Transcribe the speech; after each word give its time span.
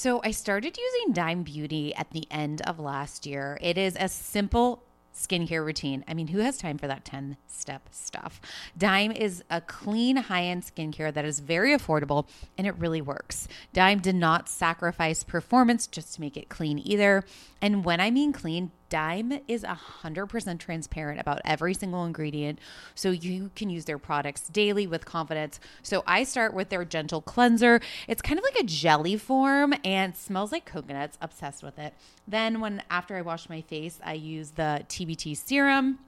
So 0.00 0.22
I 0.24 0.30
started 0.30 0.78
using 0.78 1.12
Dime 1.12 1.42
Beauty 1.42 1.94
at 1.94 2.10
the 2.12 2.26
end 2.30 2.62
of 2.62 2.80
last 2.80 3.26
year. 3.26 3.58
It 3.60 3.76
is 3.76 3.98
a 4.00 4.08
simple 4.08 4.82
skincare 5.14 5.62
routine. 5.62 6.06
I 6.08 6.14
mean, 6.14 6.28
who 6.28 6.38
has 6.38 6.56
time 6.56 6.78
for 6.78 6.86
that 6.86 7.04
10 7.04 7.36
step 7.46 7.86
stuff? 7.90 8.40
Dime 8.78 9.12
is 9.12 9.44
a 9.50 9.60
clean, 9.60 10.16
high 10.16 10.44
end 10.44 10.62
skincare 10.62 11.12
that 11.12 11.26
is 11.26 11.40
very 11.40 11.76
affordable 11.76 12.26
and 12.56 12.66
it 12.66 12.74
really 12.78 13.02
works. 13.02 13.46
Dime 13.74 13.98
did 13.98 14.14
not 14.14 14.48
sacrifice 14.48 15.22
performance 15.22 15.86
just 15.86 16.14
to 16.14 16.22
make 16.22 16.38
it 16.38 16.48
clean 16.48 16.78
either. 16.82 17.22
And 17.60 17.84
when 17.84 18.00
I 18.00 18.10
mean 18.10 18.32
clean, 18.32 18.70
Dime 18.90 19.40
is 19.48 19.62
100% 19.62 20.58
transparent 20.58 21.20
about 21.20 21.40
every 21.44 21.72
single 21.72 22.04
ingredient, 22.04 22.58
so 22.94 23.10
you 23.10 23.50
can 23.56 23.70
use 23.70 23.86
their 23.86 23.98
products 23.98 24.48
daily 24.48 24.86
with 24.86 25.06
confidence. 25.06 25.58
So 25.82 26.02
I 26.06 26.24
start 26.24 26.52
with 26.52 26.68
their 26.68 26.84
gentle 26.84 27.22
cleanser. 27.22 27.80
It's 28.06 28.20
kind 28.20 28.38
of 28.38 28.44
like 28.44 28.62
a 28.62 28.66
jelly 28.66 29.16
form 29.16 29.74
and 29.84 30.14
smells 30.14 30.52
like 30.52 30.66
coconuts, 30.66 31.16
obsessed 31.22 31.62
with 31.62 31.78
it. 31.78 31.94
Then 32.28 32.60
when 32.60 32.82
after 32.90 33.16
I 33.16 33.22
wash 33.22 33.48
my 33.48 33.62
face, 33.62 33.98
I 34.04 34.14
use 34.14 34.50
the 34.50 34.84
TBT 34.88 35.36
serum 35.36 36.00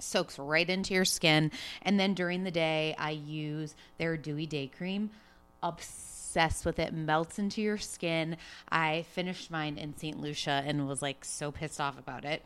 soaks 0.00 0.38
right 0.38 0.68
into 0.68 0.94
your 0.94 1.04
skin. 1.04 1.52
And 1.82 2.00
then 2.00 2.14
during 2.14 2.42
the 2.42 2.50
day, 2.50 2.96
I 2.98 3.10
use 3.10 3.76
their 3.98 4.16
Dewy 4.16 4.46
Day 4.46 4.66
Cream. 4.66 5.10
Obsessed 5.62 6.13
with 6.64 6.78
it, 6.78 6.92
melts 6.92 7.38
into 7.38 7.62
your 7.62 7.78
skin. 7.78 8.36
I 8.68 9.04
finished 9.12 9.50
mine 9.50 9.78
in 9.78 9.96
St. 9.96 10.18
Lucia 10.20 10.62
and 10.66 10.88
was 10.88 11.00
like 11.00 11.24
so 11.24 11.52
pissed 11.52 11.80
off 11.80 11.98
about 11.98 12.24
it. 12.24 12.42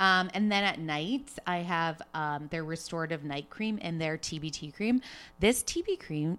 Um, 0.00 0.30
and 0.34 0.50
then 0.50 0.64
at 0.64 0.78
night, 0.78 1.30
I 1.46 1.58
have 1.58 2.00
um, 2.14 2.48
their 2.50 2.64
restorative 2.64 3.24
night 3.24 3.50
cream 3.50 3.78
and 3.82 4.00
their 4.00 4.16
TBT 4.16 4.74
cream. 4.74 5.00
This 5.38 5.62
TB 5.62 6.00
cream 6.00 6.38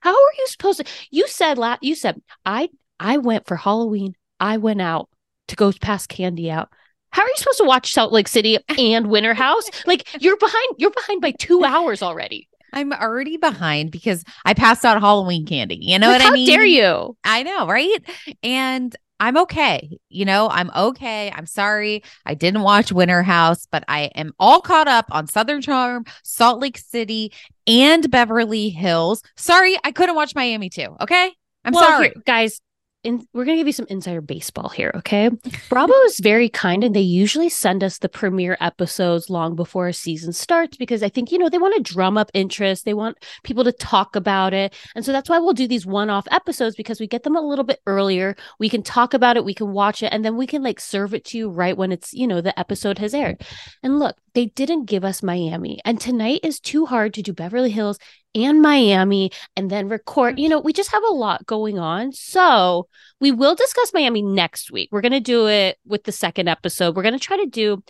how 0.00 0.12
are 0.12 0.32
you 0.38 0.46
supposed 0.48 0.80
to? 0.80 0.92
You 1.10 1.26
said 1.28 1.56
la 1.56 1.78
you 1.80 1.94
said 1.94 2.20
I 2.44 2.68
I 3.00 3.16
went 3.16 3.46
for 3.46 3.56
Halloween. 3.56 4.16
I 4.38 4.58
went 4.58 4.82
out 4.82 5.08
to 5.48 5.56
go 5.56 5.72
pass 5.72 6.06
candy 6.06 6.50
out. 6.50 6.68
How 7.14 7.22
are 7.22 7.28
you 7.28 7.34
supposed 7.36 7.58
to 7.58 7.64
watch 7.64 7.92
Salt 7.92 8.12
Lake 8.12 8.26
City 8.26 8.58
and 8.78 9.06
Winter 9.06 9.34
House? 9.34 9.70
Like 9.86 10.08
you're 10.20 10.36
behind 10.36 10.66
you're 10.78 10.90
behind 10.90 11.20
by 11.22 11.30
two 11.30 11.62
hours 11.64 12.02
already. 12.02 12.48
I'm 12.72 12.92
already 12.92 13.36
behind 13.36 13.92
because 13.92 14.24
I 14.44 14.52
passed 14.52 14.84
out 14.84 15.00
Halloween 15.00 15.46
candy. 15.46 15.78
You 15.80 15.96
know 16.00 16.08
Like, 16.08 16.22
what 16.22 16.30
I 16.32 16.34
mean? 16.34 16.48
How 16.50 16.56
dare 16.56 16.64
you? 16.66 17.16
I 17.22 17.44
know, 17.44 17.68
right? 17.68 17.98
And 18.42 18.94
I'm 19.20 19.36
okay. 19.36 19.96
You 20.08 20.24
know, 20.24 20.48
I'm 20.50 20.72
okay. 20.74 21.30
I'm 21.32 21.46
sorry. 21.46 22.02
I 22.26 22.34
didn't 22.34 22.62
watch 22.62 22.90
Winter 22.90 23.22
House, 23.22 23.68
but 23.70 23.84
I 23.86 24.10
am 24.16 24.32
all 24.40 24.60
caught 24.60 24.88
up 24.88 25.06
on 25.12 25.28
Southern 25.28 25.62
Charm, 25.62 26.04
Salt 26.24 26.60
Lake 26.60 26.78
City, 26.78 27.32
and 27.68 28.10
Beverly 28.10 28.70
Hills. 28.70 29.22
Sorry, 29.36 29.78
I 29.84 29.92
couldn't 29.92 30.16
watch 30.16 30.34
Miami 30.34 30.68
too. 30.68 30.96
Okay. 31.00 31.32
I'm 31.64 31.72
Well, 31.72 31.84
sorry. 31.84 32.06
here, 32.08 32.22
guys. 32.26 32.60
In, 33.04 33.26
we're 33.34 33.44
gonna 33.44 33.58
give 33.58 33.66
you 33.66 33.72
some 33.74 33.86
insider 33.90 34.22
baseball 34.22 34.70
here, 34.70 34.90
okay? 34.96 35.30
Bravo 35.68 35.92
is 36.06 36.18
very 36.20 36.48
kind, 36.48 36.82
and 36.82 36.96
they 36.96 37.00
usually 37.00 37.50
send 37.50 37.84
us 37.84 37.98
the 37.98 38.08
premiere 38.08 38.56
episodes 38.60 39.28
long 39.28 39.54
before 39.54 39.88
a 39.88 39.92
season 39.92 40.32
starts 40.32 40.78
because 40.78 41.02
I 41.02 41.10
think 41.10 41.30
you 41.30 41.36
know 41.36 41.50
they 41.50 41.58
want 41.58 41.74
to 41.76 41.92
drum 41.92 42.16
up 42.16 42.30
interest. 42.32 42.86
They 42.86 42.94
want 42.94 43.18
people 43.42 43.62
to 43.64 43.72
talk 43.72 44.16
about 44.16 44.54
it, 44.54 44.74
and 44.94 45.04
so 45.04 45.12
that's 45.12 45.28
why 45.28 45.38
we'll 45.38 45.52
do 45.52 45.68
these 45.68 45.84
one-off 45.84 46.26
episodes 46.30 46.76
because 46.76 46.98
we 46.98 47.06
get 47.06 47.24
them 47.24 47.36
a 47.36 47.46
little 47.46 47.64
bit 47.64 47.80
earlier. 47.86 48.36
We 48.58 48.70
can 48.70 48.82
talk 48.82 49.12
about 49.12 49.36
it, 49.36 49.44
we 49.44 49.54
can 49.54 49.72
watch 49.72 50.02
it, 50.02 50.12
and 50.12 50.24
then 50.24 50.36
we 50.36 50.46
can 50.46 50.62
like 50.62 50.80
serve 50.80 51.12
it 51.12 51.26
to 51.26 51.38
you 51.38 51.50
right 51.50 51.76
when 51.76 51.92
it's 51.92 52.14
you 52.14 52.26
know 52.26 52.40
the 52.40 52.58
episode 52.58 52.98
has 52.98 53.12
aired. 53.12 53.42
And 53.82 53.98
look, 53.98 54.16
they 54.32 54.46
didn't 54.46 54.86
give 54.86 55.04
us 55.04 55.22
Miami, 55.22 55.80
and 55.84 56.00
tonight 56.00 56.40
is 56.42 56.58
too 56.58 56.86
hard 56.86 57.12
to 57.14 57.22
do 57.22 57.34
Beverly 57.34 57.70
Hills 57.70 57.98
and 58.34 58.60
Miami 58.60 59.30
and 59.56 59.70
then 59.70 59.88
record. 59.88 60.38
You 60.38 60.48
know, 60.48 60.60
we 60.60 60.72
just 60.72 60.92
have 60.92 61.02
a 61.04 61.12
lot 61.12 61.46
going 61.46 61.78
on. 61.78 62.12
So 62.12 62.88
we 63.20 63.30
will 63.30 63.54
discuss 63.54 63.92
Miami 63.94 64.22
next 64.22 64.70
week. 64.70 64.88
We're 64.92 65.00
going 65.00 65.12
to 65.12 65.20
do 65.20 65.48
it 65.48 65.78
with 65.86 66.04
the 66.04 66.12
second 66.12 66.48
episode. 66.48 66.96
We're 66.96 67.02
going 67.02 67.18
to 67.18 67.20
try 67.20 67.36
to 67.38 67.46
do, 67.46 67.82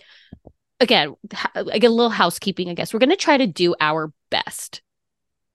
again, 0.79 1.15
like 1.55 1.83
a 1.83 1.89
little 1.89 2.09
housekeeping, 2.09 2.69
I 2.69 2.73
guess. 2.73 2.93
We're 2.93 2.99
going 2.99 3.09
to 3.09 3.15
try 3.15 3.37
to 3.37 3.47
do 3.47 3.75
our 3.79 4.11
best. 4.29 4.81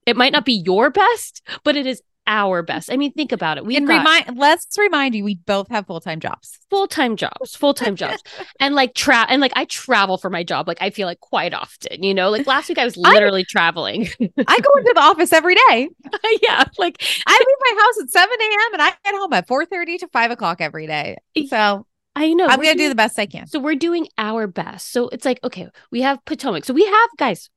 It 0.06 0.16
might 0.16 0.32
not 0.32 0.44
be 0.44 0.54
your 0.54 0.90
best, 0.90 1.42
but 1.62 1.76
it 1.76 1.86
is 1.86 2.02
our 2.30 2.62
best. 2.62 2.90
I 2.92 2.96
mean, 2.96 3.12
think 3.12 3.32
about 3.32 3.58
it. 3.58 3.66
We've 3.66 3.76
and 3.76 3.86
got 3.86 3.98
remind 3.98 4.38
let's 4.38 4.78
remind 4.78 5.14
you, 5.16 5.24
we 5.24 5.34
both 5.34 5.68
have 5.68 5.86
full-time 5.86 6.20
jobs. 6.20 6.58
full-time 6.70 7.16
jobs, 7.16 7.56
full-time 7.56 7.96
jobs. 7.96 8.22
and 8.60 8.74
like 8.74 8.94
travel. 8.94 9.26
and 9.32 9.40
like 9.40 9.52
I 9.56 9.64
travel 9.64 10.16
for 10.16 10.30
my 10.30 10.44
job. 10.44 10.68
Like 10.68 10.78
I 10.80 10.90
feel 10.90 11.06
like 11.08 11.18
quite 11.20 11.52
often, 11.52 12.02
you 12.02 12.14
know, 12.14 12.30
like 12.30 12.46
last 12.46 12.68
week 12.68 12.78
I 12.78 12.84
was 12.84 12.96
I- 13.04 13.12
literally 13.12 13.44
traveling. 13.44 14.08
I 14.20 14.58
go 14.60 14.70
into 14.78 14.92
the 14.94 15.00
office 15.00 15.32
every 15.32 15.56
day. 15.56 15.88
yeah. 16.42 16.64
Like 16.78 17.02
I 17.26 17.32
leave 17.32 17.76
my 17.76 17.82
house 17.82 18.04
at 18.04 18.10
7 18.10 18.28
a.m. 18.40 18.72
and 18.74 18.82
I 18.82 18.92
get 19.04 19.14
home 19.14 19.32
at 19.32 19.48
4:30 19.48 19.98
to 19.98 20.08
5 20.08 20.30
o'clock 20.30 20.60
every 20.60 20.86
day. 20.86 21.16
So 21.48 21.86
I 22.14 22.32
know. 22.34 22.46
I'm 22.46 22.60
gonna 22.60 22.76
do 22.76 22.88
the 22.88 22.94
best 22.94 23.18
I 23.18 23.26
can. 23.26 23.48
So 23.48 23.58
we're 23.58 23.74
doing 23.74 24.06
our 24.18 24.46
best. 24.46 24.92
So 24.92 25.08
it's 25.08 25.24
like, 25.24 25.40
okay, 25.42 25.68
we 25.90 26.02
have 26.02 26.24
Potomac. 26.24 26.64
So 26.64 26.74
we 26.74 26.84
have 26.84 27.08
guys, 27.18 27.50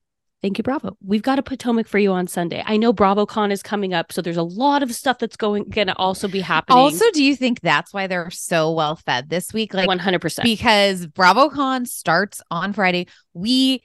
Thank 0.44 0.58
you, 0.58 0.64
Bravo. 0.64 0.98
We've 1.02 1.22
got 1.22 1.40
a 1.40 1.42
Potomac 1.42 1.88
for 1.88 2.00
you 2.00 2.12
on 2.12 2.28
Sunday. 2.28 2.62
I 2.66 2.76
know 2.76 2.92
BravoCon 2.92 3.50
is 3.50 3.64
coming 3.64 3.94
up, 3.94 4.12
so 4.12 4.22
there's 4.22 4.36
a 4.36 4.44
lot 4.44 4.84
of 4.84 4.94
stuff 4.94 5.18
that's 5.18 5.38
going 5.38 5.70
going 5.70 5.88
to 5.88 5.96
also 5.96 6.28
be 6.28 6.42
happening. 6.42 6.78
Also, 6.78 7.06
do 7.14 7.24
you 7.24 7.38
think 7.38 7.62
that's 7.62 7.94
why 7.94 8.08
they're 8.08 8.30
so 8.30 8.74
well 8.74 8.98
fed 8.98 9.30
this 9.30 9.54
week? 9.54 9.74
Like 9.74 9.88
100%. 9.88 10.44
because 10.44 11.08
BravoCon 11.08 11.88
starts 11.88 12.42
on 12.52 12.74
Friday. 12.74 13.08
We 13.34 13.84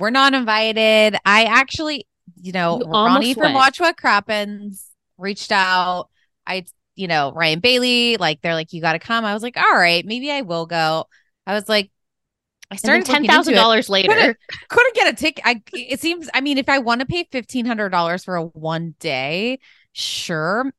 were 0.00 0.10
not 0.10 0.34
invited. 0.34 1.16
I 1.24 1.44
actually, 1.44 2.08
you 2.34 2.50
know, 2.50 2.80
You 2.80 2.90
Ronnie 2.90 3.34
from. 3.34 3.54
Watch 3.54 3.78
What 3.78 3.96
Crappens 3.96 4.84
reached 5.18 5.52
out. 5.52 6.08
I, 6.44 6.64
you 6.96 7.06
know, 7.06 7.30
Ryan 7.30 7.60
Bailey, 7.60 8.16
like 8.16 8.40
they're 8.40 8.54
like, 8.54 8.72
you 8.72 8.80
got 8.80 8.94
to 8.94 8.98
come. 8.98 9.24
I 9.24 9.34
was 9.34 9.44
like, 9.44 9.56
all 9.56 9.72
right, 9.72 10.04
maybe 10.04 10.32
I 10.32 10.40
will 10.40 10.66
go. 10.66 11.04
I 11.46 11.54
was 11.54 11.68
like, 11.68 11.92
I 12.72 12.76
and 12.76 12.80
started 12.80 13.06
ten 13.06 13.26
thousand 13.26 13.52
dollars 13.52 13.90
later. 13.90 14.08
Couldn't, 14.08 14.38
couldn't 14.68 14.94
get 14.94 15.12
a 15.12 15.16
ticket. 15.16 15.44
I 15.46 15.62
it 15.74 16.00
seems. 16.00 16.30
I 16.32 16.40
mean, 16.40 16.56
if 16.56 16.70
I 16.70 16.78
want 16.78 17.00
to 17.00 17.06
pay 17.06 17.28
fifteen 17.30 17.66
hundred 17.66 17.90
dollars 17.90 18.24
for 18.24 18.36
a 18.36 18.44
one 18.44 18.94
day, 18.98 19.58
sure. 19.92 20.72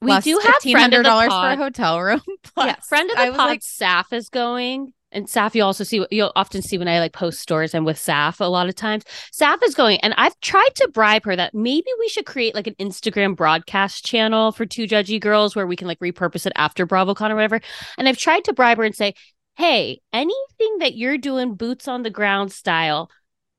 We 0.00 0.08
Plus 0.08 0.24
do 0.24 0.38
have 0.38 0.62
friend 0.62 0.94
of 0.94 1.04
the 1.04 1.08
$1,500 1.08 1.26
for 1.28 1.52
a 1.52 1.56
hotel 1.56 2.00
room. 2.02 2.22
Plus, 2.54 2.66
yeah, 2.66 2.74
friend 2.80 3.08
of 3.08 3.18
I 3.18 3.26
the 3.26 3.30
was 3.30 3.38
pod, 3.38 3.48
like, 3.50 3.60
Saf 3.60 4.12
is 4.12 4.30
going. 4.30 4.92
And 5.12 5.26
Saf, 5.26 5.54
you 5.54 5.62
also 5.62 5.84
see, 5.84 6.04
you'll 6.10 6.32
often 6.34 6.60
see 6.60 6.76
when 6.76 6.88
I 6.88 6.98
like 6.98 7.12
post 7.12 7.38
stories. 7.38 7.72
I'm 7.72 7.84
with 7.84 7.98
Saf 7.98 8.40
a 8.40 8.46
lot 8.46 8.68
of 8.68 8.74
times. 8.74 9.04
Saf 9.32 9.62
is 9.62 9.76
going, 9.76 10.00
and 10.00 10.12
I've 10.16 10.38
tried 10.40 10.74
to 10.76 10.88
bribe 10.88 11.24
her 11.26 11.36
that 11.36 11.54
maybe 11.54 11.86
we 12.00 12.08
should 12.08 12.26
create 12.26 12.56
like 12.56 12.66
an 12.66 12.74
Instagram 12.80 13.36
broadcast 13.36 14.04
channel 14.04 14.50
for 14.50 14.66
two 14.66 14.88
judgey 14.88 15.20
girls 15.20 15.54
where 15.54 15.68
we 15.68 15.76
can 15.76 15.86
like 15.86 16.00
repurpose 16.00 16.46
it 16.46 16.52
after 16.56 16.84
BravoCon 16.84 17.30
or 17.30 17.36
whatever. 17.36 17.60
And 17.96 18.08
I've 18.08 18.18
tried 18.18 18.42
to 18.44 18.52
bribe 18.52 18.78
her 18.78 18.84
and 18.84 18.96
say, 18.96 19.14
hey, 19.56 20.00
anything 20.12 20.78
that 20.78 20.96
you're 20.96 21.18
doing 21.18 21.54
boots 21.54 21.88
on 21.88 22.02
the 22.02 22.10
ground 22.10 22.52
style, 22.52 23.10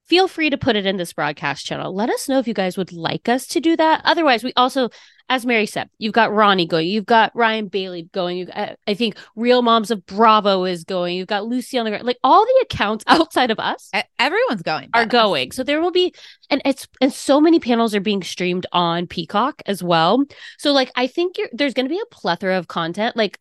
feel 0.05 0.27
free 0.27 0.49
to 0.49 0.57
put 0.57 0.75
it 0.75 0.85
in 0.85 0.97
this 0.97 1.13
broadcast 1.13 1.65
channel. 1.65 1.93
Let 1.95 2.09
us 2.09 2.27
know 2.27 2.39
if 2.39 2.47
you 2.47 2.53
guys 2.53 2.77
would 2.77 2.91
like 2.91 3.29
us 3.29 3.47
to 3.47 3.59
do 3.59 3.75
that. 3.77 4.01
Otherwise, 4.03 4.43
we 4.43 4.53
also, 4.55 4.89
as 5.29 5.45
Mary 5.45 5.65
said, 5.65 5.89
you've 5.97 6.13
got 6.13 6.33
Ronnie 6.33 6.67
going, 6.67 6.87
you've 6.87 7.05
got 7.05 7.31
Ryan 7.35 7.67
Bailey 7.67 8.09
going. 8.11 8.37
You, 8.37 8.47
I, 8.53 8.93
think 8.93 9.17
Real 9.35 9.61
Moms 9.61 9.91
of 9.91 10.05
Bravo 10.05 10.65
is 10.65 10.83
going. 10.83 11.15
You've 11.15 11.27
got 11.27 11.45
Lucy 11.45 11.77
on 11.77 11.85
the 11.85 11.91
ground. 11.91 12.05
Like 12.05 12.19
all 12.23 12.45
the 12.45 12.59
accounts 12.63 13.05
outside 13.07 13.49
of 13.51 13.59
us 13.59 13.89
everyone's 14.19 14.61
going. 14.61 14.89
are 14.93 15.05
Beth. 15.05 15.11
going. 15.11 15.51
So 15.51 15.63
there 15.63 15.81
will 15.81 15.91
be, 15.91 16.13
and 16.49 16.61
it's 16.65 16.87
and 16.99 17.13
so 17.13 17.39
many 17.39 17.59
panels 17.59 17.95
are 17.95 18.01
being 18.01 18.23
streamed 18.23 18.65
on 18.71 19.07
Peacock 19.07 19.61
as 19.65 19.81
well. 19.81 20.23
So 20.57 20.73
like 20.73 20.91
I 20.95 21.07
think 21.07 21.37
you're, 21.37 21.49
there's 21.53 21.73
going 21.73 21.87
to 21.87 21.93
be 21.93 22.01
a 22.01 22.13
plethora 22.13 22.57
of 22.57 22.67
content. 22.67 23.15
Like, 23.15 23.39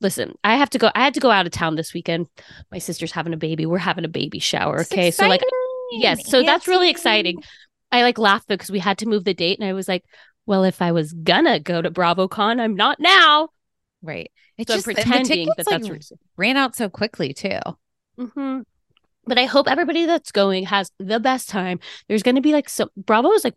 listen, 0.00 0.34
I 0.44 0.56
have 0.56 0.70
to 0.70 0.78
go. 0.78 0.90
I 0.94 1.00
had 1.00 1.14
to 1.14 1.20
go 1.20 1.30
out 1.30 1.46
of 1.46 1.52
town 1.52 1.76
this 1.76 1.94
weekend. 1.94 2.28
My 2.70 2.78
sister's 2.78 3.12
having 3.12 3.32
a 3.32 3.38
baby. 3.38 3.66
We're 3.66 3.78
having 3.78 4.04
a 4.04 4.08
baby 4.08 4.38
shower. 4.38 4.80
It's 4.80 4.92
Okay, 4.92 5.10
so 5.10 5.26
like 5.26 5.42
yes, 5.92 6.28
so 6.28 6.42
that's 6.42 6.68
really 6.68 6.90
exciting. 6.90 7.42
I 7.92 8.02
like 8.02 8.18
laughed 8.18 8.48
because 8.48 8.70
we 8.70 8.78
had 8.80 8.98
to 8.98 9.06
move 9.06 9.24
the 9.24 9.34
date, 9.34 9.58
and 9.58 9.68
I 9.68 9.72
was 9.72 9.88
like, 9.88 10.04
well, 10.46 10.64
if 10.64 10.82
I 10.82 10.92
was 10.92 11.12
gonna 11.12 11.60
go 11.60 11.80
to 11.80 11.90
BravoCon, 11.90 12.60
I'm 12.60 12.74
not 12.74 13.00
now. 13.00 13.48
Right. 14.02 14.30
It's 14.58 14.68
So 14.68 14.74
I'm 14.74 14.78
just 14.78 14.86
the 14.86 14.94
pretending 14.94 15.46
that 15.56 15.66
that's 15.68 15.90
reason. 15.90 16.18
ran 16.36 16.56
out 16.56 16.76
so 16.76 16.88
quickly 16.88 17.32
too. 17.32 17.58
hmm 18.18 18.60
But 19.26 19.38
I 19.38 19.46
hope 19.46 19.68
everybody 19.68 20.06
that's 20.06 20.30
going 20.32 20.66
has 20.66 20.90
the 20.98 21.18
best 21.18 21.48
time. 21.48 21.80
There's 22.08 22.22
going 22.22 22.34
to 22.36 22.42
be 22.42 22.52
like 22.52 22.68
so 22.68 22.88
Bravo 22.96 23.32
is 23.32 23.44
like 23.44 23.56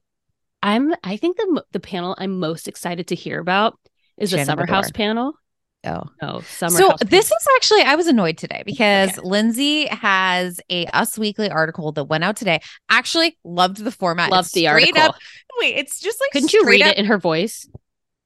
I'm 0.64 0.94
I 1.04 1.18
think 1.18 1.38
the 1.38 1.64
the 1.72 1.80
panel 1.80 2.16
I'm 2.18 2.40
most 2.40 2.68
excited 2.68 3.08
to 3.08 3.16
hear 3.16 3.40
about 3.40 3.78
is 4.18 4.32
the 4.32 4.38
Shannon 4.38 4.46
Summer 4.48 4.66
House 4.66 4.92
panel. 4.92 5.34
Oh. 5.86 6.04
Oh, 6.22 6.42
Summer 6.42 6.78
So 6.78 6.96
this 7.06 7.28
is 7.28 7.48
actually 7.56 7.82
I 7.82 7.96
was 7.96 8.08
annoyed 8.08 8.38
today 8.38 8.64
because 8.66 9.18
Okay. 9.18 9.28
Lindsay 9.28 9.86
has 9.88 10.60
a 10.70 10.86
Us 10.88 11.18
Weekly 11.18 11.50
article 11.50 11.92
that 11.94 12.06
went 12.06 12.24
out 12.24 12.36
today. 12.36 12.60
Actually, 12.90 13.38
loved 13.44 13.78
the 13.78 13.92
format. 13.92 14.32
Love 14.32 14.46
It's 14.46 14.54
the 14.54 14.68
article. 14.68 15.02
Up, 15.02 15.16
wait, 15.60 15.76
it's 15.78 16.00
just 16.00 16.20
like 16.20 16.32
Couldn't 16.32 16.54
you 16.54 16.66
read 16.66 16.82
up, 16.82 16.92
it 16.92 16.98
in 16.98 17.06
her 17.06 17.18
voice? 17.18 17.68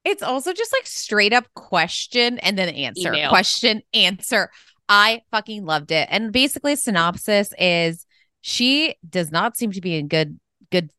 It's 0.03 0.23
also 0.23 0.53
just 0.53 0.73
like 0.73 0.87
straight 0.87 1.33
up 1.33 1.45
question 1.53 2.39
and 2.39 2.57
then 2.57 2.69
answer. 2.69 3.13
Email. 3.13 3.29
Question, 3.29 3.81
answer. 3.93 4.49
I 4.89 5.21
fucking 5.31 5.65
loved 5.65 5.91
it. 5.91 6.07
And 6.11 6.31
basically 6.31 6.75
synopsis 6.75 7.53
is 7.59 8.05
she 8.41 8.95
does 9.07 9.31
not 9.31 9.55
seem 9.55 9.71
to 9.73 9.81
be 9.81 9.95
in 9.95 10.07
good 10.07 10.39
good 10.71 10.89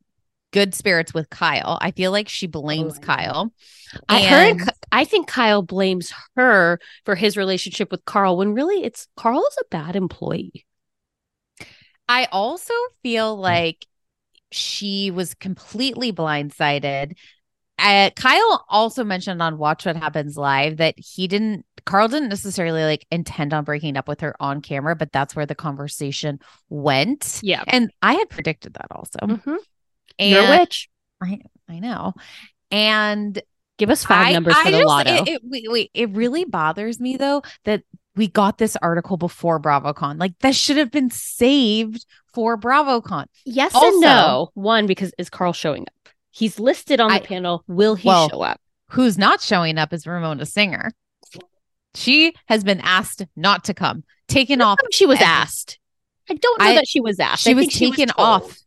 good 0.53 0.75
spirits 0.75 1.13
with 1.13 1.31
Kyle. 1.31 1.79
I 1.81 1.91
feel 1.91 2.13
like 2.13 2.29
she 2.29 2.47
blames 2.47 3.01
know. 3.01 3.07
Kyle. 3.07 3.53
I 4.09 4.23
heard 4.23 4.61
I 4.91 5.05
think 5.05 5.27
Kyle 5.27 5.63
blames 5.63 6.13
her 6.37 6.79
for 7.05 7.15
his 7.15 7.37
relationship 7.37 7.91
with 7.91 8.05
Carl 8.05 8.37
when 8.37 8.55
really 8.55 8.85
it's 8.85 9.09
Carl 9.17 9.41
is 9.41 9.59
a 9.61 9.69
bad 9.71 9.97
employee. 9.97 10.67
I 12.09 12.29
also 12.31 12.75
feel 13.03 13.37
like 13.37 13.87
she 14.51 15.11
was 15.11 15.35
completely 15.35 16.13
blindsided. 16.13 17.17
Uh, 17.79 18.11
Kyle 18.11 18.65
also 18.69 19.03
mentioned 19.03 19.43
on 19.43 19.59
Watch 19.59 19.87
What 19.87 19.97
Happens 19.97 20.37
Live 20.37 20.77
that 20.77 20.95
he 20.99 21.27
didn't, 21.27 21.65
Carl 21.87 22.09
didn't 22.09 22.29
necessarily 22.29 22.85
like 22.85 23.07
intend 23.11 23.55
on 23.55 23.65
breaking 23.65 23.97
up 23.97 24.09
with 24.09 24.21
her 24.21 24.37
on 24.41 24.61
camera, 24.61 24.95
but 24.95 25.11
that's 25.11 25.35
where 25.35 25.47
the 25.47 25.55
conversation 25.55 26.39
went. 26.69 27.41
Yeah. 27.43 27.65
And 27.67 27.91
I 28.03 28.15
had 28.15 28.29
predicted 28.29 28.75
that 28.75 28.89
also. 28.91 29.19
Mhm. 29.21 29.57
And 30.19 30.31
You're 30.31 30.45
a 30.45 30.59
witch. 30.59 30.89
I, 31.23 31.41
I 31.69 31.79
know. 31.79 32.15
And 32.71 33.41
Give 33.79 33.91
us 33.91 34.05
five 34.05 34.29
I, 34.29 34.33
numbers 34.33 34.55
I 34.57 34.65
for 34.65 34.71
the 34.71 34.77
just- 34.79 34.87
lotto. 34.87 35.15
It, 35.23 35.29
it, 35.29 35.41
wait, 35.45 35.65
wait, 35.67 35.91
it 35.95 36.11
really 36.11 36.45
bothers 36.45 37.01
me 37.01 37.17
though 37.17 37.43
that 37.65 37.83
we 38.15 38.29
got 38.29 38.59
this 38.59 38.77
article 38.83 39.17
before 39.17 39.59
BravoCon. 39.59 40.21
Like 40.21 40.39
that 40.41 40.55
should 40.55 40.77
have 40.77 40.91
been 40.91 41.11
saved 41.11 42.05
for 42.33 42.57
BravoCon. 42.59 43.27
Yes 43.45 43.75
Also- 43.75 43.89
and 43.89 44.01
no. 44.01 44.51
One, 44.55 44.87
because 44.87 45.13
is 45.19 45.31
Carl 45.31 45.53
showing 45.53 45.83
up? 45.83 46.13
He's 46.31 46.61
listed 46.61 47.01
on 47.01 47.09
the 47.11 47.17
I- 47.17 47.21
panel. 47.21 47.65
Will 47.67 47.95
he 47.95 48.07
Well, 48.09 48.29
show 48.29 48.43
up? 48.43 48.61
Who's 48.91 49.17
not 49.19 49.41
showing 49.41 49.79
up 49.79 49.93
is 49.93 50.07
Ramona 50.07 50.47
Singer. 50.47 50.93
She 51.95 52.35
has 52.47 52.63
been 52.65 52.81
asked 52.83 53.25
not 53.37 53.65
to 53.65 53.75
come, 53.75 54.05
taken 54.29 54.61
off. 54.61 54.79
She 54.93 55.07
was 55.07 55.17
every- 55.17 55.27
asked. 55.27 55.79
I 56.31 56.35
don't 56.35 56.61
know 56.61 56.67
I- 56.67 56.75
that 56.75 56.87
she 56.89 57.01
was 57.01 57.19
asked. 57.19 57.43
She 57.43 57.55
was 57.55 57.63
think 57.65 57.73
she 57.73 57.91
taken 57.91 58.11
off. 58.17 58.59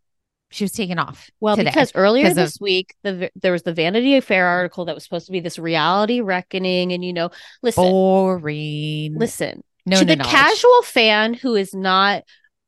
She 0.51 0.63
was 0.63 0.71
taken 0.71 0.99
off. 0.99 1.29
Well, 1.39 1.55
today 1.55 1.69
because 1.69 1.91
earlier 1.95 2.23
'cause 2.23 2.31
of- 2.31 2.45
this 2.45 2.59
week, 2.61 2.95
the 3.03 3.29
there 3.35 3.51
was 3.51 3.63
the 3.63 3.73
Vanity 3.73 4.19
Fair 4.21 4.45
article 4.45 4.85
that 4.85 4.95
was 4.95 5.03
supposed 5.03 5.25
to 5.25 5.31
be 5.31 5.39
this 5.39 5.57
reality 5.59 6.21
reckoning, 6.21 6.91
and 6.93 7.03
you 7.03 7.13
know, 7.13 7.29
listen, 7.61 7.83
boring. 7.83 9.15
listen 9.17 9.63
no, 9.85 9.97
to 9.99 10.05
no 10.05 10.09
the 10.09 10.15
knowledge. 10.17 10.31
casual 10.31 10.81
fan 10.83 11.33
who 11.33 11.55
is 11.55 11.73
not 11.73 12.23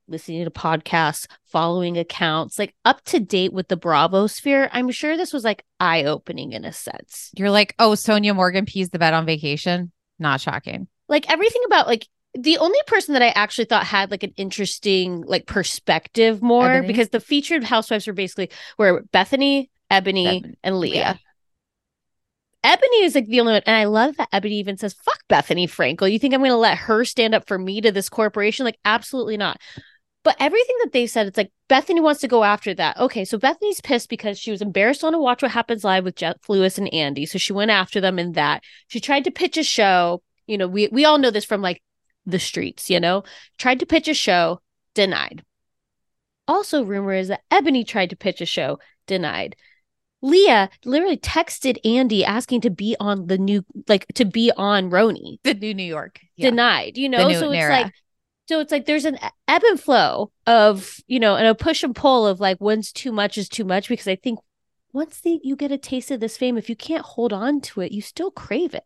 listening 0.08 0.44
to 0.44 0.50
podcasts, 0.50 1.26
following 1.44 1.98
accounts, 1.98 2.58
like 2.58 2.74
up 2.84 3.02
to 3.04 3.20
date 3.20 3.52
with 3.52 3.68
the 3.68 3.76
Bravo 3.76 4.26
sphere. 4.26 4.70
I'm 4.72 4.90
sure 4.90 5.16
this 5.16 5.32
was 5.32 5.44
like 5.44 5.64
eye 5.78 6.04
opening 6.04 6.52
in 6.52 6.64
a 6.64 6.72
sense. 6.72 7.30
You're 7.36 7.50
like, 7.50 7.74
oh, 7.78 7.90
Sonja 7.90 8.34
Morgan 8.34 8.64
pees 8.64 8.88
the 8.90 8.98
bed 8.98 9.12
on 9.14 9.26
vacation. 9.26 9.92
Not 10.18 10.40
shocking. 10.40 10.88
like 11.10 11.30
everything 11.30 11.62
about 11.66 11.86
like 11.86 12.06
the 12.40 12.58
only 12.58 12.78
person 12.86 13.14
that 13.14 13.22
I 13.22 13.28
actually 13.28 13.64
thought 13.64 13.84
had 13.84 14.10
like 14.10 14.22
an 14.22 14.32
interesting 14.36 15.22
like 15.26 15.46
perspective 15.46 16.40
more 16.40 16.68
Eboni? 16.68 16.86
because 16.86 17.08
the 17.08 17.20
featured 17.20 17.64
housewives 17.64 18.06
were 18.06 18.12
basically 18.12 18.50
were 18.78 19.02
Bethenny, 19.12 19.70
Eboni, 19.90 20.42
Eboni, 20.42 20.54
and 20.62 20.78
Leah. 20.78 20.92
Leah. 20.92 21.20
Eboni 22.64 23.04
is 23.04 23.14
like 23.14 23.26
the 23.26 23.40
only 23.40 23.52
one, 23.54 23.62
and 23.66 23.76
I 23.76 23.84
love 23.84 24.16
that 24.16 24.30
Eboni 24.30 24.52
even 24.52 24.76
says, 24.76 24.94
"Fuck 24.94 25.20
Bethenny 25.28 25.68
Frankel." 25.68 26.10
You 26.10 26.18
think 26.18 26.34
I'm 26.34 26.40
going 26.40 26.50
to 26.50 26.56
let 26.56 26.78
her 26.78 27.04
stand 27.04 27.34
up 27.34 27.46
for 27.46 27.58
me 27.58 27.80
to 27.80 27.90
this 27.90 28.08
corporation? 28.08 28.64
Like, 28.64 28.78
absolutely 28.84 29.36
not. 29.36 29.60
But 30.24 30.36
everything 30.40 30.76
that 30.82 30.92
they 30.92 31.06
said, 31.06 31.26
it's 31.26 31.38
like 31.38 31.52
Bethenny 31.70 32.02
wants 32.02 32.20
to 32.20 32.28
go 32.28 32.44
after 32.44 32.74
that. 32.74 32.98
Okay, 32.98 33.24
so 33.24 33.38
Bethenny's 33.38 33.80
pissed 33.80 34.08
because 34.08 34.38
she 34.38 34.50
was 34.50 34.60
embarrassed 34.60 35.04
on 35.04 35.12
to 35.12 35.18
watch 35.18 35.42
what 35.42 35.52
happens 35.52 35.84
live 35.84 36.04
with 36.04 36.16
Jeff 36.16 36.36
Lewis 36.48 36.78
and 36.78 36.92
Andy, 36.92 37.26
so 37.26 37.38
she 37.38 37.52
went 37.52 37.70
after 37.70 38.00
them 38.00 38.18
in 38.18 38.32
that. 38.32 38.62
She 38.88 39.00
tried 39.00 39.24
to 39.24 39.30
pitch 39.30 39.56
a 39.56 39.62
show. 39.62 40.22
You 40.46 40.58
know, 40.58 40.68
we 40.68 40.88
we 40.88 41.04
all 41.04 41.18
know 41.18 41.30
this 41.30 41.44
from 41.44 41.62
like 41.62 41.80
the 42.30 42.38
streets. 42.38 42.90
You 42.90 43.00
know, 43.00 43.24
tried 43.58 43.80
to 43.80 43.86
pitch 43.86 44.08
a 44.08 44.14
show, 44.14 44.60
denied. 44.94 45.44
Also, 46.46 46.82
rumor 46.82 47.12
is 47.12 47.28
that 47.28 47.42
Eboni 47.50 47.86
tried 47.86 48.10
to 48.10 48.16
pitch 48.16 48.40
a 48.40 48.46
show, 48.46 48.78
denied. 49.06 49.56
Leah 50.20 50.68
literally 50.84 51.16
texted 51.16 51.78
Andy 51.84 52.24
asking 52.24 52.62
to 52.62 52.70
be 52.70 52.96
on 52.98 53.26
the 53.26 53.38
new, 53.38 53.64
like 53.86 54.06
to 54.14 54.24
be 54.24 54.50
on 54.56 54.90
RHONY, 54.90 55.38
The 55.44 55.54
new 55.54 55.74
New 55.74 55.84
York. 55.84 56.20
Yeah. 56.36 56.50
denied. 56.50 56.96
You 56.96 57.08
know, 57.08 57.30
so 57.32 57.52
it's 57.52 57.62
era. 57.62 57.72
like, 57.72 57.92
so 58.48 58.60
it's 58.60 58.72
like 58.72 58.86
there's 58.86 59.04
an 59.04 59.18
ebb 59.46 59.62
and 59.62 59.78
flow 59.80 60.32
of 60.46 60.96
you 61.06 61.20
know, 61.20 61.36
and 61.36 61.46
a 61.46 61.54
push 61.54 61.82
and 61.82 61.94
pull 61.94 62.26
of 62.26 62.40
like 62.40 62.58
when's 62.58 62.92
too 62.92 63.12
much 63.12 63.38
is 63.38 63.48
too 63.48 63.64
much 63.64 63.88
because 63.88 64.08
I 64.08 64.16
think 64.16 64.40
once 64.92 65.20
the, 65.20 65.38
you 65.44 65.54
get 65.54 65.70
a 65.70 65.78
taste 65.78 66.10
of 66.10 66.20
this 66.20 66.36
fame, 66.36 66.56
if 66.56 66.68
you 66.68 66.74
can't 66.76 67.04
hold 67.04 67.32
on 67.32 67.60
to 67.60 67.82
it, 67.82 67.92
you 67.92 68.00
still 68.00 68.30
crave 68.30 68.74
it. 68.74 68.84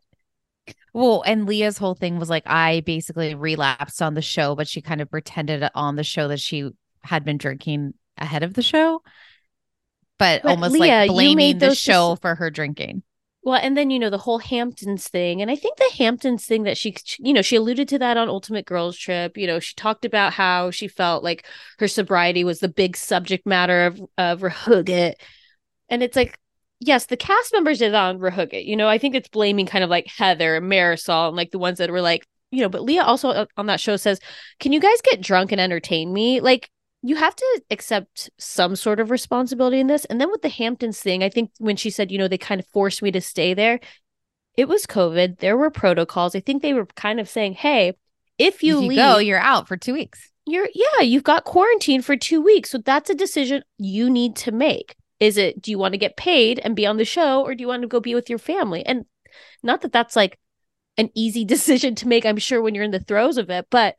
Well, 0.93 1.23
and 1.25 1.45
Leah's 1.45 1.77
whole 1.77 1.95
thing 1.95 2.19
was 2.19 2.29
like, 2.29 2.43
I 2.45 2.81
basically 2.85 3.33
relapsed 3.35 4.01
on 4.01 4.13
the 4.13 4.21
show, 4.21 4.55
but 4.55 4.67
she 4.67 4.81
kind 4.81 5.01
of 5.01 5.09
pretended 5.09 5.67
on 5.73 5.95
the 5.95 6.03
show 6.03 6.27
that 6.27 6.39
she 6.39 6.69
had 7.01 7.25
been 7.25 7.37
drinking 7.37 7.95
ahead 8.17 8.43
of 8.43 8.53
the 8.53 8.61
show, 8.61 9.01
but, 10.19 10.43
But 10.43 10.49
almost 10.49 10.73
Leah, 10.73 10.81
like 10.81 11.09
blaming 11.09 11.57
the 11.57 11.75
show 11.75 12.15
for 12.21 12.35
her 12.35 12.49
drinking. 12.49 13.03
Well, 13.45 13.59
and 13.61 13.75
then 13.75 13.89
you 13.89 13.99
know 13.99 14.09
the 14.09 14.19
whole 14.19 14.39
Hamptons 14.39 15.09
thing, 15.09 15.41
and 15.41 15.51
I 15.51 15.55
think 15.57 15.77
the 15.77 15.91
Hamptons 15.97 16.45
thing 16.45 16.63
that 16.63 16.77
she, 16.77 16.95
you 17.19 17.33
know, 17.33 17.41
she 17.41 17.57
alluded 17.57 17.89
to 17.89 17.99
that 17.99 18.15
on 18.15 18.29
Ultimate 18.29 18.65
Girls 18.65 18.97
Trip. 18.97 19.37
You 19.37 19.47
know, 19.47 19.59
she 19.59 19.75
talked 19.75 20.05
about 20.05 20.31
how 20.31 20.71
she 20.71 20.87
felt 20.87 21.25
like 21.25 21.45
her 21.79 21.89
sobriety 21.89 22.45
was 22.45 22.59
the 22.59 22.69
big 22.69 22.95
subject 22.95 23.45
matter 23.45 23.85
of 23.85 24.01
of 24.17 24.41
Rehuget, 24.41 25.15
and 25.89 26.01
it's 26.01 26.15
like, 26.15 26.39
yes, 26.79 27.05
the 27.05 27.17
cast 27.17 27.53
members 27.53 27.79
did 27.79 27.93
on 27.93 28.19
Rehuget. 28.19 28.65
You 28.65 28.75
know, 28.75 28.87
I 28.87 28.97
think 28.97 29.15
it's 29.15 29.29
blaming 29.29 29.65
kind 29.65 29.83
of 29.83 29.89
like 29.89 30.07
Heather 30.07 30.55
and 30.55 30.71
Marysol 30.71 31.29
and 31.29 31.37
like 31.37 31.51
the 31.51 31.59
ones 31.59 31.77
that 31.77 31.91
were 31.91 32.01
like, 32.01 32.25
you 32.51 32.61
know, 32.61 32.69
but 32.69 32.83
Leah 32.83 33.03
also 33.03 33.29
uh, 33.29 33.45
on 33.57 33.65
that 33.65 33.79
show 33.79 33.95
says, 33.95 34.19
"Can 34.59 34.73
you 34.73 34.79
guys 34.79 35.01
get 35.03 35.21
drunk 35.21 35.51
and 35.51 35.59
entertain 35.59 36.13
me?" 36.13 36.39
Like 36.39 36.69
you 37.03 37.17
have 37.17 37.35
to 37.35 37.61
accept 37.69 38.29
some 38.37 38.75
sort 38.75 38.99
of 38.99 39.11
responsibility 39.11 39.79
in 39.79 39.87
this. 39.87 40.05
And 40.05 40.21
then 40.21 40.31
with 40.31 40.41
the 40.41 40.49
Hamptons 40.49 41.01
thing, 41.01 41.21
I 41.21 41.29
think 41.29 41.51
when 41.57 41.75
she 41.75 41.89
said, 41.89 42.11
you 42.11 42.17
know, 42.17 42.29
they 42.29 42.37
kind 42.37 42.61
of 42.61 42.67
forced 42.67 43.01
me 43.01 43.11
to 43.11 43.19
stay 43.19 43.53
there, 43.53 43.81
it 44.55 44.69
was 44.69 44.85
COVID. 44.85 45.39
There 45.39 45.57
were 45.57 45.69
protocols. 45.69 46.33
I 46.33 46.39
think 46.39 46.61
they 46.61 46.73
were 46.73 46.85
kind 46.85 47.19
of 47.19 47.27
saying, 47.27 47.53
hey, 47.53 47.93
if 48.37 48.63
you, 48.63 48.77
if 48.77 48.83
you 48.83 48.87
leave, 48.87 48.97
go, 48.97 49.17
you're 49.17 49.37
out 49.37 49.67
for 49.67 49.75
two 49.75 49.93
weeks. 49.93 50.31
You're 50.45 50.69
yeah, 50.73 51.01
you've 51.01 51.23
got 51.23 51.43
quarantine 51.43 52.01
for 52.01 52.15
two 52.15 52.41
weeks. 52.41 52.69
So 52.69 52.77
that's 52.77 53.09
a 53.09 53.15
decision 53.15 53.63
you 53.77 54.09
need 54.09 54.35
to 54.37 54.51
make. 54.51 54.95
Is 55.23 55.37
it 55.37 55.61
do 55.61 55.71
you 55.71 55.77
want 55.77 55.93
to 55.93 55.97
get 55.97 56.17
paid 56.17 56.59
and 56.59 56.75
be 56.75 56.85
on 56.85 56.97
the 56.97 57.05
show, 57.05 57.43
or 57.43 57.55
do 57.55 57.61
you 57.61 57.67
want 57.69 57.81
to 57.83 57.87
go 57.87 58.01
be 58.01 58.13
with 58.13 58.29
your 58.29 58.39
family? 58.39 58.85
And 58.85 59.05
not 59.63 59.79
that 59.81 59.93
that's 59.93 60.17
like 60.17 60.37
an 60.97 61.11
easy 61.15 61.45
decision 61.55 61.95
to 61.95 62.09
make, 62.09 62.25
I'm 62.25 62.35
sure, 62.35 62.61
when 62.61 62.75
you're 62.75 62.83
in 62.83 62.91
the 62.91 62.99
throes 62.99 63.37
of 63.37 63.49
it, 63.49 63.67
but 63.69 63.95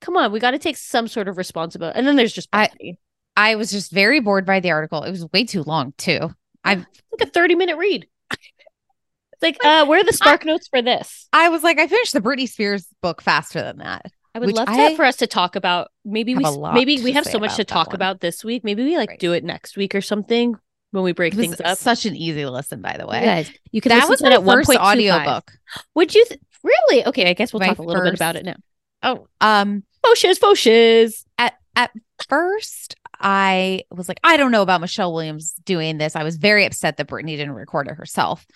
come 0.00 0.16
on, 0.16 0.30
we 0.30 0.38
got 0.38 0.52
to 0.52 0.58
take 0.60 0.76
some 0.76 1.08
sort 1.08 1.26
of 1.26 1.38
responsibility. 1.38 1.98
And 1.98 2.06
then 2.06 2.14
there's 2.14 2.32
just 2.32 2.52
Bethenny. 2.52 2.98
I 3.36 3.50
I 3.50 3.54
was 3.56 3.72
just 3.72 3.90
very 3.90 4.20
bored 4.20 4.46
by 4.46 4.60
the 4.60 4.70
article. 4.70 5.02
It 5.02 5.10
was 5.10 5.26
way 5.32 5.44
too 5.44 5.64
long 5.64 5.92
too. 5.98 6.30
I 6.62 6.76
like 6.76 6.86
a 7.20 7.26
30 7.26 7.56
minute 7.56 7.76
read. 7.76 8.06
it's 8.30 9.42
like, 9.42 9.58
uh, 9.64 9.86
where 9.86 9.98
are 9.98 10.04
the 10.04 10.12
spark 10.12 10.42
I, 10.44 10.50
notes 10.50 10.68
for 10.68 10.82
this? 10.82 11.26
I 11.32 11.48
was 11.48 11.64
like, 11.64 11.80
I 11.80 11.88
finished 11.88 12.12
the 12.12 12.20
Britney 12.20 12.48
Spears 12.48 12.86
book 13.02 13.22
faster 13.22 13.60
than 13.60 13.78
that. 13.78 14.06
I 14.42 14.46
would 14.46 14.54
love 14.54 14.68
to 14.68 14.96
for 14.96 15.04
us 15.04 15.16
to 15.16 15.26
talk 15.26 15.56
about. 15.56 15.90
Maybe 16.04 16.34
we 16.34 16.44
maybe 16.72 17.02
we 17.02 17.12
have 17.12 17.26
so 17.26 17.38
much 17.38 17.56
to 17.56 17.64
talk 17.64 17.88
one. 17.88 17.96
about 17.96 18.20
this 18.20 18.44
week. 18.44 18.64
Maybe 18.64 18.84
we 18.84 18.96
like 18.96 19.10
right. 19.10 19.18
do 19.18 19.32
it 19.32 19.44
next 19.44 19.76
week 19.76 19.94
or 19.94 20.00
something 20.00 20.54
when 20.90 21.04
we 21.04 21.12
break 21.12 21.34
things 21.34 21.60
up. 21.60 21.78
Such 21.78 22.06
an 22.06 22.16
easy 22.16 22.46
listen, 22.46 22.80
by 22.80 22.96
the 22.96 23.06
way. 23.06 23.20
You 23.20 23.26
guys, 23.26 23.50
you 23.72 23.80
could 23.80 23.92
that 23.92 24.08
was 24.08 24.22
my 24.22 24.36
first 24.36 24.70
audiobook. 24.70 25.52
Would 25.94 26.14
you 26.14 26.24
th- 26.26 26.40
really? 26.62 27.06
Okay, 27.06 27.28
I 27.28 27.34
guess 27.34 27.52
we'll 27.52 27.60
my 27.60 27.68
talk 27.68 27.78
a 27.78 27.82
little 27.82 28.02
first... 28.02 28.12
bit 28.12 28.18
about 28.18 28.36
it 28.36 28.44
now. 28.44 28.56
Oh, 29.02 29.28
um, 29.40 29.84
Foshes, 30.04 30.38
foshes. 30.38 31.24
At 31.38 31.54
at 31.76 31.90
first, 32.28 32.96
I 33.20 33.82
was 33.90 34.08
like, 34.08 34.20
I 34.22 34.36
don't 34.36 34.52
know 34.52 34.62
about 34.62 34.80
Michelle 34.80 35.12
Williams 35.12 35.52
doing 35.64 35.98
this. 35.98 36.16
I 36.16 36.24
was 36.24 36.36
very 36.36 36.64
upset 36.64 36.96
that 36.96 37.08
Britney 37.08 37.36
didn't 37.36 37.52
record 37.52 37.88
it 37.88 37.94
herself. 37.94 38.46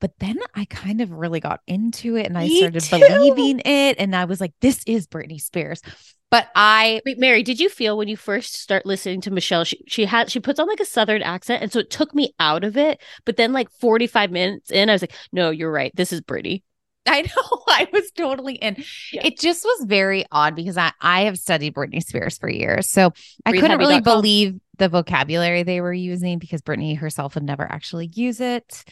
But 0.00 0.18
then 0.18 0.38
I 0.54 0.64
kind 0.64 1.00
of 1.00 1.10
really 1.10 1.40
got 1.40 1.60
into 1.66 2.16
it 2.16 2.26
and 2.26 2.36
I 2.38 2.46
Me 2.46 2.58
started 2.58 2.82
too. 2.82 2.98
believing 2.98 3.60
it. 3.64 3.96
And 3.98 4.16
I 4.16 4.24
was 4.24 4.40
like, 4.40 4.54
this 4.60 4.82
is 4.86 5.06
Britney 5.06 5.40
Spears. 5.40 5.82
But 6.30 6.48
I 6.54 7.00
Wait, 7.04 7.18
Mary, 7.18 7.42
did 7.42 7.58
you 7.58 7.68
feel 7.68 7.98
when 7.98 8.08
you 8.08 8.16
first 8.16 8.54
start 8.54 8.86
listening 8.86 9.20
to 9.22 9.30
Michelle, 9.30 9.64
she 9.64 9.82
she 9.88 10.04
had 10.04 10.30
she 10.30 10.38
puts 10.40 10.60
on 10.60 10.68
like 10.68 10.80
a 10.80 10.84
southern 10.84 11.22
accent, 11.22 11.62
and 11.62 11.72
so 11.72 11.80
it 11.80 11.90
took 11.90 12.14
me 12.14 12.34
out 12.38 12.62
of 12.62 12.76
it. 12.76 13.02
But 13.24 13.36
then 13.36 13.52
like 13.52 13.68
45 13.80 14.30
minutes 14.30 14.70
in, 14.70 14.88
I 14.88 14.92
was 14.92 15.02
like, 15.02 15.14
no, 15.32 15.50
you're 15.50 15.72
right. 15.72 15.92
This 15.94 16.12
is 16.12 16.20
Britney. 16.20 16.62
I 17.06 17.22
know 17.22 17.62
I 17.66 17.88
was 17.92 18.10
totally 18.12 18.54
in. 18.54 18.76
Yeah. 19.12 19.22
It 19.24 19.38
just 19.40 19.64
was 19.64 19.86
very 19.86 20.24
odd 20.30 20.54
because 20.54 20.76
I, 20.76 20.92
I 21.00 21.22
have 21.22 21.38
studied 21.38 21.74
Britney 21.74 22.02
Spears 22.02 22.38
for 22.38 22.48
years. 22.48 22.88
So 22.88 23.12
I 23.44 23.52
couldn't 23.52 23.78
really 23.78 24.00
believe 24.00 24.60
the 24.80 24.88
vocabulary 24.88 25.62
they 25.62 25.82
were 25.82 25.92
using 25.92 26.38
because 26.38 26.62
Britney 26.62 26.96
herself 26.96 27.34
would 27.34 27.44
never 27.44 27.70
actually 27.70 28.10
use 28.14 28.40
it. 28.40 28.82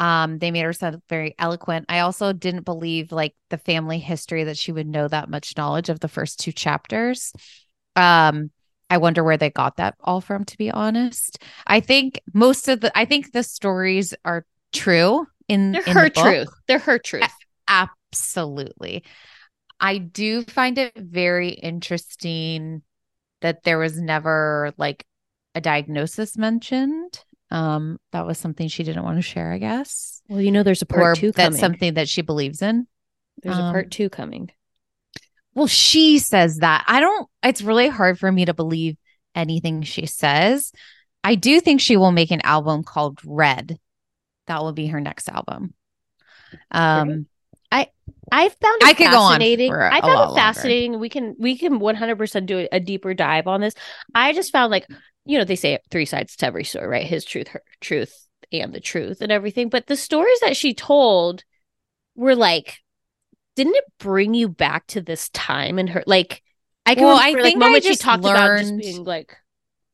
Um, 0.00 0.38
they 0.38 0.50
made 0.50 0.64
her 0.64 0.72
sound 0.72 1.00
very 1.08 1.36
eloquent. 1.38 1.86
I 1.88 2.00
also 2.00 2.32
didn't 2.32 2.64
believe 2.64 3.12
like 3.12 3.34
the 3.48 3.56
family 3.56 4.00
history 4.00 4.44
that 4.44 4.58
she 4.58 4.72
would 4.72 4.88
know 4.88 5.06
that 5.06 5.30
much 5.30 5.56
knowledge 5.56 5.88
of 5.88 6.00
the 6.00 6.08
first 6.08 6.40
two 6.40 6.50
chapters. 6.50 7.32
Um, 7.94 8.50
I 8.90 8.98
wonder 8.98 9.22
where 9.22 9.36
they 9.36 9.50
got 9.50 9.76
that 9.76 9.94
all 10.00 10.20
from, 10.20 10.44
to 10.44 10.58
be 10.58 10.70
honest. 10.70 11.42
I 11.64 11.78
think 11.78 12.20
most 12.34 12.66
of 12.66 12.80
the 12.80 12.96
I 12.98 13.04
think 13.04 13.30
the 13.30 13.44
stories 13.44 14.12
are 14.24 14.44
true 14.72 15.26
in, 15.48 15.72
They're 15.72 15.82
in 15.82 15.96
her 15.96 16.04
the 16.04 16.10
truth. 16.10 16.48
They're 16.66 16.78
her 16.80 16.98
truth. 16.98 17.30
Absolutely. 17.68 19.04
I 19.78 19.98
do 19.98 20.42
find 20.42 20.76
it 20.76 20.92
very 20.96 21.50
interesting 21.50 22.82
that 23.42 23.62
there 23.62 23.78
was 23.78 24.00
never 24.00 24.72
like 24.76 25.04
a 25.56 25.60
diagnosis 25.60 26.36
mentioned. 26.36 27.18
Um, 27.50 27.98
that 28.12 28.26
was 28.26 28.38
something 28.38 28.68
she 28.68 28.82
didn't 28.82 29.04
want 29.04 29.18
to 29.18 29.22
share, 29.22 29.52
I 29.52 29.58
guess. 29.58 30.20
Well, 30.28 30.40
you 30.40 30.52
know, 30.52 30.62
there's 30.62 30.82
a 30.82 30.86
part 30.86 31.18
or 31.18 31.20
two 31.20 31.32
that's 31.32 31.58
something 31.58 31.94
that 31.94 32.08
she 32.08 32.22
believes 32.22 32.60
in. 32.60 32.86
There's 33.42 33.56
um, 33.56 33.66
a 33.66 33.72
part 33.72 33.90
two 33.90 34.10
coming. 34.10 34.50
Well, 35.54 35.66
she 35.66 36.18
says 36.18 36.58
that. 36.58 36.84
I 36.86 37.00
don't, 37.00 37.28
it's 37.42 37.62
really 37.62 37.88
hard 37.88 38.18
for 38.18 38.30
me 38.30 38.44
to 38.44 38.54
believe 38.54 38.96
anything 39.34 39.82
she 39.82 40.06
says. 40.06 40.72
I 41.24 41.34
do 41.34 41.60
think 41.60 41.80
she 41.80 41.96
will 41.96 42.12
make 42.12 42.30
an 42.30 42.42
album 42.42 42.84
called 42.84 43.20
Red. 43.24 43.78
That 44.46 44.62
will 44.62 44.72
be 44.72 44.88
her 44.88 45.00
next 45.00 45.28
album. 45.28 45.74
Um, 46.70 47.26
I 47.72 47.88
I 48.30 48.48
found 48.48 48.82
it 48.82 48.88
I 48.88 48.94
could 48.94 49.06
fascinating. 49.06 49.72
Go 49.72 49.78
on 49.78 49.92
I 49.92 50.00
found 50.00 50.30
it 50.30 50.34
fascinating. 50.34 50.92
Longer. 50.92 51.02
We 51.02 51.08
can 51.08 51.36
we 51.38 51.58
can 51.58 51.80
100% 51.80 52.46
do 52.46 52.68
a 52.70 52.80
deeper 52.80 53.14
dive 53.14 53.46
on 53.46 53.60
this. 53.60 53.74
I 54.14 54.32
just 54.32 54.52
found 54.52 54.70
like 54.70 54.86
you 55.26 55.38
know 55.38 55.44
they 55.44 55.56
say 55.56 55.78
three 55.90 56.06
sides 56.06 56.36
to 56.36 56.46
every 56.46 56.64
story, 56.64 56.86
right? 56.86 57.06
His 57.06 57.24
truth, 57.24 57.48
her 57.48 57.62
truth, 57.80 58.26
and 58.52 58.72
the 58.72 58.80
truth, 58.80 59.20
and 59.20 59.32
everything. 59.32 59.68
But 59.68 59.86
the 59.86 59.96
stories 59.96 60.40
that 60.40 60.56
she 60.56 60.72
told 60.72 61.44
were 62.14 62.36
like, 62.36 62.78
didn't 63.56 63.74
it 63.74 63.84
bring 63.98 64.34
you 64.34 64.48
back 64.48 64.86
to 64.88 65.00
this 65.00 65.28
time 65.30 65.78
and 65.78 65.90
her 65.90 66.02
like? 66.06 66.42
I 66.86 66.94
can 66.94 67.04
well, 67.04 67.16
remember, 67.18 67.40
I 67.40 67.42
think 67.42 67.56
like, 67.56 67.66
moments 67.66 67.86
she 67.88 67.96
talked 67.96 68.24
about 68.24 68.58
just 68.58 68.76
being 68.78 69.04
like 69.04 69.36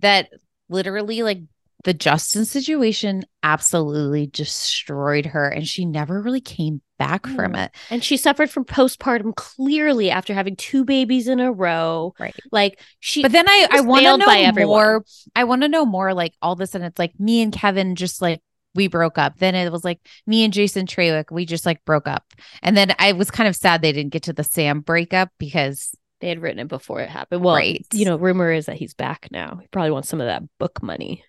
that. 0.00 0.28
Literally, 0.68 1.22
like 1.22 1.40
the 1.84 1.94
Justin 1.94 2.44
situation 2.44 3.24
absolutely 3.42 4.28
destroyed 4.28 5.26
her 5.26 5.48
and 5.48 5.66
she 5.66 5.84
never 5.84 6.22
really 6.22 6.40
came 6.40 6.80
back 6.98 7.22
mm. 7.22 7.34
from 7.34 7.54
it. 7.54 7.72
And 7.90 8.04
she 8.04 8.16
suffered 8.16 8.50
from 8.50 8.64
postpartum 8.64 9.34
clearly 9.34 10.10
after 10.10 10.32
having 10.32 10.56
two 10.56 10.84
babies 10.84 11.28
in 11.28 11.40
a 11.40 11.52
row. 11.52 12.14
Right. 12.20 12.36
Like 12.52 12.80
she 13.00 13.22
But 13.22 13.32
then 13.32 13.48
I 13.48 13.68
I 13.70 13.80
want 13.80 14.04
to 14.04 14.16
know 14.16 14.66
more. 14.66 15.04
I 15.34 15.44
want 15.44 15.62
to 15.62 15.68
know 15.68 15.84
more 15.84 16.14
like 16.14 16.34
all 16.40 16.54
this 16.54 16.74
and 16.74 16.84
it's 16.84 16.98
like 16.98 17.18
me 17.18 17.42
and 17.42 17.52
Kevin 17.52 17.96
just 17.96 18.22
like 18.22 18.40
we 18.74 18.86
broke 18.86 19.18
up. 19.18 19.38
Then 19.38 19.54
it 19.54 19.70
was 19.70 19.84
like 19.84 20.00
me 20.26 20.44
and 20.44 20.52
Jason 20.52 20.86
Trawick, 20.86 21.30
we 21.30 21.44
just 21.44 21.66
like 21.66 21.84
broke 21.84 22.06
up. 22.06 22.24
And 22.62 22.76
then 22.76 22.94
I 22.98 23.12
was 23.12 23.30
kind 23.30 23.48
of 23.48 23.56
sad 23.56 23.82
they 23.82 23.92
didn't 23.92 24.12
get 24.12 24.24
to 24.24 24.32
the 24.32 24.44
Sam 24.44 24.80
breakup 24.80 25.30
because 25.38 25.94
they 26.20 26.28
had 26.28 26.40
written 26.40 26.60
it 26.60 26.68
before 26.68 27.00
it 27.00 27.08
happened. 27.08 27.42
Well, 27.42 27.56
right. 27.56 27.84
you 27.92 28.04
know, 28.04 28.16
rumor 28.16 28.52
is 28.52 28.66
that 28.66 28.76
he's 28.76 28.94
back 28.94 29.28
now. 29.30 29.58
He 29.60 29.66
probably 29.68 29.90
wants 29.90 30.08
some 30.08 30.20
of 30.20 30.28
that 30.28 30.44
book 30.58 30.82
money. 30.82 31.24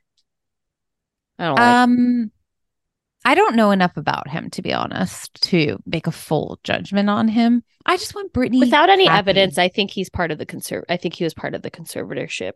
I 1.40 1.46
don't 1.46 1.56
like 1.56 1.66
um 1.66 2.32
I 3.26 3.36
don't 3.36 3.56
know 3.56 3.72
enough 3.72 3.96
about 3.96 4.28
him 4.30 4.50
to 4.52 4.62
be 4.62 4.74
honest 4.74 5.42
to 5.44 5.80
make 5.86 6.08
a 6.08 6.12
full 6.12 6.60
judgment 6.64 7.10
on 7.10 7.30
him. 7.30 7.64
I 7.86 7.98
just 7.98 8.16
want 8.16 8.34
Britney 8.34 8.60
without 8.60 8.90
any 8.90 9.06
happy. 9.06 9.20
evidence. 9.20 9.58
I 9.58 9.70
think 9.70 9.92
he's 9.92 10.10
part 10.10 10.32
of 10.32 10.38
the 10.38 10.46
conserv. 10.46 10.84
I 10.90 10.98
think 10.98 11.16
he 11.16 11.24
was 11.24 11.34
part 11.34 11.56
of 11.56 11.62
the 11.62 11.72
conservatorship. 11.72 12.54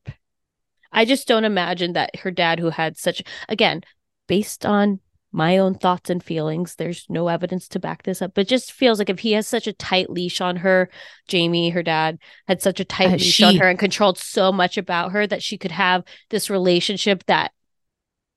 I 0.91 1.05
just 1.05 1.27
don't 1.27 1.45
imagine 1.45 1.93
that 1.93 2.17
her 2.17 2.31
dad, 2.31 2.59
who 2.59 2.69
had 2.69 2.97
such 2.97 3.23
again, 3.47 3.83
based 4.27 4.65
on 4.65 4.99
my 5.31 5.57
own 5.57 5.75
thoughts 5.75 6.09
and 6.09 6.23
feelings, 6.23 6.75
there's 6.75 7.05
no 7.09 7.27
evidence 7.27 7.67
to 7.67 7.79
back 7.79 8.03
this 8.03 8.21
up, 8.21 8.31
but 8.33 8.47
just 8.47 8.71
feels 8.71 8.97
like 8.97 9.09
if 9.09 9.19
he 9.19 9.33
has 9.33 9.47
such 9.47 9.67
a 9.67 9.73
tight 9.73 10.09
leash 10.09 10.41
on 10.41 10.57
her, 10.57 10.89
Jamie, 11.27 11.69
her 11.69 11.83
dad, 11.83 12.17
had 12.47 12.61
such 12.61 12.79
a 12.79 12.85
tight 12.85 13.09
uh, 13.09 13.11
leash 13.11 13.33
she... 13.33 13.43
on 13.43 13.57
her 13.57 13.69
and 13.69 13.77
controlled 13.77 14.17
so 14.17 14.51
much 14.51 14.77
about 14.77 15.11
her 15.11 15.27
that 15.27 15.43
she 15.43 15.57
could 15.57 15.71
have 15.71 16.03
this 16.29 16.49
relationship 16.49 17.25
that 17.27 17.51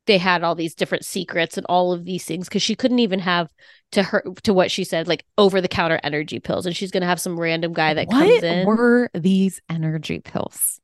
they 0.06 0.18
had 0.18 0.42
all 0.42 0.54
these 0.54 0.74
different 0.74 1.04
secrets 1.04 1.56
and 1.56 1.66
all 1.68 1.92
of 1.92 2.04
these 2.04 2.24
things 2.24 2.48
because 2.48 2.62
she 2.62 2.74
couldn't 2.74 2.98
even 2.98 3.20
have 3.20 3.48
to 3.92 4.02
her 4.02 4.24
to 4.42 4.52
what 4.52 4.70
she 4.70 4.84
said 4.84 5.08
like 5.08 5.24
over 5.36 5.60
the 5.60 5.68
counter 5.68 6.00
energy 6.02 6.40
pills 6.40 6.66
and 6.66 6.74
she's 6.74 6.90
gonna 6.90 7.06
have 7.06 7.20
some 7.20 7.38
random 7.38 7.72
guy 7.72 7.94
that 7.94 8.06
what 8.08 8.18
comes 8.18 8.42
in. 8.42 8.66
What 8.66 8.78
were 8.78 9.10
these 9.14 9.60
energy 9.68 10.20
pills? 10.20 10.80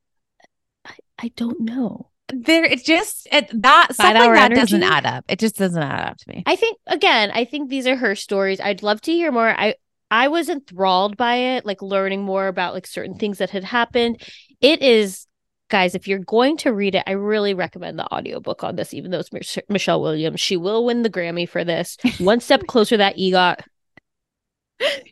I, 0.84 0.94
I 1.18 1.28
don't 1.36 1.60
know. 1.60 2.10
There, 2.28 2.64
it 2.64 2.84
just 2.84 3.28
it, 3.30 3.50
that 3.62 3.94
Five 3.94 4.16
something 4.16 4.32
that 4.32 4.52
energy? 4.52 4.60
doesn't 4.60 4.82
add 4.82 5.06
up. 5.06 5.24
It 5.28 5.38
just 5.38 5.56
doesn't 5.56 5.82
add 5.82 6.10
up 6.10 6.16
to 6.16 6.28
me. 6.28 6.42
I 6.44 6.56
think 6.56 6.78
again, 6.86 7.30
I 7.32 7.44
think 7.44 7.70
these 7.70 7.86
are 7.86 7.96
her 7.96 8.16
stories. 8.16 8.60
I'd 8.60 8.82
love 8.82 9.00
to 9.02 9.12
hear 9.12 9.30
more. 9.30 9.48
I 9.48 9.76
I 10.10 10.28
was 10.28 10.48
enthralled 10.48 11.16
by 11.16 11.36
it, 11.36 11.66
like 11.66 11.82
learning 11.82 12.22
more 12.22 12.48
about 12.48 12.74
like 12.74 12.86
certain 12.86 13.16
things 13.16 13.38
that 13.38 13.50
had 13.50 13.64
happened. 13.64 14.20
It 14.60 14.82
is 14.82 15.26
guys, 15.68 15.94
if 15.94 16.06
you're 16.06 16.18
going 16.18 16.56
to 16.58 16.72
read 16.72 16.94
it, 16.94 17.02
I 17.06 17.12
really 17.12 17.54
recommend 17.54 17.98
the 17.98 18.12
audiobook 18.12 18.62
on 18.64 18.76
this, 18.76 18.94
even 18.94 19.10
though 19.10 19.20
it's 19.20 19.32
Mich- 19.32 19.58
Michelle 19.68 20.00
Williams. 20.00 20.40
She 20.40 20.56
will 20.56 20.84
win 20.84 21.02
the 21.02 21.10
Grammy 21.10 21.48
for 21.48 21.64
this. 21.64 21.96
One 22.18 22.40
step 22.40 22.66
closer 22.66 22.96
that 22.96 23.16
EGOT. 23.16 23.60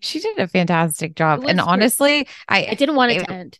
She 0.00 0.20
did 0.20 0.38
a 0.38 0.46
fantastic 0.46 1.16
job. 1.16 1.44
And 1.44 1.60
honestry. 1.60 1.72
honestly, 1.72 2.28
I 2.48 2.66
I 2.66 2.74
didn't 2.74 2.96
want 2.96 3.12
it, 3.12 3.22
it 3.22 3.24
to 3.24 3.32
end. 3.32 3.58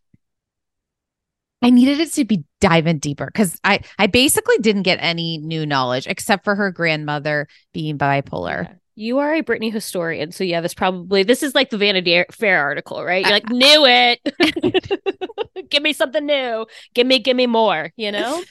I 1.63 1.71
needed 1.71 1.99
it 1.99 2.13
to 2.13 2.27
be 2.27 2.45
diving 2.61 2.99
deeper 2.99 3.25
because 3.25 3.59
I 3.65 3.81
I 3.99 4.07
basically 4.07 4.59
didn't 4.59 4.83
get 4.83 4.99
any 5.01 5.39
new 5.39 5.65
knowledge 5.65 6.07
except 6.07 6.45
for 6.45 6.55
her 6.55 6.71
grandmother 6.71 7.49
being 7.73 7.97
bipolar. 7.97 8.65
Yeah. 8.65 8.75
You 8.97 9.19
are 9.19 9.35
a 9.35 9.43
Britney 9.43 9.73
historian, 9.73 10.31
so 10.31 10.45
yeah, 10.45 10.61
this 10.61 10.75
probably 10.75 11.25
this 11.25 11.43
is 11.43 11.55
like 11.55 11.71
the 11.71 11.79
Vanity 11.79 12.25
Fair 12.31 12.61
article, 12.61 13.05
right? 13.05 13.25
You're 13.25 13.33
like, 13.33 13.49
knew 13.49 13.85
it. 13.87 15.69
give 15.71 15.83
me 15.83 15.93
something 15.93 16.25
new. 16.25 16.67
Give 16.95 17.07
me, 17.07 17.19
give 17.19 17.37
me 17.37 17.47
more. 17.47 17.93
You 17.97 18.13
know. 18.13 18.43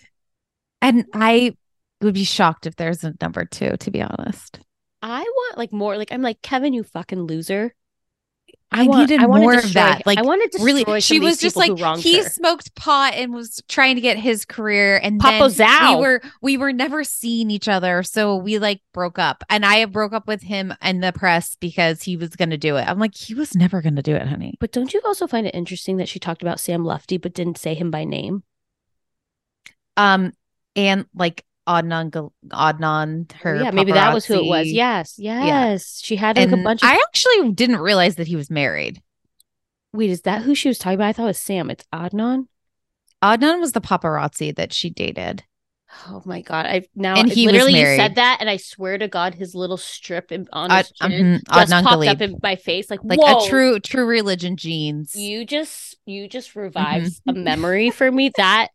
And 0.82 1.06
I 1.14 1.56
would 2.02 2.14
be 2.14 2.26
shocked 2.26 2.66
if 2.66 2.76
there's 2.76 3.06
a 3.06 3.14
number 3.22 3.46
two. 3.46 3.78
To 3.78 3.92
be 3.92 4.02
honest, 4.02 4.60
I 5.02 5.22
want 5.22 5.58
like 5.58 5.72
more. 5.72 5.98
Like 5.98 6.12
I'm 6.12 6.22
like 6.22 6.42
Kevin, 6.42 6.74
you 6.74 6.84
fucking 6.84 7.22
loser. 7.22 7.74
I, 8.74 8.84
want- 8.88 9.00
needed 9.10 9.22
I 9.24 9.26
wanna 9.28 9.42
more 9.42 9.54
of 9.56 9.62
destroy- 9.62 9.82
that. 9.82 10.06
Like 10.06 10.18
I 10.18 10.22
wanted 10.22 10.52
to 10.54 10.64
really, 10.64 11.02
she 11.02 11.20
was 11.20 11.38
just 11.38 11.56
like 11.56 11.78
he 12.00 12.18
her. 12.18 12.24
smoked 12.30 12.76
pot 12.76 13.14
and 13.16 13.34
was 13.34 13.62
trying 13.68 13.96
to 13.96 14.02
get 14.02 14.18
his 14.18 14.46
career, 14.46 14.98
and 15.02 15.20
Papa 15.20 15.50
then 15.50 15.68
Zhao. 15.68 15.96
we 15.98 16.02
were 16.02 16.22
we 16.42 16.58
were 16.58 16.74
never 16.74 17.04
seeing 17.04 17.50
each 17.52 17.68
other, 17.68 18.04
so 18.04 18.36
we 18.36 18.60
like 18.60 18.82
broke 18.94 19.20
up. 19.20 19.44
And 19.50 19.66
I 19.66 19.86
broke 19.86 20.14
up 20.14 20.28
with 20.28 20.42
him 20.42 20.74
in 20.82 21.00
the 21.02 21.12
press 21.14 21.56
because 21.60 22.04
he 22.04 22.18
was 22.18 22.36
going 22.36 22.50
to 22.50 22.58
do 22.58 22.76
it. 22.78 22.88
I'm 22.88 23.00
like, 23.00 23.16
he 23.16 23.34
was 23.34 23.56
never 23.56 23.82
going 23.82 23.96
to 23.96 24.02
do 24.02 24.16
it, 24.16 24.28
honey. 24.28 24.56
But 24.60 24.72
don't 24.72 24.94
you 24.94 25.02
also 25.06 25.28
find 25.28 25.46
it 25.48 25.56
interesting 25.56 25.98
that 25.98 26.10
she 26.10 26.20
talked 26.20 26.42
about 26.42 26.60
Sam 26.60 26.84
Lutfi 26.84 27.22
but 27.22 27.34
didn't 27.34 27.58
say 27.58 27.74
him 27.74 27.92
by 27.92 28.04
name? 28.04 28.44
Um, 29.98 30.34
and 30.76 31.06
like 31.14 31.46
Adnan, 31.68 32.32
Adnan, 32.50 33.32
her 33.34 33.62
yeah, 33.62 33.72
maybe 33.72 33.92
that 33.94 34.14
was 34.14 34.26
who 34.26 34.34
it 34.36 34.46
was. 34.46 34.68
paparazzi. 34.68 34.74
Yes, 34.74 35.16
yes. 35.18 36.02
She 36.04 36.16
had 36.18 36.38
like 36.38 36.52
and 36.52 36.60
a 36.60 36.64
bunch 36.64 36.84
of. 36.84 36.90
I 36.90 36.96
actually 36.96 37.52
didn't 37.54 37.80
realize 37.80 38.16
that 38.16 38.28
he 38.28 38.36
was 38.36 38.50
married. 38.50 39.02
Wait, 39.94 40.10
is 40.10 40.22
that 40.22 40.42
who 40.42 40.56
she 40.56 40.68
was 40.68 40.78
talking 40.80 40.96
about? 40.96 41.08
I 41.08 41.14
thought 41.14 41.24
it 41.24 41.28
was 41.28 41.40
Sam. 41.40 41.70
It's 41.70 41.86
Adnan. 41.94 42.48
Adnan 43.24 43.60
was 43.60 43.72
the 43.72 43.82
paparazzi 43.82 44.54
that 44.56 44.74
she 44.74 44.90
dated. 44.90 45.44
Oh 46.08 46.24
my 46.26 46.42
god! 46.42 46.66
I 46.66 46.88
now 46.96 47.16
And 47.16 47.32
he 47.32 47.46
literally 47.46 47.76
said 47.76 48.16
that, 48.16 48.38
and 48.40 48.50
I 48.50 48.58
swear 48.58 48.98
to 48.98 49.08
God, 49.08 49.36
his 49.36 49.54
little 49.54 49.78
strip 49.78 50.32
on 50.52 50.72
Ad- 50.72 50.90
chin 50.96 51.12
mhm, 51.12 51.42
just 51.54 51.72
Adnan 51.72 51.84
popped 51.84 52.02
Ghalib. 52.02 52.10
up 52.10 52.22
in 52.22 52.40
my 52.42 52.56
face. 52.56 52.90
Like, 52.90 53.02
like 53.04 53.20
whoa, 53.22 53.46
a 53.46 53.48
true 53.48 53.80
true 53.80 54.06
religion 54.08 54.58
jeans. 54.58 55.16
You 55.16 55.46
just 55.46 55.96
you 56.08 56.28
just 56.28 56.56
revived 56.56 57.06
Mm-hmm. 57.28 57.30
a 57.30 57.34
memory 57.34 57.92
for 57.92 58.12
me 58.12 58.32
that 58.38 58.70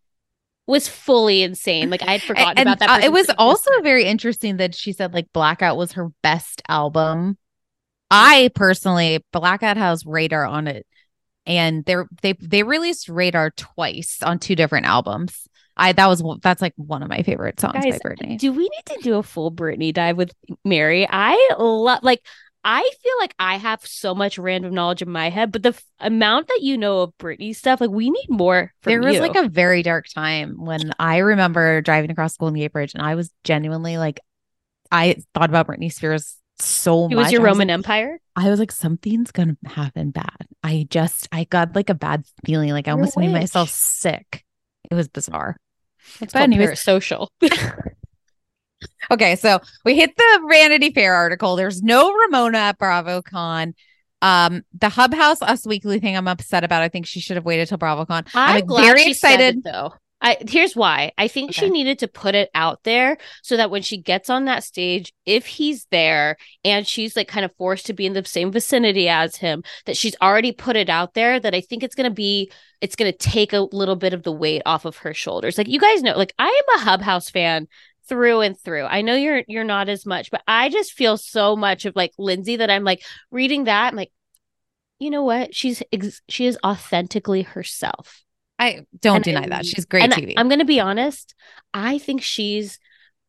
was 0.68 0.86
fully 0.86 1.42
insane. 1.42 1.90
Like 1.90 2.02
I 2.02 2.12
had 2.12 2.22
forgotten 2.22 2.58
and 2.58 2.68
about 2.68 2.78
that. 2.78 2.90
uh, 2.90 3.04
it 3.04 3.10
was 3.10 3.22
existed. 3.22 3.40
also 3.40 3.70
very 3.82 4.04
interesting 4.04 4.58
that 4.58 4.74
she 4.74 4.92
said 4.92 5.12
like 5.14 5.26
Blackout 5.32 5.76
was 5.76 5.92
her 5.92 6.10
best 6.22 6.62
album. 6.68 7.38
I 8.10 8.50
personally 8.54 9.24
Blackout 9.32 9.76
has 9.76 10.06
Radar 10.06 10.44
on 10.44 10.68
it, 10.68 10.86
and 11.46 11.84
they 11.84 11.96
they 12.22 12.34
they 12.34 12.62
released 12.62 13.08
Radar 13.08 13.50
twice 13.50 14.18
on 14.22 14.38
two 14.38 14.54
different 14.54 14.86
albums. 14.86 15.48
I 15.76 15.92
that 15.92 16.06
was 16.06 16.22
one- 16.22 16.40
that's 16.42 16.60
like 16.62 16.74
one 16.76 17.02
of 17.02 17.08
my 17.08 17.22
favorite 17.22 17.60
songs 17.60 17.74
Guys, 17.84 17.98
by 18.02 18.10
Britney. 18.10 18.38
Do 18.38 18.52
we 18.52 18.62
need 18.62 18.84
to 18.86 18.98
do 19.02 19.16
a 19.16 19.22
full 19.22 19.50
Britney 19.50 19.92
dive 19.92 20.16
with 20.16 20.32
Mary? 20.64 21.06
I 21.08 21.54
love 21.58 22.00
like 22.02 22.20
I 22.64 22.82
feel 23.02 23.12
like 23.20 23.34
I 23.38 23.56
have 23.56 23.80
so 23.86 24.14
much 24.14 24.36
random 24.38 24.74
knowledge 24.74 25.00
in 25.00 25.10
my 25.10 25.30
head, 25.30 25.52
but 25.52 25.62
the 25.62 25.70
f- 25.70 25.84
amount 26.00 26.48
that 26.48 26.60
you 26.60 26.76
know 26.76 27.00
of 27.00 27.16
Britney 27.18 27.54
stuff, 27.54 27.80
like 27.80 27.90
we 27.90 28.10
need 28.10 28.26
more. 28.28 28.72
There 28.82 29.00
was 29.00 29.14
you. 29.14 29.20
like 29.20 29.36
a 29.36 29.48
very 29.48 29.82
dark 29.82 30.06
time 30.08 30.56
when 30.64 30.92
I 30.98 31.18
remember 31.18 31.80
driving 31.80 32.10
across 32.10 32.36
Golden 32.36 32.58
Gate 32.58 32.72
Bridge, 32.72 32.94
and 32.94 33.02
I 33.02 33.14
was 33.14 33.30
genuinely 33.44 33.96
like, 33.96 34.20
I 34.90 35.16
thought 35.34 35.48
about 35.50 35.66
Britney 35.68 35.92
Spears 35.92 36.36
so 36.58 37.04
it 37.06 37.08
much. 37.08 37.12
It 37.12 37.16
was 37.16 37.32
your 37.32 37.42
I 37.42 37.44
Roman 37.44 37.68
like, 37.68 37.74
Empire. 37.74 38.20
I 38.34 38.50
was 38.50 38.58
like, 38.58 38.72
something's 38.72 39.30
gonna 39.30 39.56
happen 39.64 40.10
bad. 40.10 40.46
I 40.62 40.86
just, 40.90 41.28
I 41.30 41.44
got 41.44 41.74
like 41.76 41.90
a 41.90 41.94
bad 41.94 42.24
feeling. 42.44 42.70
Like 42.70 42.88
I 42.88 42.90
You're 42.90 42.98
almost 42.98 43.16
made 43.16 43.32
myself 43.32 43.70
sick. 43.70 44.44
It 44.90 44.94
was 44.94 45.08
bizarre. 45.08 45.56
It's 46.20 46.32
But 46.32 46.42
anyways- 46.42 46.70
parasocial. 46.70 47.28
Okay, 49.10 49.36
so 49.36 49.60
we 49.84 49.96
hit 49.96 50.16
the 50.16 50.46
Vanity 50.50 50.90
Fair 50.90 51.14
article. 51.14 51.56
There's 51.56 51.82
no 51.82 52.12
Ramona 52.12 52.58
at 52.58 52.78
BravoCon. 52.78 53.74
Um, 54.20 54.62
the 54.78 54.88
Hub 54.88 55.14
House 55.14 55.40
Us 55.42 55.66
Weekly 55.66 56.00
thing, 56.00 56.16
I'm 56.16 56.28
upset 56.28 56.64
about. 56.64 56.82
I 56.82 56.88
think 56.88 57.06
she 57.06 57.20
should 57.20 57.36
have 57.36 57.44
waited 57.44 57.68
till 57.68 57.78
BravoCon. 57.78 58.28
I'm, 58.34 58.62
I'm 58.62 58.68
very 58.68 59.04
excited. 59.06 59.58
it, 59.58 59.64
though. 59.64 59.92
I 60.20 60.36
here's 60.48 60.74
why. 60.74 61.12
I 61.16 61.28
think 61.28 61.54
she 61.54 61.70
needed 61.70 62.00
to 62.00 62.08
put 62.08 62.34
it 62.34 62.50
out 62.54 62.82
there 62.82 63.18
so 63.42 63.56
that 63.56 63.70
when 63.70 63.82
she 63.82 63.98
gets 63.98 64.28
on 64.28 64.46
that 64.46 64.64
stage, 64.64 65.12
if 65.26 65.46
he's 65.46 65.86
there 65.92 66.36
and 66.64 66.86
she's 66.86 67.14
like 67.14 67.28
kind 67.28 67.44
of 67.44 67.54
forced 67.56 67.86
to 67.86 67.92
be 67.92 68.04
in 68.04 68.14
the 68.14 68.24
same 68.24 68.50
vicinity 68.50 69.08
as 69.08 69.36
him, 69.36 69.62
that 69.86 69.96
she's 69.96 70.16
already 70.20 70.50
put 70.50 70.74
it 70.74 70.88
out 70.88 71.14
there. 71.14 71.38
That 71.38 71.54
I 71.54 71.60
think 71.60 71.84
it's 71.84 71.94
gonna 71.94 72.10
be, 72.10 72.50
it's 72.80 72.96
gonna 72.96 73.12
take 73.12 73.52
a 73.52 73.68
little 73.70 73.94
bit 73.94 74.12
of 74.12 74.24
the 74.24 74.32
weight 74.32 74.62
off 74.66 74.84
of 74.84 74.96
her 74.98 75.14
shoulders. 75.14 75.56
Like 75.56 75.68
you 75.68 75.78
guys 75.78 76.02
know, 76.02 76.16
like 76.16 76.34
I 76.36 76.48
am 76.48 76.80
a 76.80 76.84
Hub 76.84 77.00
House 77.00 77.30
fan 77.30 77.68
through 78.08 78.40
and 78.40 78.58
through. 78.58 78.84
I 78.84 79.02
know 79.02 79.14
you're 79.14 79.42
you're 79.48 79.64
not 79.64 79.88
as 79.88 80.04
much, 80.06 80.30
but 80.30 80.42
I 80.48 80.68
just 80.68 80.92
feel 80.92 81.16
so 81.16 81.56
much 81.56 81.84
of 81.84 81.94
like 81.96 82.12
Lindsay 82.18 82.56
that 82.56 82.70
I'm 82.70 82.84
like 82.84 83.02
reading 83.30 83.64
that. 83.64 83.88
I'm 83.88 83.96
like, 83.96 84.12
you 84.98 85.10
know 85.10 85.22
what? 85.22 85.54
She's 85.54 85.82
ex- 85.92 86.22
she 86.28 86.46
is 86.46 86.58
authentically 86.64 87.42
herself. 87.42 88.22
I 88.58 88.86
don't 89.00 89.16
And 89.16 89.24
deny 89.24 89.42
I- 89.44 89.48
that. 89.50 89.66
She's 89.66 89.84
great 89.84 90.10
TV. 90.10 90.34
I, 90.36 90.40
am 90.40 90.48
going 90.48 90.58
to 90.58 90.64
be 90.64 90.80
honest. 90.80 91.34
I 91.72 91.98
think 91.98 92.22
she's 92.22 92.78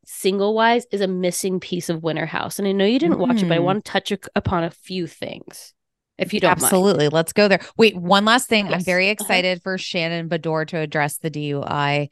single 0.06 0.56
wise 0.56 0.88
is 0.92 1.02
a 1.02 1.08
missing 1.08 1.60
piece 1.60 1.88
of 1.90 2.02
Winter 2.02 2.26
House. 2.26 2.58
And 2.58 2.68
I 2.68 2.72
know 2.72 2.86
you 2.86 2.98
didn't 2.98 3.20
watch 3.20 3.44
it, 3.44 3.48
but 3.48 3.56
I 3.56 3.60
Mm. 3.60 3.64
want 3.64 3.86
to 3.86 3.92
touch 3.92 4.12
upon 4.36 4.64
a 4.64 4.72
few 4.72 5.06
things. 5.06 5.76
If 6.18 6.34
you 6.34 6.40
don't 6.40 6.50
mind. 6.60 6.64
Absolutely. 6.64 7.10
Let's 7.10 7.32
go 7.32 7.48
there. 7.48 7.60
Wait, 7.78 7.96
one 7.96 8.26
last 8.26 8.50
thing. 8.50 8.66
I'm 8.66 8.72
Yes. 8.72 8.86
very 8.86 9.06
Uh-huh. 9.06 9.12
excited 9.12 9.62
for 9.62 9.78
Shannon 9.78 10.28
Beador 10.28 10.68
to 10.70 10.78
address 10.78 11.18
the 11.18 11.30
DUI 11.30 12.10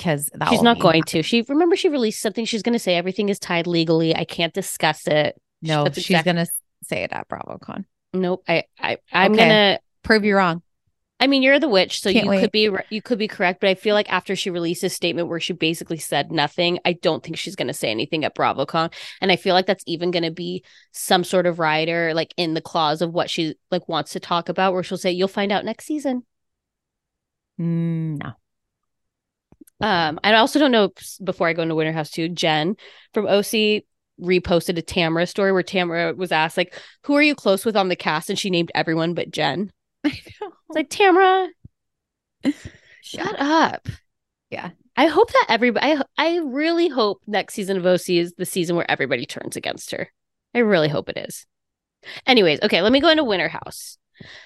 because 0.00 0.30
She's 0.48 0.62
not 0.62 0.78
going 0.78 1.02
to. 1.04 1.22
She 1.22 1.44
remember 1.48 1.76
she 1.76 1.90
released 1.90 2.22
something. 2.22 2.46
She's 2.46 2.62
going 2.62 2.72
to 2.72 2.78
say 2.78 2.96
everything 2.96 3.28
is 3.28 3.38
tied 3.38 3.66
legally. 3.66 4.16
I 4.16 4.24
can't 4.24 4.54
discuss 4.54 5.06
it. 5.06 5.38
No, 5.60 5.84
That's 5.84 5.96
she's 5.98 6.06
exact- 6.10 6.24
gonna 6.24 6.46
say 6.84 7.02
it 7.02 7.12
at 7.12 7.28
BravoCon. 7.28 7.84
Nope. 8.14 8.42
I 8.48 8.64
I 8.80 8.96
I'm 9.12 9.32
Okay. 9.32 9.42
gonna. 9.42 9.78
Prove 10.02 10.24
you 10.24 10.34
wrong. 10.34 10.62
I 11.22 11.26
mean, 11.26 11.42
you're 11.42 11.58
the 11.58 11.68
witch, 11.68 12.00
so 12.00 12.10
Can't 12.10 12.24
you 12.24 12.30
wait. 12.30 12.40
could 12.40 12.50
be 12.50 12.70
you 12.88 13.02
could 13.02 13.18
be 13.18 13.28
correct. 13.28 13.60
But 13.60 13.68
I 13.68 13.74
feel 13.74 13.94
like 13.94 14.10
after 14.10 14.34
she 14.34 14.48
released 14.48 14.82
a 14.84 14.88
statement 14.88 15.28
where 15.28 15.38
she 15.38 15.52
basically 15.52 15.98
said 15.98 16.32
nothing, 16.32 16.78
I 16.86 16.94
don't 16.94 17.22
think 17.22 17.36
she's 17.36 17.54
going 17.56 17.68
to 17.68 17.74
say 17.74 17.90
anything 17.90 18.24
at 18.24 18.34
BravoCon. 18.34 18.90
And 19.20 19.30
I 19.30 19.36
feel 19.36 19.52
like 19.54 19.66
that's 19.66 19.84
even 19.86 20.10
going 20.12 20.22
to 20.22 20.30
be 20.30 20.64
some 20.92 21.22
sort 21.22 21.44
of 21.44 21.58
rider, 21.58 22.14
like 22.14 22.32
in 22.38 22.54
the 22.54 22.62
clause 22.62 23.02
of 23.02 23.12
what 23.12 23.28
she 23.28 23.54
like 23.70 23.86
wants 23.86 24.12
to 24.12 24.20
talk 24.20 24.48
about, 24.48 24.72
where 24.72 24.82
she'll 24.82 24.96
say, 24.96 25.10
"You'll 25.12 25.28
find 25.28 25.52
out 25.52 25.66
next 25.66 25.84
season." 25.84 26.24
Mm, 27.60 28.22
no. 28.22 28.32
Um, 29.80 30.20
I 30.22 30.34
also 30.34 30.58
don't 30.58 30.72
know. 30.72 30.92
Before 31.22 31.48
I 31.48 31.52
go 31.52 31.62
into 31.62 31.74
Winter 31.74 31.92
House 31.92 32.10
too, 32.10 32.28
Jen 32.28 32.76
from 33.14 33.26
OC 33.26 33.84
reposted 34.20 34.76
a 34.76 34.82
Tamara 34.82 35.26
story 35.26 35.52
where 35.52 35.62
Tamara 35.62 36.14
was 36.14 36.32
asked 36.32 36.56
like, 36.56 36.78
"Who 37.04 37.14
are 37.14 37.22
you 37.22 37.34
close 37.34 37.64
with 37.64 37.76
on 37.76 37.88
the 37.88 37.96
cast?" 37.96 38.30
and 38.30 38.38
she 38.38 38.50
named 38.50 38.70
everyone 38.74 39.14
but 39.14 39.30
Jen. 39.30 39.72
It's 40.72 40.76
like 40.76 40.90
Tamara, 40.90 41.48
shut 43.02 43.40
up. 43.40 43.88
Yeah. 44.50 44.70
I 44.96 45.06
hope 45.06 45.32
that 45.32 45.46
everybody. 45.48 45.94
I 45.94 46.02
I 46.16 46.36
really 46.38 46.88
hope 46.88 47.22
next 47.26 47.54
season 47.54 47.76
of 47.76 47.86
OC 47.86 48.10
is 48.10 48.34
the 48.34 48.46
season 48.46 48.76
where 48.76 48.90
everybody 48.90 49.24
turns 49.26 49.56
against 49.56 49.90
her. 49.92 50.08
I 50.54 50.58
really 50.58 50.88
hope 50.88 51.08
it 51.08 51.16
is. 51.16 51.46
Anyways, 52.26 52.60
okay, 52.62 52.82
let 52.82 52.92
me 52.92 53.00
go 53.00 53.08
into 53.08 53.24
Winter 53.24 53.48
House. 53.48 53.98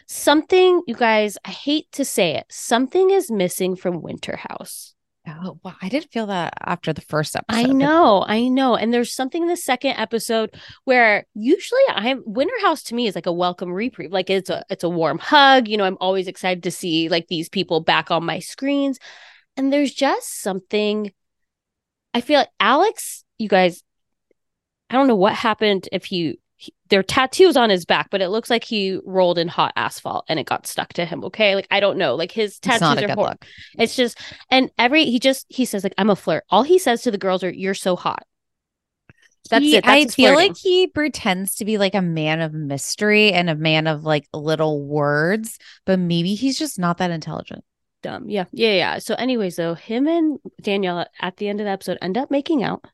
Something, 0.06 0.82
you 0.86 0.94
guys, 0.94 1.36
I 1.44 1.50
hate 1.50 1.90
to 1.92 2.04
say 2.04 2.36
it, 2.36 2.46
something 2.50 3.10
is 3.10 3.30
missing 3.30 3.76
from 3.76 4.02
Winter 4.02 4.36
House. 4.36 4.93
Oh, 5.26 5.58
wow. 5.62 5.74
I 5.80 5.88
didn't 5.88 6.12
feel 6.12 6.26
that 6.26 6.52
after 6.60 6.92
the 6.92 7.00
first 7.00 7.34
episode. 7.34 7.58
I 7.58 7.72
know, 7.72 8.24
I 8.26 8.48
know. 8.48 8.76
And 8.76 8.92
there's 8.92 9.14
something 9.14 9.42
in 9.42 9.48
the 9.48 9.56
second 9.56 9.92
episode 9.92 10.54
where 10.84 11.24
usually 11.34 11.80
I'm 11.88 12.22
Winter 12.26 12.54
House 12.60 12.82
to 12.84 12.94
me 12.94 13.06
is 13.06 13.14
like 13.14 13.24
a 13.24 13.32
welcome 13.32 13.72
reprieve. 13.72 14.12
Like 14.12 14.28
it's 14.28 14.50
a 14.50 14.64
it's 14.68 14.84
a 14.84 14.88
warm 14.88 15.18
hug. 15.18 15.66
You 15.66 15.78
know, 15.78 15.84
I'm 15.84 15.96
always 15.98 16.28
excited 16.28 16.62
to 16.64 16.70
see 16.70 17.08
like 17.08 17.28
these 17.28 17.48
people 17.48 17.80
back 17.80 18.10
on 18.10 18.26
my 18.26 18.38
screens. 18.38 18.98
And 19.56 19.72
there's 19.72 19.94
just 19.94 20.42
something 20.42 21.10
I 22.14 22.20
feel 22.20 22.38
like 22.38 22.50
Alex, 22.60 23.24
you 23.38 23.48
guys, 23.48 23.82
I 24.88 24.94
don't 24.94 25.08
know 25.08 25.16
what 25.16 25.34
happened 25.34 25.88
if 25.90 26.04
he, 26.04 26.38
he 26.64 26.74
there 26.90 27.00
are 27.00 27.04
tattoos 27.04 27.56
on 27.56 27.70
his 27.70 27.84
back, 27.84 28.08
but 28.10 28.20
it 28.20 28.28
looks 28.28 28.50
like 28.50 28.64
he 28.64 28.98
rolled 29.04 29.38
in 29.38 29.48
hot 29.48 29.72
asphalt 29.76 30.24
and 30.28 30.38
it 30.38 30.46
got 30.46 30.66
stuck 30.66 30.92
to 30.94 31.04
him. 31.04 31.24
Okay. 31.24 31.54
Like 31.54 31.66
I 31.70 31.80
don't 31.80 31.98
know. 31.98 32.14
Like 32.14 32.30
his 32.32 32.58
tattoos 32.58 33.02
are 33.02 33.08
horrible. 33.14 33.36
It's 33.78 33.96
just, 33.96 34.18
and 34.50 34.70
every 34.78 35.04
he 35.06 35.18
just 35.18 35.46
he 35.48 35.64
says 35.64 35.82
like 35.84 35.94
I'm 35.98 36.10
a 36.10 36.16
flirt. 36.16 36.44
All 36.50 36.62
he 36.62 36.78
says 36.78 37.02
to 37.02 37.10
the 37.10 37.18
girls 37.18 37.42
are 37.44 37.50
"You're 37.50 37.74
so 37.74 37.96
hot." 37.96 38.24
That's 39.50 39.62
He- 39.64 39.76
it. 39.76 39.84
That's 39.84 40.12
I 40.12 40.14
feel 40.16 40.32
flirting. 40.32 40.50
like 40.52 40.56
he 40.56 40.86
pretends 40.86 41.56
to 41.56 41.64
be 41.64 41.76
like 41.78 41.94
a 41.94 42.00
man 42.02 42.40
of 42.40 42.54
mystery 42.54 43.32
and 43.32 43.50
a 43.50 43.54
man 43.54 43.86
of 43.86 44.04
like 44.04 44.26
little 44.32 44.82
words, 44.86 45.58
but 45.84 45.98
maybe 45.98 46.34
he's 46.34 46.58
just 46.58 46.78
not 46.78 46.98
that 46.98 47.10
intelligent. 47.10 47.64
dumb. 48.02 48.28
Yeah, 48.28 48.44
yeah, 48.52 48.72
yeah. 48.72 48.98
So, 48.98 49.14
anyways, 49.14 49.56
though, 49.56 49.74
him 49.74 50.06
and 50.06 50.38
Danielle 50.62 51.06
at 51.20 51.36
the 51.38 51.48
end 51.48 51.60
of 51.60 51.64
the 51.64 51.70
episode 51.70 51.98
end 52.02 52.16
up 52.18 52.30
making 52.30 52.62
out, 52.62 52.84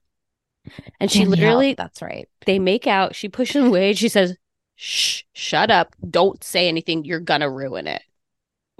and 1.00 1.10
she 1.10 1.20
Danielle, 1.20 1.30
literally 1.38 1.74
that's 1.74 2.02
right. 2.02 2.28
they 2.46 2.58
make 2.58 2.86
out. 2.86 3.14
She 3.14 3.28
pushes 3.28 3.56
him 3.56 3.66
away. 3.66 3.90
and 3.90 3.98
She 3.98 4.08
says, 4.08 4.36
"Shh, 4.76 5.22
shut 5.32 5.70
up! 5.70 5.94
Don't 6.08 6.42
say 6.44 6.68
anything. 6.68 7.04
You're 7.04 7.20
gonna 7.20 7.50
ruin 7.50 7.86
it." 7.86 8.02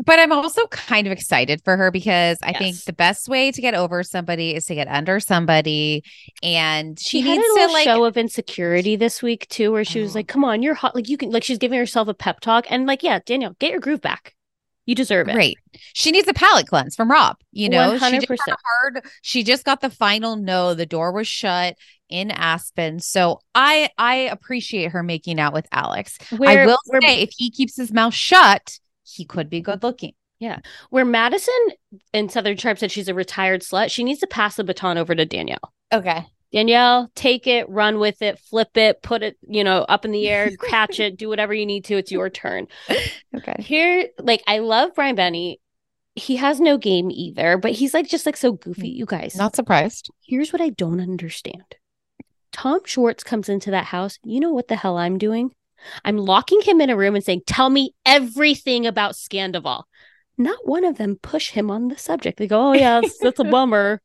But 0.03 0.19
I'm 0.19 0.33
also 0.33 0.67
kind 0.69 1.07
of 1.07 1.13
excited 1.13 1.61
for 1.63 1.77
her 1.77 1.91
because 1.91 2.39
I 2.43 2.55
think 2.55 2.85
the 2.85 2.93
best 2.95 3.29
way 3.29 3.53
to 3.53 3.61
get 3.61 3.75
over 3.75 4.03
somebody 4.03 4.55
is 4.55 4.65
to 4.67 4.75
get 4.75 4.89
under 4.89 5.21
somebody, 5.21 6.03
and 6.43 6.99
she, 6.99 7.21
She, 7.21 7.29
had 7.29 7.37
needs 7.37 7.45
a 7.45 7.49
to 7.49 7.55
little 7.61 7.73
like. 7.75 7.85
show 7.85 8.05
of 8.07 8.17
insecurity 8.17 8.97
this 8.97 9.23
week 9.23 9.47
too, 9.49 9.73
where 9.73 9.85
she 9.85 10.01
was 10.01 10.13
Oh. 10.17 10.21
like, 10.21 10.27
"Come 10.29 10.43
on, 10.45 10.63
you're 10.63 10.73
hot. 10.75 10.95
Like 10.95 11.09
you 11.11 11.19
can, 11.19 11.31
like 11.31 11.45
she's 11.45 11.59
giving 11.59 11.79
herself 11.79 12.09
a 12.09 12.15
pep 12.15 12.41
talk, 12.41 12.65
and 12.71 12.87
like, 12.87 13.03
yeah, 13.03 13.19
Danielle, 13.27 13.57
get 13.59 13.73
your 13.73 13.81
groove 13.81 14.01
back. 14.01 14.35
You 14.91 14.97
deserve 14.97 15.29
it. 15.29 15.35
Great. 15.35 15.57
She 15.95 16.11
needs 16.11 16.27
a 16.27 16.35
palate 16.35 16.67
cleanse 16.67 16.97
from 16.97 17.13
Rob. 17.13 17.37
You 17.53 17.69
know, 17.69 17.97
she 17.97 18.11
just 18.11 18.27
100%. 18.27 18.39
had 18.45 18.55
a 18.55 18.57
hard. 18.65 19.07
She 19.23 19.45
just 19.45 19.65
got 19.65 19.81
the 19.81 19.89
final 19.89 20.35
no. 20.35 20.75
The 20.75 20.85
door 20.85 21.13
was 21.13 21.29
shut 21.29 21.77
in 22.09 22.33
Aspen. 22.33 22.99
So 22.99 23.39
I 23.55 23.91
I 23.99 24.17
appreciate 24.17 24.91
her 24.91 25.05
making 25.05 25.39
out 25.39 25.53
with 25.53 25.69
Alex. 25.71 26.19
I 26.33 26.67
will 26.67 26.77
where, 26.87 27.01
say, 27.03 27.21
if 27.21 27.31
he 27.37 27.53
keeps 27.53 27.77
his 27.77 27.93
mouth 27.93 28.15
shut, 28.15 28.81
he 29.05 29.25
could 29.25 29.49
be 29.49 29.61
good 29.61 29.85
looking. 29.85 30.15
Yeah. 30.41 30.59
Where 30.89 31.05
Madison 31.05 31.55
in 32.13 32.29
Southern 32.29 32.57
Tribe 32.57 32.81
said 32.81 32.91
she's 32.91 33.07
a 33.07 33.15
retired 33.15 33.63
slut, 33.63 33.93
she 33.93 34.03
needs 34.03 34.19
to 34.19 34.27
pass 34.27 34.57
the 34.57 34.65
baton 34.65 34.99
over 34.99 35.15
to 35.15 35.25
Danielle. 35.25 35.73
Okay. 35.93 36.27
Danielle, 36.53 37.11
take 37.15 37.47
it, 37.47 37.69
run 37.69 37.99
with 38.01 38.23
it, 38.23 38.39
flip 38.39 38.77
it, 38.77 39.03
put 39.03 39.23
it, 39.23 39.37
you 39.47 39.63
know, 39.63 39.83
up 39.89 40.05
in 40.05 40.11
the 40.11 40.29
air, 40.29 40.51
catch 40.69 40.99
it, 40.99 41.17
do 41.17 41.29
whatever 41.29 41.55
you 41.55 41.65
need 41.65 41.85
to. 41.87 41.97
It's 41.97 42.11
your 42.11 42.29
turn. 42.29 42.67
Okay. 43.37 43.55
Here, 43.61 44.09
like, 44.19 44.43
I 44.47 44.59
love 44.59 44.95
Brian 44.95 45.17
Benni. 45.17 45.57
He 46.17 46.37
has 46.37 46.61
no 46.61 46.77
game 46.77 47.11
either, 47.11 47.57
but 47.57 47.73
he's 47.73 47.95
like 47.95 48.09
just 48.09 48.27
like 48.27 48.37
so 48.37 48.53
goofy. 48.53 48.93
Mm, 48.93 48.97
you 48.97 49.07
guys, 49.07 49.37
Not 49.37 49.55
surprised. 49.55 50.11
here's 50.27 50.53
what 50.53 50.61
I 50.61 50.71
don't 50.71 51.01
understand. 51.01 51.77
Tom 52.53 52.81
Schwartz 52.85 53.23
comes 53.23 53.49
into 53.49 53.71
that 53.71 53.87
house. 53.87 54.19
You 54.25 54.41
know 54.41 54.51
what 54.51 54.67
the 54.67 54.75
hell 54.77 54.99
I'm 54.99 55.19
doing? 55.19 55.53
I'm 56.05 56.19
locking 56.19 56.61
him 56.63 56.81
in 56.81 56.91
a 56.91 56.97
room 56.97 57.15
and 57.15 57.25
saying, 57.25 57.43
Tell 57.47 57.71
me 57.71 57.95
everything 58.05 58.87
about 58.87 59.13
Scandoval. 59.13 59.85
Not 60.37 60.67
one 60.67 60.85
of 60.85 60.99
them 60.99 61.17
push 61.23 61.51
him 61.51 61.71
on 61.71 61.89
the 61.89 61.97
subject. 61.97 62.39
They 62.39 62.49
go, 62.49 62.71
Oh, 62.71 62.73
yeah, 62.73 63.01
that's, 63.01 63.19
that's 63.19 63.39
a 63.39 63.45
bummer. 63.51 64.03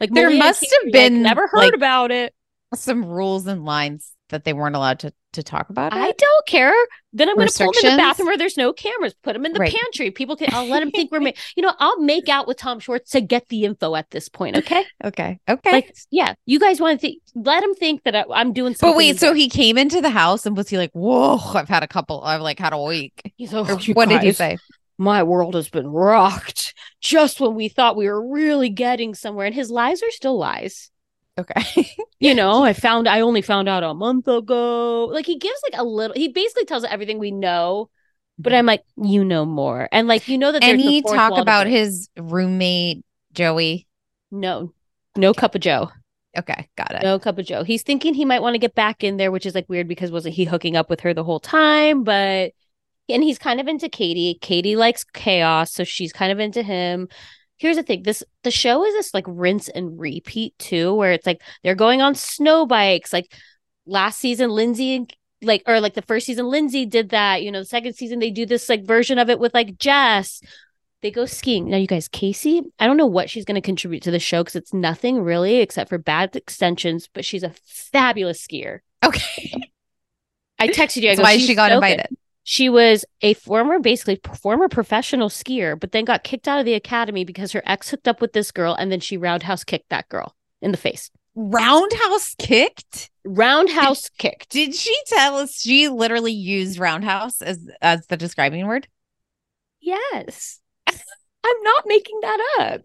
Like 0.00 0.10
There 0.12 0.26
Malia 0.28 0.38
must 0.38 0.60
have 0.62 0.70
are 0.82 0.86
like, 0.86 0.92
been, 0.92 1.22
never 1.22 1.46
heard 1.46 1.58
like, 1.58 1.74
about 1.74 2.10
it. 2.10 2.34
Some 2.74 3.04
rules 3.04 3.46
and 3.46 3.64
lines 3.64 4.12
that 4.30 4.44
they 4.44 4.52
weren't 4.52 4.76
allowed 4.76 4.98
to 5.00 5.12
to 5.34 5.42
talk 5.42 5.70
about. 5.70 5.94
I 5.94 6.12
don't 6.12 6.46
care. 6.46 6.74
Then 7.14 7.28
I'm 7.28 7.36
going 7.36 7.48
to 7.48 7.54
pull 7.56 7.72
him 7.72 7.86
in 7.90 7.96
the 7.96 8.02
bathroom 8.02 8.26
where 8.26 8.36
there's 8.36 8.58
no 8.58 8.72
cameras. 8.72 9.14
Put 9.22 9.34
him 9.34 9.46
in 9.46 9.54
the 9.54 9.60
Right. 9.60 9.72
pantry. 9.72 10.10
People 10.10 10.36
can. 10.36 10.48
I'll 10.52 10.66
let 10.66 10.82
him 10.82 10.90
think 10.90 11.10
we're. 11.10 11.20
Ma- 11.20 11.30
you 11.56 11.62
know, 11.62 11.72
I'll 11.78 11.98
make 12.00 12.28
out 12.28 12.46
with 12.46 12.58
Tom 12.58 12.80
Schwartz 12.80 13.10
to 13.12 13.20
get 13.22 13.48
the 13.48 13.64
info 13.64 13.94
at 13.94 14.10
this 14.10 14.28
point. 14.28 14.56
Okay. 14.58 14.84
Okay. 15.02 15.38
Okay. 15.48 15.72
Like, 15.72 15.94
yeah, 16.10 16.34
you 16.44 16.58
guys 16.58 16.80
want 16.80 16.98
to 17.00 17.06
think? 17.06 17.22
Let 17.34 17.62
him 17.62 17.74
think 17.74 18.04
that 18.04 18.14
I, 18.14 18.24
I'm 18.30 18.52
doing 18.52 18.74
something. 18.74 18.90
but 18.92 18.96
wait, 18.96 19.18
so 19.20 19.32
he 19.32 19.48
came 19.48 19.78
into 19.78 20.00
the 20.02 20.10
house 20.10 20.44
and 20.44 20.54
was 20.56 20.68
he 20.68 20.76
like, 20.76 20.92
"Whoa, 20.92 21.38
I've 21.54 21.68
had 21.68 21.82
a 21.82 21.88
couple. 21.88 22.22
I've 22.22 22.42
like 22.42 22.58
had 22.58 22.74
a 22.74 22.82
week." 22.82 23.32
He's 23.36 23.52
like, 23.54 23.70
"Oh, 23.70 23.92
what 23.94 24.08
did 24.10 24.22
he 24.22 24.32
say? 24.32 24.58
My 25.02 25.24
world 25.24 25.54
has 25.56 25.68
been 25.68 25.88
rocked 25.88 26.74
just 27.00 27.40
when 27.40 27.56
we 27.56 27.68
thought 27.68 27.96
we 27.96 28.06
were 28.06 28.32
really 28.32 28.68
getting 28.68 29.14
somewhere, 29.14 29.46
and 29.46 29.54
his 29.54 29.68
lies 29.68 30.00
are 30.00 30.10
still 30.10 30.38
lies. 30.38 30.90
Okay. 31.38 31.90
You 32.22 32.36
know, 32.36 32.62
I 32.62 32.72
found 32.72 33.08
I 33.08 33.22
only 33.22 33.42
found 33.42 33.68
out 33.68 33.82
a 33.82 33.92
month 33.94 34.28
ago. 34.28 35.06
Like 35.06 35.26
he 35.26 35.38
gives 35.38 35.60
like 35.64 35.76
a 35.76 35.82
little. 35.82 36.14
He 36.14 36.28
basically 36.28 36.66
tells 36.66 36.84
everything 36.84 37.18
we 37.18 37.32
know, 37.32 37.90
but 38.38 38.52
I'm 38.52 38.64
like, 38.64 38.84
you 38.96 39.24
know 39.24 39.44
more, 39.44 39.88
and 39.90 40.06
like 40.06 40.28
you 40.28 40.38
know 40.38 40.52
that. 40.52 40.62
there's 40.62 40.80
the 40.80 41.02
talk 41.02 41.36
about 41.36 41.66
his 41.66 42.08
roommate 42.16 43.04
Joey? 43.32 43.88
No, 44.30 44.72
no 45.16 45.34
cup 45.34 45.56
of 45.56 45.62
Joe. 45.62 45.90
Okay, 46.38 46.68
got 46.76 46.92
it. 46.92 47.02
No 47.02 47.18
cup 47.18 47.38
of 47.38 47.44
Joe. 47.44 47.64
He's 47.64 47.82
thinking 47.82 48.14
he 48.14 48.24
might 48.24 48.40
want 48.40 48.54
to 48.54 48.60
get 48.60 48.76
back 48.76 49.02
in 49.02 49.16
there, 49.16 49.32
which 49.32 49.44
is 49.44 49.56
like 49.56 49.68
weird 49.68 49.88
because 49.88 50.12
wasn't 50.12 50.36
he 50.36 50.44
hooking 50.44 50.76
up 50.76 50.88
with 50.88 51.00
her 51.00 51.12
the 51.12 51.24
whole 51.24 51.40
time? 51.40 52.04
But 52.04 52.52
and 53.08 53.22
he's 53.22 53.38
kind 53.38 53.60
of 53.60 53.68
into 53.68 53.88
Katie. 53.88 54.38
Katie 54.40 54.76
likes 54.76 55.04
chaos, 55.04 55.72
so 55.72 55.84
she's 55.84 56.12
kind 56.12 56.32
of 56.32 56.40
into 56.40 56.62
him. 56.62 57.08
Here's 57.58 57.76
the 57.76 57.82
thing: 57.82 58.02
this 58.02 58.22
the 58.42 58.50
show 58.50 58.84
is 58.84 58.94
this 58.94 59.14
like 59.14 59.24
rinse 59.26 59.68
and 59.68 59.98
repeat 59.98 60.58
too, 60.58 60.94
where 60.94 61.12
it's 61.12 61.26
like 61.26 61.42
they're 61.62 61.74
going 61.74 62.00
on 62.02 62.14
snow 62.14 62.66
bikes. 62.66 63.12
Like 63.12 63.32
last 63.86 64.18
season, 64.18 64.50
Lindsay 64.50 64.96
and 64.96 65.14
like 65.42 65.62
or 65.66 65.80
like 65.80 65.94
the 65.94 66.02
first 66.02 66.26
season, 66.26 66.46
Lindsay 66.46 66.86
did 66.86 67.10
that. 67.10 67.42
You 67.42 67.50
know, 67.50 67.60
the 67.60 67.66
second 67.66 67.94
season 67.94 68.18
they 68.18 68.30
do 68.30 68.46
this 68.46 68.68
like 68.68 68.84
version 68.84 69.18
of 69.18 69.30
it 69.30 69.38
with 69.38 69.54
like 69.54 69.78
Jess. 69.78 70.40
They 71.02 71.10
go 71.10 71.26
skiing. 71.26 71.68
Now, 71.68 71.78
you 71.78 71.88
guys, 71.88 72.06
Casey, 72.06 72.62
I 72.78 72.86
don't 72.86 72.96
know 72.96 73.06
what 73.06 73.28
she's 73.28 73.44
going 73.44 73.56
to 73.56 73.60
contribute 73.60 74.04
to 74.04 74.12
the 74.12 74.20
show 74.20 74.44
because 74.44 74.54
it's 74.54 74.72
nothing 74.72 75.20
really 75.20 75.56
except 75.56 75.88
for 75.88 75.98
bad 75.98 76.36
extensions, 76.36 77.08
but 77.12 77.24
she's 77.24 77.42
a 77.42 77.52
fabulous 77.64 78.46
skier. 78.46 78.78
Okay. 79.04 79.52
I 80.60 80.68
texted 80.68 81.02
you. 81.02 81.10
I 81.10 81.16
That's 81.16 81.18
go, 81.18 81.22
why 81.24 81.38
she 81.38 81.56
got 81.56 81.72
so 81.72 81.80
good." 81.80 82.06
She 82.44 82.68
was 82.68 83.04
a 83.20 83.34
former, 83.34 83.78
basically 83.78 84.20
former 84.34 84.68
professional 84.68 85.28
skier, 85.28 85.78
but 85.78 85.92
then 85.92 86.04
got 86.04 86.24
kicked 86.24 86.48
out 86.48 86.58
of 86.58 86.64
the 86.64 86.74
academy 86.74 87.24
because 87.24 87.52
her 87.52 87.62
ex 87.64 87.90
hooked 87.90 88.08
up 88.08 88.20
with 88.20 88.32
this 88.32 88.50
girl, 88.50 88.74
and 88.74 88.90
then 88.90 89.00
she 89.00 89.16
roundhouse 89.16 89.62
kicked 89.62 89.90
that 89.90 90.08
girl 90.08 90.34
in 90.60 90.72
the 90.72 90.76
face. 90.76 91.10
Roundhouse 91.34 92.34
kicked? 92.38 93.10
Roundhouse 93.24 94.10
kicked. 94.18 94.50
Did 94.50 94.74
she 94.74 94.94
tell 95.06 95.36
us 95.36 95.60
she 95.60 95.88
literally 95.88 96.32
used 96.32 96.78
roundhouse 96.78 97.40
as 97.40 97.66
as 97.80 98.06
the 98.08 98.16
describing 98.16 98.66
word? 98.66 98.88
Yes, 99.80 100.60
I'm 100.86 101.62
not 101.62 101.84
making 101.86 102.18
that 102.22 102.56
up. 102.60 102.80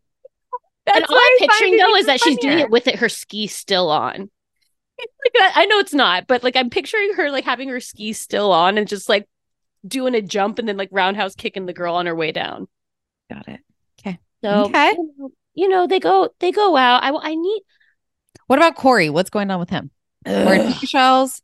That's 0.86 0.98
and 0.98 1.06
all 1.06 1.18
I'm 1.18 1.38
picturing 1.40 1.78
though 1.78 1.96
is 1.96 2.06
that 2.06 2.22
she's 2.22 2.38
doing 2.38 2.60
it 2.60 2.70
with 2.70 2.88
it 2.88 2.96
her 2.98 3.10
ski 3.10 3.48
still 3.48 3.90
on. 3.90 4.30
Like, 5.40 5.52
I 5.56 5.66
know 5.66 5.78
it's 5.78 5.94
not, 5.94 6.26
but 6.26 6.42
like 6.44 6.56
I'm 6.56 6.72
picturing 6.72 7.14
her 7.14 7.30
like 7.30 7.46
having 7.46 7.70
her 7.70 7.80
ski 7.80 8.14
still 8.14 8.52
on 8.52 8.80
and 8.80 8.88
just 8.88 9.08
like 9.08 9.28
doing 9.88 10.16
a 10.16 10.22
jump 10.22 10.60
and 10.60 10.68
then 10.68 10.78
like 10.78 10.90
roundhouse 10.92 11.36
kicking 11.36 11.66
the 11.66 11.74
girl 11.74 11.96
on 11.96 12.06
her 12.06 12.16
way 12.16 12.32
down. 12.32 12.68
Got 13.32 13.48
it. 13.48 13.60
Okay. 14.00 14.20
So 14.44 14.66
Okay. 14.66 14.92
you, 14.92 15.14
know, 15.18 15.30
you 15.54 15.70
know, 15.70 15.88
they 15.88 16.00
go 16.00 16.30
they 16.40 16.52
go 16.52 16.76
out. 16.78 17.04
I 17.04 17.12
I 17.32 17.36
need 17.36 17.62
What 18.48 18.60
about 18.60 18.76
Corey? 18.76 19.10
What's 19.10 19.30
going 19.30 19.50
on 19.52 19.60
with 19.60 19.70
him? 19.70 19.92
Pink 20.26 20.76
shells? 20.88 21.42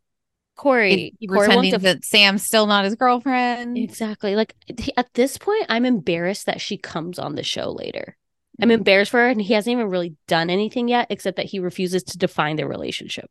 Corey. 0.56 1.16
He, 1.20 1.28
Corey 1.28 1.48
pretending 1.48 1.80
that 1.80 2.06
Sam's 2.06 2.44
still 2.44 2.68
not 2.68 2.86
his 2.86 2.96
girlfriend. 2.96 3.78
exactly 3.78 4.36
like 4.36 4.54
at 4.98 5.14
this 5.14 5.38
point. 5.38 5.66
I'm 5.70 5.86
embarrassed 5.86 6.46
that 6.46 6.62
she 6.62 6.78
comes 6.78 7.18
on 7.18 7.36
the 7.36 7.44
show 7.44 7.72
later. 7.72 8.16
I'm 8.62 8.70
Mhm. 8.70 8.74
embarrassed 8.74 9.10
for 9.10 9.18
her, 9.18 9.30
and 9.30 9.42
he 9.42 9.54
hasn't 9.56 9.72
even 9.72 9.90
really 9.90 10.16
done 10.28 10.52
anything 10.52 10.88
yet, 10.88 11.08
except 11.10 11.38
that 11.38 11.48
he 11.48 11.58
refuses 11.60 12.04
to 12.04 12.20
define 12.20 12.56
their 12.56 12.68
relationship. 12.68 13.26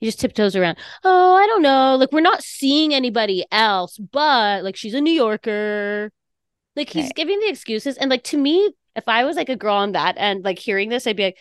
He 0.00 0.06
just 0.06 0.20
tiptoes 0.20 0.54
around. 0.56 0.76
Oh, 1.04 1.34
I 1.34 1.46
don't 1.46 1.62
know. 1.62 1.96
Like 1.96 2.12
we're 2.12 2.20
not 2.20 2.42
seeing 2.42 2.92
anybody 2.94 3.44
else, 3.50 3.96
but 3.98 4.62
like 4.64 4.76
she's 4.76 4.94
a 4.94 5.00
New 5.00 5.12
Yorker. 5.12 6.12
Like 6.76 6.90
he's 6.90 7.12
giving 7.14 7.40
the 7.40 7.48
excuses, 7.48 7.96
and 7.96 8.10
like 8.10 8.22
to 8.24 8.36
me, 8.36 8.70
if 8.94 9.08
I 9.08 9.24
was 9.24 9.36
like 9.36 9.48
a 9.48 9.56
girl 9.56 9.76
on 9.76 9.92
that 9.92 10.16
end, 10.18 10.44
like 10.44 10.58
hearing 10.58 10.90
this, 10.90 11.06
I'd 11.06 11.16
be 11.16 11.24
like, 11.24 11.38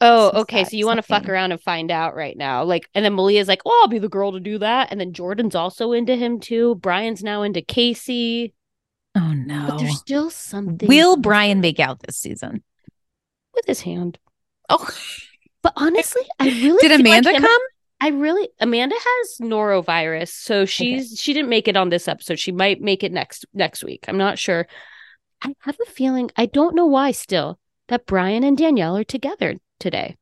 "Oh, 0.00 0.30
So 0.32 0.38
okay, 0.40 0.64
so 0.64 0.76
you 0.78 0.86
want 0.86 0.96
to 0.96 1.02
fuck 1.02 1.28
around 1.28 1.52
and 1.52 1.60
find 1.60 1.90
out 1.90 2.14
right 2.16 2.34
now." 2.36 2.64
Like, 2.64 2.88
and 2.94 3.04
then 3.04 3.12
Malia's 3.12 3.48
like, 3.48 3.60
"Oh, 3.66 3.80
I'll 3.82 3.88
be 3.90 3.98
the 3.98 4.08
girl 4.08 4.32
to 4.32 4.40
do 4.40 4.56
that," 4.60 4.88
and 4.90 4.98
then 4.98 5.12
Jordan's 5.12 5.54
also 5.54 5.92
into 5.92 6.16
him 6.16 6.40
too. 6.40 6.76
Brian's 6.76 7.22
now 7.22 7.42
into 7.42 7.60
Casey, 7.60 8.54
Oh 9.14 9.34
no. 9.34 9.66
but 9.68 9.78
there's 9.80 9.98
still 9.98 10.30
something. 10.30 10.88
Will 10.88 11.18
Brian 11.18 11.60
make 11.60 11.78
out 11.80 12.00
this 12.00 12.16
season? 12.16 12.62
with 13.54 13.66
his 13.66 13.82
hand? 13.82 14.18
Oh, 14.70 14.88
But 15.62 15.74
honestly, 15.76 16.22
I 16.40 16.46
really 16.46 16.78
did 16.88 16.90
feel 16.90 16.90
like 16.90 17.00
Amanda 17.00 17.32
him- 17.34 17.42
come? 17.42 17.60
I 18.00 18.08
really 18.08 18.48
Amanda 18.60 18.96
has 18.98 19.38
norovirus, 19.40 20.28
so 20.28 20.64
she's 20.64 21.18
she 21.18 21.32
didn't 21.32 21.48
make 21.48 21.68
it 21.68 21.76
on 21.76 21.88
this 21.88 22.08
episode. 22.08 22.38
She 22.38 22.52
might 22.52 22.80
make 22.80 23.02
it 23.02 23.12
next 23.12 23.46
next 23.54 23.82
week. 23.82 24.04
I'm 24.08 24.18
not 24.18 24.38
sure. 24.38 24.66
I 25.42 25.54
have 25.60 25.78
a 25.80 25.90
feeling 25.90 26.30
I 26.36 26.46
don't 26.46 26.74
know 26.74 26.86
why 26.86 27.12
still 27.12 27.58
that 27.88 28.06
Brian 28.06 28.44
and 28.44 28.58
Danielle 28.58 28.96
are 28.96 29.04
together 29.04 29.54
today. 29.78 30.16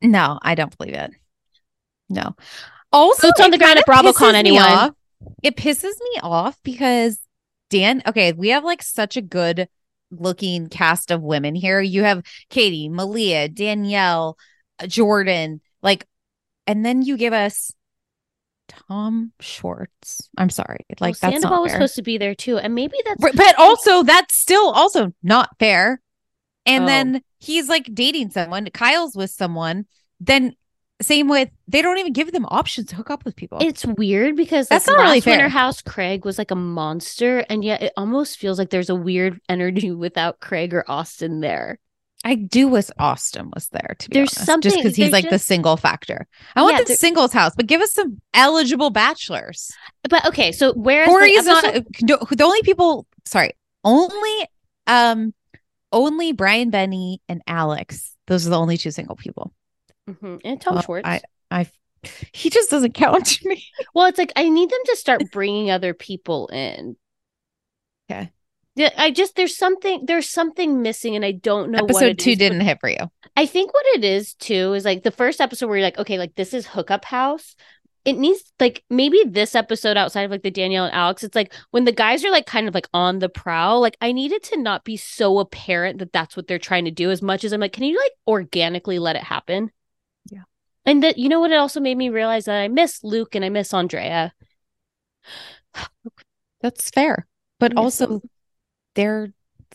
No, 0.00 0.38
I 0.42 0.54
don't 0.54 0.76
believe 0.76 0.94
it. 0.94 1.10
No. 2.08 2.34
Also, 2.92 3.28
it's 3.28 3.40
on 3.40 3.50
the 3.50 3.58
ground 3.58 3.78
at 3.78 3.86
BravoCon, 3.86 4.34
anyone. 4.34 4.94
It 5.42 5.56
pisses 5.56 5.82
me 5.82 6.20
off 6.22 6.58
because 6.62 7.18
Dan, 7.70 8.02
okay, 8.06 8.32
we 8.32 8.50
have 8.50 8.64
like 8.64 8.82
such 8.82 9.16
a 9.16 9.22
good 9.22 9.68
looking 10.10 10.68
cast 10.68 11.10
of 11.10 11.22
women 11.22 11.54
here. 11.54 11.80
You 11.80 12.04
have 12.04 12.22
Katie, 12.50 12.88
Malia, 12.88 13.48
Danielle, 13.48 14.38
uh, 14.78 14.86
Jordan, 14.86 15.60
like, 15.82 16.06
and 16.66 16.84
then 16.84 17.02
you 17.02 17.16
give 17.16 17.32
us 17.32 17.72
Tom 18.68 19.32
Schwartz. 19.40 20.28
I'm 20.38 20.50
sorry. 20.50 20.86
Like, 21.00 21.00
Well, 21.00 21.08
that's 21.30 21.34
Sandoval 21.42 21.50
not 21.58 21.62
was 21.62 21.72
supposed 21.72 21.94
to 21.96 22.02
be 22.02 22.18
there 22.18 22.34
too, 22.34 22.58
and 22.58 22.74
maybe 22.74 22.96
that's 23.04 23.20
But, 23.36 23.58
also, 23.58 24.02
that's 24.02 24.36
still 24.36 24.70
also 24.70 25.12
not 25.22 25.50
fair. 25.58 26.00
And 26.66 26.84
Oh. 26.84 26.86
then 26.86 27.22
he's 27.38 27.68
like 27.68 27.94
dating 27.94 28.30
someone, 28.30 28.66
Kyle's 28.72 29.14
with 29.14 29.30
someone. 29.30 29.84
Then, 30.18 30.54
same 31.02 31.28
with, 31.28 31.50
they 31.68 31.82
don't 31.82 31.98
even 31.98 32.14
give 32.14 32.32
them 32.32 32.46
options 32.46 32.88
to 32.88 32.96
hook 32.96 33.10
up 33.10 33.24
with 33.26 33.36
people. 33.36 33.58
It's 33.60 33.84
weird 33.84 34.34
because 34.36 34.68
That's 34.68 34.86
like, 34.86 34.96
not 34.96 35.02
really 35.02 35.16
last 35.18 35.26
Winter 35.26 35.40
fair. 35.42 35.48
House 35.50 35.82
Craig 35.82 36.24
was 36.24 36.38
like 36.38 36.50
a 36.50 36.56
monster, 36.56 37.40
and 37.50 37.62
yet 37.62 37.82
it 37.82 37.92
almost 37.98 38.38
feels 38.38 38.58
like 38.58 38.70
there's 38.70 38.88
a 38.90 38.94
weird 38.94 39.40
energy 39.48 39.90
without 39.90 40.40
Craig 40.40 40.72
or 40.72 40.84
Austin 40.88 41.40
there. 41.40 41.78
I 42.26 42.36
do 42.36 42.68
wish 42.68 42.86
Austin 42.98 43.50
was 43.54 43.68
there 43.68 43.96
to 43.98 44.08
be 44.08 44.14
There's 44.14 44.34
honest, 44.36 44.46
something- 44.46 44.70
just 44.70 44.82
because 44.82 44.96
he's 44.96 45.12
like 45.12 45.28
the 45.28 45.38
single 45.38 45.76
factor. 45.76 46.26
I 46.56 46.62
want 46.62 46.78
Yeah, 46.78 46.84
the 46.84 46.94
singles 46.96 47.32
house, 47.34 47.52
but 47.54 47.66
give 47.66 47.82
us 47.82 47.92
some 47.92 48.20
eligible 48.32 48.88
bachelors. 48.90 49.70
But 50.08 50.24
okay, 50.26 50.50
so 50.50 50.72
whereas 50.72 51.08
Corey 51.08 51.32
the 51.34 51.38
is 51.38 51.46
not 51.46 51.62
the 52.00 52.42
only 52.44 52.62
people. 52.62 53.06
Sorry, 53.26 53.52
only 53.84 54.48
um, 54.86 55.34
only 55.92 56.32
Brian 56.32 56.70
Benni 56.70 57.18
and 57.28 57.42
Alex. 57.46 58.16
Those 58.26 58.46
are 58.46 58.50
the 58.50 58.58
only 58.58 58.78
two 58.78 58.90
single 58.90 59.16
people. 59.16 59.52
Mhm, 60.08 60.40
and 60.44 60.60
Tom 60.60 60.74
Well, 60.74 60.82
Schwartz. 60.82 61.06
I, 61.06 61.20
I, 61.50 61.66
he 62.32 62.48
just 62.50 62.70
doesn't 62.70 62.92
count 62.94 63.26
to 63.26 63.48
me. 63.48 63.64
Well, 63.94 64.06
it's 64.06 64.18
like 64.18 64.32
I 64.34 64.48
need 64.48 64.70
them 64.70 64.80
to 64.86 64.96
start 64.96 65.22
bringing 65.30 65.70
other 65.70 65.92
people 65.94 66.48
in. 66.48 66.96
Okay. 68.10 68.30
Yeah, 68.76 68.90
I 68.96 69.12
just 69.12 69.36
there's 69.36 69.56
something 69.56 70.04
there's 70.06 70.28
something 70.28 70.82
missing, 70.82 71.14
and 71.14 71.24
I 71.24 71.32
don't 71.32 71.70
know. 71.70 71.82
what 71.82 71.90
Episode 71.90 72.06
it 72.06 72.18
two 72.18 72.30
is, 72.30 72.38
didn't 72.38 72.60
hit 72.60 72.80
for 72.80 72.88
you. 72.88 73.10
I 73.36 73.46
think 73.46 73.72
what 73.72 73.86
it 73.94 74.04
is 74.04 74.34
too 74.34 74.74
is 74.74 74.84
like 74.84 75.04
the 75.04 75.12
first 75.12 75.40
episode 75.40 75.68
where 75.68 75.76
you're 75.76 75.86
like, 75.86 75.98
okay, 75.98 76.18
like 76.18 76.34
this 76.34 76.52
is 76.52 76.66
hookup 76.66 77.04
house. 77.04 77.54
It 78.04 78.18
needs 78.18 78.52
like 78.60 78.84
maybe 78.90 79.22
this 79.26 79.54
episode 79.54 79.96
outside 79.96 80.22
of 80.22 80.30
like 80.30 80.42
the 80.42 80.50
Danielle 80.50 80.86
and 80.86 80.94
Alex, 80.94 81.22
it's 81.22 81.36
like 81.36 81.54
when 81.70 81.84
the 81.84 81.92
guys 81.92 82.24
are 82.24 82.30
like 82.30 82.46
kind 82.46 82.66
of 82.66 82.74
like 82.74 82.88
on 82.92 83.20
the 83.20 83.28
prowl. 83.28 83.80
Like 83.80 83.96
I 84.00 84.10
needed 84.12 84.42
to 84.44 84.56
not 84.58 84.84
be 84.84 84.96
so 84.96 85.38
apparent 85.38 86.00
that 86.00 86.12
that's 86.12 86.36
what 86.36 86.48
they're 86.48 86.58
trying 86.58 86.84
to 86.84 86.90
do. 86.90 87.10
As 87.10 87.22
much 87.22 87.44
as 87.44 87.52
I'm 87.52 87.60
like, 87.60 87.72
can 87.72 87.84
you 87.84 87.96
like 87.96 88.12
organically 88.26 88.98
let 88.98 89.16
it 89.16 89.22
happen? 89.22 89.70
Yeah. 90.30 90.42
And 90.84 91.02
that 91.04 91.16
you 91.16 91.28
know 91.28 91.40
what? 91.40 91.52
It 91.52 91.56
also 91.56 91.80
made 91.80 91.96
me 91.96 92.08
realize 92.08 92.46
that 92.46 92.60
I 92.60 92.68
miss 92.68 93.04
Luke 93.04 93.36
and 93.36 93.44
I 93.44 93.50
miss 93.50 93.72
Andrea. 93.72 94.34
That's 96.60 96.90
fair, 96.90 97.26
but 97.60 97.76
also. 97.76 98.20
They're 98.94 99.32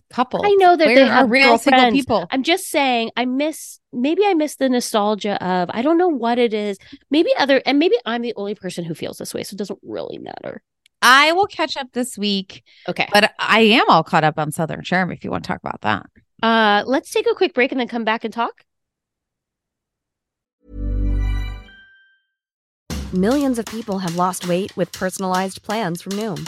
couple. 0.09 0.41
I 0.43 0.55
know 0.55 0.75
that 0.75 0.87
Where 0.87 0.95
they 0.95 1.03
are 1.03 1.13
have 1.13 1.29
real 1.29 1.57
single 1.57 1.91
people. 1.91 2.27
I'm 2.31 2.43
just 2.43 2.67
saying, 2.67 3.11
I 3.15 3.25
miss 3.25 3.79
maybe 3.93 4.23
I 4.25 4.33
miss 4.33 4.55
the 4.55 4.69
nostalgia 4.69 5.41
of 5.43 5.69
I 5.71 5.81
don't 5.81 5.97
know 5.97 6.07
what 6.07 6.39
it 6.39 6.53
is. 6.53 6.77
Maybe 7.11 7.29
other 7.37 7.61
and 7.65 7.79
maybe 7.79 7.95
I'm 8.05 8.21
the 8.21 8.33
only 8.35 8.55
person 8.55 8.83
who 8.85 8.95
feels 8.95 9.17
this 9.17 9.33
way, 9.33 9.43
so 9.43 9.53
it 9.53 9.57
doesn't 9.57 9.79
really 9.83 10.17
matter. 10.17 10.63
I 11.01 11.31
will 11.31 11.45
catch 11.47 11.77
up 11.77 11.87
this 11.93 12.17
week, 12.17 12.63
Okay. 12.87 13.07
but 13.13 13.31
I 13.39 13.61
am 13.61 13.85
all 13.87 14.03
caught 14.03 14.23
up 14.25 14.37
on 14.37 14.51
Southern 14.51 14.83
Charm. 14.83 15.11
If 15.11 15.23
you 15.23 15.31
want 15.31 15.43
to 15.43 15.47
talk 15.47 15.59
about 15.63 15.81
that. 15.81 16.05
Uh 16.41 16.83
let's 16.87 17.11
take 17.11 17.27
a 17.29 17.35
quick 17.35 17.53
break 17.53 17.71
and 17.71 17.79
then 17.79 17.87
come 17.87 18.03
back 18.03 18.23
and 18.23 18.33
talk. 18.33 18.63
Millions 23.13 23.57
of 23.57 23.65
people 23.65 23.99
have 23.99 24.15
lost 24.15 24.47
weight 24.47 24.75
with 24.77 24.91
personalized 24.91 25.63
plans 25.63 26.01
from 26.01 26.13
Noom, 26.13 26.47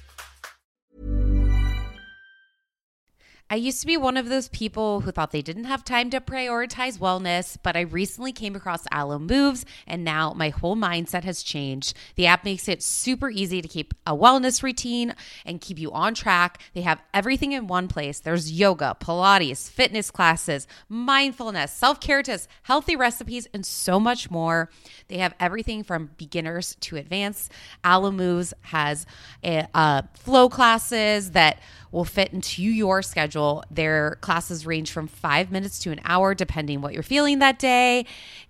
I 3.51 3.55
used 3.55 3.81
to 3.81 3.85
be 3.85 3.97
one 3.97 4.15
of 4.15 4.29
those 4.29 4.47
people 4.47 5.01
who 5.01 5.11
thought 5.11 5.31
they 5.31 5.41
didn't 5.41 5.65
have 5.65 5.83
time 5.83 6.09
to 6.11 6.21
prioritize 6.21 6.97
wellness, 6.99 7.57
but 7.61 7.75
I 7.75 7.81
recently 7.81 8.31
came 8.31 8.55
across 8.55 8.85
Alo 8.93 9.19
Moves 9.19 9.65
and 9.85 10.05
now 10.05 10.31
my 10.31 10.47
whole 10.47 10.77
mindset 10.77 11.25
has 11.25 11.43
changed. 11.43 11.93
The 12.15 12.27
app 12.27 12.45
makes 12.45 12.69
it 12.69 12.81
super 12.81 13.29
easy 13.29 13.61
to 13.61 13.67
keep 13.67 13.93
a 14.07 14.15
wellness 14.15 14.63
routine 14.63 15.15
and 15.45 15.59
keep 15.59 15.79
you 15.79 15.91
on 15.91 16.13
track. 16.13 16.61
They 16.73 16.79
have 16.83 17.03
everything 17.13 17.51
in 17.51 17.67
one 17.67 17.89
place. 17.89 18.21
There's 18.21 18.53
yoga, 18.53 18.95
Pilates, 19.01 19.69
fitness 19.69 20.11
classes, 20.11 20.65
mindfulness, 20.87 21.73
self 21.73 21.99
care 21.99 22.23
tips, 22.23 22.47
healthy 22.61 22.95
recipes, 22.95 23.49
and 23.53 23.65
so 23.65 23.99
much 23.99 24.31
more. 24.31 24.69
They 25.09 25.17
have 25.17 25.35
everything 25.41 25.83
from 25.83 26.11
beginners 26.15 26.77
to 26.79 26.95
advanced. 26.95 27.51
Alo 27.83 28.11
Moves 28.11 28.53
has 28.61 29.05
a, 29.43 29.67
uh, 29.73 30.03
flow 30.13 30.47
classes 30.47 31.31
that 31.31 31.59
will 31.91 32.05
fit 32.05 32.33
into 32.33 32.63
your 32.63 33.01
schedule. 33.01 33.63
Their 33.69 34.17
classes 34.21 34.65
range 34.65 34.91
from 34.91 35.07
five 35.07 35.51
minutes 35.51 35.79
to 35.79 35.91
an 35.91 35.99
hour, 36.05 36.33
depending 36.33 36.81
what 36.81 36.93
you're 36.93 37.03
feeling 37.03 37.39
that 37.39 37.59
day. 37.59 38.05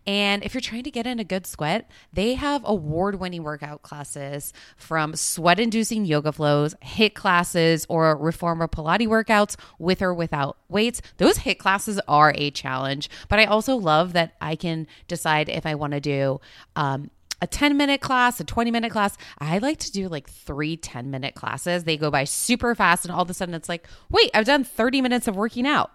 And 0.07 0.43
if 0.43 0.53
you're 0.53 0.61
trying 0.61 0.83
to 0.83 0.91
get 0.91 1.05
in 1.05 1.19
a 1.19 1.23
good 1.23 1.45
sweat, 1.45 1.89
they 2.11 2.35
have 2.35 2.61
award 2.65 3.15
winning 3.19 3.43
workout 3.43 3.81
classes 3.81 4.53
from 4.75 5.15
sweat 5.15 5.59
inducing 5.59 6.05
yoga 6.05 6.31
flows, 6.31 6.73
HIIT 6.83 7.13
classes, 7.13 7.85
or 7.89 8.15
reformer 8.15 8.67
Pilates 8.67 9.07
workouts 9.07 9.55
with 9.77 10.01
or 10.01 10.13
without 10.13 10.57
weights. 10.69 11.01
Those 11.17 11.39
HIIT 11.39 11.59
classes 11.59 11.99
are 12.07 12.33
a 12.35 12.51
challenge, 12.51 13.09
but 13.29 13.39
I 13.39 13.45
also 13.45 13.75
love 13.75 14.13
that 14.13 14.35
I 14.41 14.55
can 14.55 14.87
decide 15.07 15.49
if 15.49 15.65
I 15.65 15.75
want 15.75 15.93
to 15.93 15.99
do, 15.99 16.39
um, 16.75 17.11
a 17.41 17.47
10 17.47 17.75
minute 17.75 18.01
class, 18.01 18.39
a 18.39 18.43
20 18.43 18.71
minute 18.71 18.91
class. 18.91 19.17
I 19.39 19.57
like 19.57 19.79
to 19.79 19.91
do 19.91 20.07
like 20.07 20.29
three 20.29 20.77
10 20.77 21.09
minute 21.09 21.35
classes. 21.35 21.83
They 21.83 21.97
go 21.97 22.11
by 22.11 22.23
super 22.23 22.75
fast, 22.75 23.05
and 23.05 23.11
all 23.13 23.23
of 23.23 23.29
a 23.29 23.33
sudden 23.33 23.55
it's 23.55 23.69
like, 23.69 23.87
wait, 24.09 24.29
I've 24.33 24.45
done 24.45 24.63
30 24.63 25.01
minutes 25.01 25.27
of 25.27 25.35
working 25.35 25.67
out. 25.67 25.91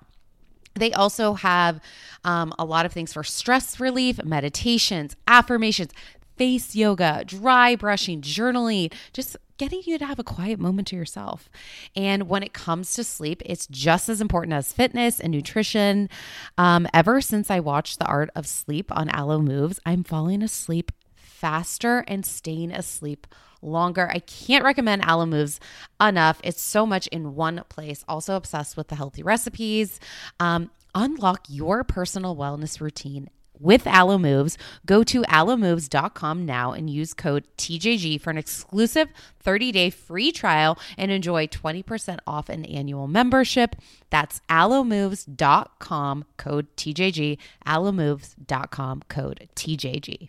They 0.75 0.93
also 0.93 1.35
have 1.35 1.81
um, 2.25 2.53
a 2.59 2.65
lot 2.65 2.85
of 2.85 2.93
things 2.93 3.13
for 3.13 3.25
stress 3.25 3.81
relief, 3.81 4.23
meditations, 4.25 5.17
affirmations, 5.27 5.93
face 6.37 6.77
yoga, 6.77 7.25
dry 7.27 7.77
brushing, 7.77 8.21
journaling, 8.21 8.93
just 9.15 9.37
getting 9.59 9.81
you 9.87 9.97
to 9.99 10.05
have 10.05 10.19
a 10.19 10.25
quiet 10.25 10.59
moment 10.59 10.89
to 10.89 10.97
yourself. 10.97 11.49
And 11.95 12.29
when 12.29 12.43
it 12.43 12.53
comes 12.53 12.93
to 12.95 13.05
sleep, 13.05 13.43
it's 13.47 13.67
just 13.67 14.11
as 14.11 14.21
important 14.21 14.53
as 14.53 14.71
fitness 14.71 15.19
and 15.19 15.33
nutrition. 15.33 16.11
Um, 16.59 16.87
ever 16.93 17.23
since 17.23 17.51
I 17.51 17.61
watched 17.61 17.99
The 17.99 18.05
Art 18.05 18.29
of 18.37 18.47
Sleep 18.47 18.95
on 18.95 19.09
Alo 19.09 19.39
Moves, 19.39 19.81
I'm 19.87 20.05
falling 20.05 20.43
asleep 20.43 20.93
faster 21.37 22.05
and 22.09 22.25
staying 22.25 22.73
asleep 22.73 23.27
longer. 23.63 24.09
I 24.13 24.21
can't 24.21 24.65
recommend 24.65 25.05
Alo 25.05 25.27
Moves 25.27 25.61
enough. 26.01 26.41
It's 26.43 26.61
so 26.61 26.87
much 26.87 27.07
in 27.09 27.35
one 27.35 27.63
place. 27.69 28.05
Also 28.09 28.37
obsessed 28.37 28.77
with 28.77 28.89
the 28.89 28.95
healthy 28.95 29.23
recipes. 29.23 30.01
Um, 30.41 30.71
unlock 30.95 31.47
your 31.49 31.85
personal 31.85 32.37
wellness 32.37 32.81
routine 32.81 33.29
with 33.59 33.87
Alo 33.87 34.19
Moves. 34.19 34.59
Go 34.85 35.03
to 35.05 35.23
alomoves.com 35.23 36.45
now 36.45 36.73
and 36.73 36.91
use 36.91 37.15
code 37.15 37.47
TJG 37.57 38.21
for 38.21 38.31
an 38.31 38.39
exclusive 38.39 39.09
30-day 39.45 39.91
free 39.91 40.33
trial 40.33 40.79
and 40.99 41.11
enjoy 41.11 41.47
20% 41.47 42.19
off 42.27 42.49
an 42.49 42.65
annual 42.67 43.09
membership. 43.09 43.77
That's 44.11 44.41
alomoves.com 44.51 46.25
code 46.37 46.77
TJG, 46.77 47.39
alomoves.com 47.67 49.03
code 49.09 49.49
TJG. 49.57 50.29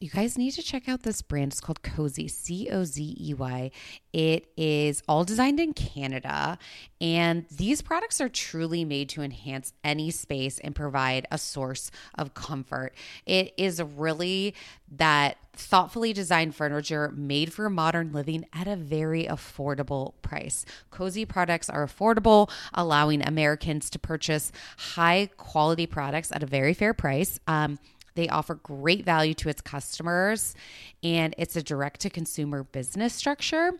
You 0.00 0.10
guys 0.10 0.38
need 0.38 0.52
to 0.52 0.62
check 0.62 0.88
out 0.88 1.02
this 1.02 1.22
brand. 1.22 1.52
It's 1.52 1.60
called 1.60 1.82
Cozey, 1.82 2.30
C 2.30 2.68
O 2.70 2.84
Z 2.84 3.16
E 3.18 3.34
Y. 3.34 3.70
It 4.12 4.48
is 4.56 5.02
all 5.08 5.24
designed 5.24 5.58
in 5.58 5.72
Canada, 5.72 6.56
and 7.00 7.46
these 7.50 7.82
products 7.82 8.20
are 8.20 8.28
truly 8.28 8.84
made 8.84 9.08
to 9.10 9.22
enhance 9.22 9.72
any 9.82 10.12
space 10.12 10.60
and 10.60 10.72
provide 10.72 11.26
a 11.32 11.38
source 11.38 11.90
of 12.14 12.32
comfort. 12.32 12.94
It 13.26 13.52
is 13.56 13.82
really 13.82 14.54
that 14.92 15.38
thoughtfully 15.52 16.12
designed 16.12 16.54
furniture 16.54 17.12
made 17.16 17.52
for 17.52 17.68
modern 17.68 18.12
living 18.12 18.46
at 18.52 18.68
a 18.68 18.76
very 18.76 19.24
affordable 19.24 20.12
price. 20.22 20.64
Cozey 20.92 21.26
products 21.26 21.68
are 21.68 21.84
affordable, 21.84 22.48
allowing 22.72 23.20
Americans 23.26 23.90
to 23.90 23.98
purchase 23.98 24.52
high 24.76 25.28
quality 25.36 25.86
products 25.86 26.30
at 26.30 26.44
a 26.44 26.46
very 26.46 26.72
fair 26.72 26.94
price. 26.94 27.40
Um, 27.48 27.80
they 28.18 28.28
offer 28.28 28.56
great 28.56 29.04
value 29.04 29.32
to 29.32 29.48
its 29.48 29.60
customers, 29.60 30.56
and 31.04 31.36
it's 31.38 31.54
a 31.54 31.62
direct 31.62 32.00
to 32.00 32.10
consumer 32.10 32.64
business 32.64 33.14
structure. 33.14 33.74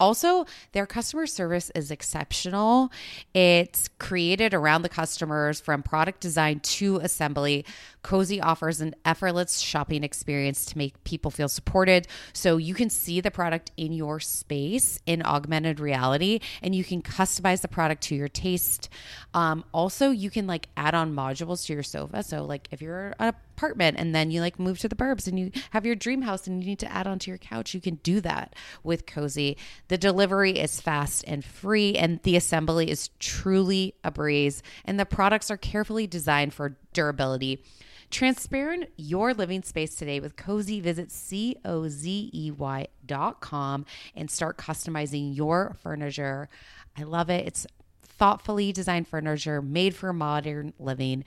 Also, 0.00 0.46
their 0.72 0.86
customer 0.86 1.26
service 1.26 1.70
is 1.74 1.90
exceptional. 1.90 2.90
It's 3.34 3.88
created 3.98 4.54
around 4.54 4.82
the 4.82 4.88
customers 4.88 5.60
from 5.60 5.82
product 5.82 6.20
design 6.20 6.60
to 6.60 6.96
assembly. 6.98 7.66
Cozey 8.04 8.40
offers 8.40 8.80
an 8.80 8.94
effortless 9.04 9.58
shopping 9.58 10.04
experience 10.04 10.66
to 10.66 10.78
make 10.78 11.02
people 11.04 11.30
feel 11.30 11.48
supported. 11.48 12.06
So 12.32 12.58
you 12.58 12.74
can 12.74 12.90
see 12.90 13.20
the 13.20 13.30
product 13.30 13.72
in 13.76 13.92
your 13.92 14.20
space 14.20 15.00
in 15.06 15.22
augmented 15.22 15.80
reality 15.80 16.40
and 16.62 16.74
you 16.74 16.84
can 16.84 17.02
customize 17.02 17.62
the 17.62 17.68
product 17.68 18.02
to 18.04 18.14
your 18.14 18.28
taste. 18.28 18.88
Um, 19.32 19.64
also, 19.72 20.10
you 20.10 20.30
can 20.30 20.46
like 20.46 20.68
add 20.76 20.94
on 20.94 21.14
modules 21.14 21.66
to 21.66 21.72
your 21.72 21.82
sofa. 21.82 22.22
So, 22.22 22.44
like 22.44 22.68
if 22.70 22.82
you're 22.82 23.14
an 23.18 23.34
apartment 23.56 23.96
and 23.98 24.14
then 24.14 24.30
you 24.30 24.40
like 24.40 24.58
move 24.58 24.78
to 24.80 24.88
the 24.88 24.94
burbs 24.94 25.26
and 25.26 25.38
you 25.38 25.50
have 25.70 25.86
your 25.86 25.94
dream 25.94 26.22
house 26.22 26.46
and 26.46 26.62
you 26.62 26.70
need 26.70 26.78
to 26.80 26.92
add 26.92 27.06
onto 27.06 27.30
your 27.30 27.38
couch, 27.38 27.74
you 27.74 27.80
can 27.80 27.96
do 27.96 28.20
that 28.20 28.54
with 28.82 29.06
Cozey. 29.06 29.56
The 29.88 29.98
delivery 29.98 30.58
is 30.58 30.80
fast 30.80 31.24
and 31.26 31.44
free, 31.44 31.94
and 31.96 32.20
the 32.22 32.36
assembly 32.36 32.90
is 32.90 33.10
truly 33.18 33.94
a 34.04 34.10
breeze. 34.10 34.62
And 34.84 35.00
the 35.00 35.06
products 35.06 35.50
are 35.50 35.56
carefully 35.56 36.06
designed 36.06 36.52
for 36.52 36.76
durability. 36.92 37.62
Transparent 38.10 38.90
your 38.96 39.34
living 39.34 39.62
space 39.62 39.94
today 39.94 40.20
with 40.20 40.36
Cozey. 40.36 40.80
Visit 40.80 41.10
C 41.10 41.56
O 41.64 41.88
Z 41.88 42.30
E 42.32 42.50
Y 42.50 42.86
dot 43.04 43.40
com 43.40 43.84
and 44.14 44.30
start 44.30 44.56
customizing 44.56 45.36
your 45.36 45.76
furniture. 45.82 46.48
I 46.96 47.02
love 47.02 47.30
it. 47.30 47.46
It's 47.46 47.66
thoughtfully 48.02 48.72
designed 48.72 49.08
furniture 49.08 49.60
made 49.60 49.94
for 49.94 50.12
modern 50.12 50.72
living. 50.78 51.24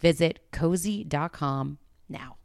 Visit 0.00 0.40
cozey.com 0.52 1.78
now. 2.08 2.36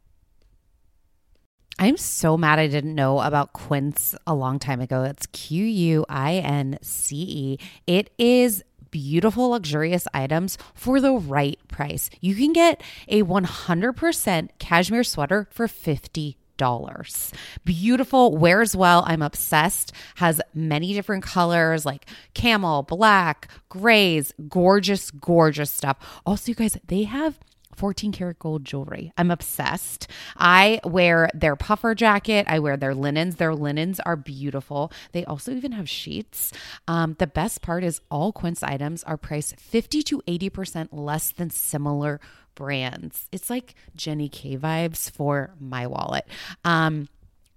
I'm 1.78 1.98
so 1.98 2.38
mad 2.38 2.58
I 2.58 2.68
didn't 2.68 2.94
know 2.94 3.20
about 3.20 3.52
Quince 3.52 4.14
a 4.26 4.34
long 4.34 4.58
time 4.58 4.80
ago. 4.80 5.02
It's 5.02 5.26
Q 5.26 5.64
U 5.64 6.06
I 6.08 6.36
N 6.36 6.78
C 6.80 7.16
E. 7.16 7.58
It 7.86 8.10
is 8.18 8.62
beautiful, 8.96 9.50
luxurious 9.50 10.08
items 10.14 10.56
for 10.72 11.02
the 11.02 11.12
right 11.12 11.58
price. 11.68 12.08
You 12.22 12.34
can 12.34 12.54
get 12.54 12.82
a 13.08 13.24
100% 13.24 14.48
cashmere 14.58 15.04
sweater 15.04 15.46
for 15.50 15.68
50 15.68 16.38
dollars. 16.56 17.34
Beautiful, 17.66 18.34
wears 18.34 18.74
well. 18.74 19.04
I'm 19.06 19.20
obsessed. 19.20 19.92
Has 20.14 20.40
many 20.54 20.94
different 20.94 21.22
colors 21.22 21.84
like 21.84 22.06
camel, 22.32 22.82
black, 22.82 23.48
grays, 23.68 24.32
gorgeous, 24.48 25.10
gorgeous 25.10 25.70
stuff. 25.70 25.98
Also, 26.24 26.52
you 26.52 26.54
guys, 26.54 26.78
they 26.86 27.02
have 27.02 27.38
14 27.76 28.12
karat 28.12 28.38
gold 28.38 28.64
jewelry. 28.64 29.12
I'm 29.16 29.30
obsessed. 29.30 30.08
I 30.36 30.80
wear 30.84 31.30
their 31.34 31.56
puffer 31.56 31.94
jacket. 31.94 32.46
I 32.48 32.58
wear 32.58 32.76
their 32.76 32.94
linens. 32.94 33.36
Their 33.36 33.54
linens 33.54 34.00
are 34.00 34.16
beautiful. 34.16 34.92
They 35.12 35.24
also 35.24 35.52
even 35.52 35.72
have 35.72 35.88
sheets. 35.88 36.52
Um, 36.88 37.16
the 37.18 37.26
best 37.26 37.62
part 37.62 37.84
is 37.84 38.00
all 38.10 38.32
Quince 38.32 38.62
items 38.62 39.04
are 39.04 39.16
priced 39.16 39.58
50 39.60 40.02
to 40.04 40.22
80% 40.26 40.88
less 40.92 41.32
than 41.32 41.50
similar 41.50 42.20
brands. 42.54 43.28
It's 43.30 43.50
like 43.50 43.74
Jenny 43.94 44.28
K 44.28 44.56
vibes 44.56 45.10
for 45.10 45.54
my 45.60 45.86
wallet. 45.86 46.26
Um, 46.64 47.08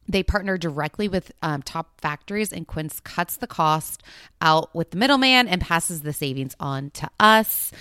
they 0.10 0.24
partner 0.24 0.58
directly 0.58 1.08
with 1.08 1.32
um, 1.44 1.62
top 1.62 2.02
factories, 2.02 2.52
and 2.52 2.68
Quince 2.68 3.00
cuts 3.00 3.38
the 3.38 3.48
cost 3.48 4.02
out 4.42 4.74
with 4.76 4.90
the 4.90 4.98
middleman 4.98 5.48
and 5.48 5.62
passes 5.62 6.02
the 6.02 6.14
savings 6.14 6.56
on 6.60 6.90
to 6.92 7.10
us. 7.20 7.72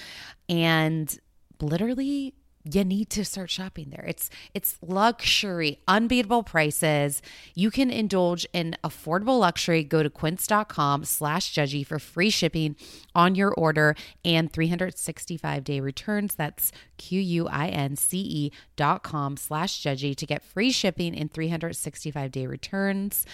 And 0.49 1.19
literally 1.61 2.35
you 2.75 2.85
need 2.85 3.09
to 3.11 3.25
start 3.25 3.51
shopping 3.51 3.91
there. 3.91 4.05
It's 4.07 4.31
it's 4.53 4.79
luxury, 4.83 5.79
unbeatable 5.87 6.43
prices. 6.43 7.23
You 7.55 7.71
can 7.71 7.91
indulge 7.91 8.47
in 8.53 8.77
affordable 8.85 9.39
luxury. 9.39 9.85
Go 9.85 10.03
to 10.03 10.11
quince.com 10.11 11.05
slash 11.05 11.55
judgy 11.55 11.87
for 11.87 11.99
free 11.99 12.31
shipping 12.31 12.77
on 13.15 13.35
your 13.35 13.53
order 13.55 13.95
and 14.25 14.53
365 14.53 15.65
day 15.65 15.81
returns. 15.81 16.35
That's 16.35 16.73
Q-U-I-N-C-E 16.99 18.53
dot 18.77 19.03
com 19.03 19.37
slash 19.37 19.83
judgy 19.83 20.15
to 20.17 20.27
get 20.27 20.43
free 20.43 20.73
shipping 20.73 21.17
and 21.17 21.33
365 21.33 22.31
day 22.31 22.47
returns. 22.47 23.25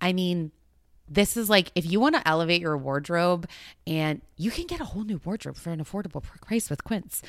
I 0.00 0.12
mean, 0.12 0.52
this 1.08 1.36
is 1.36 1.48
like 1.48 1.70
if 1.74 1.86
you 1.86 2.00
want 2.00 2.14
to 2.16 2.26
elevate 2.26 2.60
your 2.60 2.76
wardrobe 2.76 3.48
and 3.86 4.20
you 4.36 4.50
can 4.50 4.66
get 4.66 4.80
a 4.80 4.84
whole 4.84 5.04
new 5.04 5.20
wardrobe 5.24 5.56
for 5.56 5.70
an 5.70 5.82
affordable 5.82 6.22
price 6.22 6.68
with 6.68 6.84
Quince. 6.84 7.22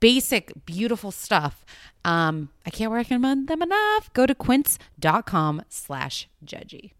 Basic, 0.00 0.52
beautiful 0.66 1.10
stuff. 1.10 1.64
Um, 2.04 2.50
I 2.66 2.70
can't 2.70 2.92
recommend 2.92 3.48
them 3.48 3.62
enough. 3.62 4.12
Go 4.12 4.26
to 4.26 4.34
quince.com 4.34 5.62
slash 5.68 6.28
judgy. 6.44 6.92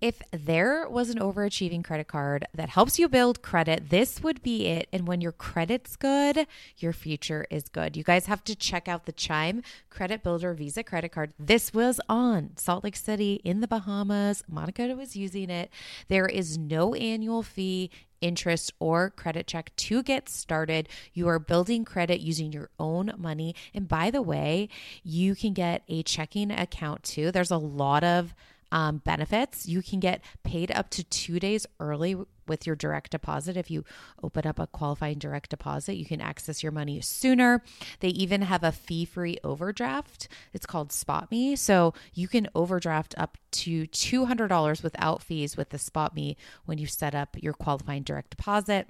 If 0.00 0.22
there 0.30 0.88
was 0.88 1.10
an 1.10 1.18
overachieving 1.18 1.82
credit 1.82 2.06
card 2.06 2.46
that 2.54 2.68
helps 2.68 3.00
you 3.00 3.08
build 3.08 3.42
credit, 3.42 3.90
this 3.90 4.22
would 4.22 4.42
be 4.42 4.66
it. 4.66 4.88
And 4.92 5.08
when 5.08 5.20
your 5.20 5.32
credit's 5.32 5.96
good, 5.96 6.46
your 6.76 6.92
future 6.92 7.46
is 7.50 7.68
good. 7.68 7.96
You 7.96 8.04
guys 8.04 8.26
have 8.26 8.44
to 8.44 8.54
check 8.54 8.86
out 8.86 9.06
the 9.06 9.12
Chime 9.12 9.62
Credit 9.90 10.22
Builder 10.22 10.54
Visa 10.54 10.84
credit 10.84 11.10
card. 11.10 11.34
This 11.36 11.74
was 11.74 12.00
on 12.08 12.50
Salt 12.56 12.84
Lake 12.84 12.94
City 12.94 13.40
in 13.42 13.60
the 13.60 13.66
Bahamas. 13.66 14.44
Monica 14.48 14.86
was 14.94 15.16
using 15.16 15.50
it. 15.50 15.70
There 16.06 16.26
is 16.26 16.56
no 16.56 16.94
annual 16.94 17.42
fee 17.42 17.90
interest 18.20 18.72
or 18.78 19.10
credit 19.10 19.46
check 19.46 19.74
to 19.76 20.02
get 20.02 20.28
started. 20.28 20.88
You 21.12 21.28
are 21.28 21.38
building 21.38 21.84
credit 21.84 22.20
using 22.20 22.52
your 22.52 22.70
own 22.78 23.12
money. 23.16 23.54
And 23.74 23.88
by 23.88 24.10
the 24.10 24.22
way, 24.22 24.68
you 25.02 25.34
can 25.34 25.54
get 25.54 25.82
a 25.88 26.02
checking 26.04 26.50
account 26.50 27.02
too. 27.02 27.32
There's 27.32 27.50
a 27.50 27.58
lot 27.58 28.04
of 28.04 28.34
um, 28.72 28.98
benefits. 28.98 29.66
You 29.66 29.82
can 29.82 30.00
get 30.00 30.22
paid 30.42 30.70
up 30.70 30.90
to 30.90 31.04
two 31.04 31.38
days 31.38 31.66
early 31.80 32.16
with 32.46 32.66
your 32.66 32.76
direct 32.76 33.10
deposit. 33.10 33.56
If 33.56 33.70
you 33.70 33.84
open 34.22 34.46
up 34.46 34.58
a 34.58 34.66
qualifying 34.66 35.18
direct 35.18 35.50
deposit, 35.50 35.94
you 35.94 36.06
can 36.06 36.20
access 36.20 36.62
your 36.62 36.72
money 36.72 37.00
sooner. 37.00 37.62
They 38.00 38.08
even 38.08 38.42
have 38.42 38.64
a 38.64 38.72
fee 38.72 39.04
free 39.04 39.38
overdraft. 39.44 40.28
It's 40.52 40.66
called 40.66 40.90
SpotMe. 40.90 41.56
So 41.58 41.94
you 42.14 42.28
can 42.28 42.48
overdraft 42.54 43.14
up 43.18 43.36
to 43.50 43.86
$200 43.86 44.82
without 44.82 45.22
fees 45.22 45.56
with 45.56 45.70
the 45.70 45.78
SpotMe 45.78 46.36
when 46.64 46.78
you 46.78 46.86
set 46.86 47.14
up 47.14 47.36
your 47.40 47.52
qualifying 47.52 48.02
direct 48.02 48.30
deposit. 48.30 48.88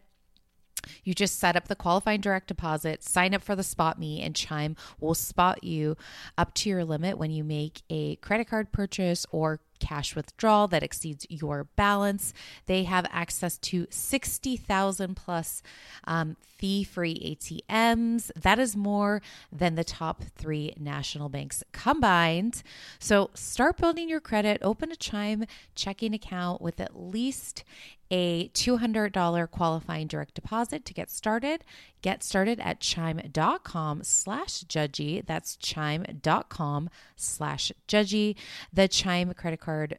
You 1.04 1.12
just 1.12 1.38
set 1.38 1.56
up 1.56 1.68
the 1.68 1.76
qualifying 1.76 2.20
direct 2.20 2.46
deposit, 2.46 3.02
sign 3.02 3.34
up 3.34 3.42
for 3.42 3.56
the 3.56 3.62
SpotMe, 3.62 4.24
and 4.24 4.34
Chime 4.34 4.76
will 5.00 5.14
spot 5.14 5.64
you 5.64 5.96
up 6.36 6.54
to 6.54 6.68
your 6.68 6.84
limit 6.84 7.18
when 7.18 7.30
you 7.30 7.44
make 7.44 7.82
a 7.90 8.16
credit 8.16 8.48
card 8.48 8.72
purchase 8.72 9.26
or 9.30 9.60
cash 9.78 10.14
withdrawal 10.14 10.68
that 10.68 10.82
exceeds 10.82 11.26
your 11.28 11.64
balance. 11.76 12.32
They 12.66 12.84
have 12.84 13.06
access 13.10 13.58
to 13.58 13.86
60,000 13.90 15.14
plus 15.14 15.62
um, 16.04 16.36
fee 16.58 16.84
free 16.84 17.38
ATMs. 17.38 18.30
That 18.34 18.58
is 18.58 18.76
more 18.76 19.22
than 19.52 19.76
the 19.76 19.84
top 19.84 20.22
three 20.36 20.74
national 20.78 21.28
banks 21.28 21.62
combined. 21.72 22.62
So 22.98 23.30
start 23.34 23.76
building 23.76 24.08
your 24.08 24.20
credit, 24.20 24.60
open 24.62 24.90
a 24.90 24.96
Chime 24.96 25.44
checking 25.74 26.14
account 26.14 26.60
with 26.60 26.80
at 26.80 26.98
least 26.98 27.64
a 28.10 28.48
$200 28.48 29.50
qualifying 29.50 30.06
direct 30.06 30.34
deposit 30.34 30.84
to 30.86 30.94
get 30.94 31.10
started. 31.10 31.64
Get 32.02 32.22
started 32.22 32.60
at 32.60 32.80
chime.com 32.80 34.02
slash 34.04 34.64
judgy. 34.64 35.24
That's 35.26 35.56
chime.com 35.56 36.90
slash 37.16 37.72
judgy. 37.86 38.36
The 38.72 38.88
Chime 38.88 39.34
credit 39.34 39.60
card 39.60 39.98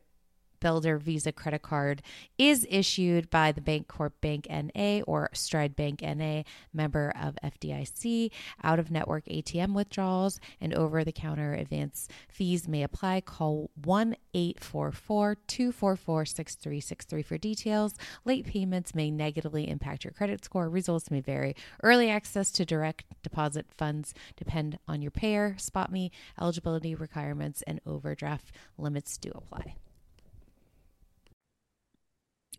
Builder 0.59 0.97
Visa 0.97 1.31
credit 1.31 1.61
card 1.61 2.01
is 2.37 2.65
issued 2.69 3.29
by 3.29 3.51
the 3.51 3.61
Bancorp 3.61 4.11
Bank 4.21 4.47
NA 4.49 5.01
or 5.07 5.29
Stride 5.33 5.75
Bank 5.75 6.01
NA, 6.01 6.43
member 6.73 7.13
of 7.19 7.37
FDIC. 7.43 8.31
Out 8.63 8.79
of 8.79 8.91
network 8.91 9.25
ATM 9.25 9.73
withdrawals 9.73 10.39
and 10.59 10.73
over 10.73 11.03
the 11.03 11.11
counter 11.11 11.53
advance 11.53 12.07
fees 12.29 12.67
may 12.67 12.83
apply. 12.83 13.21
Call 13.21 13.69
1 13.83 14.15
844 14.33 15.35
244 15.47 16.25
6363 16.25 17.21
for 17.23 17.37
details. 17.37 17.95
Late 18.25 18.45
payments 18.45 18.95
may 18.95 19.11
negatively 19.11 19.69
impact 19.69 20.03
your 20.03 20.13
credit 20.13 20.43
score. 20.43 20.69
Results 20.69 21.11
may 21.11 21.21
vary. 21.21 21.55
Early 21.83 22.09
access 22.09 22.51
to 22.51 22.65
direct 22.65 23.05
deposit 23.23 23.67
funds 23.75 24.13
depend 24.35 24.79
on 24.87 25.01
your 25.01 25.11
payer. 25.11 25.55
Spot 25.57 25.91
me 25.91 26.11
eligibility 26.39 26.95
requirements 26.95 27.61
and 27.63 27.79
overdraft 27.85 28.51
limits 28.77 29.17
do 29.17 29.31
apply. 29.33 29.75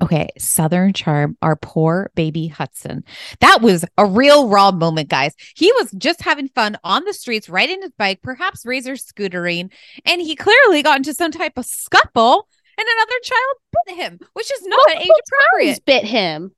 Okay, 0.02 0.28
Southern 0.38 0.92
Charm, 0.92 1.36
our 1.42 1.56
poor 1.56 2.10
baby 2.14 2.46
Hudson. 2.46 3.04
That 3.40 3.60
was 3.60 3.84
a 3.98 4.06
real 4.06 4.48
raw 4.48 4.70
moment, 4.70 5.10
guys. 5.10 5.34
He 5.54 5.70
was 5.72 5.90
just 5.92 6.22
having 6.22 6.48
fun 6.48 6.78
on 6.84 7.04
the 7.04 7.12
streets, 7.12 7.48
riding 7.50 7.82
his 7.82 7.92
bike, 7.92 8.22
perhaps 8.22 8.64
razor 8.64 8.94
scootering, 8.94 9.70
and 10.06 10.22
he 10.22 10.36
clearly 10.36 10.82
got 10.82 10.96
into 10.96 11.12
some 11.12 11.32
type 11.32 11.58
of 11.58 11.66
scuffle, 11.66 12.48
and 12.78 12.88
another 12.88 13.20
child 13.22 13.56
bit 13.86 13.96
him, 13.96 14.20
which 14.32 14.50
is 14.50 14.62
not 14.66 14.90
age 14.96 15.08
appropriate. 15.08 15.84
Bit 15.84 16.04
him. 16.04 16.52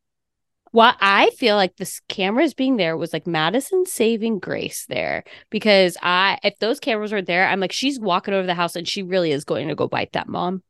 What 0.71 0.97
I 1.01 1.31
feel 1.31 1.57
like 1.57 1.77
this 1.77 2.01
cameras 2.09 2.55
being 2.55 2.77
there 2.77 2.97
was 2.97 3.13
like 3.13 3.27
Madison 3.27 3.85
saving 3.85 4.39
Grace 4.39 4.87
there 4.89 5.25
because 5.51 5.99
I, 6.01 6.39
if 6.43 6.59
those 6.61 6.81
cameras 6.81 7.13
were 7.13 7.21
there, 7.21 7.47
I'm 7.47 7.61
like, 7.61 7.73
she's 7.73 8.01
walking 8.01 8.33
over 8.33 8.47
the 8.47 8.55
house 8.55 8.75
and 8.75 8.89
she 8.89 9.03
really 9.03 9.33
is 9.33 9.45
going 9.45 9.69
to 9.69 9.75
go 9.75 9.87
bite 9.87 10.13
that 10.13 10.29
mom 10.29 10.63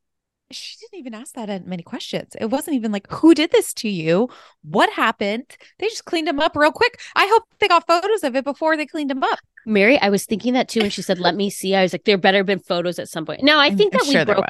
she 0.54 0.76
didn't 0.80 0.98
even 0.98 1.14
ask 1.14 1.34
that 1.34 1.66
many 1.66 1.82
questions. 1.82 2.36
It 2.40 2.46
wasn't 2.46 2.76
even 2.76 2.92
like, 2.92 3.10
who 3.10 3.34
did 3.34 3.50
this 3.50 3.72
to 3.74 3.88
you? 3.88 4.28
What 4.62 4.90
happened? 4.90 5.56
They 5.78 5.88
just 5.88 6.04
cleaned 6.04 6.28
him 6.28 6.40
up 6.40 6.56
real 6.56 6.72
quick. 6.72 7.00
I 7.14 7.26
hope 7.26 7.44
they 7.58 7.68
got 7.68 7.86
photos 7.86 8.22
of 8.22 8.36
it 8.36 8.44
before 8.44 8.76
they 8.76 8.86
cleaned 8.86 9.10
him 9.10 9.22
up. 9.22 9.38
Mary, 9.64 9.98
I 9.98 10.08
was 10.08 10.24
thinking 10.26 10.54
that 10.54 10.68
too. 10.68 10.80
And 10.80 10.92
she 10.92 11.02
said, 11.02 11.18
let 11.18 11.34
me 11.34 11.50
see. 11.50 11.74
I 11.74 11.82
was 11.82 11.92
like, 11.92 12.04
there 12.04 12.18
better 12.18 12.38
have 12.38 12.46
been 12.46 12.58
photos 12.58 12.98
at 12.98 13.08
some 13.08 13.24
point. 13.24 13.42
No, 13.42 13.58
I 13.58 13.70
mm, 13.70 13.76
think 13.76 13.92
that 13.92 14.02
I'm 14.02 14.08
we 14.08 14.12
sure 14.12 14.24
broke. 14.24 14.44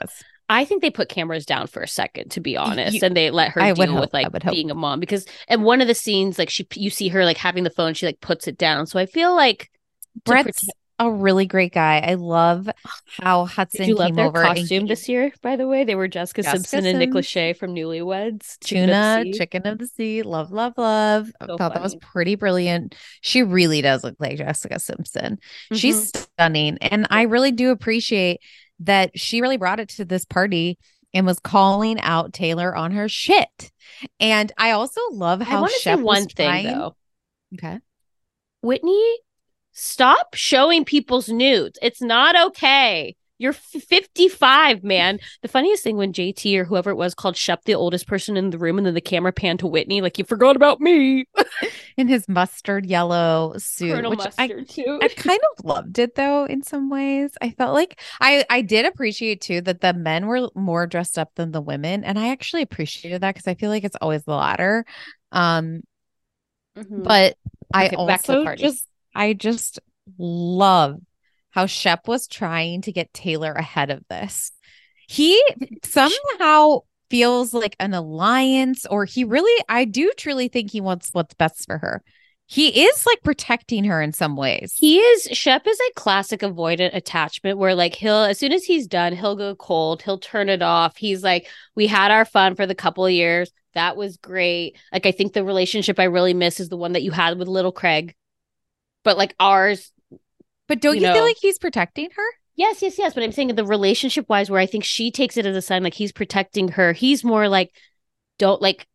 I 0.49 0.65
think 0.65 0.83
they 0.83 0.91
put 0.91 1.09
cameras 1.09 1.47
down 1.47 1.67
for 1.67 1.83
a 1.83 1.89
second, 1.89 2.31
to 2.33 2.41
be 2.41 2.57
honest, 2.57 2.95
you, 2.95 3.01
and 3.03 3.17
they 3.17 3.31
let 3.31 3.53
her 3.53 3.61
I 3.63 3.73
deal 3.73 3.99
with 3.99 4.13
like 4.13 4.29
being 4.51 4.71
a 4.71 4.75
mom 4.75 5.01
because 5.01 5.25
and 5.49 5.65
one 5.65 5.81
of 5.81 5.89
the 5.89 5.95
scenes, 5.95 6.39
like 6.39 6.51
she, 6.51 6.67
you 6.75 6.91
see 6.91 7.09
her 7.09 7.25
like 7.25 7.39
having 7.39 7.65
the 7.65 7.71
phone, 7.71 7.95
she 7.95 8.05
like 8.05 8.21
puts 8.21 8.47
it 8.47 8.59
down. 8.59 8.87
So 8.87 8.99
I 8.99 9.07
feel 9.07 9.35
like 9.35 9.71
Brett's 10.25 10.69
a 11.07 11.11
really 11.13 11.47
great 11.47 11.73
guy. 11.73 11.99
I 11.99 12.15
love 12.15 12.69
how 13.07 13.45
Hudson 13.47 13.81
Did 13.83 13.89
you 13.89 13.95
love 13.97 14.09
came 14.09 14.17
their 14.17 14.31
costume 14.31 14.87
this 14.87 15.09
year? 15.09 15.33
By 15.43 15.57
the 15.57 15.67
way, 15.69 15.85
they 15.85 15.95
were 15.95 16.09
Jessica, 16.09 16.43
Jessica 16.43 16.59
Simpson 16.69 16.87
and 16.87 16.99
Nick. 16.99 17.11
Lachey 17.11 17.57
from 17.57 17.75
Newlyweds. 17.75 18.59
Chicken 18.65 18.91
of 18.91 19.25
tuna, 19.25 19.33
chicken 19.37 19.67
of 19.67 19.79
the 19.79 19.87
sea. 19.87 20.23
Love, 20.23 20.53
love, 20.53 20.75
love. 20.77 21.31
I 21.41 21.47
So 21.47 21.57
thought 21.57 21.75
that 21.75 21.83
was 21.83 21.97
pretty 21.97 22.35
brilliant. 22.35 22.95
She 23.21 23.43
really 23.43 23.83
does 23.83 24.05
look 24.05 24.17
like 24.19 24.39
Jessica 24.39 24.79
Simpson. 24.79 25.39
She's 25.73 26.13
Mhm. 26.13 26.17
stunning. 26.17 26.79
And 26.81 27.07
I 27.11 27.23
really 27.23 27.53
do 27.53 27.71
appreciate 27.71 28.41
that 28.81 29.19
she 29.19 29.41
really 29.41 29.57
brought 29.57 29.81
it 29.81 29.89
to 29.91 30.05
this 30.05 30.25
party 30.25 30.79
and 31.15 31.27
was 31.27 31.39
calling 31.39 32.01
out 32.01 32.33
Taylor 32.33 32.75
on 32.75 32.93
her 32.93 33.09
shit. 33.09 33.71
And 34.19 34.51
I 34.57 34.71
also 34.71 35.01
love 35.11 35.41
how 35.43 35.67
say 35.67 35.75
Shep 35.81 35.99
was 35.99 36.05
one 36.05 36.27
thing 36.27 36.49
trying- 36.49 36.67
though. 36.67 36.97
Okay. 37.55 37.79
Whitney, 38.63 39.19
stop 39.73 40.35
showing 40.35 40.85
people's 40.85 41.29
nudes. 41.29 41.79
It's 41.83 42.01
not 42.03 42.37
okay. 42.49 43.17
You're 43.39 43.53
55, 43.53 44.85
man. 44.85 45.19
The 45.41 45.49
funniest 45.49 45.83
thing 45.83 45.97
when 45.97 46.13
JT 46.13 46.57
or 46.59 46.65
whoever 46.65 46.91
it 46.91 46.97
was 46.97 47.13
called 47.15 47.37
Shep 47.37 47.65
the 47.65 47.75
oldest 47.75 48.07
person 48.07 48.37
in 48.37 48.51
the 48.51 48.59
room, 48.59 48.79
and 48.79 48.87
then 48.87 48.95
the 48.95 49.01
camera 49.01 49.33
panned 49.33 49.59
to 49.61 49.67
Whitney, 49.67 50.01
like 50.01 50.17
you 50.17 50.25
forgot 50.25 50.55
about 50.55 50.81
me. 50.81 51.27
In 51.97 52.09
his 52.09 52.29
mustard 52.29 52.87
yellow 52.87 53.55
suit, 53.59 53.95
Colonel 53.95 54.11
which 54.11 54.21
I 54.39 54.47
Mustard 54.47 54.69
too. 54.69 54.99
I 55.03 55.09
kind 55.09 55.41
of 55.59 55.65
loved 55.65 55.99
it 55.99 56.15
though 56.15 56.45
in 56.47 56.63
some 56.63 56.89
ways. 56.89 57.33
I 57.43 57.51
felt 57.51 57.75
like 57.75 58.01
I 58.21 58.45
I 58.49 58.63
did 58.63 58.87
appreciate 58.87 59.41
too 59.41 59.61
that 59.63 59.81
the 59.81 59.93
men 59.93 60.27
were 60.27 60.49
more 60.55 60.87
dressed 60.87 61.19
up 61.19 61.35
than 61.35 61.53
the 61.53 61.61
women 61.61 62.05
and 62.05 62.19
I 62.19 62.29
actually 62.29 62.63
appreciated 62.63 63.21
that 63.23 63.35
because 63.35 63.49
I 63.49 63.55
feel 63.55 63.71
like 63.71 63.85
it's 63.85 63.97
always 64.01 64.25
the 64.25 64.35
latter. 64.35 64.85
Um 65.33 65.83
Mhm. 66.77 67.05
but 67.05 67.37
I 67.75 67.87
Okay, 67.87 67.97
the 67.97 67.97
also 67.97 68.45
just 68.55 68.87
I 69.15 69.33
just 69.33 69.79
love 70.19 71.01
how 71.51 71.67
Shep 71.67 72.09
was 72.09 72.27
trying 72.27 72.83
to 72.83 72.93
get 72.93 73.13
Taylor 73.13 73.53
ahead 73.53 73.91
of 73.91 74.03
this. 74.09 74.53
He 75.09 75.43
somehow 75.85 76.81
feels 77.11 77.53
like 77.53 77.77
an 77.79 77.93
alliance 77.93 78.87
or 78.87 79.05
he 79.05 79.25
really 79.25 79.63
I 79.69 79.85
do 79.85 80.11
truly 80.17 80.49
think 80.49 80.71
he 80.71 80.81
wants 80.81 81.11
what's 81.13 81.35
best 81.35 81.67
for 81.67 81.77
her. 81.77 82.03
He 82.47 82.85
is 82.85 83.07
like 83.07 83.23
protecting 83.23 83.85
her 83.85 84.01
in 84.01 84.13
some 84.13 84.35
ways. 84.37 84.75
He 84.79 84.99
is 84.99 85.29
Shep 85.33 85.67
is 85.67 85.79
a 85.79 85.93
classic 85.95 86.41
avoidant 86.41 86.95
attachment 86.95 87.59
where 87.59 87.75
like 87.75 87.95
he'll 87.95 88.25
as 88.25 88.39
soon 88.39 88.53
as 88.53 88.65
he's 88.65 88.87
done, 88.87 89.15
he'll 89.15 89.37
go 89.37 89.55
cold, 89.55 90.03
he'll 90.03 90.19
turn 90.19 90.49
it 90.49 90.63
off. 90.63 90.97
He's 90.97 91.23
like, 91.23 91.47
We 91.77 91.87
had 91.87 92.11
our 92.11 92.25
fun 92.25 92.55
for 92.55 92.67
the 92.67 92.75
couple 92.75 93.09
years. 93.11 93.53
That 93.75 93.97
was 93.97 94.17
great. 94.17 94.79
Like 94.91 95.05
I 95.05 95.13
think 95.13 95.35
the 95.35 95.45
relationship 95.45 95.99
I 95.99 96.05
really 96.05 96.35
miss 96.35 96.61
is 96.61 96.71
the 96.71 96.77
one 96.79 96.93
that 96.93 97.03
you 97.03 97.11
had 97.11 97.39
with 97.39 97.49
little 97.49 97.73
Craig. 97.73 98.15
But 99.05 99.17
like 99.19 99.35
ours, 99.41 99.93
But 100.69 100.81
don't 100.81 100.97
you 100.97 101.03
you, 101.03 101.07
know. 101.09 101.15
feel 101.15 101.25
like 101.25 101.37
he's 101.41 101.59
protecting 101.59 102.09
her? 102.17 102.25
yes, 102.57 102.83
yes, 102.83 102.99
yes. 102.99 103.15
But 103.15 103.23
I'm 103.23 103.33
saying 103.33 103.55
the 103.55 103.65
relationship 103.65 104.29
wise, 104.29 104.51
where 104.51 104.61
I 104.61 104.67
think 104.67 104.85
she 104.85 105.11
takes 105.11 105.37
it 105.37 105.47
as 105.47 105.57
a 105.57 105.63
sign 105.63 105.83
like 105.83 105.95
he's 105.95 106.13
protecting 106.13 106.69
her. 106.69 106.93
He's 106.93 107.25
more 107.25 107.49
like, 107.49 107.73
don't 108.39 108.61
like 108.63 108.87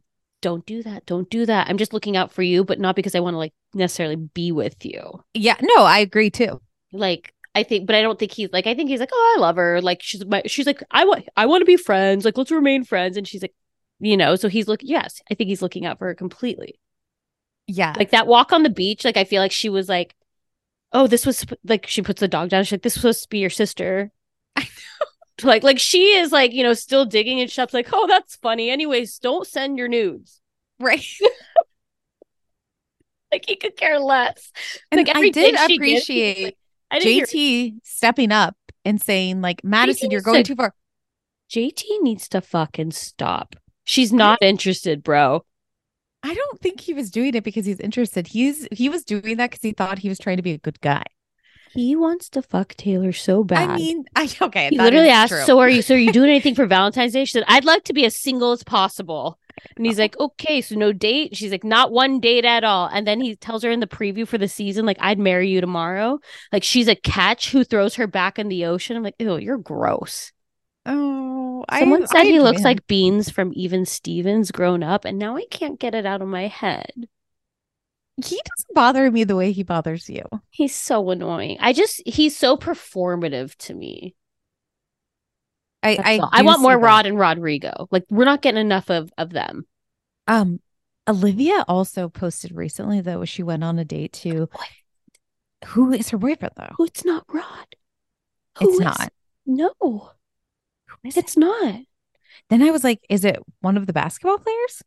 don't 0.42 0.66
do 0.68 0.84
that. 0.84 1.06
Don't 1.08 1.30
do 1.30 1.46
that. 1.48 1.68
I'm 1.68 1.78
just 1.78 1.94
looking 1.94 2.16
out 2.16 2.32
for 2.32 2.44
you, 2.44 2.64
but 2.64 2.80
not 2.80 2.96
because 2.96 3.16
I 3.16 3.20
want 3.22 3.34
to 3.34 3.40
like 3.40 3.54
necessarily 3.74 4.16
be 4.16 4.52
with 4.52 4.86
you. 4.86 5.24
Yeah, 5.34 5.58
no, 5.62 5.84
I 5.84 6.00
agree 6.00 6.30
too. 6.30 6.62
like 6.94 7.34
I 7.56 7.64
think, 7.64 7.88
but 7.88 7.96
I 7.96 8.04
don't 8.04 8.20
think 8.20 8.32
he's 8.34 8.50
like 8.54 8.68
I 8.68 8.76
think 8.76 8.90
he's 8.90 9.00
like, 9.00 9.10
oh, 9.12 9.36
I 9.38 9.42
love 9.42 9.56
her. 9.56 9.82
Like 9.82 10.02
she's 10.04 10.24
my, 10.26 10.44
she's 10.46 10.68
like, 10.68 10.84
I 10.92 11.06
want, 11.06 11.28
I 11.36 11.48
want 11.48 11.62
to 11.62 11.66
be 11.66 11.76
friends. 11.78 12.24
Like 12.24 12.38
let's 12.38 12.52
remain 12.52 12.84
friends. 12.84 13.18
And 13.18 13.28
she's 13.28 13.42
like, 13.42 13.56
you 14.00 14.16
know, 14.16 14.36
so 14.36 14.48
he's 14.48 14.68
looking. 14.68 14.90
Yes, 14.90 15.22
I 15.32 15.34
think 15.34 15.48
he's 15.50 15.62
looking 15.64 15.86
out 15.86 15.98
for 15.98 16.06
her 16.06 16.14
completely. 16.16 16.80
Yeah. 17.68 17.94
Like 17.98 18.12
that 18.12 18.28
walk 18.28 18.52
on 18.54 18.64
the 18.64 18.70
beach. 18.70 19.04
Like 19.06 19.18
I 19.18 19.24
feel 19.26 19.42
like 19.42 19.52
she 19.52 19.70
was 19.70 19.88
like, 19.90 20.16
oh, 20.94 21.06
this 21.08 21.26
was 21.26 21.46
like 21.64 21.86
she 21.88 22.02
puts 22.02 22.20
the 22.20 22.28
dog 22.28 22.50
down. 22.50 22.64
She's 22.64 22.72
like, 22.74 22.82
this 22.82 22.96
was 22.96 23.02
supposed 23.02 23.24
to 23.24 23.30
be 23.30 23.40
your 23.40 23.50
sister. 23.50 24.12
I 24.56 24.62
know. 24.62 25.48
Like, 25.48 25.64
like 25.64 25.80
she 25.80 26.14
is 26.14 26.32
like, 26.32 26.54
you 26.54 26.64
know, 26.64 26.74
still 26.74 27.06
digging 27.06 27.40
and 27.42 27.52
Shep's 27.52 27.74
like, 27.74 27.90
oh, 27.94 28.08
that's 28.08 28.36
funny. 28.38 28.70
Anyways, 28.72 29.20
don't 29.20 29.46
send 29.46 29.78
your 29.78 29.88
nudes. 29.88 30.42
right. 30.80 31.06
Like 33.32 33.44
he 33.48 33.58
could 33.58 33.76
care 33.76 34.00
less. 34.00 34.52
And 34.92 35.00
like 35.06 35.16
I 35.16 35.30
did 35.30 35.56
appreciate 35.56 36.44
like, 36.46 36.58
I 36.90 37.00
didn't 37.00 37.30
hear 37.30 37.72
JT 37.72 37.80
stepping 37.84 38.32
up 38.32 38.56
and 38.86 39.02
saying, 39.02 39.42
like, 39.42 39.64
Madison, 39.64 40.12
you're 40.12 40.22
going 40.22 40.44
to- 40.44 40.54
too 40.54 40.56
far. 40.56 40.74
JT 41.52 41.84
needs 42.02 42.28
to 42.30 42.42
fucking 42.42 42.92
stop. 42.92 43.56
She's 43.84 44.12
not 44.12 44.40
interested, 44.42 45.04
bro. 45.04 45.46
I 46.24 46.34
don't 46.34 46.60
think 46.60 46.82
he 46.82 46.94
was 46.94 47.12
doing 47.12 47.36
it 47.36 47.44
because 47.44 47.66
he's 47.66 47.80
interested. 47.80 48.28
He's 48.28 48.68
he 48.72 48.90
was 48.90 49.04
doing 49.04 49.38
that 49.38 49.52
because 49.52 49.64
he 49.64 49.72
thought 49.72 50.00
he 50.00 50.10
was 50.10 50.20
trying 50.20 50.38
to 50.38 50.44
be 50.44 50.52
a 50.52 50.58
good 50.58 50.82
guy. 50.82 51.04
He 51.74 51.96
wants 51.96 52.30
to 52.30 52.42
fuck 52.42 52.76
Taylor 52.76 53.14
so 53.14 53.44
bad. 53.44 53.70
I 53.70 53.76
mean, 53.76 54.06
I 54.16 54.30
okay. 54.42 54.70
he 54.70 54.78
literally 54.78 55.10
asked, 55.10 55.32
true. 55.32 55.44
"So 55.44 55.60
are 55.60 55.70
you? 55.70 55.82
So 55.82 55.96
are 55.96 55.98
you 55.98 56.12
doing 56.12 56.30
anything 56.32 56.56
for 56.56 56.66
Valentine's 56.66 57.14
Day?" 57.14 57.26
She 57.26 57.34
said, 57.34 57.44
"I'd 57.48 57.66
like 57.66 57.84
to 57.86 57.94
be 57.94 58.06
as 58.06 58.20
single 58.20 58.52
as 58.52 58.64
possible." 58.64 59.38
And 59.76 59.86
he's 59.86 60.00
like, 60.00 60.18
"Okay, 60.20 60.62
so 60.62 60.76
no 60.76 60.92
date." 60.92 61.36
She's 61.36 61.52
like, 61.52 61.64
"Not 61.64 61.92
one 61.92 62.20
date 62.20 62.46
at 62.46 62.64
all." 62.64 62.90
And 62.92 63.06
then 63.06 63.22
he 63.22 63.36
tells 63.36 63.64
her 63.64 63.72
in 63.72 63.80
the 63.80 63.88
preview 63.88 64.28
for 64.28 64.38
the 64.38 64.48
season, 64.48 64.86
like, 64.86 64.98
"I'd 65.00 65.20
marry 65.20 65.50
you 65.50 65.62
tomorrow." 65.62 66.20
Like 66.52 66.64
she's 66.64 66.88
a 66.88 66.96
catch 66.96 67.52
who 67.52 67.64
throws 67.64 67.96
her 67.96 68.08
back 68.08 68.40
in 68.40 68.48
the 68.48 68.66
ocean. 68.66 68.98
I'm 68.98 69.04
like, 69.04 69.16
"Ew, 69.20 69.38
you're 69.38 69.58
gross." 69.58 70.32
Oh, 70.88 71.66
Someone 71.80 72.04
I, 72.04 72.06
said 72.06 72.22
I 72.22 72.26
he 72.26 72.40
looks 72.40 72.64
like 72.64 72.88
Beans 72.88 73.30
from 73.30 73.52
Even 73.56 73.86
Stevens 73.86 74.52
grown 74.52 74.84
up, 74.84 75.04
and 75.06 75.20
now 75.20 75.36
I 75.38 75.46
can't 75.52 75.80
get 75.80 75.94
it 75.94 76.06
out 76.06 76.22
of 76.22 76.28
my 76.30 76.48
head. 76.48 77.10
he 78.24 78.36
doesn't 78.38 78.74
bother 78.74 79.12
me 79.12 79.24
the 79.24 79.36
way 79.36 79.52
he 79.52 79.64
bothers 79.64 80.10
you. 80.10 80.24
He's 80.50 80.74
so 80.76 81.10
annoying. 81.10 81.58
I 81.60 81.74
just 81.74 82.02
he's 82.08 82.36
so 82.38 82.58
performative 82.58 83.56
to 83.58 83.74
me. 83.74 84.16
I 85.84 86.20
I. 86.22 86.40
I 86.40 86.42
want 86.44 86.62
more 86.62 86.72
that. 86.74 86.78
Rod 86.80 87.06
and 87.06 87.20
Rodrigo. 87.20 87.88
Like 87.92 88.06
we're 88.10 88.26
not 88.26 88.42
getting 88.42 88.62
enough 88.62 88.90
of 88.90 89.12
of 89.18 89.32
them. 89.32 89.68
Um, 90.28 90.60
Olivia 91.08 91.64
also 91.68 92.10
posted 92.10 92.52
recently 92.54 93.02
though 93.02 93.26
she 93.26 93.44
went 93.44 93.64
on 93.64 93.78
a 93.78 93.86
date 93.86 94.14
to. 94.14 94.50
Who 95.68 95.92
is 95.92 96.10
her 96.10 96.18
boyfriend 96.18 96.54
though? 96.56 96.76
Oh, 96.80 96.86
it's 96.86 97.04
not 97.06 97.26
Rod. 97.32 97.76
Who 98.60 98.70
it's 98.70 98.80
is- 98.80 98.80
not. 98.86 99.14
No, 99.46 100.12
Who 101.08 101.10
is 101.10 101.18
it? 101.18 101.26
it's 101.26 101.38
not. 101.38 101.76
Then 102.50 102.62
I 102.62 102.72
was 102.72 102.84
like, 102.84 103.00
is 103.10 103.26
it 103.26 103.40
one 103.62 103.78
of 103.78 103.88
the 103.88 103.94
basketball 103.94 104.38
players? 104.40 104.84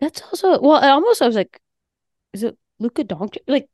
That's 0.00 0.22
also 0.22 0.60
well. 0.60 0.82
I 0.82 0.90
almost 0.90 1.22
I 1.22 1.26
was 1.26 1.36
like, 1.36 1.60
is 2.32 2.42
it 2.42 2.56
Luka 2.78 3.04
Doncic? 3.04 3.38
Like, 3.48 3.68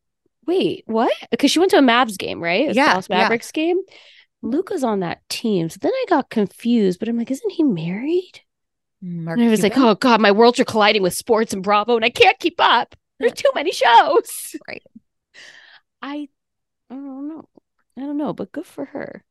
wait, 0.46 0.84
what? 0.86 1.12
Because 1.30 1.50
she 1.50 1.58
went 1.58 1.70
to 1.72 1.78
a 1.78 1.82
Mavs 1.82 2.16
game, 2.16 2.42
right? 2.42 2.70
A 2.70 2.72
Yeah, 2.72 2.88
Dallas 2.90 3.08
yeah. 3.10 3.18
Mavericks 3.18 3.52
game. 3.52 3.80
Luka's 4.42 4.84
on 4.84 5.00
that 5.00 5.26
team. 5.28 5.68
So 5.68 5.78
then 5.80 5.92
I 5.92 6.04
got 6.08 6.30
confused, 6.30 6.98
but 6.98 7.08
I'm 7.08 7.16
like, 7.18 7.30
isn't 7.30 7.52
he 7.52 7.62
married? 7.62 8.40
Mark 9.02 9.38
And 9.38 9.46
I 9.46 9.50
was 9.50 9.62
like, 9.62 9.76
oh 9.76 9.94
god, 9.96 10.20
my 10.20 10.32
worlds 10.32 10.58
are 10.60 10.64
colliding 10.64 11.02
with 11.02 11.14
sports 11.14 11.52
and 11.52 11.62
Bravo, 11.62 11.96
and 11.96 12.04
I 12.04 12.10
can't 12.10 12.38
keep 12.38 12.56
up. 12.58 12.94
There's 13.18 13.32
too 13.32 13.50
many 13.54 13.72
shows. 13.72 14.56
Right. 14.66 14.82
I, 16.02 16.28
I 16.90 16.94
don't 16.94 17.28
know. 17.28 17.48
I 17.96 18.00
don't 18.00 18.16
know, 18.16 18.32
but 18.32 18.52
good 18.52 18.66
for 18.66 18.84
her. 18.86 19.24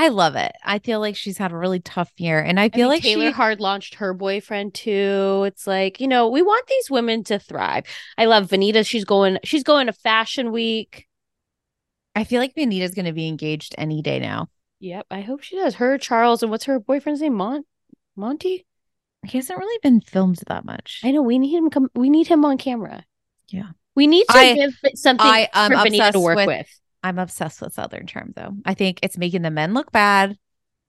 I 0.00 0.08
love 0.08 0.34
it. 0.34 0.52
I 0.64 0.78
feel 0.78 0.98
like 0.98 1.14
she's 1.14 1.36
had 1.36 1.52
a 1.52 1.56
really 1.56 1.80
tough 1.80 2.10
year, 2.16 2.40
and 2.40 2.58
I 2.58 2.70
feel 2.70 2.86
I 2.86 2.94
like 2.94 3.02
think 3.02 3.16
Taylor 3.18 3.30
she. 3.30 3.34
hard 3.34 3.60
launched 3.60 3.96
her 3.96 4.14
boyfriend 4.14 4.72
too. 4.72 5.42
It's 5.46 5.66
like 5.66 6.00
you 6.00 6.08
know 6.08 6.28
we 6.28 6.40
want 6.40 6.66
these 6.68 6.90
women 6.90 7.22
to 7.24 7.38
thrive. 7.38 7.84
I 8.16 8.24
love 8.24 8.48
Venita. 8.48 8.86
She's 8.86 9.04
going. 9.04 9.38
She's 9.44 9.62
going 9.62 9.88
to 9.88 9.92
Fashion 9.92 10.52
Week. 10.52 11.06
I 12.16 12.24
feel 12.24 12.40
like 12.40 12.54
Venita's 12.54 12.94
going 12.94 13.04
to 13.04 13.12
be 13.12 13.28
engaged 13.28 13.74
any 13.76 14.00
day 14.00 14.18
now. 14.20 14.48
Yep, 14.80 15.06
I 15.10 15.20
hope 15.20 15.42
she 15.42 15.56
does. 15.56 15.74
Her 15.74 15.98
Charles 15.98 16.42
and 16.42 16.50
what's 16.50 16.64
her 16.64 16.80
boyfriend's 16.80 17.20
name? 17.20 17.34
Mon 17.34 17.64
Monty. 18.16 18.64
He 19.26 19.36
hasn't 19.36 19.58
really 19.58 19.78
been 19.82 20.00
filmed 20.00 20.40
that 20.46 20.64
much. 20.64 21.02
I 21.04 21.10
know 21.10 21.20
we 21.20 21.38
need 21.38 21.54
him. 21.54 21.68
Come. 21.68 21.90
We 21.94 22.08
need 22.08 22.26
him 22.26 22.42
on 22.46 22.56
camera. 22.56 23.04
Yeah. 23.48 23.68
We 23.94 24.06
need 24.06 24.24
to 24.30 24.36
I- 24.38 24.54
give 24.54 24.72
something 24.94 25.26
I 25.26 25.48
am 25.52 25.72
for 25.72 25.76
Venita 25.76 26.12
to 26.12 26.20
work 26.20 26.36
with- 26.36 26.46
with. 26.46 26.80
I'm 27.02 27.18
obsessed 27.18 27.60
with 27.60 27.74
Southern 27.74 28.06
Charm, 28.06 28.32
though. 28.36 28.54
I 28.64 28.74
think 28.74 29.00
it's 29.02 29.18
making 29.18 29.42
the 29.42 29.50
men 29.50 29.74
look 29.74 29.90
bad. 29.92 30.36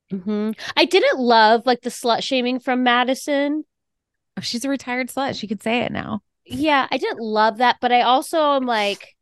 hmm 0.09 0.51
I 0.75 0.85
didn't 0.85 1.19
love 1.19 1.65
like 1.65 1.81
the 1.81 1.89
slut 1.89 2.23
shaming 2.23 2.59
from 2.59 2.83
Madison. 2.83 3.63
Oh, 4.37 4.41
she's 4.41 4.65
a 4.65 4.69
retired 4.69 5.09
slut. 5.09 5.39
She 5.39 5.47
could 5.47 5.63
say 5.63 5.81
it 5.81 5.91
now. 5.91 6.21
Yeah, 6.45 6.87
I 6.91 6.97
didn't 6.97 7.19
love 7.19 7.57
that, 7.57 7.77
but 7.81 7.91
I 7.91 8.01
also 8.01 8.55
am 8.55 8.65
like, 8.65 9.15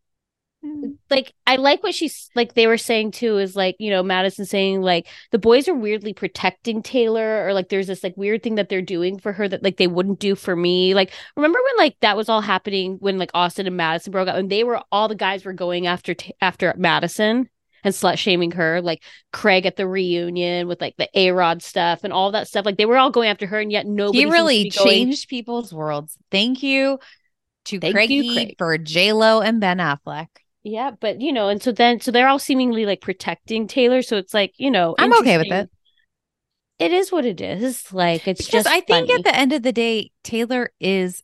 Mm. 0.63 0.97
like 1.09 1.33
I 1.47 1.55
like 1.55 1.83
what 1.83 1.95
she's 1.95 2.29
like. 2.35 2.53
They 2.53 2.67
were 2.67 2.77
saying 2.77 3.11
too 3.11 3.37
is 3.37 3.55
like 3.55 3.77
you 3.79 3.89
know 3.89 4.03
Madison 4.03 4.45
saying 4.45 4.81
like 4.81 5.07
the 5.31 5.39
boys 5.39 5.69
are 5.69 5.73
weirdly 5.73 6.11
protecting 6.13 6.83
Taylor, 6.83 7.47
or 7.47 7.53
like 7.53 7.69
there's 7.69 7.87
this 7.87 8.03
like 8.03 8.17
weird 8.17 8.43
thing 8.43 8.55
that 8.55 8.67
they're 8.67 8.81
doing 8.81 9.19
for 9.19 9.31
her 9.31 9.47
that 9.47 9.63
like 9.63 9.77
they 9.77 9.87
wouldn't 9.87 10.19
do 10.19 10.35
for 10.35 10.57
me. 10.57 10.93
Like 10.93 11.13
remember 11.37 11.59
when 11.63 11.85
like 11.85 11.95
that 12.01 12.17
was 12.17 12.27
all 12.27 12.41
happening 12.41 12.97
when 12.99 13.17
like 13.17 13.31
Austin 13.33 13.67
and 13.67 13.77
Madison 13.77 14.11
broke 14.11 14.27
up, 14.27 14.35
and 14.35 14.49
they 14.49 14.65
were 14.65 14.81
all 14.91 15.07
the 15.07 15.15
guys 15.15 15.45
were 15.45 15.53
going 15.53 15.87
after 15.87 16.13
Ta- 16.13 16.33
after 16.41 16.73
Madison 16.77 17.49
and 17.85 17.93
slut 17.93 18.17
shaming 18.17 18.51
her, 18.51 18.81
like 18.81 19.01
Craig 19.31 19.65
at 19.65 19.77
the 19.77 19.87
reunion 19.87 20.67
with 20.67 20.81
like 20.81 20.97
the 20.97 21.07
A 21.17 21.31
Rod 21.31 21.63
stuff 21.63 22.03
and 22.03 22.11
all 22.11 22.33
that 22.33 22.49
stuff. 22.49 22.65
Like 22.65 22.75
they 22.75 22.85
were 22.85 22.97
all 22.97 23.11
going 23.11 23.29
after 23.29 23.47
her, 23.47 23.61
and 23.61 23.71
yet 23.71 23.87
nobody 23.87 24.19
he 24.19 24.25
really 24.25 24.63
be 24.63 24.69
going- 24.71 24.89
changed 24.89 25.29
people's 25.29 25.73
worlds. 25.73 26.17
Thank 26.31 26.61
you 26.63 26.99
to 27.65 27.79
Thank 27.79 28.09
you, 28.09 28.33
Craig. 28.33 28.55
for 28.57 28.77
J 28.77 29.13
Lo 29.13 29.39
and 29.39 29.61
Ben 29.61 29.77
Affleck. 29.77 30.27
Yeah, 30.63 30.91
but 30.99 31.21
you 31.21 31.31
know, 31.31 31.49
and 31.49 31.61
so 31.61 31.71
then 31.71 32.01
so 32.01 32.11
they're 32.11 32.27
all 32.27 32.39
seemingly 32.39 32.85
like 32.85 33.01
protecting 33.01 33.67
Taylor. 33.67 34.01
So 34.01 34.17
it's 34.17 34.33
like, 34.33 34.53
you 34.57 34.71
know, 34.71 34.95
I'm 34.99 35.17
okay 35.19 35.37
with 35.37 35.51
it. 35.51 35.69
It 36.79 36.93
is 36.93 37.11
what 37.11 37.25
it 37.25 37.41
is. 37.41 37.91
Like 37.93 38.27
it's 38.27 38.45
because 38.45 38.65
just 38.65 38.67
I 38.67 38.81
think 38.81 39.09
funny. 39.09 39.13
at 39.13 39.23
the 39.23 39.35
end 39.35 39.53
of 39.53 39.63
the 39.63 39.71
day, 39.71 40.11
Taylor 40.23 40.71
is 40.79 41.23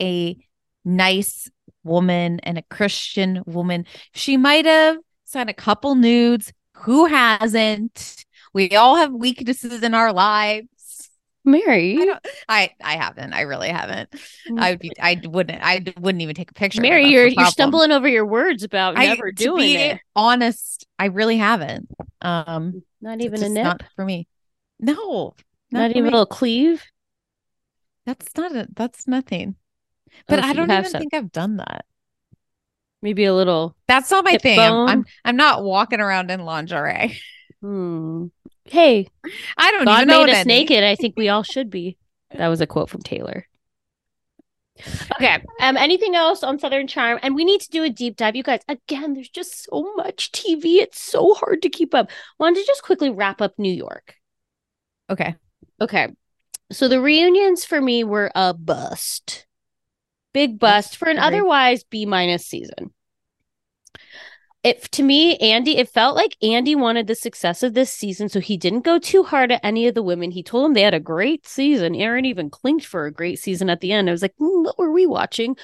a 0.00 0.36
nice 0.84 1.50
woman 1.84 2.40
and 2.40 2.58
a 2.58 2.62
Christian 2.62 3.42
woman. 3.46 3.86
She 4.12 4.36
might 4.36 4.66
have 4.66 4.98
sent 5.24 5.50
a 5.50 5.54
couple 5.54 5.94
nudes. 5.94 6.52
Who 6.80 7.06
hasn't? 7.06 8.24
We 8.52 8.70
all 8.76 8.96
have 8.96 9.12
weaknesses 9.12 9.82
in 9.82 9.94
our 9.94 10.12
lives. 10.12 10.68
Mary. 11.46 11.96
I 12.00 12.04
don't. 12.04 12.26
I 12.48 12.70
I 12.82 12.96
haven't. 12.96 13.32
I 13.32 13.42
really 13.42 13.68
haven't. 13.68 14.10
Mm. 14.50 14.60
I 14.60 14.70
would 14.72 14.80
be. 14.80 14.92
I 15.00 15.20
wouldn't. 15.24 15.62
I 15.62 15.82
wouldn't 15.98 16.22
even 16.22 16.34
take 16.34 16.50
a 16.50 16.54
picture. 16.54 16.82
Mary, 16.82 17.06
you're 17.06 17.26
you're 17.26 17.46
stumbling 17.46 17.92
over 17.92 18.08
your 18.08 18.26
words 18.26 18.62
about 18.64 18.98
I, 18.98 19.06
never 19.06 19.30
to 19.32 19.44
doing 19.44 19.60
be 19.60 19.76
it. 19.76 20.00
honest, 20.14 20.86
I 20.98 21.06
really 21.06 21.36
haven't. 21.38 21.88
Um, 22.20 22.82
Not 23.00 23.20
even 23.20 23.42
a 23.42 23.48
nip. 23.48 23.64
Not 23.64 23.82
for 23.94 24.04
me. 24.04 24.26
No, 24.80 25.34
Not, 25.70 25.92
for 25.92 25.98
even 25.98 26.02
me. 26.04 26.08
a 26.08 26.12
little 26.12 26.26
cleave. 26.26 26.84
That's 28.04 28.36
not 28.36 28.54
a. 28.54 28.66
That's 28.74 29.06
nothing. 29.06 29.56
But 30.28 30.40
Oh, 30.40 30.42
I 30.42 30.52
don't 30.52 30.70
even 30.70 30.84
some. 30.86 31.00
think 31.00 31.14
I've 31.14 31.32
done 31.32 31.56
that. 31.58 31.84
Maybe 33.02 33.24
a 33.24 33.34
little. 33.34 33.76
That's 33.86 34.10
not 34.10 34.24
my 34.24 34.38
thing. 34.38 34.58
I'm, 34.58 34.88
I'm. 34.88 35.04
I'm 35.24 35.36
not 35.36 35.62
walking 35.62 36.00
around 36.00 36.30
in 36.30 36.40
lingerie. 36.44 37.18
Hmm. 37.62 38.26
Hey, 38.68 39.08
I 39.56 39.70
don't 39.70 39.84
God 39.84 39.96
even 39.98 40.08
know 40.08 40.24
made 40.24 40.30
us 40.32 40.36
any. 40.38 40.54
naked. 40.54 40.82
I 40.84 40.96
think 40.96 41.14
we 41.16 41.28
all 41.28 41.42
should 41.42 41.70
be. 41.70 41.96
That 42.32 42.48
was 42.48 42.60
a 42.60 42.66
quote 42.66 42.90
from 42.90 43.02
Taylor. 43.02 43.46
Okay. 45.14 45.42
Um. 45.60 45.76
Anything 45.76 46.14
else 46.14 46.42
on 46.42 46.58
Southern 46.58 46.86
Charm? 46.86 47.18
And 47.22 47.34
we 47.34 47.44
need 47.44 47.60
to 47.62 47.70
do 47.70 47.82
a 47.82 47.88
deep 47.90 48.16
dive, 48.16 48.36
you 48.36 48.42
guys. 48.42 48.60
Again, 48.68 49.14
there's 49.14 49.28
just 49.30 49.64
so 49.64 49.94
much 49.96 50.32
TV. 50.32 50.76
It's 50.82 51.00
so 51.00 51.34
hard 51.34 51.62
to 51.62 51.70
keep 51.70 51.94
up. 51.94 52.10
Wanted 52.38 52.60
to 52.60 52.66
just 52.66 52.82
quickly 52.82 53.08
wrap 53.10 53.40
up 53.40 53.54
New 53.58 53.72
York. 53.72 54.16
Okay. 55.08 55.34
Okay. 55.80 56.08
So 56.72 56.88
the 56.88 57.00
reunions 57.00 57.64
for 57.64 57.80
me 57.80 58.04
were 58.04 58.30
a 58.34 58.52
bust. 58.52 59.46
Big 60.34 60.58
bust 60.58 60.96
for 60.98 61.08
an 61.08 61.16
agreed. 61.16 61.26
otherwise 61.26 61.84
B 61.84 62.04
minus 62.04 62.44
season. 62.44 62.92
It 64.66 64.82
to 64.92 65.04
me, 65.04 65.36
Andy, 65.36 65.76
it 65.76 65.88
felt 65.88 66.16
like 66.16 66.36
Andy 66.42 66.74
wanted 66.74 67.06
the 67.06 67.14
success 67.14 67.62
of 67.62 67.74
this 67.74 67.92
season, 67.92 68.28
so 68.28 68.40
he 68.40 68.56
didn't 68.56 68.80
go 68.80 68.98
too 68.98 69.22
hard 69.22 69.52
at 69.52 69.60
any 69.62 69.86
of 69.86 69.94
the 69.94 70.02
women. 70.02 70.32
He 70.32 70.42
told 70.42 70.64
them 70.64 70.74
they 70.74 70.82
had 70.82 70.92
a 70.92 70.98
great 70.98 71.46
season. 71.46 71.94
Erin 71.94 72.24
even 72.24 72.50
clinked 72.50 72.84
for 72.84 73.06
a 73.06 73.12
great 73.12 73.38
season 73.38 73.70
at 73.70 73.80
the 73.80 73.92
end. 73.92 74.08
I 74.08 74.12
was 74.12 74.22
like, 74.22 74.34
"Hmm, 74.38 74.64
what 74.64 74.76
were 74.76 74.90
we 74.90 75.06
watching? 75.06 75.56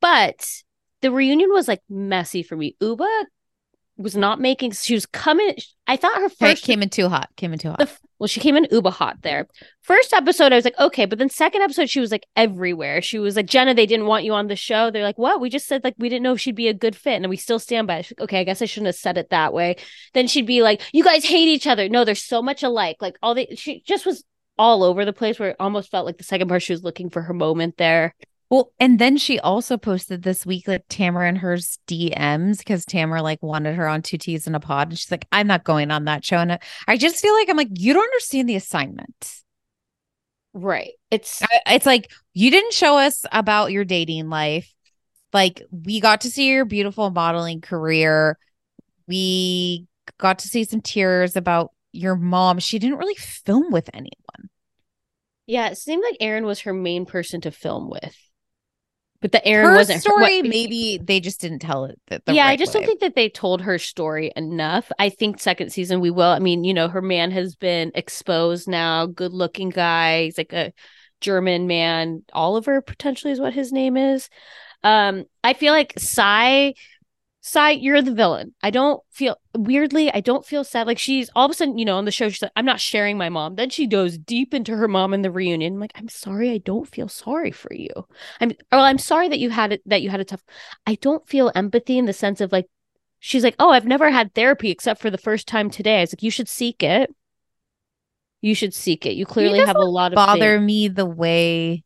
But 0.00 0.46
the 1.00 1.10
reunion 1.10 1.50
was 1.50 1.66
like 1.66 1.82
messy 1.88 2.44
for 2.44 2.54
me. 2.56 2.76
Ubah 2.80 3.24
was 3.96 4.14
not 4.14 4.40
making 4.40 4.70
she 4.70 4.94
was 4.94 5.06
coming. 5.06 5.56
I 5.88 5.96
thought 5.96 6.20
her 6.20 6.28
first 6.28 6.62
came 6.62 6.80
in 6.80 6.90
too 6.90 7.08
hot. 7.08 7.30
Came 7.36 7.52
in 7.52 7.58
too 7.58 7.70
hot. 7.70 7.80
the 7.80 7.90
well, 8.18 8.28
she 8.28 8.40
came 8.40 8.56
in 8.56 8.66
uber 8.70 8.90
hot 8.90 9.22
there. 9.22 9.46
First 9.82 10.12
episode, 10.12 10.52
I 10.52 10.56
was 10.56 10.64
like, 10.64 10.78
okay, 10.78 11.04
but 11.04 11.18
then 11.18 11.28
second 11.28 11.62
episode, 11.62 11.90
she 11.90 12.00
was 12.00 12.10
like 12.10 12.26
everywhere. 12.36 13.02
She 13.02 13.18
was 13.18 13.36
like, 13.36 13.46
Jenna, 13.46 13.74
they 13.74 13.86
didn't 13.86 14.06
want 14.06 14.24
you 14.24 14.32
on 14.32 14.46
the 14.46 14.56
show. 14.56 14.90
They're 14.90 15.02
like, 15.02 15.18
what? 15.18 15.40
We 15.40 15.50
just 15.50 15.66
said 15.66 15.82
like 15.84 15.94
we 15.98 16.08
didn't 16.08 16.22
know 16.22 16.34
if 16.34 16.40
she'd 16.40 16.54
be 16.54 16.68
a 16.68 16.74
good 16.74 16.96
fit, 16.96 17.16
and 17.16 17.28
we 17.28 17.36
still 17.36 17.58
stand 17.58 17.86
by 17.86 17.96
it. 17.96 18.10
Like, 18.10 18.20
okay, 18.24 18.40
I 18.40 18.44
guess 18.44 18.62
I 18.62 18.66
shouldn't 18.66 18.86
have 18.86 18.96
said 18.96 19.18
it 19.18 19.30
that 19.30 19.52
way. 19.52 19.76
Then 20.12 20.26
she'd 20.26 20.46
be 20.46 20.62
like, 20.62 20.82
you 20.92 21.04
guys 21.04 21.24
hate 21.24 21.48
each 21.48 21.66
other. 21.66 21.88
No, 21.88 22.04
they're 22.04 22.14
so 22.14 22.42
much 22.42 22.62
alike. 22.62 22.96
Like 23.00 23.16
all 23.22 23.34
the 23.34 23.48
she 23.56 23.82
just 23.86 24.06
was 24.06 24.24
all 24.56 24.82
over 24.84 25.04
the 25.04 25.12
place. 25.12 25.38
Where 25.38 25.50
it 25.50 25.56
almost 25.60 25.90
felt 25.90 26.06
like 26.06 26.18
the 26.18 26.24
second 26.24 26.48
part 26.48 26.62
she 26.62 26.72
was 26.72 26.84
looking 26.84 27.10
for 27.10 27.22
her 27.22 27.34
moment 27.34 27.76
there. 27.76 28.14
Well, 28.54 28.72
and 28.78 29.00
then 29.00 29.16
she 29.16 29.40
also 29.40 29.76
posted 29.76 30.22
this 30.22 30.46
week 30.46 30.68
like 30.68 30.84
Tamara 30.88 31.26
and 31.26 31.38
her 31.38 31.56
DMs 31.88 32.58
because 32.58 32.84
Tamara 32.84 33.20
like 33.20 33.42
wanted 33.42 33.74
her 33.74 33.88
on 33.88 34.00
two 34.00 34.16
T's 34.16 34.46
in 34.46 34.54
a 34.54 34.60
pod, 34.60 34.90
and 34.90 34.98
she's 34.98 35.10
like, 35.10 35.26
"I'm 35.32 35.48
not 35.48 35.64
going 35.64 35.90
on 35.90 36.04
that 36.04 36.24
show." 36.24 36.36
And 36.36 36.52
I- 36.86 36.96
just 36.96 37.16
feel 37.20 37.34
like 37.34 37.48
I'm 37.50 37.56
like, 37.56 37.70
you 37.72 37.92
don't 37.92 38.04
understand 38.04 38.48
the 38.48 38.54
assignment. 38.54 39.34
Right. 40.52 40.92
It's 41.10 41.42
It's 41.66 41.84
like 41.84 42.12
you 42.32 42.52
didn't 42.52 42.74
show 42.74 42.96
us 42.96 43.26
about 43.32 43.72
your 43.72 43.84
dating 43.84 44.28
life. 44.28 44.72
Like 45.32 45.62
we 45.72 45.98
got 46.00 46.20
to 46.20 46.30
see 46.30 46.48
your 46.48 46.64
beautiful 46.64 47.10
modeling 47.10 47.60
career. 47.60 48.38
We 49.08 49.86
got 50.18 50.38
to 50.40 50.48
see 50.48 50.62
some 50.62 50.80
tears 50.80 51.34
about 51.34 51.72
your 51.90 52.14
mom. 52.14 52.60
She 52.60 52.78
didn't 52.78 52.98
really 52.98 53.16
film 53.16 53.72
with 53.72 53.90
anyone. 53.92 54.48
yeah. 55.46 55.68
It 55.70 55.76
seemed 55.78 56.04
like 56.04 56.18
Erin 56.20 56.46
was 56.46 56.60
her 56.60 56.72
main 56.72 57.04
person 57.04 57.40
to 57.40 57.50
film 57.50 57.90
with, 57.90 58.16
but 59.24 59.32
the 59.32 59.46
Erin 59.46 59.70
her 59.70 59.76
wasn't 59.76 59.96
her- 59.96 60.00
story. 60.02 60.42
what- 60.42 60.50
maybe 60.50 61.00
they 61.02 61.18
just 61.18 61.40
didn't 61.40 61.60
tell 61.60 61.86
it. 61.86 61.98
The, 62.08 62.20
the 62.26 62.34
yeah, 62.34 62.46
I 62.46 62.56
just 62.56 62.74
way. 62.74 62.80
don't 62.80 62.86
think 62.86 63.00
that 63.00 63.14
they 63.14 63.30
told 63.30 63.62
her 63.62 63.78
story 63.78 64.30
enough. 64.36 64.92
I 64.98 65.08
think 65.08 65.40
second 65.40 65.70
season 65.70 66.00
we 66.00 66.10
will. 66.10 66.28
I 66.28 66.40
mean, 66.40 66.62
you 66.62 66.74
know, 66.74 66.88
her 66.88 67.00
man 67.00 67.30
has 67.30 67.56
been 67.56 67.90
exposed 67.94 68.68
now. 68.68 69.06
Good 69.06 69.32
looking 69.32 69.70
guy. 69.70 70.24
He's 70.24 70.36
like 70.36 70.52
a 70.52 70.74
German 71.22 71.66
man. 71.66 72.22
Oliver 72.34 72.82
potentially 72.82 73.32
is 73.32 73.40
what 73.40 73.54
his 73.54 73.72
name 73.72 73.96
is. 73.96 74.28
Um, 74.82 75.24
I 75.42 75.54
feel 75.54 75.72
like 75.72 75.94
Sai, 75.98 76.74
Sai, 77.46 77.72
you're 77.72 78.00
the 78.00 78.14
villain. 78.14 78.54
I 78.62 78.70
don't 78.70 79.02
feel 79.10 79.36
weirdly. 79.54 80.10
I 80.10 80.20
don't 80.20 80.46
feel 80.46 80.64
sad. 80.64 80.86
Like 80.86 80.98
she's 80.98 81.28
all 81.36 81.44
of 81.44 81.50
a 81.50 81.54
sudden, 81.54 81.76
you 81.76 81.84
know, 81.84 81.98
on 81.98 82.06
the 82.06 82.10
show, 82.10 82.30
she's 82.30 82.40
like, 82.40 82.52
"I'm 82.56 82.64
not 82.64 82.80
sharing 82.80 83.18
my 83.18 83.28
mom." 83.28 83.56
Then 83.56 83.68
she 83.68 83.86
goes 83.86 84.16
deep 84.16 84.54
into 84.54 84.74
her 84.74 84.88
mom 84.88 85.12
in 85.12 85.20
the 85.20 85.30
reunion. 85.30 85.74
I'm 85.74 85.80
like, 85.80 85.92
"I'm 85.94 86.08
sorry. 86.08 86.50
I 86.52 86.56
don't 86.56 86.88
feel 86.88 87.06
sorry 87.06 87.50
for 87.50 87.74
you. 87.74 87.90
I'm 88.40 88.52
well. 88.72 88.80
I'm 88.80 88.96
sorry 88.96 89.28
that 89.28 89.40
you 89.40 89.50
had 89.50 89.72
it. 89.72 89.82
That 89.84 90.00
you 90.00 90.08
had 90.08 90.20
a 90.20 90.24
tough. 90.24 90.42
I 90.86 90.94
don't 90.94 91.28
feel 91.28 91.52
empathy 91.54 91.98
in 91.98 92.06
the 92.06 92.14
sense 92.14 92.40
of 92.40 92.50
like." 92.50 92.64
She's 93.20 93.44
like, 93.44 93.56
"Oh, 93.58 93.68
I've 93.68 93.84
never 93.84 94.10
had 94.10 94.34
therapy 94.34 94.70
except 94.70 95.02
for 95.02 95.10
the 95.10 95.18
first 95.18 95.46
time 95.46 95.68
today." 95.68 95.98
I 95.98 96.00
was 96.00 96.12
like, 96.12 96.22
"You 96.22 96.30
should 96.30 96.48
seek 96.48 96.82
it. 96.82 97.10
You 98.40 98.54
should 98.54 98.72
seek 98.72 99.04
it. 99.04 99.16
You 99.16 99.26
clearly 99.26 99.58
have 99.58 99.76
a 99.76 99.84
lot 99.84 100.12
of 100.12 100.16
bother 100.16 100.56
things." 100.56 100.66
me 100.66 100.88
the 100.88 101.04
way 101.04 101.84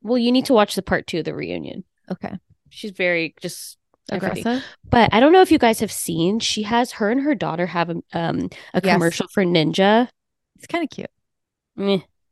Well, 0.00 0.18
you 0.18 0.30
need 0.30 0.44
to 0.44 0.54
watch 0.54 0.76
the 0.76 0.82
part 0.82 1.08
two 1.08 1.18
of 1.18 1.24
the 1.24 1.34
reunion. 1.34 1.82
okay 2.08 2.34
She's 2.68 2.92
very 2.92 3.34
just 3.42 3.78
aggressive. 4.16 4.64
But 4.88 5.12
I 5.12 5.20
don't 5.20 5.32
know 5.32 5.42
if 5.42 5.50
you 5.50 5.58
guys 5.58 5.80
have 5.80 5.92
seen. 5.92 6.38
She 6.40 6.62
has 6.64 6.92
her 6.92 7.10
and 7.10 7.20
her 7.22 7.34
daughter 7.34 7.66
have 7.66 7.90
a, 7.90 7.96
um 8.12 8.48
a 8.74 8.80
Yes. 8.82 8.94
commercial 8.94 9.26
for 9.32 9.44
Ninja. 9.44 10.08
It's 10.56 10.66
kind 10.66 10.84
of 10.84 10.90
cute. 10.90 11.10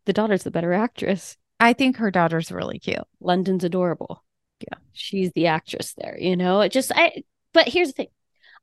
The 0.06 0.12
daughter's 0.12 0.42
the 0.44 0.50
better 0.50 0.72
actress. 0.72 1.36
I 1.58 1.72
think 1.72 1.96
her 1.98 2.10
daughter's 2.10 2.50
really 2.50 2.78
cute. 2.78 2.98
London's 3.20 3.64
adorable. 3.64 4.24
Yeah. 4.60 4.78
she's 4.92 5.32
the 5.32 5.46
actress 5.46 5.94
there. 5.96 6.16
You 6.18 6.36
know, 6.36 6.60
it 6.60 6.70
just 6.72 6.92
I. 6.94 7.22
But 7.52 7.68
here's 7.68 7.88
the 7.88 7.94
thing, 7.94 8.08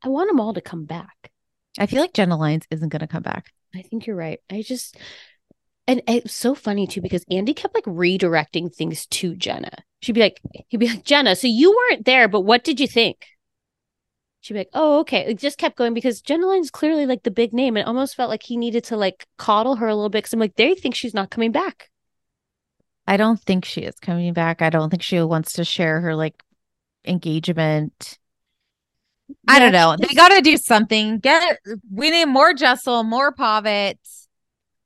I 0.02 0.08
want 0.08 0.28
them 0.30 0.40
all 0.40 0.54
to 0.54 0.60
come 0.60 0.84
back. 0.84 1.30
I 1.78 1.86
feel 1.86 2.00
like 2.00 2.12
Jenna 2.14 2.36
Lyons 2.36 2.64
isn't 2.70 2.88
going 2.88 3.00
to 3.00 3.06
come 3.06 3.22
back. 3.22 3.52
I 3.74 3.82
think 3.82 4.06
you're 4.06 4.16
right. 4.16 4.40
I 4.50 4.62
just. 4.62 4.96
And 5.88 6.02
it's 6.06 6.34
so 6.34 6.54
funny 6.54 6.86
too 6.86 7.00
because 7.00 7.24
Andy 7.30 7.54
kept 7.54 7.74
like 7.74 7.84
redirecting 7.84 8.72
things 8.72 9.06
to 9.06 9.34
Jenna. 9.34 9.72
She'd 10.02 10.12
be 10.12 10.20
like, 10.20 10.38
he'd 10.68 10.76
be 10.76 10.88
like, 10.88 11.02
Jenna, 11.02 11.34
so 11.34 11.46
you 11.48 11.74
weren't 11.74 12.04
there, 12.04 12.28
but 12.28 12.42
what 12.42 12.62
did 12.62 12.78
you 12.78 12.86
think? 12.86 13.26
She'd 14.42 14.52
be 14.52 14.60
like, 14.60 14.70
oh, 14.74 15.00
okay. 15.00 15.24
It 15.30 15.38
just 15.38 15.56
kept 15.56 15.78
going 15.78 15.94
because 15.94 16.20
Jenna 16.20 16.46
Lyon's 16.46 16.70
clearly 16.70 17.06
like 17.06 17.22
the 17.22 17.30
big 17.30 17.54
name. 17.54 17.78
It 17.78 17.86
almost 17.86 18.14
felt 18.14 18.28
like 18.28 18.42
he 18.42 18.58
needed 18.58 18.84
to 18.84 18.98
like 18.98 19.26
coddle 19.38 19.76
her 19.76 19.88
a 19.88 19.94
little 19.94 20.10
bit 20.10 20.18
because 20.18 20.34
I'm 20.34 20.40
like, 20.40 20.56
they 20.56 20.74
think 20.74 20.94
she's 20.94 21.14
not 21.14 21.30
coming 21.30 21.52
back. 21.52 21.90
I 23.06 23.16
don't 23.16 23.40
think 23.40 23.64
she 23.64 23.80
is 23.80 23.98
coming 23.98 24.34
back. 24.34 24.60
I 24.60 24.68
don't 24.68 24.90
think 24.90 25.02
she 25.02 25.20
wants 25.22 25.54
to 25.54 25.64
share 25.64 26.02
her 26.02 26.14
like 26.14 26.44
engagement. 27.06 28.18
I 29.48 29.58
don't 29.58 29.72
know. 29.72 29.96
They 29.98 30.14
got 30.14 30.28
to 30.28 30.42
do 30.42 30.58
something. 30.58 31.18
Get 31.18 31.58
we 31.90 32.10
need 32.10 32.26
more 32.26 32.52
Jessel, 32.52 33.04
more 33.04 33.32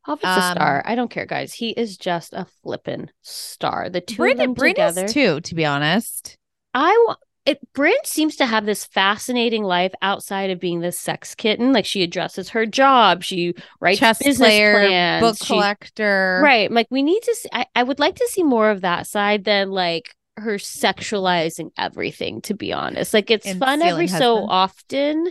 Pavit. 0.06 0.22
Pavit's 0.22 0.24
a 0.24 0.42
Um, 0.48 0.54
star. 0.56 0.82
I 0.86 0.94
don't 0.94 1.10
care, 1.10 1.26
guys. 1.26 1.52
He 1.54 1.70
is 1.70 1.96
just 1.96 2.32
a 2.32 2.46
flippin' 2.62 3.10
star. 3.22 3.88
The 3.88 4.00
two 4.00 4.14
of 4.14 4.16
Brandon, 4.36 4.54
them 4.54 4.54
together. 4.54 5.04
is 5.04 5.12
too, 5.12 5.40
to 5.40 5.54
be 5.54 5.64
honest. 5.64 6.36
I 6.74 7.04
wa- 7.06 7.16
it 7.44 7.58
Brynn 7.74 7.94
seems 8.04 8.36
to 8.36 8.46
have 8.46 8.66
this 8.66 8.84
fascinating 8.84 9.64
life 9.64 9.92
outside 10.00 10.50
of 10.50 10.60
being 10.60 10.80
this 10.80 10.96
sex 10.98 11.34
kitten. 11.34 11.72
Like 11.72 11.84
she 11.84 12.02
addresses 12.04 12.50
her 12.50 12.66
job, 12.66 13.22
she 13.24 13.54
writes 13.80 13.98
Chess 13.98 14.18
business 14.18 14.38
player, 14.38 14.86
plans, 14.86 15.20
book 15.22 15.36
she- 15.38 15.46
collector. 15.54 16.40
right? 16.42 16.70
Like 16.70 16.86
we 16.90 17.02
need 17.02 17.20
to. 17.22 17.34
See, 17.34 17.48
I, 17.52 17.66
I 17.74 17.82
would 17.82 17.98
like 17.98 18.14
to 18.16 18.28
see 18.28 18.42
more 18.44 18.70
of 18.70 18.82
that 18.82 19.06
side 19.08 19.44
than 19.44 19.70
like 19.72 20.14
her 20.36 20.54
sexualizing 20.56 21.70
everything. 21.76 22.40
To 22.42 22.54
be 22.54 22.72
honest, 22.72 23.12
like 23.12 23.30
it's 23.30 23.44
And 23.46 23.58
fun 23.58 23.82
every 23.82 24.06
stealing 24.06 24.20
so 24.22 24.46
often. 24.48 25.26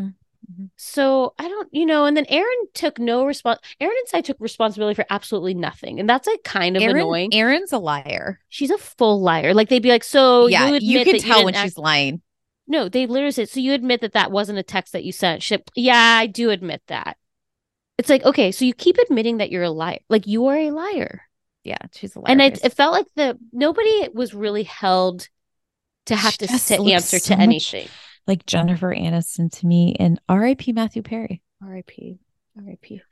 Okay. 0.00 0.10
Mhm. 0.50 0.70
So 0.76 1.34
I 1.38 1.48
don't, 1.48 1.68
you 1.72 1.86
know, 1.86 2.04
and 2.04 2.16
then 2.16 2.26
Erin 2.28 2.66
took 2.74 2.98
no 2.98 3.24
response. 3.26 3.58
Erin 3.80 3.94
and 4.12 4.18
I 4.18 4.20
took 4.20 4.36
responsibility 4.40 4.94
for 4.94 5.06
absolutely 5.10 5.54
nothing, 5.54 5.98
and 6.00 6.08
that's 6.08 6.26
like 6.26 6.42
kind 6.44 6.76
of 6.76 6.82
Erin, 6.82 6.96
annoying. 6.96 7.34
Erin's 7.34 7.72
a 7.72 7.78
liar. 7.78 8.40
She's 8.48 8.70
a 8.70 8.78
full 8.78 9.20
liar. 9.20 9.54
Like 9.54 9.68
they'd 9.68 9.82
be 9.82 9.88
like, 9.90 10.04
"So 10.04 10.46
yeah, 10.46 10.68
you 10.68 10.78
you, 10.98 11.04
can 11.04 11.14
that 11.14 11.22
tell 11.22 11.44
when 11.44 11.54
act- 11.54 11.64
she's 11.64 11.78
lying. 11.78 12.22
No, 12.68 12.88
they 12.88 13.06
literally 13.06 13.30
said, 13.30 13.48
so 13.48 13.60
you 13.60 13.74
admit 13.74 14.00
that 14.00 14.14
that 14.14 14.32
wasn't 14.32 14.58
a 14.58 14.62
text 14.64 14.92
that 14.92 15.04
you 15.04 15.12
sent. 15.12 15.48
Like, 15.50 15.70
yeah, 15.76 15.94
I 16.20 16.26
do 16.26 16.50
admit 16.50 16.82
that. 16.88 17.16
It's 17.96 18.08
like, 18.08 18.24
okay, 18.24 18.50
so 18.50 18.64
you 18.64 18.74
keep 18.74 18.98
admitting 18.98 19.36
that 19.36 19.50
you're 19.52 19.62
a 19.62 19.70
liar. 19.70 20.00
Like 20.08 20.26
you 20.26 20.46
are 20.46 20.56
a 20.56 20.70
liar. 20.72 21.22
Yeah, 21.62 21.78
she's 21.94 22.14
a 22.16 22.18
liar. 22.20 22.26
And 22.28 22.42
it, 22.42 22.64
it 22.64 22.72
felt 22.72 22.92
like 22.92 23.06
the 23.14 23.38
nobody 23.52 24.08
was 24.12 24.34
really 24.34 24.64
held 24.64 25.28
to 26.06 26.16
have 26.16 26.32
She 26.34 26.38
to, 26.46 26.52
looks 26.52 26.70
answer 26.92 27.18
so 27.20 27.34
to 27.34 27.36
much- 27.36 27.42
anything. 27.42 27.88
Like 28.26 28.46
Jennifer 28.46 28.94
Aniston 28.94 29.50
to 29.58 29.66
me 29.66 29.96
and 29.98 30.20
R.I.P. 30.28 30.72
Matthew 30.72 31.02
Perry. 31.02 31.42
R.I.P. 31.62 32.18
R.I.P. 32.56 33.02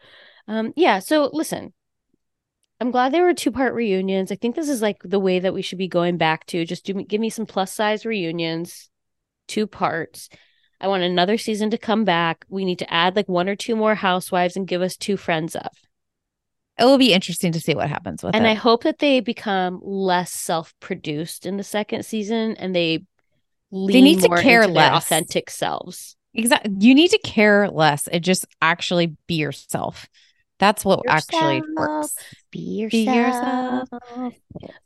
Um, 0.49 0.73
yeah. 0.77 0.99
So 0.99 1.31
listen, 1.33 1.73
I'm 2.81 2.91
glad 2.91 3.13
there 3.13 3.25
were 3.25 3.35
two 3.35 3.53
part 3.53 3.75
reunions. 3.75 4.33
I 4.33 4.37
think 4.37 4.57
this 4.57 4.69
is 4.69 4.83
like 4.83 4.99
the 5.05 5.21
way 5.21 5.39
that 5.39 5.55
we 5.55 5.63
should 5.63 5.79
be 5.79 5.89
going 5.89 6.17
back 6.17 6.47
to. 6.47 6.65
Just 6.65 6.85
do 6.85 6.95
give 6.95 7.21
me 7.21 7.31
some 7.31 7.47
plus 7.47 7.73
size 7.73 8.05
reunions, 8.05 8.91
two 9.47 9.67
parts. 9.67 10.29
I 10.81 10.89
want 10.89 11.03
another 11.03 11.39
season 11.39 11.71
to 11.71 11.79
come 11.79 12.05
back. 12.05 12.45
We 12.49 12.65
need 12.65 12.81
to 12.81 12.93
add 12.93 13.17
like 13.17 13.29
one 13.29 13.49
or 13.49 13.57
two 13.57 13.77
more 13.77 13.95
housewives 13.95 14.57
and 14.57 14.67
give 14.67 14.83
us 14.83 14.97
two 14.97 15.17
friends 15.17 15.55
of. 15.55 15.71
It 16.77 16.85
will 16.85 16.99
be 16.99 17.13
interesting 17.13 17.53
to 17.53 17.61
see 17.61 17.75
what 17.75 17.89
happens 17.89 18.23
with 18.23 18.35
and 18.35 18.45
it. 18.45 18.51
I 18.51 18.55
hope 18.55 18.83
that 18.83 18.99
they 18.99 19.21
become 19.21 19.81
less 19.83 20.33
self 20.33 20.75
produced 20.81 21.47
in 21.47 21.57
the 21.57 21.63
second 21.63 22.05
season 22.05 22.57
and 22.57 22.75
they 22.75 23.05
lean 23.75 24.05
need 24.05 24.21
to 24.21 24.29
care 24.29 24.67
less. 24.69 25.05
authentic 25.05 25.51
selves. 25.51 26.17
Exactly. 26.33 26.73
You 26.79 26.95
need 26.95 27.11
to 27.11 27.19
care 27.19 27.69
less 27.69 28.07
and 28.09 28.23
just 28.23 28.47
actually 28.63 29.17
be 29.27 29.35
yourself. 29.35 30.09
That's 30.59 30.85
what 30.85 31.01
actually 31.09 31.63
works. 31.77 32.15
Be 32.51 32.61
yourself. 32.61 33.89
Be 34.17 34.23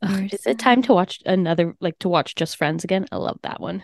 yourself. 0.03 0.33
Is 0.33 0.45
it 0.47 0.59
time 0.59 0.81
to 0.83 0.93
watch 0.93 1.19
another 1.25 1.75
like 1.79 1.99
to 1.99 2.09
watch 2.09 2.35
Just 2.35 2.57
Friends 2.57 2.83
again? 2.83 3.05
I 3.11 3.17
love 3.17 3.37
that 3.43 3.61
one. 3.61 3.83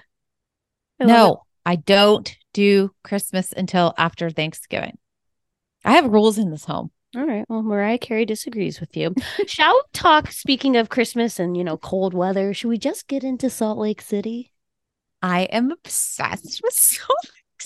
I 1.00 1.06
No, 1.06 1.44
I 1.66 1.76
don't 1.76 2.36
do 2.54 2.92
Christmas 3.04 3.54
until 3.56 3.94
after 3.98 4.30
Thanksgiving. 4.30 4.98
I 5.84 5.94
have 5.94 6.06
rules 6.06 6.40
in 6.40 6.50
this 6.50 6.66
home. 6.66 6.92
All 7.16 7.26
right. 7.26 7.46
Well, 7.48 7.62
Mariah 7.62 8.00
Carey 8.00 8.26
disagrees 8.26 8.80
with 8.80 8.98
you. 8.98 9.14
Shall 9.48 9.74
we 9.74 9.82
talk 9.94 10.32
speaking 10.32 10.76
of 10.76 10.90
Christmas 10.90 11.40
and 11.40 11.56
you 11.56 11.64
know 11.64 11.78
cold 11.78 12.14
weather? 12.14 12.54
Should 12.54 12.70
we 12.70 12.78
just 12.78 13.08
get 13.08 13.24
into 13.24 13.50
Salt 13.50 13.78
Lake 13.78 14.02
City? 14.02 14.52
I 15.26 15.44
am 15.46 15.72
obsessed 15.72 16.62
with 16.64 17.00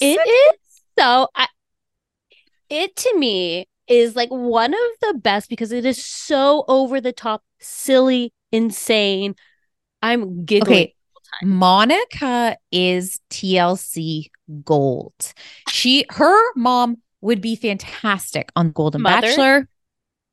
Lake 0.02 0.18
It 0.18 0.56
is 0.56 0.82
so 0.98 1.28
I 1.36 1.48
it 2.70 2.96
to 2.96 3.18
me 3.18 3.68
is 3.90 4.16
like 4.16 4.30
one 4.30 4.74
of 4.74 4.80
the 5.02 5.16
best 5.16 5.50
because 5.50 5.74
it 5.74 5.84
is 5.84 6.04
so 6.04 6.64
over 6.70 7.02
the 7.02 7.12
top, 7.12 7.44
silly, 7.60 8.32
insane. 8.54 9.36
I'm 10.02 10.46
giggling. 10.46 10.72
Okay. 10.78 10.96
Monica 11.44 12.56
is 12.72 13.20
TLC 13.30 14.30
gold. 14.64 15.34
She 15.70 16.06
her 16.12 16.54
mom 16.56 17.00
would 17.20 17.42
be 17.42 17.58
fantastic 17.58 18.52
on 18.56 18.72
Golden 18.72 19.02
Mother? 19.02 19.28
Bachelor. 19.28 19.68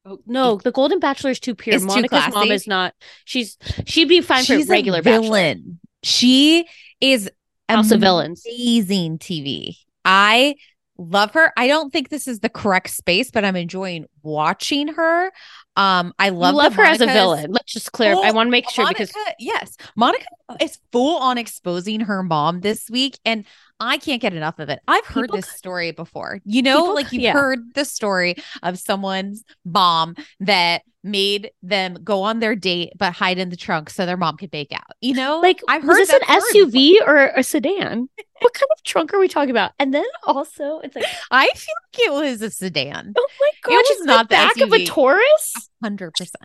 Oh, 0.05 0.21
no, 0.27 0.59
the 0.63 0.71
Golden 0.71 1.01
Bachelor 1.01 1.31
is 1.31 1.41
too 1.41 1.57
pure. 1.57 1.75
It's 1.75 1.85
too 1.85 1.89
Monica's 1.89 2.33
mom 2.33 2.53
is 2.53 2.69
not. 2.69 2.95
She's 3.25 3.59
she'd 3.85 4.09
be 4.09 4.21
fine 4.21 4.45
She's 4.45 4.67
for 4.67 4.73
regular 4.73 5.01
a 5.01 5.03
Bachelor. 5.03 5.23
villain. 5.23 5.81
She 6.05 6.69
is 7.01 7.31
House 7.69 7.91
of 7.91 8.01
Villains. 8.01 8.45
Amazing 8.47 9.19
TV. 9.19 9.77
I 10.05 10.57
love 10.99 11.33
her. 11.33 11.53
I 11.57 11.69
don't 11.69 11.93
think 11.93 12.09
this 12.09 12.29
is 12.29 12.41
the 12.41 12.49
correct 12.49 12.91
space, 12.91 13.31
but 13.31 13.45
I'm 13.45 13.57
enjoying 13.57 14.07
watching 14.23 14.89
her. 14.89 15.31
Um, 15.77 16.15
I 16.19 16.31
love 16.31 16.55
love 16.55 16.75
her 16.75 16.85
as 16.85 17.01
a 17.01 17.07
villain. 17.07 17.51
Let's 17.51 17.73
just 17.73 17.93
clarify. 17.93 18.29
I 18.29 18.33
want 18.33 18.47
to 18.47 18.51
make 18.51 18.69
sure 18.71 18.85
Monica, 18.85 19.07
because 19.07 19.15
yes, 19.39 19.77
Monica 19.95 20.25
is 20.61 20.79
full 20.93 21.19
on 21.19 21.39
exposing 21.39 22.01
her 22.01 22.23
mom 22.23 22.61
this 22.61 22.89
week, 22.89 23.19
and 23.25 23.45
I 23.79 23.99
can't 23.99 24.23
get 24.23 24.33
enough 24.33 24.59
of 24.59 24.69
it. 24.69 24.81
I've 24.89 25.05
heard 25.05 25.25
People 25.25 25.37
this 25.37 25.51
story 25.51 25.91
before. 25.91 26.41
You 26.45 26.63
know, 26.63 26.81
people- 26.81 26.95
like 26.95 27.13
you've 27.13 27.23
yeah. 27.23 27.33
heard 27.33 27.75
the 27.75 27.85
story 27.85 28.37
of 28.63 28.79
someone's 28.79 29.45
mom 29.65 30.17
that 30.41 30.83
made 31.05 31.51
them 31.63 31.99
go 32.03 32.23
on 32.23 32.41
their 32.41 32.57
date 32.57 32.93
but 32.99 33.13
hide 33.13 33.39
in 33.39 33.49
the 33.49 33.57
trunk 33.57 33.89
so 33.91 34.07
their 34.07 34.17
mom 34.17 34.37
could 34.37 34.51
bake 34.51 34.73
out. 34.73 34.91
You 35.01 35.15
know, 35.15 35.41
like 35.41 35.61
I've 35.69 35.85
was 35.85 35.99
heard 35.99 36.07
this 36.07 36.29
an 36.29 36.41
SUV 36.55 37.07
or 37.07 37.29
a 37.37 37.43
sedan? 37.43 38.09
what 38.41 38.55
kind 38.55 38.69
of 38.77 38.83
trunk 38.83 39.15
are 39.15 39.19
we 39.19 39.29
talking 39.29 39.51
about? 39.51 39.73
And 39.79 39.95
then 39.95 40.05
also, 40.25 40.81
it's 40.81 40.97
like, 40.97 41.07
I 41.31 41.49
feel 41.55 41.75
like 41.93 42.07
it 42.07 42.13
was 42.13 42.43
a 42.43 42.51
sedan. 42.51 43.15
oh 43.17 43.29
my 43.41 43.51
god, 43.63 43.77
which 43.77 43.91
is 43.93 44.05
not 44.05 44.29
the 44.29 44.35
back 44.35 44.61
of 44.61 44.73
a 44.73 44.85
Taurus. 44.85 45.71
Hundred 45.83 46.13
percent. 46.13 46.45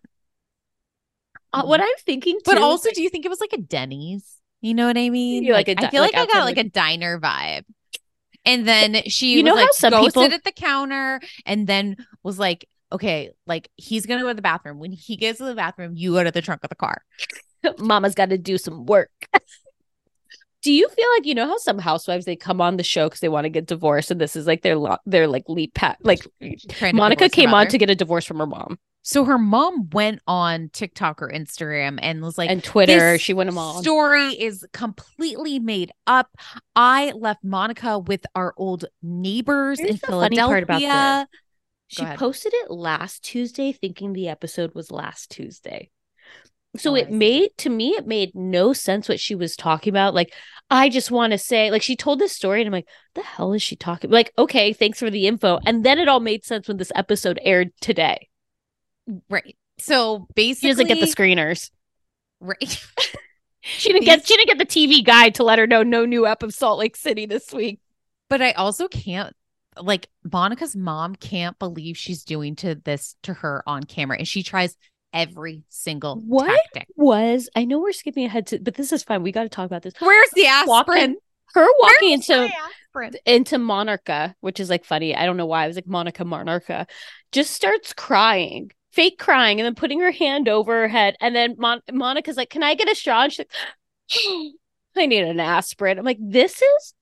Uh, 1.54 1.64
what 1.64 1.82
I'm 1.82 1.88
thinking, 2.06 2.36
too, 2.36 2.44
But 2.46 2.60
also, 2.60 2.90
is, 2.90 2.96
do 2.96 3.02
you 3.02 3.10
think 3.10 3.26
it 3.26 3.30
was 3.30 3.42
like 3.42 3.52
a 3.52 3.58
Denny's? 3.58 4.38
You 4.62 4.74
know 4.76 4.86
what 4.88 4.98
I 4.98 5.10
mean? 5.10 5.52
Like 5.52 5.68
a 5.68 5.76
I 5.80 5.90
feel 5.90 6.02
like 6.02 6.14
like, 6.14 6.30
I 6.30 6.32
got 6.34 6.46
like 6.46 6.58
like- 6.58 6.66
a 6.66 6.70
diner 6.70 7.20
vibe. 7.20 7.64
And 8.46 8.68
then 8.68 9.04
she 9.08 9.34
You 9.38 9.44
know 9.44 9.54
was 9.54 9.60
how 9.60 9.66
like, 9.66 9.74
some 9.74 10.06
people- 10.06 10.24
sit 10.24 10.34
at 10.34 10.44
the 10.44 10.52
counter, 10.52 11.20
and 11.46 11.68
then 11.68 11.98
was 12.24 12.40
like, 12.40 12.68
okay, 12.92 13.32
like 13.46 13.70
he's 13.76 14.06
gonna 14.06 14.22
go 14.22 14.30
to 14.30 14.34
the 14.34 14.42
bathroom. 14.42 14.80
When 14.80 14.92
he 14.92 15.16
gets 15.16 15.38
to 15.40 15.46
the 15.46 15.56
bathroom, 15.56 15.94
you 15.96 16.14
go 16.14 16.24
to 16.24 16.32
the 16.32 16.42
trunk 16.42 16.64
of 16.64 16.70
the 16.70 16.76
car. 16.76 17.04
Mama's 17.80 18.16
got 18.16 18.30
to 18.30 18.38
do 18.38 18.58
some 18.58 18.86
work. 18.86 19.12
do 20.64 20.72
you 20.72 20.88
feel 20.90 21.06
like 21.18 21.26
you 21.26 21.34
know 21.36 21.48
how 21.48 21.58
some 21.58 21.80
housewives 21.80 22.26
they 22.26 22.36
come 22.36 22.62
on 22.62 22.78
the 22.78 22.84
show 22.84 23.08
because 23.08 23.20
they 23.20 23.30
want 23.30 23.46
to 23.46 23.50
get 23.50 23.66
divorced, 23.68 24.12
and 24.12 24.20
this 24.22 24.36
is 24.36 24.46
like 24.48 24.62
their 24.64 24.76
lo- 24.78 24.98
their 25.06 25.28
like 25.28 25.44
leap 25.48 25.74
pat 25.74 25.98
like 26.04 26.26
Monica 26.94 27.30
came 27.30 27.54
on 27.54 27.68
to 27.68 27.78
get 27.78 27.90
a 27.90 27.96
divorce 27.96 28.26
from 28.26 28.38
her 28.40 28.48
mom 28.48 28.80
So 29.04 29.26
her 29.26 29.40
mom 29.40 29.90
went 29.90 30.22
on 30.28 30.70
TikTok 30.74 31.22
or 31.24 31.30
Instagram 31.30 31.98
and 32.02 32.22
was 32.22 32.38
like, 32.38 32.52
and 32.52 32.64
Twitter. 32.64 33.18
She 33.18 33.34
went 33.34 33.50
them 33.50 33.58
all. 33.58 33.82
Story 33.82 34.34
is 34.34 34.66
completely 34.74 35.58
made 35.60 35.92
up. 36.06 36.30
I 36.76 37.12
left 37.16 37.44
Monica 37.44 37.98
with 37.98 38.26
our 38.36 38.54
old 38.58 38.86
neighbors 39.02 39.80
Here's 39.80 39.92
in 39.92 39.98
Philadelphia. 39.98 40.46
part 40.46 40.64
about 40.64 41.28
this. 41.28 41.40
She 41.88 42.04
ahead. 42.04 42.20
posted 42.20 42.54
it 42.54 42.72
last 42.72 43.24
Tuesday, 43.24 43.72
thinking 43.72 44.14
the 44.14 44.30
episode 44.30 44.74
was 44.76 44.92
last 44.92 45.32
Tuesday. 45.32 45.90
So 46.78 46.92
Oh, 46.92 46.96
it 46.96 47.12
made 47.12 47.50
to 47.58 47.70
me 47.70 47.96
it 47.96 48.08
made 48.08 48.34
no 48.34 48.72
sense 48.72 49.10
what 49.10 49.20
she 49.20 49.36
was 49.36 49.58
talking 49.58 49.92
about. 49.92 50.14
Like, 50.14 50.34
I 50.70 50.88
just 50.88 51.12
want 51.12 51.32
to 51.32 51.38
say, 51.38 51.70
like, 51.70 51.82
she 51.82 51.98
told 51.98 52.20
this 52.20 52.32
story, 52.32 52.62
and 52.62 52.68
I'm 52.68 52.72
like, 52.72 52.88
the 53.16 53.24
hell 53.24 53.52
is 53.52 53.62
she 53.62 53.76
talking? 53.76 54.10
Like, 54.10 54.32
okay, 54.38 54.72
thanks 54.72 55.00
for 55.00 55.10
the 55.10 55.28
info. 55.28 55.60
And 55.66 55.84
then 55.84 56.00
it 56.00 56.08
all 56.08 56.22
made 56.22 56.46
sense 56.46 56.70
when 56.70 56.78
this 56.78 56.94
episode 56.96 57.40
aired 57.44 57.72
today. 57.82 58.30
Right. 59.30 59.56
So 59.80 60.28
basically, 60.36 60.68
She 60.70 60.74
doesn't 60.74 60.88
get 60.88 61.00
the 61.00 61.06
screeners. 61.08 61.70
Right. 62.40 62.86
She 63.64 63.94
didn't 63.94 64.06
get 64.06 64.26
she 64.26 64.36
didn't 64.36 64.48
get 64.48 64.58
the 64.58 64.66
TV 64.66 65.06
guide 65.06 65.36
to 65.36 65.44
let 65.44 65.60
her 65.60 65.68
know 65.68 65.84
no 65.84 66.04
new 66.04 66.26
ep 66.26 66.42
of 66.42 66.52
Salt 66.52 66.80
Lake 66.80 66.96
City 66.96 67.28
this 67.28 67.54
week. 67.54 67.80
But 68.28 68.42
I 68.42 68.54
also 68.54 68.88
can't 68.88 69.36
like 69.80 70.08
Monica's 70.24 70.76
mom 70.76 71.16
can't 71.16 71.58
believe 71.60 71.96
she's 71.96 72.24
doing 72.24 72.56
to 72.56 72.74
this 72.74 73.16
to 73.22 73.36
her 73.36 73.62
on 73.68 73.84
camera, 73.84 74.18
and 74.18 74.28
she 74.28 74.42
tries 74.42 74.76
every 75.14 75.64
single 75.70 76.16
What? 76.16 76.48
tactic. 76.74 76.88
Was 76.96 77.52
I 77.56 77.66
know 77.66 77.78
we're 77.78 77.92
skipping 77.92 78.26
ahead 78.26 78.48
to, 78.48 78.58
but 78.58 78.74
this 78.74 78.92
is 78.92 79.04
fine. 79.04 79.22
We 79.22 79.32
got 79.32 79.44
to 79.44 79.50
talk 79.50 79.68
about 79.68 79.84
this. 79.84 79.94
Where's 80.00 80.32
the 80.32 80.48
Walking- 80.66 80.94
aspirin? 80.96 81.18
Her 81.54 81.68
walking 81.80 82.10
Where's 82.10 82.30
into 82.30 83.22
into 83.28 83.58
Monarcha, 83.58 84.34
which 84.40 84.60
is 84.60 84.72
like 84.72 84.86
funny. 84.86 85.16
I 85.16 85.28
don't 85.28 85.38
know 85.38 85.46
why. 85.46 85.66
I 85.66 85.68
was 85.68 85.76
like 85.76 85.86
Monica 85.86 86.24
Monarcha, 86.24 86.88
just 87.32 87.52
starts 87.54 87.94
crying, 87.94 88.72
fake 88.92 89.18
crying, 89.18 89.60
and 89.60 89.66
then 89.66 89.76
putting 89.76 90.00
her 90.02 90.12
hand 90.12 90.48
over 90.48 90.82
her 90.82 90.88
head. 90.88 91.16
And 91.22 91.36
then 91.36 91.56
Mon- 91.58 91.82
Monica's 91.92 92.38
like, 92.38 92.50
"Can 92.50 92.64
I 92.64 92.76
get 92.76 92.90
a 92.90 92.96
straw?" 92.96 93.24
And 93.24 93.34
she's 93.34 93.46
like, 93.46 94.54
"I 94.98 95.06
need 95.06 95.24
an 95.24 95.40
aspirin." 95.40 96.00
I'm 96.00 96.06
like, 96.06 96.20
"This 96.20 96.62
is." 96.62 96.94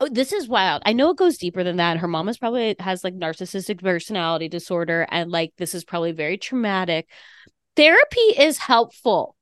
Oh, 0.00 0.08
this 0.10 0.32
is 0.32 0.48
wild. 0.48 0.82
I 0.84 0.92
know 0.94 1.10
it 1.10 1.16
goes 1.16 1.38
deeper 1.38 1.62
than 1.62 1.76
that. 1.76 1.98
Her 1.98 2.08
mom 2.08 2.28
is 2.28 2.36
probably 2.36 2.74
has 2.80 3.04
like 3.04 3.14
narcissistic 3.14 3.80
personality 3.80 4.48
disorder, 4.48 5.06
and 5.10 5.30
like 5.30 5.52
this 5.58 5.74
is 5.74 5.84
probably 5.84 6.12
very 6.12 6.38
traumatic. 6.38 7.08
Therapy 7.76 8.20
is 8.20 8.58
helpful. 8.58 9.36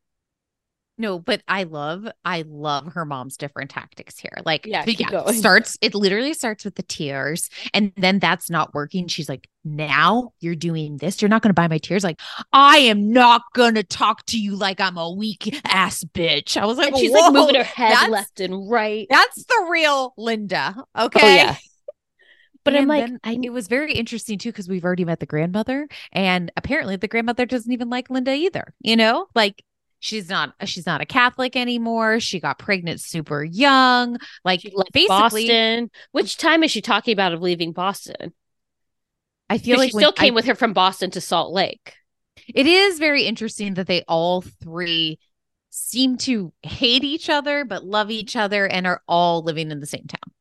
No, 1.01 1.19
but 1.19 1.43
I 1.49 1.63
love, 1.63 2.07
I 2.27 2.45
love 2.47 2.93
her 2.93 3.07
mom's 3.07 3.39
different 3.39 3.71
tactics 3.71 4.19
here. 4.19 4.37
Like, 4.45 4.67
Yeah, 4.67 4.85
yeah, 4.87 5.09
going. 5.09 5.35
starts. 5.35 5.79
It 5.81 5.95
literally 5.95 6.35
starts 6.35 6.63
with 6.63 6.75
the 6.75 6.83
tears, 6.83 7.49
and 7.73 7.91
then 7.97 8.19
that's 8.19 8.51
not 8.51 8.75
working. 8.75 9.09
She's 9.09 9.27
like, 9.27 9.49
"Now 9.65 10.35
you're 10.41 10.55
doing 10.55 10.99
this. 10.99 11.23
You're 11.23 11.31
not 11.31 11.41
going 11.41 11.49
to 11.49 11.55
buy 11.55 11.69
my 11.69 11.79
tears." 11.79 12.05
Like, 12.05 12.21
I 12.53 12.77
am 12.79 13.11
not 13.11 13.41
going 13.55 13.77
to 13.77 13.83
talk 13.83 14.27
to 14.27 14.39
you 14.39 14.57
like 14.57 14.79
I'm 14.79 14.99
a 14.99 15.11
weak 15.11 15.59
ass 15.65 16.05
bitch. 16.05 16.59
I 16.59 16.67
was 16.67 16.77
like, 16.77 16.89
And 16.89 16.99
she's 16.99 17.13
like 17.13 17.33
moving 17.33 17.55
her 17.55 17.65
head 17.65 18.11
left 18.11 18.39
and 18.41 18.71
right. 18.71 19.07
That's 19.09 19.43
the 19.45 19.67
real 19.71 20.13
Linda. 20.19 20.75
Oh, 20.95 21.07
okay. 21.07 21.21
Oh 21.23 21.35
yeah. 21.35 21.57
But 22.63 22.77
I'm 22.77 22.89
like, 22.89 23.11
I 23.25 23.39
it 23.43 23.51
was 23.55 23.69
very 23.69 23.95
interesting 23.95 24.37
too 24.37 24.51
because 24.51 24.69
we've 24.69 24.85
already 24.85 25.07
met 25.07 25.19
the 25.19 25.25
grandmother, 25.27 25.89
and 26.13 26.53
apparently 26.59 26.97
the 26.97 27.09
grandmother 27.09 27.47
doesn't 27.47 27.73
even 27.73 27.89
like 27.89 28.11
Linda 28.11 28.35
either. 28.35 28.75
You 28.81 28.97
know, 28.97 29.29
like 29.35 29.65
she's 30.01 30.29
not 30.29 30.55
uh, 30.61 30.65
she's 30.65 30.87
not 30.87 31.01
a 31.01 31.07
Catholic 31.07 31.55
anymore. 31.57 32.19
She 32.19 32.41
got 32.41 32.59
pregnant 32.59 33.01
super 33.01 33.45
young. 33.45 34.19
Like 34.45 34.63
basically, 34.93 35.07
Boston. 35.09 35.91
Which 36.13 36.37
time 36.37 36.65
is 36.65 36.71
she 36.73 36.81
talking 36.81 37.13
about 37.13 37.33
of 37.33 37.41
leaving 37.41 37.73
Boston? 37.73 38.33
I 39.49 39.59
feel 39.59 39.79
like 39.79 39.91
she 39.93 39.99
still 39.99 40.13
came 40.13 40.35
I- 40.35 40.37
with 40.37 40.47
her 40.47 40.55
from 40.55 40.73
Boston 40.73 41.11
to 41.13 41.21
Salt 41.21 41.53
Lake. 41.53 41.95
it 42.53 42.67
is 42.67 42.99
very 42.99 43.25
interesting 43.25 43.75
that 43.75 43.87
they 43.87 44.03
all 44.09 44.41
three 44.43 45.19
seem 45.71 46.17
to 46.17 46.53
hate 46.63 47.05
each 47.05 47.29
other 47.31 47.65
but 47.65 47.85
love 47.85 48.11
each 48.11 48.35
other 48.35 48.67
and 48.67 48.87
are 48.89 49.03
all 49.07 49.43
living 49.43 49.71
in 49.71 49.79
the 49.79 49.87
same 49.87 50.05
town 50.09 50.33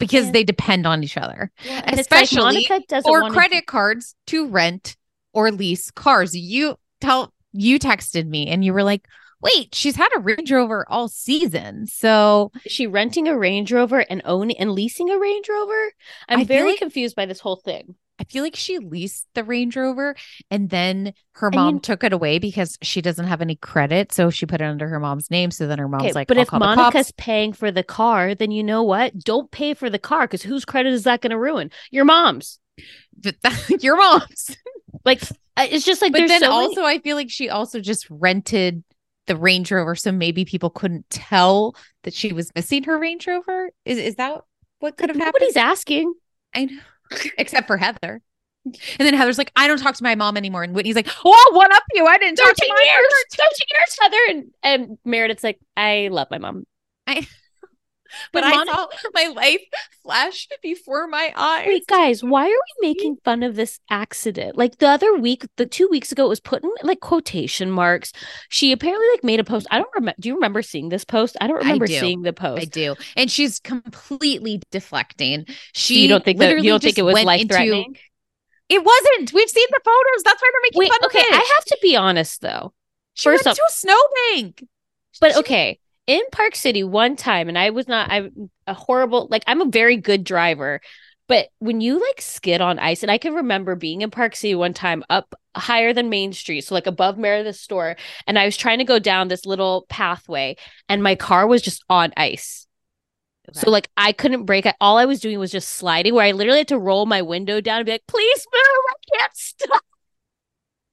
because 0.00 0.26
Yeah. 0.26 0.32
they 0.32 0.44
depend 0.44 0.86
on 0.86 1.04
each 1.04 1.16
other. 1.16 1.50
And 1.68 1.98
it's 1.98 2.10
like 2.10 2.24
especially 2.24 2.68
or 3.04 3.30
credit 3.30 3.66
cards 3.66 4.14
to 4.28 4.48
rent 4.48 4.96
or 5.32 5.50
lease 5.52 5.90
cars. 5.90 6.36
You 6.36 6.76
tell 7.00 7.32
you 7.58 7.78
texted 7.78 8.26
me 8.26 8.46
and 8.48 8.64
you 8.64 8.72
were 8.72 8.82
like, 8.82 9.06
wait, 9.40 9.74
she's 9.74 9.96
had 9.96 10.08
a 10.16 10.20
Range 10.20 10.50
Rover 10.50 10.84
all 10.88 11.08
season. 11.08 11.86
So 11.86 12.50
Is 12.64 12.72
she 12.72 12.86
renting 12.86 13.28
a 13.28 13.38
Range 13.38 13.70
Rover 13.72 14.00
and 14.00 14.22
owning 14.24 14.56
and 14.58 14.72
leasing 14.72 15.10
a 15.10 15.18
Range 15.18 15.48
Rover? 15.48 15.92
I'm 16.28 16.40
I 16.40 16.44
very 16.44 16.70
like- 16.70 16.78
confused 16.78 17.14
by 17.16 17.26
this 17.26 17.40
whole 17.40 17.56
thing. 17.56 17.94
I 18.20 18.24
feel 18.24 18.42
like 18.42 18.56
she 18.56 18.78
leased 18.78 19.28
the 19.34 19.44
Range 19.44 19.76
Rover 19.76 20.16
and 20.50 20.68
then 20.70 21.12
her 21.34 21.50
I 21.52 21.56
mom 21.56 21.74
mean- 21.74 21.80
took 21.80 22.02
it 22.02 22.12
away 22.12 22.40
because 22.40 22.76
she 22.82 23.00
doesn't 23.00 23.28
have 23.28 23.40
any 23.40 23.54
credit. 23.54 24.10
So 24.12 24.28
she 24.30 24.44
put 24.44 24.60
it 24.60 24.64
under 24.64 24.88
her 24.88 24.98
mom's 24.98 25.30
name. 25.30 25.52
So 25.52 25.68
then 25.68 25.78
her 25.78 25.86
mom's 25.86 26.02
Okay, 26.02 26.12
like, 26.14 26.26
but 26.26 26.36
if 26.36 26.50
Monica's 26.52 27.12
paying 27.12 27.52
for 27.52 27.70
the 27.70 27.84
car, 27.84 28.34
then 28.34 28.50
you 28.50 28.64
know 28.64 28.82
what? 28.82 29.16
Don't 29.20 29.48
pay 29.52 29.72
for 29.72 29.88
the 29.88 30.00
car 30.00 30.22
because 30.22 30.42
whose 30.42 30.64
credit 30.64 30.92
is 30.92 31.04
that 31.04 31.20
going 31.20 31.30
to 31.30 31.38
ruin? 31.38 31.70
Your 31.92 32.04
mom's. 32.04 32.58
your 33.80 33.96
mom's. 33.96 34.56
Like 35.04 35.22
uh, 35.56 35.66
it's 35.70 35.84
just 35.84 36.02
like 36.02 36.12
But 36.12 36.18
there's 36.18 36.30
then 36.30 36.40
so 36.40 36.50
many- 36.50 36.66
also, 36.68 36.84
I 36.84 36.98
feel 36.98 37.16
like 37.16 37.30
she 37.30 37.48
also 37.48 37.80
just 37.80 38.06
rented 38.10 38.84
the 39.26 39.36
Range 39.36 39.70
Rover. 39.70 39.94
So 39.94 40.12
maybe 40.12 40.44
people 40.44 40.70
couldn't 40.70 41.08
tell 41.10 41.74
that 42.04 42.14
she 42.14 42.32
was 42.32 42.50
missing 42.54 42.84
her 42.84 42.98
Range 42.98 43.26
Rover. 43.26 43.70
Is, 43.84 43.98
is 43.98 44.14
that 44.16 44.42
what 44.80 44.96
could 44.96 45.08
have 45.10 45.16
happened? 45.16 45.34
nobody's 45.40 45.56
asking. 45.56 46.12
I 46.54 46.64
know, 46.66 46.78
except 47.38 47.66
for 47.66 47.76
Heather. 47.76 48.22
And 48.64 48.74
then 48.98 49.14
Heather's 49.14 49.38
like, 49.38 49.50
I 49.56 49.66
don't 49.66 49.78
talk 49.78 49.94
to 49.96 50.02
my 50.02 50.14
mom 50.14 50.36
anymore. 50.36 50.62
And 50.62 50.74
Whitney's 50.74 50.96
like, 50.96 51.08
Oh, 51.24 51.50
what 51.54 51.72
up 51.74 51.82
you? 51.94 52.06
I 52.06 52.18
didn't 52.18 52.36
talk 52.36 52.54
to 52.54 52.54
13 52.60 52.74
my 52.74 52.82
years, 52.82 53.12
13 53.32 53.50
years, 53.70 53.98
Heather. 54.00 54.16
And, 54.28 54.44
and 54.62 54.98
Meredith's 55.04 55.42
like, 55.44 55.58
I 55.76 56.08
love 56.10 56.28
my 56.30 56.38
mom. 56.38 56.64
I, 57.06 57.26
But 58.32 58.44
I 58.44 58.64
saw 58.64 58.86
my 59.14 59.26
life 59.34 59.60
flash 60.02 60.48
before 60.62 61.06
my 61.06 61.32
eyes. 61.36 61.66
Wait, 61.66 61.86
guys, 61.86 62.22
why 62.24 62.44
are 62.44 62.48
we 62.80 62.88
making 62.88 63.16
fun 63.24 63.42
of 63.42 63.54
this 63.56 63.80
accident? 63.90 64.56
Like 64.56 64.78
the 64.78 64.88
other 64.88 65.16
week, 65.16 65.46
the 65.56 65.66
two 65.66 65.88
weeks 65.90 66.12
ago, 66.12 66.26
it 66.26 66.28
was 66.28 66.40
put 66.40 66.62
in 66.64 66.70
like 66.82 67.00
quotation 67.00 67.70
marks. 67.70 68.12
She 68.48 68.72
apparently 68.72 69.06
like 69.12 69.24
made 69.24 69.40
a 69.40 69.44
post. 69.44 69.66
I 69.70 69.78
don't 69.78 69.90
remember. 69.94 70.16
Do 70.20 70.28
you 70.28 70.34
remember 70.34 70.62
seeing 70.62 70.88
this 70.88 71.04
post? 71.04 71.36
I 71.40 71.46
don't 71.46 71.56
I 71.58 71.60
remember 71.60 71.86
do. 71.86 71.98
seeing 71.98 72.22
the 72.22 72.32
post. 72.32 72.62
I 72.62 72.64
do. 72.66 72.94
And 73.16 73.30
she's 73.30 73.58
completely 73.60 74.60
deflecting. 74.70 75.44
So 75.48 75.54
She 75.74 76.02
you 76.02 76.08
don't 76.08 76.24
think 76.24 76.38
that 76.38 76.62
you 76.62 76.70
don't 76.70 76.82
think 76.82 76.98
it 76.98 77.02
was 77.02 77.22
life 77.24 77.42
into- 77.42 77.54
threatening? 77.54 77.96
It 78.68 78.84
wasn't. 78.84 79.32
We've 79.32 79.48
seen 79.48 79.66
the 79.70 79.80
photos. 79.84 80.22
That's 80.24 80.42
why 80.42 80.50
they're 80.52 80.60
making 80.62 80.78
Wait, 80.78 80.88
fun 80.90 80.98
okay, 81.06 81.20
of 81.20 81.24
it. 81.24 81.28
Okay, 81.28 81.36
I 81.36 81.52
have 81.56 81.64
to 81.66 81.78
be 81.80 81.96
honest 81.96 82.40
though. 82.42 82.74
she 83.14 83.24
first 83.30 83.44
went 83.46 83.56
to 83.56 83.62
a 83.66 83.72
snowbank. 83.72 84.64
But 85.20 85.32
She- 85.32 85.38
okay, 85.38 85.78
in 86.08 86.22
Park 86.32 86.56
City 86.56 86.82
one 86.82 87.14
time, 87.14 87.48
and 87.48 87.58
I 87.58 87.70
was 87.70 87.86
not 87.86 88.10
I'm 88.10 88.50
a 88.66 88.74
horrible 88.74 89.28
like 89.30 89.44
I'm 89.46 89.60
a 89.60 89.66
very 89.66 89.96
good 89.96 90.24
driver. 90.24 90.80
But 91.28 91.48
when 91.58 91.82
you 91.82 92.00
like 92.00 92.22
skid 92.22 92.62
on 92.62 92.78
ice, 92.78 93.02
and 93.02 93.12
I 93.12 93.18
can 93.18 93.34
remember 93.34 93.76
being 93.76 94.00
in 94.00 94.10
Park 94.10 94.34
City 94.34 94.54
one 94.54 94.72
time 94.72 95.04
up 95.10 95.34
higher 95.54 95.92
than 95.92 96.08
Main 96.08 96.32
Street, 96.32 96.62
so 96.62 96.74
like 96.74 96.86
above 96.86 97.18
Meredith's 97.18 97.60
store, 97.60 97.96
and 98.26 98.38
I 98.38 98.46
was 98.46 98.56
trying 98.56 98.78
to 98.78 98.84
go 98.84 98.98
down 98.98 99.28
this 99.28 99.44
little 99.44 99.84
pathway, 99.90 100.56
and 100.88 101.02
my 101.02 101.14
car 101.14 101.46
was 101.46 101.60
just 101.62 101.84
on 101.90 102.12
ice. 102.16 102.66
So 103.52 103.70
like 103.70 103.90
I 103.96 104.12
couldn't 104.12 104.44
brake. 104.44 104.66
I, 104.66 104.74
all 104.80 104.96
I 104.98 105.04
was 105.06 105.20
doing 105.20 105.38
was 105.38 105.50
just 105.52 105.70
sliding, 105.70 106.14
where 106.14 106.24
I 106.24 106.32
literally 106.32 106.60
had 106.60 106.68
to 106.68 106.78
roll 106.78 107.06
my 107.06 107.22
window 107.22 107.60
down 107.60 107.78
and 107.78 107.86
be 107.86 107.92
like, 107.92 108.06
"Please 108.06 108.46
move! 108.52 108.84
I 108.90 109.18
can't 109.18 109.36
stop." 109.36 109.84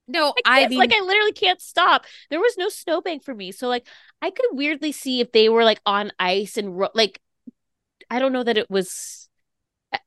No, 0.07 0.33
I, 0.45 0.65
I 0.65 0.67
mean, 0.67 0.79
like 0.79 0.93
I 0.93 1.01
literally 1.01 1.31
can't 1.31 1.61
stop. 1.61 2.05
There 2.29 2.39
was 2.39 2.55
no 2.57 2.69
snowbank 2.69 3.23
for 3.23 3.33
me, 3.33 3.51
so 3.51 3.67
like 3.67 3.87
I 4.21 4.29
could 4.29 4.45
weirdly 4.51 4.91
see 4.91 5.21
if 5.21 5.31
they 5.31 5.49
were 5.49 5.63
like 5.63 5.81
on 5.85 6.11
ice 6.19 6.57
and 6.57 6.77
ro- 6.77 6.89
like 6.93 7.19
I 8.09 8.19
don't 8.19 8.33
know 8.33 8.43
that 8.43 8.57
it 8.57 8.69
was. 8.69 9.29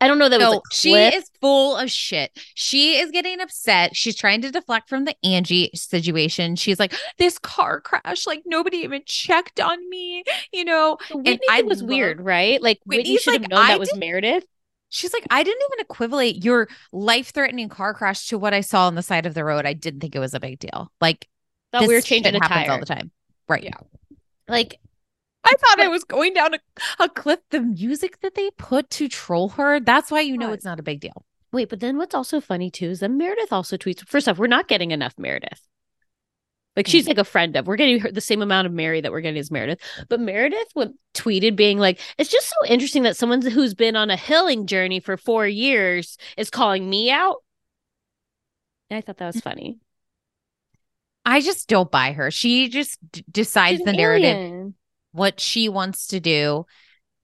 I- 0.01 0.07
don't 0.07 0.19
know 0.19 0.29
that 0.29 0.41
it 0.41 0.45
no, 0.45 0.51
was. 0.51 0.57
Like, 0.57 0.73
she 0.73 0.95
is 0.95 1.31
full 1.41 1.77
of 1.77 1.91
shit. 1.91 2.31
She 2.55 2.99
is 2.99 3.11
getting 3.11 3.41
upset. 3.41 3.97
She's 3.97 4.15
trying 4.15 4.43
to 4.43 4.51
deflect 4.51 4.89
from 4.89 5.07
the 5.07 5.17
Angie 5.25 5.71
situation. 5.75 6.57
She's 6.57 6.79
like, 6.79 6.95
this 7.17 7.39
car 7.39 7.81
crash, 7.81 8.27
like 8.27 8.43
nobody 8.45 8.79
even 8.79 9.03
checked 9.07 9.61
on 9.61 9.89
me, 9.89 10.25
you 10.53 10.65
know. 10.65 10.99
The 11.09 11.17
Whitney 11.17 11.47
I 11.51 11.63
was 11.63 11.83
weird, 11.83 12.21
right? 12.21 12.61
Like 12.61 12.81
Whitney 12.85 13.05
Whitney's 13.05 13.23
should 13.23 13.33
have 13.35 13.43
like, 13.43 13.51
known 13.51 13.61
I 13.61 13.69
that 13.69 13.81
was 13.81 13.97
Meredith. 13.97 14.45
She's 14.91 15.13
like, 15.13 15.27
I 15.31 15.43
didn't 15.43 15.63
even 15.71 15.81
equivalent 15.85 16.45
your 16.45 16.69
life 16.93 17.33
threatening 17.33 17.69
car 17.69 17.93
crash 17.93 18.29
to 18.29 18.39
what 18.39 18.55
I 18.55 18.63
saw 18.63 18.87
on 18.87 18.95
the 18.95 19.03
side 19.03 19.27
of 19.27 19.35
the 19.35 19.45
road. 19.45 19.67
I 19.67 19.75
didn't 19.75 20.01
think 20.01 20.17
it 20.17 20.21
was 20.21 20.35
a 20.35 20.41
big 20.41 20.59
deal. 20.59 20.91
Like, 21.01 21.29
Thought 21.73 21.87
we 21.87 21.95
were 21.95 22.01
changing 22.01 22.35
a 22.35 22.43
happens 22.43 22.71
all 22.71 22.81
the 22.81 22.87
time. 22.87 23.11
Right. 23.49 23.65
Yeah. 23.65 23.77
Like 24.49 24.81
I 25.45 25.53
thought 25.59 25.81
I 25.81 25.89
was 25.89 26.05
going 26.05 26.35
down 26.35 26.55
a, 26.55 26.59
a 26.99 27.09
cliff. 27.09 27.41
The 27.51 27.61
music 27.61 28.21
that 28.21 28.35
they 28.35 28.51
put 28.57 28.91
to 28.91 29.09
troll 29.09 29.51
her, 29.51 29.81
that's 29.81 30.11
why 30.11 30.21
you 30.21 30.39
know 30.39 30.53
it's 30.53 30.65
not 30.65 30.81
a 30.81 30.83
big 30.83 31.01
deal. 31.01 31.25
wait, 31.53 31.69
but 31.69 31.81
then 31.81 31.99
what's 31.99 32.15
also 32.15 32.41
funny 32.41 32.71
too 32.71 32.91
is 32.91 33.01
that 33.01 33.11
Meredith 33.11 33.53
also 33.53 33.77
tweets. 33.77 34.07
First 34.07 34.29
off, 34.29 34.39
we're 34.39 34.47
not 34.47 34.69
getting 34.69 34.91
enough 34.91 35.15
Meredith. 35.19 35.61
Like 36.79 36.87
she's 36.87 37.09
like 37.09 37.19
a 37.19 37.25
friend 37.25 37.57
of. 37.57 37.67
We're 37.67 37.75
getting 37.75 37.99
her 37.99 38.13
the 38.13 38.21
same 38.21 38.41
amount 38.41 38.69
of 38.69 38.73
Mary 38.73 39.01
that 39.01 39.11
we're 39.11 39.21
getting 39.21 39.41
as 39.41 39.51
Meredith. 39.51 39.81
But 40.09 40.21
Meredith 40.21 40.69
would 40.77 40.95
tweeted 41.13 41.57
being 41.57 41.79
like, 41.79 41.99
"It's 42.19 42.31
just 42.31 42.49
so 42.49 42.67
interesting 42.67 43.03
that 43.03 43.17
someone 43.17 43.43
who's 43.43 43.75
been 43.75 43.97
on 43.97 44.11
a 44.11 44.17
healing 44.17 44.67
journey 44.67 45.01
for 45.01 45.17
four 45.17 45.45
years 45.47 46.17
is 46.37 46.51
calling 46.51 46.89
me 46.89 47.11
out." 47.11 47.39
And 48.91 48.97
I 48.97 49.01
thought 49.01 49.17
that 49.17 49.35
was 49.35 49.41
funny. 49.41 49.79
I 51.25 51.41
just 51.41 51.69
don't 51.69 51.91
buy 51.91 52.13
her. 52.13 52.31
She 52.31 52.69
just 52.69 52.97
d- 53.11 53.25
decides 53.29 53.83
the 53.83 53.93
narrative, 53.93 54.37
alien. 54.37 54.75
what 55.11 55.41
she 55.41 55.69
wants 55.69 56.07
to 56.07 56.21
do. 56.21 56.65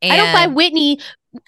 I 0.02 0.16
don't 0.16 0.32
buy 0.32 0.46
Whitney 0.48 0.98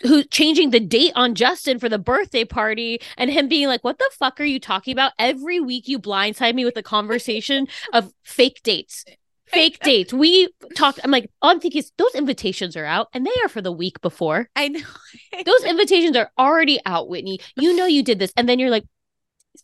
who 0.03 0.25
changing 0.25 0.71
the 0.71 0.81
date 0.81 1.13
on 1.15 1.35
Justin 1.35 1.79
for 1.79 1.89
the 1.89 1.99
birthday 1.99 2.45
party 2.45 3.01
and 3.17 3.31
him 3.31 3.49
being 3.49 3.69
like, 3.69 3.85
"What 3.85 3.99
the 3.99 4.11
fuck 4.19 4.41
are 4.41 4.45
you 4.45 4.61
talking 4.61 4.93
about?" 4.93 5.13
Every 5.19 5.61
week 5.61 5.89
you 5.89 5.99
blindside 5.99 6.55
me 6.55 6.65
with 6.65 6.77
a 6.77 6.83
conversation 6.83 7.69
of 7.93 8.13
fake 8.23 8.61
dates. 8.63 9.05
Fake 9.47 9.79
dates. 9.83 10.13
We 10.13 10.49
talked. 10.75 11.01
I'm 11.05 11.11
like, 11.11 11.31
all 11.43 11.51
I'm 11.51 11.61
thinking 11.61 11.79
is 11.81 11.93
those 11.99 12.15
invitations 12.15 12.77
are 12.77 12.85
out, 12.85 13.09
and 13.13 13.25
they 13.25 13.43
are 13.45 13.49
for 13.49 13.63
the 13.63 13.73
week 13.73 14.01
before. 14.01 14.49
I 14.57 14.69
know. 14.69 14.81
Those 15.45 15.65
invitations 15.65 16.17
are 16.17 16.31
already 16.39 16.81
out, 16.87 17.09
Whitney. 17.09 17.41
You 17.57 17.77
know 17.77 17.87
you 17.87 18.03
did 18.03 18.19
this, 18.19 18.33
and 18.37 18.49
then 18.49 18.59
you're 18.59 18.71
like, 18.71 18.85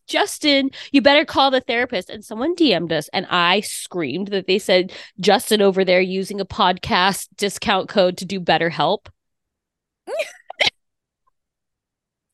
Justin, 0.07 0.71
you 0.93 1.03
better 1.03 1.25
call 1.25 1.51
the 1.51 1.61
therapist. 1.61 2.11
And 2.11 2.25
someone 2.25 2.55
DM'd 2.55 2.93
us, 2.93 3.09
and 3.13 3.27
I 3.31 3.61
screamed 3.61 4.29
that 4.29 4.47
they 4.47 4.59
said 4.59 4.93
Justin 5.21 5.63
over 5.63 5.85
there 5.85 6.01
using 6.01 6.41
a 6.41 6.47
podcast 6.47 7.29
discount 7.37 7.89
code 7.89 8.17
to 8.19 8.25
do 8.25 8.41
BetterHelp. 8.41 9.07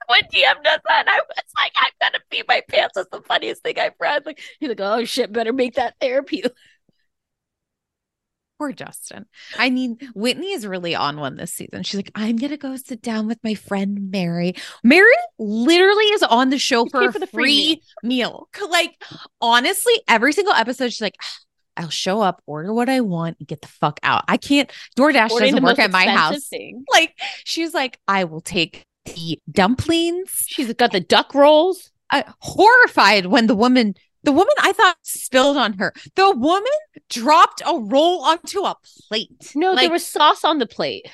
Someone 0.08 0.30
DM 0.32 0.62
does 0.64 0.80
that, 0.88 1.04
I 1.06 1.20
was 1.28 1.44
like, 1.56 1.72
I'm 1.76 1.90
gonna 2.00 2.20
pee 2.30 2.42
my 2.48 2.62
pants. 2.68 2.94
That's 2.94 3.08
the 3.10 3.20
funniest 3.22 3.62
thing 3.62 3.78
I've 3.78 3.92
read. 4.00 4.24
Like, 4.24 4.40
he's 4.58 4.68
like, 4.68 4.80
oh 4.80 5.04
shit, 5.04 5.32
better 5.32 5.52
make 5.52 5.74
that 5.74 5.94
therapy. 6.00 6.44
Poor 8.58 8.72
Justin. 8.72 9.26
I 9.56 9.70
mean, 9.70 9.98
Whitney 10.16 10.50
is 10.50 10.66
really 10.66 10.92
on 10.92 11.18
one 11.18 11.36
this 11.36 11.52
season. 11.52 11.84
She's 11.84 11.94
like, 11.98 12.10
I'm 12.16 12.36
gonna 12.36 12.56
go 12.56 12.74
sit 12.76 13.02
down 13.02 13.28
with 13.28 13.38
my 13.44 13.54
friend 13.54 14.10
Mary. 14.10 14.54
Mary 14.82 15.12
literally 15.38 16.06
is 16.06 16.24
on 16.24 16.50
the 16.50 16.58
show 16.58 16.84
for 16.86 17.00
pay 17.00 17.06
a 17.06 17.12
for 17.12 17.18
the 17.20 17.26
free 17.28 17.76
free 17.76 17.82
meal. 18.02 18.48
Like, 18.68 19.00
honestly, 19.40 19.94
every 20.08 20.32
single 20.32 20.54
episode, 20.54 20.88
she's 20.88 21.00
like, 21.00 21.16
I'll 21.78 21.88
show 21.90 22.20
up, 22.20 22.42
order 22.46 22.72
what 22.74 22.88
I 22.88 23.00
want, 23.00 23.36
and 23.38 23.48
get 23.48 23.62
the 23.62 23.68
fuck 23.68 23.98
out. 24.02 24.24
I 24.28 24.36
can't. 24.36 24.70
DoorDash 24.96 25.30
Ordering 25.30 25.52
doesn't 25.52 25.64
work 25.64 25.78
at 25.78 25.90
my 25.90 26.06
house. 26.06 26.48
thing. 26.48 26.84
Like, 26.90 27.14
she's 27.44 27.72
like, 27.72 27.98
I 28.08 28.24
will 28.24 28.40
take 28.42 28.84
the 29.06 29.38
dumplings. 29.50 30.44
She's 30.46 30.72
got 30.74 30.92
the 30.92 31.00
duck 31.00 31.34
rolls. 31.34 31.90
uh, 32.10 32.22
horrified 32.40 33.26
when 33.26 33.46
the 33.46 33.54
woman 33.54 33.94
the 34.24 34.32
woman 34.32 34.52
I 34.60 34.72
thought 34.72 34.96
spilled 35.02 35.56
on 35.56 35.74
her. 35.74 35.94
The 36.16 36.30
woman 36.36 36.72
dropped 37.08 37.62
a 37.64 37.78
roll 37.78 38.22
onto 38.24 38.60
a 38.64 38.74
plate. 39.08 39.52
No, 39.54 39.72
Like, 39.72 39.82
there 39.84 39.90
was 39.92 40.04
sauce 40.04 40.44
on 40.44 40.58
the 40.58 40.66
plate. 40.66 41.06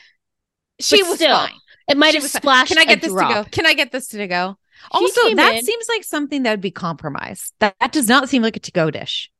she 0.80 1.02
but 1.02 1.10
was 1.10 1.18
still, 1.18 1.36
fine. 1.36 1.52
It 1.86 1.98
might 1.98 2.12
She 2.12 2.20
have 2.20 2.30
fine. 2.30 2.40
splashed. 2.42 2.68
Can 2.72 2.78
I 2.78 2.86
get 2.86 3.02
this 3.02 3.12
drop. 3.12 3.28
to 3.28 3.34
go? 3.44 3.50
Can 3.50 3.66
I 3.66 3.74
get 3.74 3.92
this 3.92 4.08
to 4.08 4.26
go? 4.26 4.56
She 4.84 4.88
Also, 4.90 5.34
that 5.34 5.56
in- 5.56 5.64
seems 5.64 5.86
like 5.88 6.02
something 6.02 6.42
that 6.44 6.50
would 6.52 6.60
be 6.62 6.70
compromised. 6.70 7.52
That, 7.60 7.76
that 7.80 7.92
does 7.92 8.08
not 8.08 8.28
seem 8.30 8.42
like 8.42 8.56
a 8.56 8.60
to-go 8.60 8.90
dish. 8.90 9.30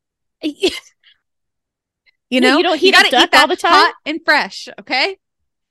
You 2.30 2.40
No, 2.40 2.50
know, 2.52 2.56
you 2.58 2.62
don't 2.62 2.78
heat 2.78 2.92
gotta 2.92 3.06
up 3.08 3.10
duck 3.10 3.24
eat 3.24 3.30
that 3.32 3.40
all 3.42 3.48
the 3.48 3.56
time? 3.56 3.72
hot 3.72 3.94
and 4.06 4.20
fresh. 4.24 4.68
Okay, 4.80 5.18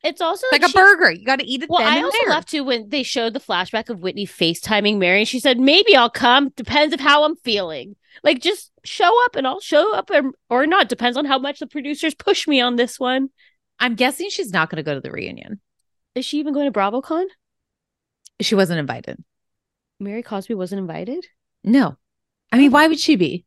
It's 0.04 0.22
also 0.22 0.48
like 0.52 0.64
a 0.64 0.70
burger. 0.70 1.12
You 1.12 1.26
got 1.26 1.40
to 1.40 1.46
eat 1.46 1.64
it. 1.64 1.70
Well, 1.70 1.82
I 1.82 2.02
also 2.02 2.18
there. 2.22 2.30
love 2.30 2.46
to 2.48 2.62
when 2.62 2.90
they 2.90 3.04
showed 3.04 3.34
the 3.34 3.40
flashback 3.40 3.90
of 3.90 4.00
Whitney 4.00 4.26
FaceTiming 4.28 4.98
Mary. 4.98 5.20
and 5.20 5.28
She 5.28 5.40
said, 5.40 5.60
"Maybe 5.60 5.96
I'll 5.96 6.10
come. 6.10 6.50
Depends 6.56 6.94
of 6.94 7.00
how 7.00 7.24
I'm 7.24 7.36
feeling. 7.38 7.96
Like, 8.24 8.40
just 8.42 8.72
show 8.84 9.12
up, 9.26 9.36
and 9.36 9.48
I'll 9.48 9.60
show 9.62 9.94
up, 9.94 10.10
or, 10.12 10.32
or 10.50 10.68
not. 10.68 10.90
Depends 10.90 11.18
on 11.18 11.26
how 11.26 11.40
much 11.40 11.60
the 11.60 11.68
producers 11.68 12.14
push 12.16 12.48
me 12.48 12.62
on 12.62 12.76
this 12.76 13.00
one." 13.00 13.30
I'm 13.80 13.96
guessing 13.96 14.30
she's 14.30 14.52
not 14.54 14.70
going 14.70 14.78
to 14.78 14.84
go 14.84 14.94
to 14.94 15.02
the 15.02 15.12
reunion. 15.12 15.60
Is 16.16 16.26
she 16.26 16.40
even 16.40 16.54
going 16.54 16.72
to 16.72 16.80
BravoCon? 16.80 17.26
She 18.40 18.56
wasn't 18.56 18.80
invited. 18.80 19.24
Mary 20.00 20.22
Cosby 20.22 20.54
wasn't 20.54 20.80
invited. 20.80 21.26
No, 21.64 21.98
I 22.52 22.58
mean, 22.58 22.70
oh. 22.70 22.74
why 22.74 22.88
would 22.88 23.00
she 23.00 23.16
be? 23.16 23.46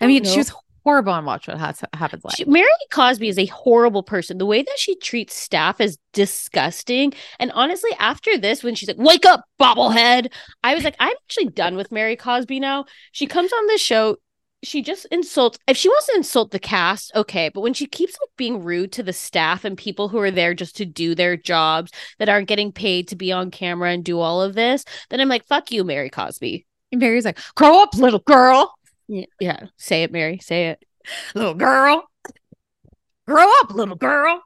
I 0.00 0.04
Don't 0.04 0.08
mean, 0.08 0.22
know. 0.24 0.30
she 0.30 0.38
was 0.38 0.52
horrible 0.86 1.12
on 1.12 1.24
Watch 1.24 1.48
What 1.48 1.58
Has- 1.58 1.82
Happens 1.92 2.24
Live. 2.24 2.34
She, 2.36 2.44
Mary 2.44 2.68
Cosby 2.92 3.28
is 3.28 3.38
a 3.38 3.46
horrible 3.46 4.02
person. 4.04 4.38
The 4.38 4.46
way 4.46 4.62
that 4.62 4.78
she 4.78 4.94
treats 4.96 5.34
staff 5.34 5.80
is 5.80 5.98
disgusting. 6.12 7.12
And 7.40 7.50
honestly, 7.52 7.90
after 7.98 8.38
this, 8.38 8.62
when 8.62 8.74
she's 8.76 8.88
like, 8.88 8.98
"Wake 8.98 9.26
up, 9.26 9.44
bobblehead," 9.60 10.32
I 10.62 10.74
was 10.74 10.84
like, 10.84 10.96
"I'm 11.00 11.16
actually 11.24 11.46
done 11.50 11.76
with 11.76 11.90
Mary 11.90 12.14
Cosby 12.16 12.60
now." 12.60 12.84
She 13.12 13.26
comes 13.26 13.52
on 13.52 13.66
this 13.66 13.80
show. 13.80 14.16
she 14.64 14.80
just 14.82 15.06
insults 15.12 15.58
if 15.68 15.76
she 15.76 15.88
wants 15.88 16.06
to 16.06 16.14
insult 16.16 16.50
the 16.50 16.58
cast 16.58 17.12
okay 17.14 17.50
but 17.52 17.60
when 17.60 17.74
she 17.74 17.86
keeps 17.86 18.14
like 18.14 18.30
being 18.38 18.62
rude 18.64 18.90
to 18.90 19.02
the 19.02 19.12
staff 19.12 19.64
and 19.66 19.76
people 19.76 20.08
who 20.08 20.18
are 20.18 20.30
there 20.30 20.54
just 20.54 20.76
to 20.76 20.84
do 20.86 21.14
their 21.14 21.36
jobs 21.36 21.92
that 22.18 22.28
aren't 22.30 22.48
getting 22.48 22.72
paid 22.72 23.06
to 23.06 23.16
be 23.16 23.30
on 23.30 23.50
camera 23.50 23.90
and 23.90 24.02
do 24.02 24.18
all 24.18 24.40
of 24.42 24.54
this 24.54 24.84
then 25.10 25.20
i'm 25.20 25.28
like 25.28 25.46
fuck 25.46 25.70
you 25.70 25.84
mary 25.84 26.08
cosby 26.10 26.66
And 26.92 27.00
Mary's 27.00 27.24
like, 27.24 27.38
grow 27.56 27.82
up, 27.82 27.94
little 27.94 28.20
girl. 28.20 28.75
Yeah, 29.08 29.26
yeah. 29.40 29.66
say 29.76 30.02
it 30.02 30.12
mary 30.12 30.38
say 30.38 30.68
it 30.70 30.82
Little 31.36 31.54
girl. 31.54 32.02
Grow 33.26 33.48
up, 33.60 33.70
little 33.72 33.94
girl. 33.96 34.42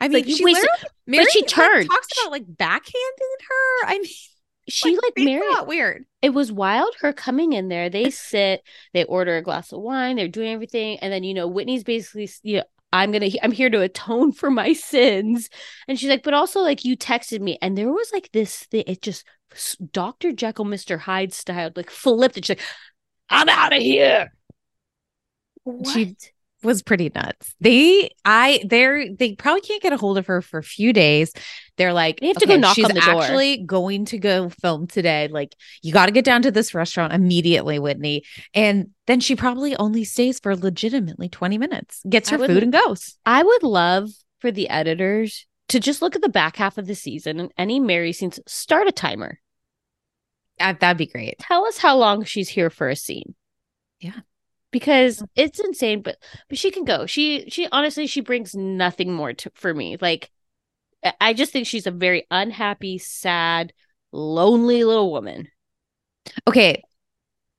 I 0.00 0.08
mean, 0.08 0.24
Like, 0.24 0.26
she 0.26 0.44
literally, 0.44 0.68
Mary 1.06 1.26
she 1.30 1.40
like, 1.40 1.48
turned. 1.48 1.90
talks 1.90 2.08
about 2.20 2.32
like 2.32 2.44
backhanding 2.46 3.36
her. 3.48 3.86
I 3.86 3.98
mean, 4.00 4.10
she 4.68 4.96
like, 4.96 5.12
made 5.16 5.24
mary 5.24 5.42
weird. 5.66 6.04
it 6.22 6.30
was 6.30 6.52
wild 6.52 6.94
her 7.00 7.12
coming 7.12 7.52
in 7.54 7.68
there 7.68 7.90
they 7.90 8.08
sit 8.10 8.62
they 8.94 9.02
order 9.04 9.36
a 9.36 9.42
glass 9.42 9.72
of 9.72 9.80
wine 9.80 10.14
they're 10.16 10.28
doing 10.28 10.52
everything 10.52 10.96
and 11.00 11.12
then 11.12 11.24
you 11.24 11.34
know 11.34 11.48
whitney's 11.48 11.82
basically 11.82 12.30
you 12.44 12.58
know 12.58 12.64
i'm 12.92 13.10
gonna 13.10 13.28
i'm 13.42 13.50
here 13.50 13.68
to 13.70 13.80
atone 13.80 14.30
for 14.30 14.48
my 14.50 14.72
sins 14.74 15.48
and 15.88 15.98
she's 15.98 16.08
like 16.10 16.22
but 16.22 16.34
also 16.34 16.60
like 16.60 16.84
you 16.84 16.96
texted 16.96 17.40
me 17.40 17.58
and 17.60 17.76
there 17.76 17.90
was 17.90 18.12
like 18.12 18.30
this 18.32 18.64
thing 18.66 18.84
it 18.86 19.02
just 19.02 19.24
dr 19.90 20.30
jekyll 20.34 20.64
mr 20.66 20.98
hyde 21.00 21.32
style 21.32 21.70
like 21.74 21.90
flipped 21.90 22.36
it 22.36 22.44
she's 22.44 22.56
like 22.56 22.64
i'm 23.30 23.48
out 23.48 23.72
of 23.72 23.80
here 23.80 24.30
what? 25.64 25.88
She 25.88 26.16
was 26.62 26.82
pretty 26.82 27.10
nuts. 27.14 27.54
They, 27.60 28.10
I, 28.24 28.62
they're, 28.66 29.14
they 29.14 29.34
probably 29.34 29.62
can't 29.62 29.82
get 29.82 29.92
a 29.92 29.96
hold 29.96 30.18
of 30.18 30.26
her 30.26 30.42
for 30.42 30.58
a 30.58 30.62
few 30.62 30.92
days. 30.92 31.32
They're 31.76 31.92
like, 31.92 32.20
They 32.20 32.28
have 32.28 32.36
to 32.36 32.46
go 32.46 32.56
knock 32.56 32.76
she's 32.76 32.84
on 32.84 32.94
the 32.94 33.00
door." 33.00 33.22
actually 33.22 33.58
going 33.58 34.04
to 34.06 34.18
go 34.18 34.50
film 34.50 34.86
today. 34.86 35.28
Like, 35.28 35.54
you 35.82 35.92
got 35.92 36.06
to 36.06 36.12
get 36.12 36.24
down 36.24 36.42
to 36.42 36.50
this 36.50 36.74
restaurant 36.74 37.12
immediately, 37.14 37.78
Whitney. 37.78 38.24
And 38.52 38.90
then 39.06 39.20
she 39.20 39.36
probably 39.36 39.74
only 39.76 40.04
stays 40.04 40.38
for 40.38 40.54
legitimately 40.54 41.28
20 41.30 41.56
minutes, 41.56 42.02
gets 42.08 42.28
her 42.28 42.36
would- 42.36 42.48
food 42.50 42.62
and 42.62 42.72
goes. 42.72 43.16
i 43.24 43.42
would 43.42 43.62
love 43.62 44.10
for 44.40 44.50
the 44.50 44.68
editors 44.68 45.46
to 45.68 45.80
just 45.80 46.02
look 46.02 46.16
at 46.16 46.22
the 46.22 46.28
back 46.28 46.56
half 46.56 46.76
of 46.78 46.86
the 46.86 46.94
season 46.94 47.38
and 47.40 47.52
any 47.56 47.78
mary 47.78 48.12
scenes 48.12 48.40
start 48.46 48.86
a 48.88 48.92
timer 48.92 49.38
Uh, 50.60 50.74
that'd 50.78 50.98
be 50.98 51.06
great. 51.06 51.38
tell 51.38 51.66
us 51.66 51.78
how 51.78 51.96
long 51.96 52.24
she's 52.24 52.48
here 52.48 52.70
for 52.70 52.88
a 52.88 52.96
scene. 52.96 53.34
Yeah. 54.00 54.20
Because 54.70 55.22
it's 55.34 55.58
insane, 55.58 56.02
but 56.02 56.16
but 56.48 56.58
she 56.58 56.70
can 56.70 56.84
go. 56.84 57.06
She 57.06 57.50
she 57.50 57.66
honestly 57.72 58.06
she 58.06 58.20
brings 58.20 58.54
nothing 58.54 59.12
more 59.12 59.32
to 59.32 59.50
for 59.54 59.74
me. 59.74 59.96
Like 60.00 60.30
I- 61.04 61.14
I 61.20 61.32
just 61.32 61.52
think 61.52 61.66
she's 61.66 61.86
a 61.88 61.90
very 61.90 62.26
unhappy, 62.30 62.98
sad, 62.98 63.72
lonely 64.12 64.84
little 64.84 65.10
woman. 65.10 65.48
Okay. 66.46 66.82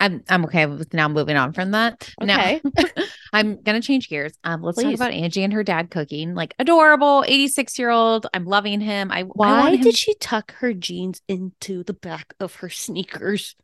I'm 0.01 0.23
I'm 0.27 0.43
okay 0.45 0.65
with 0.65 0.93
now 0.93 1.07
moving 1.07 1.37
on 1.37 1.53
from 1.53 1.71
that. 1.71 2.09
Okay. 2.21 2.59
Now 2.63 2.83
I'm 3.33 3.61
gonna 3.61 3.81
change 3.81 4.09
gears. 4.09 4.33
Um, 4.43 4.61
let's 4.61 4.81
talk 4.81 4.93
about 4.93 5.11
Angie 5.11 5.43
and 5.43 5.53
her 5.53 5.63
dad 5.63 5.89
cooking. 5.91 6.33
Like 6.35 6.53
adorable, 6.59 7.23
86 7.27 7.79
year 7.79 7.89
old. 7.91 8.27
I'm 8.33 8.45
loving 8.45 8.81
him. 8.81 9.11
I 9.11 9.19
I 9.19 9.23
Why 9.23 9.59
want 9.61 9.75
him- 9.75 9.81
did 9.81 9.95
she 9.97 10.15
tuck 10.15 10.53
her 10.55 10.73
jeans 10.73 11.21
into 11.27 11.83
the 11.83 11.93
back 11.93 12.33
of 12.39 12.55
her 12.55 12.69
sneakers? 12.69 13.55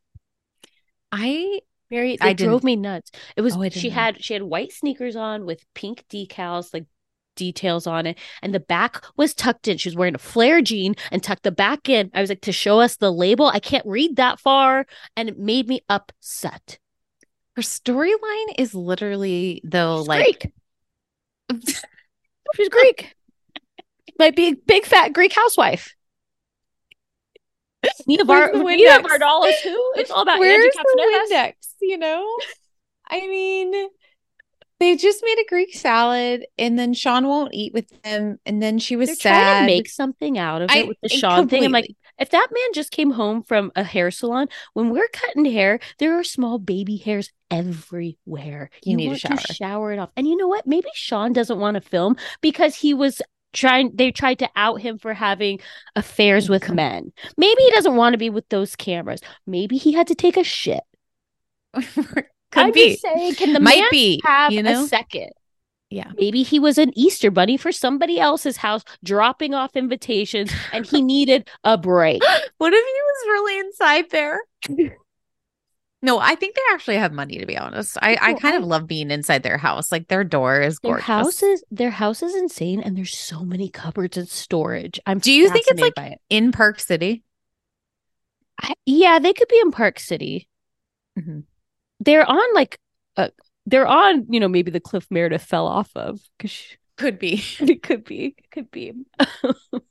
I 1.11 1.59
Mary, 1.89 2.17
I 2.19 2.33
drove 2.33 2.63
me 2.63 2.75
nuts. 2.75 3.11
It 3.35 3.41
was 3.41 3.55
Oh, 3.55 3.69
she 3.69 3.89
know. 3.89 3.95
had 3.95 4.23
she 4.23 4.33
had 4.33 4.43
white 4.43 4.71
sneakers 4.73 5.15
on 5.15 5.45
with 5.45 5.63
pink 5.73 6.03
decals, 6.11 6.73
like 6.73 6.85
details 7.37 7.87
on 7.87 8.05
it, 8.05 8.17
and 8.41 8.53
the 8.53 8.59
back 8.59 9.05
was 9.15 9.33
tucked 9.33 9.67
in. 9.69 9.77
She 9.77 9.87
was 9.87 9.95
wearing 9.95 10.15
a 10.15 10.19
flare 10.19 10.61
jean 10.61 10.95
and 11.11 11.23
tucked 11.23 11.43
the 11.43 11.51
back 11.51 11.87
in. 11.87 12.11
I 12.13 12.19
was 12.21 12.29
like, 12.29 12.41
to 12.41 12.51
show 12.51 12.81
us 12.81 12.97
the 12.97 13.11
label, 13.13 13.47
I 13.47 13.59
can't 13.59 13.85
read 13.85 14.17
that 14.17 14.39
far, 14.41 14.85
and 15.15 15.29
it 15.29 15.39
made 15.39 15.67
me 15.69 15.81
upset. 15.87 16.79
her 17.55 17.61
storyline 17.61 18.53
is 18.57 18.73
literally 18.75 19.61
though 19.63 19.99
She's 19.99 20.07
like 20.07 20.51
Greek. 21.49 21.63
She's 22.55 22.69
Greek. 22.69 23.15
My 24.19 24.31
big, 24.31 24.65
big 24.65 24.85
fat 24.85 25.13
Greek 25.13 25.33
housewife. 25.33 25.95
Nina, 28.07 28.25
Where's 28.25 28.51
the 28.51 28.63
Nina 28.63 29.01
who? 29.01 29.93
It's 29.95 30.11
all 30.11 30.23
about 30.23 30.39
where's 30.39 30.63
Angie 30.63 30.77
the. 30.77 31.27
Windex? 31.29 31.53
You 31.79 31.97
know, 31.97 32.37
I 33.07 33.19
mean, 33.27 33.89
they 34.79 34.95
just 34.95 35.23
made 35.23 35.39
a 35.39 35.45
Greek 35.49 35.73
salad, 35.75 36.45
and 36.57 36.77
then 36.77 36.93
Shawn 36.93 37.27
won't 37.27 37.53
eat 37.53 37.73
with 37.73 37.89
them, 38.03 38.39
and 38.45 38.61
then 38.61 38.79
she 38.79 38.95
was 38.95 39.09
They're 39.09 39.15
sad. 39.15 39.31
trying 39.43 39.67
to 39.67 39.73
make 39.75 39.89
something 39.89 40.37
out 40.37 40.61
of 40.61 40.69
it 40.71 40.77
I- 40.77 40.83
with 40.87 40.97
the 41.01 41.09
Shawn 41.09 41.47
thing. 41.49 41.63
I'm 41.65 41.71
like, 41.71 41.89
if 42.19 42.29
that 42.31 42.47
man 42.51 42.73
just 42.73 42.91
came 42.91 43.11
home 43.11 43.43
from 43.43 43.71
a 43.75 43.83
hair 43.83 44.09
salon, 44.11 44.47
when 44.73 44.89
we're 44.89 45.07
cutting 45.09 45.45
hair, 45.45 45.79
there 45.99 46.17
are 46.17 46.23
small 46.23 46.57
baby 46.57 46.97
hairs 46.97 47.31
everywhere. 47.51 48.69
You 48.83 48.95
need 48.95 49.19
to 49.19 49.27
want 49.29 49.39
shower. 49.41 49.55
shower 49.55 49.91
it 49.93 49.99
off. 49.99 50.09
And 50.17 50.27
you 50.27 50.35
know 50.35 50.47
what? 50.47 50.65
Maybe 50.65 50.87
Shawn 50.93 51.31
doesn't 51.33 51.59
want 51.59 51.75
to 51.75 51.81
film 51.81 52.15
because 52.41 52.75
he 52.75 52.93
was 52.95 53.21
trying 53.53 53.91
they 53.95 54.11
tried 54.11 54.39
to 54.39 54.49
out 54.55 54.81
him 54.81 54.97
for 54.97 55.13
having 55.13 55.59
affairs 55.95 56.49
with 56.49 56.69
men. 56.71 57.11
Maybe 57.37 57.61
he 57.63 57.71
doesn't 57.71 57.95
want 57.95 58.13
to 58.13 58.17
be 58.17 58.29
with 58.31 58.49
those 58.49 58.75
cameras. 58.75 59.21
Maybe 59.45 59.77
he 59.77 59.93
had 59.93 60.07
to 60.07 60.15
take 60.15 60.37
a 60.37 60.43
shit. 60.43 60.83
Could 62.51 62.65
I'm 62.65 62.71
be, 62.71 62.95
saying, 62.95 63.35
can 63.35 63.53
the 63.53 63.59
might 63.59 63.79
man 63.79 63.87
be. 63.91 64.21
have 64.25 64.51
you 64.51 64.63
know, 64.63 64.83
a 64.83 64.87
second? 64.87 65.31
yeah. 65.89 66.11
Maybe 66.17 66.43
he 66.43 66.59
was 66.59 66.77
an 66.77 66.91
Easter 66.97 67.29
bunny 67.31 67.57
for 67.57 67.71
somebody 67.71 68.19
else's 68.19 68.57
house, 68.57 68.83
dropping 69.03 69.53
off 69.53 69.75
invitations, 69.75 70.51
and 70.73 70.85
he 70.85 71.01
needed 71.01 71.49
a 71.63 71.77
break. 71.77 72.21
What 72.57 72.73
if 72.73 72.85
he 72.85 72.91
was 73.01 73.27
really 73.27 73.59
inside 73.59 74.09
there? 74.11 74.39
No, 76.03 76.19
I 76.19 76.35
think 76.35 76.55
they 76.55 76.61
actually 76.71 76.97
have 76.97 77.11
money 77.11 77.39
to 77.39 77.47
be 77.47 77.57
honest. 77.57 77.97
I, 77.99 78.17
I 78.21 78.33
kind 78.35 78.55
of 78.55 78.63
love 78.63 78.85
being 78.85 79.09
inside 79.09 79.41
their 79.41 79.57
house. 79.57 79.91
Like 79.91 80.07
their 80.07 80.23
door 80.23 80.61
is 80.61 80.77
gorgeous. 80.77 81.05
Their 81.07 81.15
house 81.15 81.43
is 81.43 81.63
their 81.71 81.89
house 81.89 82.21
is 82.21 82.35
insane, 82.35 82.81
and 82.81 82.95
there's 82.95 83.17
so 83.17 83.43
many 83.43 83.67
cupboards 83.67 84.15
and 84.15 84.29
storage. 84.29 84.99
I'm 85.07 85.17
Do 85.17 85.31
you 85.31 85.49
think 85.49 85.65
it's 85.67 85.81
like 85.81 85.97
it. 85.97 86.19
in 86.29 86.51
Park 86.51 86.79
City? 86.79 87.23
I, 88.61 88.73
yeah, 88.85 89.17
they 89.17 89.33
could 89.33 89.47
be 89.47 89.59
in 89.59 89.71
Park 89.71 89.99
City. 89.99 90.47
Mhm. 91.17 91.45
They're 91.99 92.29
on 92.29 92.53
like 92.53 92.79
uh, 93.15 93.29
they're 93.65 93.87
on 93.87 94.25
you 94.29 94.39
know 94.39 94.47
maybe 94.47 94.71
the 94.71 94.79
cliff 94.79 95.07
Meredith 95.09 95.43
fell 95.43 95.67
off 95.67 95.89
of 95.95 96.19
because 96.37 96.57
Could 96.97 97.19
be. 97.19 97.43
it 97.59 97.83
could 97.83 98.03
be 98.03 98.35
it 98.37 98.51
could 98.51 98.71
be. 98.71 98.93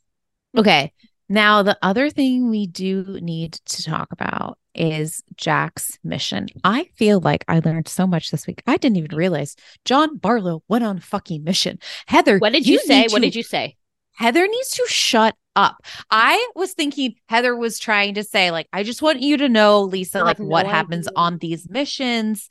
Okay. 0.57 0.92
Now, 1.28 1.62
the 1.62 1.76
other 1.82 2.09
thing 2.09 2.48
we 2.48 2.66
do 2.66 3.18
need 3.20 3.54
to 3.66 3.82
talk 3.82 4.09
about 4.12 4.59
is 4.74 5.22
Jack's 5.36 5.98
mission. 6.04 6.46
I 6.64 6.88
feel 6.96 7.20
like 7.20 7.44
I 7.48 7.59
learned 7.59 7.88
so 7.88 8.07
much 8.07 8.30
this 8.30 8.46
week. 8.46 8.62
I 8.66 8.76
didn't 8.76 8.96
even 8.96 9.14
realize 9.16 9.57
John 9.84 10.16
Barlow 10.16 10.62
went 10.68 10.84
on 10.84 10.98
a 10.98 11.00
fucking 11.00 11.42
mission. 11.44 11.78
Heather, 12.07 12.38
What 12.38 12.52
did 12.52 12.66
you, 12.66 12.78
say? 12.78 13.02
What 13.09 13.16
to- 13.16 13.20
did 13.20 13.34
you 13.34 13.42
say? 13.42 13.76
Heather 14.14 14.46
needs 14.46 14.70
to 14.70 14.84
shut 14.86 15.34
up. 15.57 15.82
I 16.11 16.48
was 16.54 16.74
thinking 16.74 17.16
Heather 17.28 17.57
was 17.57 17.78
trying 17.78 18.14
to 18.14 18.22
say, 18.22 18.50
like, 18.50 18.68
I 18.72 18.84
just 18.84 19.02
want 19.02 19.20
you 19.20 19.38
to 19.38 19.48
know, 19.48 19.82
Lisa, 19.82 20.22
like 20.22 20.38
have 20.38 20.46
what 20.46 20.66
no 20.66 20.72
happens 20.72 21.09
on 21.16 21.38
these 21.38 21.68
missions. 21.68 22.48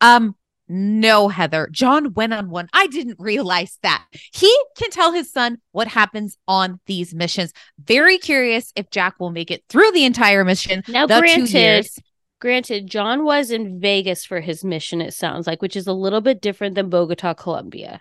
Um, 0.00 0.34
no, 0.68 1.28
Heather. 1.28 1.68
John 1.70 2.14
went 2.14 2.32
on 2.32 2.48
one. 2.48 2.68
I 2.72 2.86
didn't 2.86 3.16
realize 3.18 3.78
that. 3.82 4.04
He 4.32 4.54
can 4.76 4.90
tell 4.90 5.12
his 5.12 5.30
son 5.30 5.58
what 5.72 5.88
happens 5.88 6.38
on 6.48 6.80
these 6.86 7.14
missions. 7.14 7.52
Very 7.78 8.18
curious 8.18 8.72
if 8.74 8.90
Jack 8.90 9.20
will 9.20 9.30
make 9.30 9.50
it 9.50 9.64
through 9.68 9.92
the 9.92 10.04
entire 10.04 10.44
mission. 10.44 10.82
Now, 10.88 11.06
granted, 11.06 11.52
years. 11.52 11.98
granted, 12.40 12.86
John 12.86 13.24
was 13.24 13.50
in 13.50 13.80
Vegas 13.80 14.24
for 14.24 14.40
his 14.40 14.64
mission. 14.64 15.00
It 15.00 15.14
sounds 15.14 15.46
like, 15.46 15.60
which 15.60 15.76
is 15.76 15.86
a 15.86 15.92
little 15.92 16.20
bit 16.20 16.40
different 16.40 16.74
than 16.74 16.88
Bogota, 16.88 17.34
Colombia. 17.34 18.00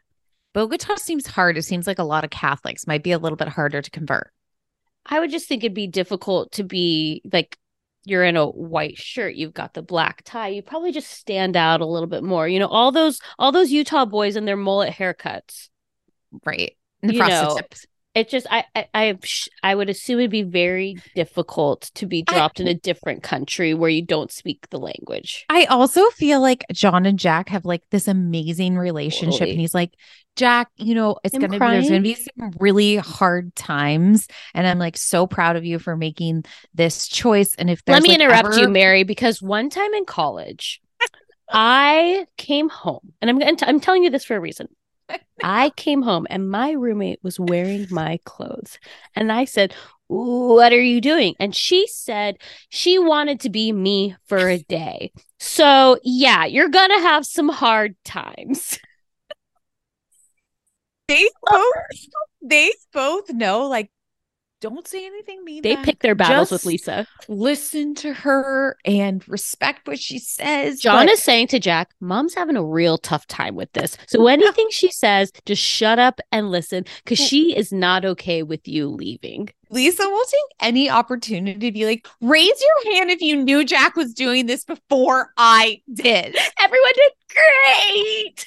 Bogota 0.53 0.95
seems 0.95 1.27
hard. 1.27 1.57
It 1.57 1.63
seems 1.63 1.87
like 1.87 1.99
a 1.99 2.03
lot 2.03 2.23
of 2.23 2.29
Catholics 2.29 2.87
might 2.87 3.03
be 3.03 3.11
a 3.11 3.17
little 3.17 3.37
bit 3.37 3.47
harder 3.47 3.81
to 3.81 3.91
convert. 3.91 4.31
I 5.05 5.19
would 5.19 5.31
just 5.31 5.47
think 5.47 5.63
it'd 5.63 5.73
be 5.73 5.87
difficult 5.87 6.51
to 6.53 6.63
be 6.63 7.21
like 7.31 7.57
you're 8.03 8.23
in 8.23 8.35
a 8.35 8.45
white 8.47 8.97
shirt, 8.97 9.35
you've 9.35 9.53
got 9.53 9.73
the 9.73 9.81
black 9.81 10.23
tie, 10.25 10.47
you 10.49 10.61
probably 10.61 10.91
just 10.91 11.09
stand 11.11 11.55
out 11.55 11.81
a 11.81 11.85
little 11.85 12.07
bit 12.07 12.23
more. 12.23 12.47
You 12.47 12.59
know, 12.59 12.67
all 12.67 12.91
those 12.91 13.19
all 13.39 13.51
those 13.51 13.71
Utah 13.71 14.05
boys 14.05 14.35
and 14.35 14.47
their 14.47 14.57
mullet 14.57 14.93
haircuts. 14.93 15.69
Right. 16.45 16.77
And 17.01 17.09
the 17.09 17.15
You 17.15 17.27
know, 17.27 17.55
tips. 17.57 17.85
It 18.13 18.27
just 18.29 18.45
I 18.51 18.65
I 18.75 18.87
I, 18.93 19.17
I 19.63 19.75
would 19.75 19.89
assume 19.89 20.19
it'd 20.19 20.31
be 20.31 20.43
very 20.43 20.97
difficult 21.15 21.89
to 21.95 22.05
be 22.05 22.23
I- 22.27 22.33
dropped 22.33 22.59
in 22.59 22.67
a 22.67 22.73
different 22.73 23.23
country 23.23 23.73
where 23.73 23.89
you 23.89 24.05
don't 24.05 24.31
speak 24.31 24.69
the 24.69 24.79
language. 24.79 25.45
I 25.49 25.65
also 25.65 26.09
feel 26.09 26.41
like 26.41 26.65
John 26.73 27.05
and 27.05 27.17
Jack 27.17 27.49
have 27.49 27.65
like 27.65 27.83
this 27.89 28.07
amazing 28.07 28.77
relationship. 28.77 29.39
Totally. 29.39 29.51
And 29.51 29.59
he's 29.61 29.73
like, 29.73 29.93
Jack, 30.35 30.69
you 30.77 30.95
know, 30.95 31.17
it's 31.23 31.35
Him 31.35 31.41
gonna 31.41 31.53
be 31.53 31.59
there's 31.59 31.89
gonna 31.89 32.01
be 32.01 32.15
some 32.15 32.53
really 32.59 32.95
hard 32.95 33.55
times. 33.55 34.27
And 34.53 34.65
I'm 34.65 34.79
like 34.79 34.97
so 34.97 35.27
proud 35.27 35.55
of 35.55 35.65
you 35.65 35.79
for 35.79 35.95
making 35.95 36.45
this 36.73 37.07
choice. 37.07 37.55
And 37.55 37.69
if 37.69 37.83
there's 37.85 37.95
Let 37.95 38.03
me 38.03 38.09
like, 38.09 38.21
interrupt 38.21 38.57
you, 38.57 38.67
Mary, 38.67 39.03
because 39.03 39.41
one 39.41 39.69
time 39.69 39.93
in 39.93 40.05
college, 40.05 40.81
I 41.51 42.27
came 42.37 42.69
home, 42.69 43.13
and 43.21 43.29
I'm 43.29 43.55
t- 43.55 43.65
I'm 43.65 43.79
telling 43.79 44.03
you 44.03 44.09
this 44.09 44.23
for 44.23 44.35
a 44.35 44.39
reason. 44.39 44.67
I 45.43 45.71
came 45.71 46.01
home, 46.01 46.25
and 46.29 46.49
my 46.49 46.71
roommate 46.71 47.19
was 47.23 47.39
wearing 47.39 47.87
my 47.89 48.19
clothes, 48.23 48.79
and 49.15 49.31
I 49.31 49.43
said, 49.45 49.73
"What 50.07 50.71
are 50.71 50.81
you 50.81 51.01
doing?" 51.01 51.35
And 51.39 51.53
she 51.53 51.87
said 51.87 52.37
she 52.69 52.97
wanted 52.97 53.41
to 53.41 53.49
be 53.49 53.73
me 53.73 54.15
for 54.25 54.47
a 54.47 54.59
day. 54.59 55.11
So, 55.39 55.97
yeah, 56.03 56.45
you're 56.45 56.69
going 56.69 56.91
to 56.91 57.01
have 57.01 57.25
some 57.25 57.49
hard 57.49 57.95
times. 58.05 58.79
They 61.11 61.29
both 61.45 61.73
they 62.41 62.71
both 62.93 63.29
know 63.31 63.67
like 63.67 63.91
don't 64.61 64.87
say 64.87 65.07
anything 65.07 65.43
mean. 65.43 65.63
They 65.63 65.75
back. 65.75 65.85
pick 65.85 65.99
their 66.01 66.13
battles 66.13 66.51
with 66.51 66.67
Lisa. 66.67 67.07
Listen 67.27 67.95
to 67.95 68.13
her 68.13 68.77
and 68.85 69.27
respect 69.27 69.87
what 69.87 69.97
she 69.97 70.19
says. 70.19 70.79
John 70.79 71.07
but- 71.07 71.13
is 71.13 71.19
saying 71.19 71.47
to 71.47 71.59
Jack, 71.59 71.89
Mom's 71.99 72.35
having 72.35 72.55
a 72.55 72.63
real 72.63 72.99
tough 72.99 73.25
time 73.25 73.55
with 73.55 73.73
this. 73.73 73.97
So 74.05 74.27
anything 74.27 74.67
she 74.69 74.91
says, 74.91 75.31
just 75.47 75.63
shut 75.63 75.97
up 75.97 76.21
and 76.31 76.51
listen 76.51 76.85
because 77.03 77.17
she 77.17 77.55
is 77.57 77.73
not 77.73 78.05
okay 78.05 78.43
with 78.43 78.67
you 78.67 78.87
leaving. 78.87 79.49
Lisa 79.71 80.07
will 80.07 80.25
take 80.25 80.57
any 80.59 80.91
opportunity 80.91 81.57
to 81.59 81.71
be 81.71 81.85
like, 81.85 82.07
raise 82.21 82.61
your 82.61 82.93
hand 82.93 83.09
if 83.09 83.19
you 83.19 83.37
knew 83.37 83.65
Jack 83.65 83.95
was 83.95 84.13
doing 84.13 84.45
this 84.45 84.63
before 84.63 85.33
I 85.37 85.81
did. 85.91 86.37
Everyone 86.59 86.91
did 86.93 87.11
great. 87.33 88.45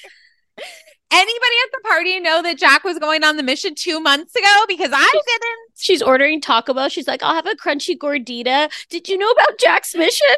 Anybody 1.11 1.55
at 1.65 1.71
the 1.71 1.87
party 1.87 2.19
know 2.19 2.41
that 2.41 2.57
Jack 2.57 2.83
was 2.83 2.99
going 2.99 3.23
on 3.23 3.37
the 3.37 3.43
mission 3.43 3.75
two 3.75 3.99
months 3.99 4.35
ago? 4.35 4.65
Because 4.67 4.89
I 4.93 5.11
didn't. 5.13 5.77
She's 5.77 6.01
ordering 6.01 6.41
Taco 6.41 6.73
Bell. 6.73 6.89
She's 6.89 7.07
like, 7.07 7.21
I'll 7.23 7.35
have 7.35 7.45
a 7.45 7.55
crunchy 7.55 7.97
gordita. 7.97 8.69
Did 8.89 9.07
you 9.07 9.17
know 9.17 9.29
about 9.29 9.57
Jack's 9.59 9.95
mission? 9.95 10.35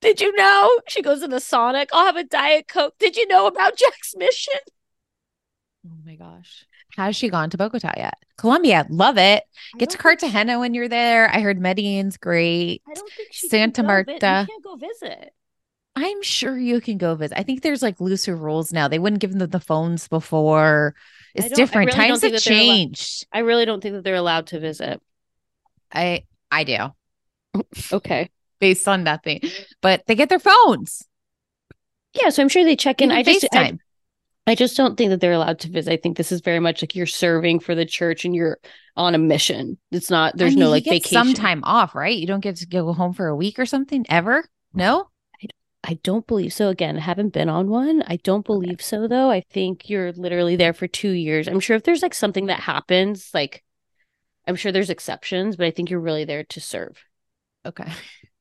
Did 0.00 0.20
you 0.20 0.36
know? 0.36 0.80
She 0.88 1.00
goes 1.00 1.22
in 1.22 1.30
the 1.30 1.40
Sonic. 1.40 1.88
I'll 1.92 2.04
have 2.04 2.16
a 2.16 2.24
Diet 2.24 2.68
Coke. 2.68 2.94
Did 2.98 3.16
you 3.16 3.26
know 3.26 3.46
about 3.46 3.76
Jack's 3.76 4.14
mission? 4.16 4.54
Oh 5.86 5.96
my 6.04 6.14
gosh. 6.14 6.66
Has 6.96 7.16
she 7.16 7.28
gone 7.28 7.50
to 7.50 7.56
Bogota 7.56 7.90
yet? 7.96 8.14
Colombia, 8.36 8.86
love 8.88 9.18
it. 9.18 9.44
Get 9.78 9.90
to 9.90 9.98
Cartagena 9.98 10.58
when 10.60 10.74
you're 10.74 10.88
there. 10.88 11.28
I 11.28 11.40
heard 11.40 11.58
Medellin's 11.58 12.16
great. 12.16 12.82
I 12.86 12.94
don't 12.94 13.10
think 13.12 13.32
she 13.32 13.48
Santa 13.48 13.82
can 13.82 13.84
go 13.86 13.88
vi- 13.88 14.04
Marta. 14.20 14.40
You 14.40 14.46
can't 14.46 14.64
go 14.64 14.76
visit. 14.76 15.32
I'm 15.96 16.22
sure 16.22 16.58
you 16.58 16.80
can 16.80 16.98
go 16.98 17.14
visit. 17.14 17.38
I 17.38 17.42
think 17.44 17.62
there's 17.62 17.82
like 17.82 18.00
looser 18.00 18.34
rules 18.34 18.72
now. 18.72 18.88
They 18.88 18.98
wouldn't 18.98 19.20
give 19.20 19.32
them 19.32 19.48
the 19.48 19.60
phones 19.60 20.08
before. 20.08 20.94
It's 21.34 21.54
different. 21.54 21.94
really 21.94 22.08
Times 22.08 22.22
have 22.22 22.40
changed. 22.40 23.26
I 23.32 23.40
really 23.40 23.64
don't 23.64 23.80
think 23.80 23.94
that 23.94 24.04
they're 24.04 24.14
allowed 24.14 24.48
to 24.48 24.60
visit. 24.60 25.00
I 25.92 26.24
I 26.50 26.64
do 26.64 26.78
Okay. 27.92 28.30
based 28.58 28.88
on 28.88 29.04
nothing, 29.04 29.40
but 29.80 30.02
they 30.06 30.14
get 30.14 30.28
their 30.28 30.40
phones. 30.40 31.06
Yeah, 32.14 32.30
so 32.30 32.42
I'm 32.42 32.48
sure 32.48 32.64
they 32.64 32.76
check 32.76 33.00
in. 33.00 33.10
Even 33.10 33.18
I 33.18 33.22
just 33.22 33.48
I. 33.52 33.78
I 34.46 34.54
just 34.54 34.76
don't 34.76 34.96
think 34.96 35.08
that 35.10 35.20
they're 35.20 35.32
allowed 35.32 35.60
to 35.60 35.70
visit. 35.70 35.90
I 35.90 35.96
think 35.96 36.18
this 36.18 36.30
is 36.30 36.42
very 36.42 36.60
much 36.60 36.82
like 36.82 36.94
you're 36.94 37.06
serving 37.06 37.60
for 37.60 37.74
the 37.74 37.86
church 37.86 38.26
and 38.26 38.36
you're 38.36 38.58
on 38.94 39.14
a 39.14 39.18
mission. 39.18 39.78
It's 39.90 40.10
not 40.10 40.36
there's 40.36 40.52
I 40.52 40.56
mean, 40.56 40.60
no 40.60 40.66
you 40.66 40.72
like 40.72 40.84
get 40.84 40.90
vacation. 40.90 41.24
Some 41.24 41.34
time 41.34 41.64
off, 41.64 41.94
right? 41.94 42.16
You 42.16 42.26
don't 42.26 42.40
get 42.40 42.56
to 42.56 42.66
go 42.66 42.92
home 42.92 43.14
for 43.14 43.26
a 43.26 43.34
week 43.34 43.58
or 43.58 43.64
something 43.64 44.04
ever. 44.08 44.44
No. 44.74 45.08
I 45.86 45.94
don't 46.02 46.26
believe 46.26 46.52
so. 46.52 46.70
Again, 46.70 46.96
I 46.96 47.00
haven't 47.00 47.34
been 47.34 47.48
on 47.48 47.68
one. 47.68 48.02
I 48.06 48.16
don't 48.16 48.44
believe 48.44 48.80
so 48.80 49.06
though. 49.06 49.30
I 49.30 49.42
think 49.42 49.90
you're 49.90 50.12
literally 50.12 50.56
there 50.56 50.72
for 50.72 50.86
two 50.86 51.10
years. 51.10 51.46
I'm 51.46 51.60
sure 51.60 51.76
if 51.76 51.82
there's 51.82 52.02
like 52.02 52.14
something 52.14 52.46
that 52.46 52.60
happens, 52.60 53.30
like 53.34 53.62
I'm 54.46 54.56
sure 54.56 54.72
there's 54.72 54.90
exceptions, 54.90 55.56
but 55.56 55.66
I 55.66 55.70
think 55.70 55.90
you're 55.90 56.00
really 56.00 56.24
there 56.24 56.44
to 56.44 56.60
serve. 56.60 57.02
Okay. 57.66 57.90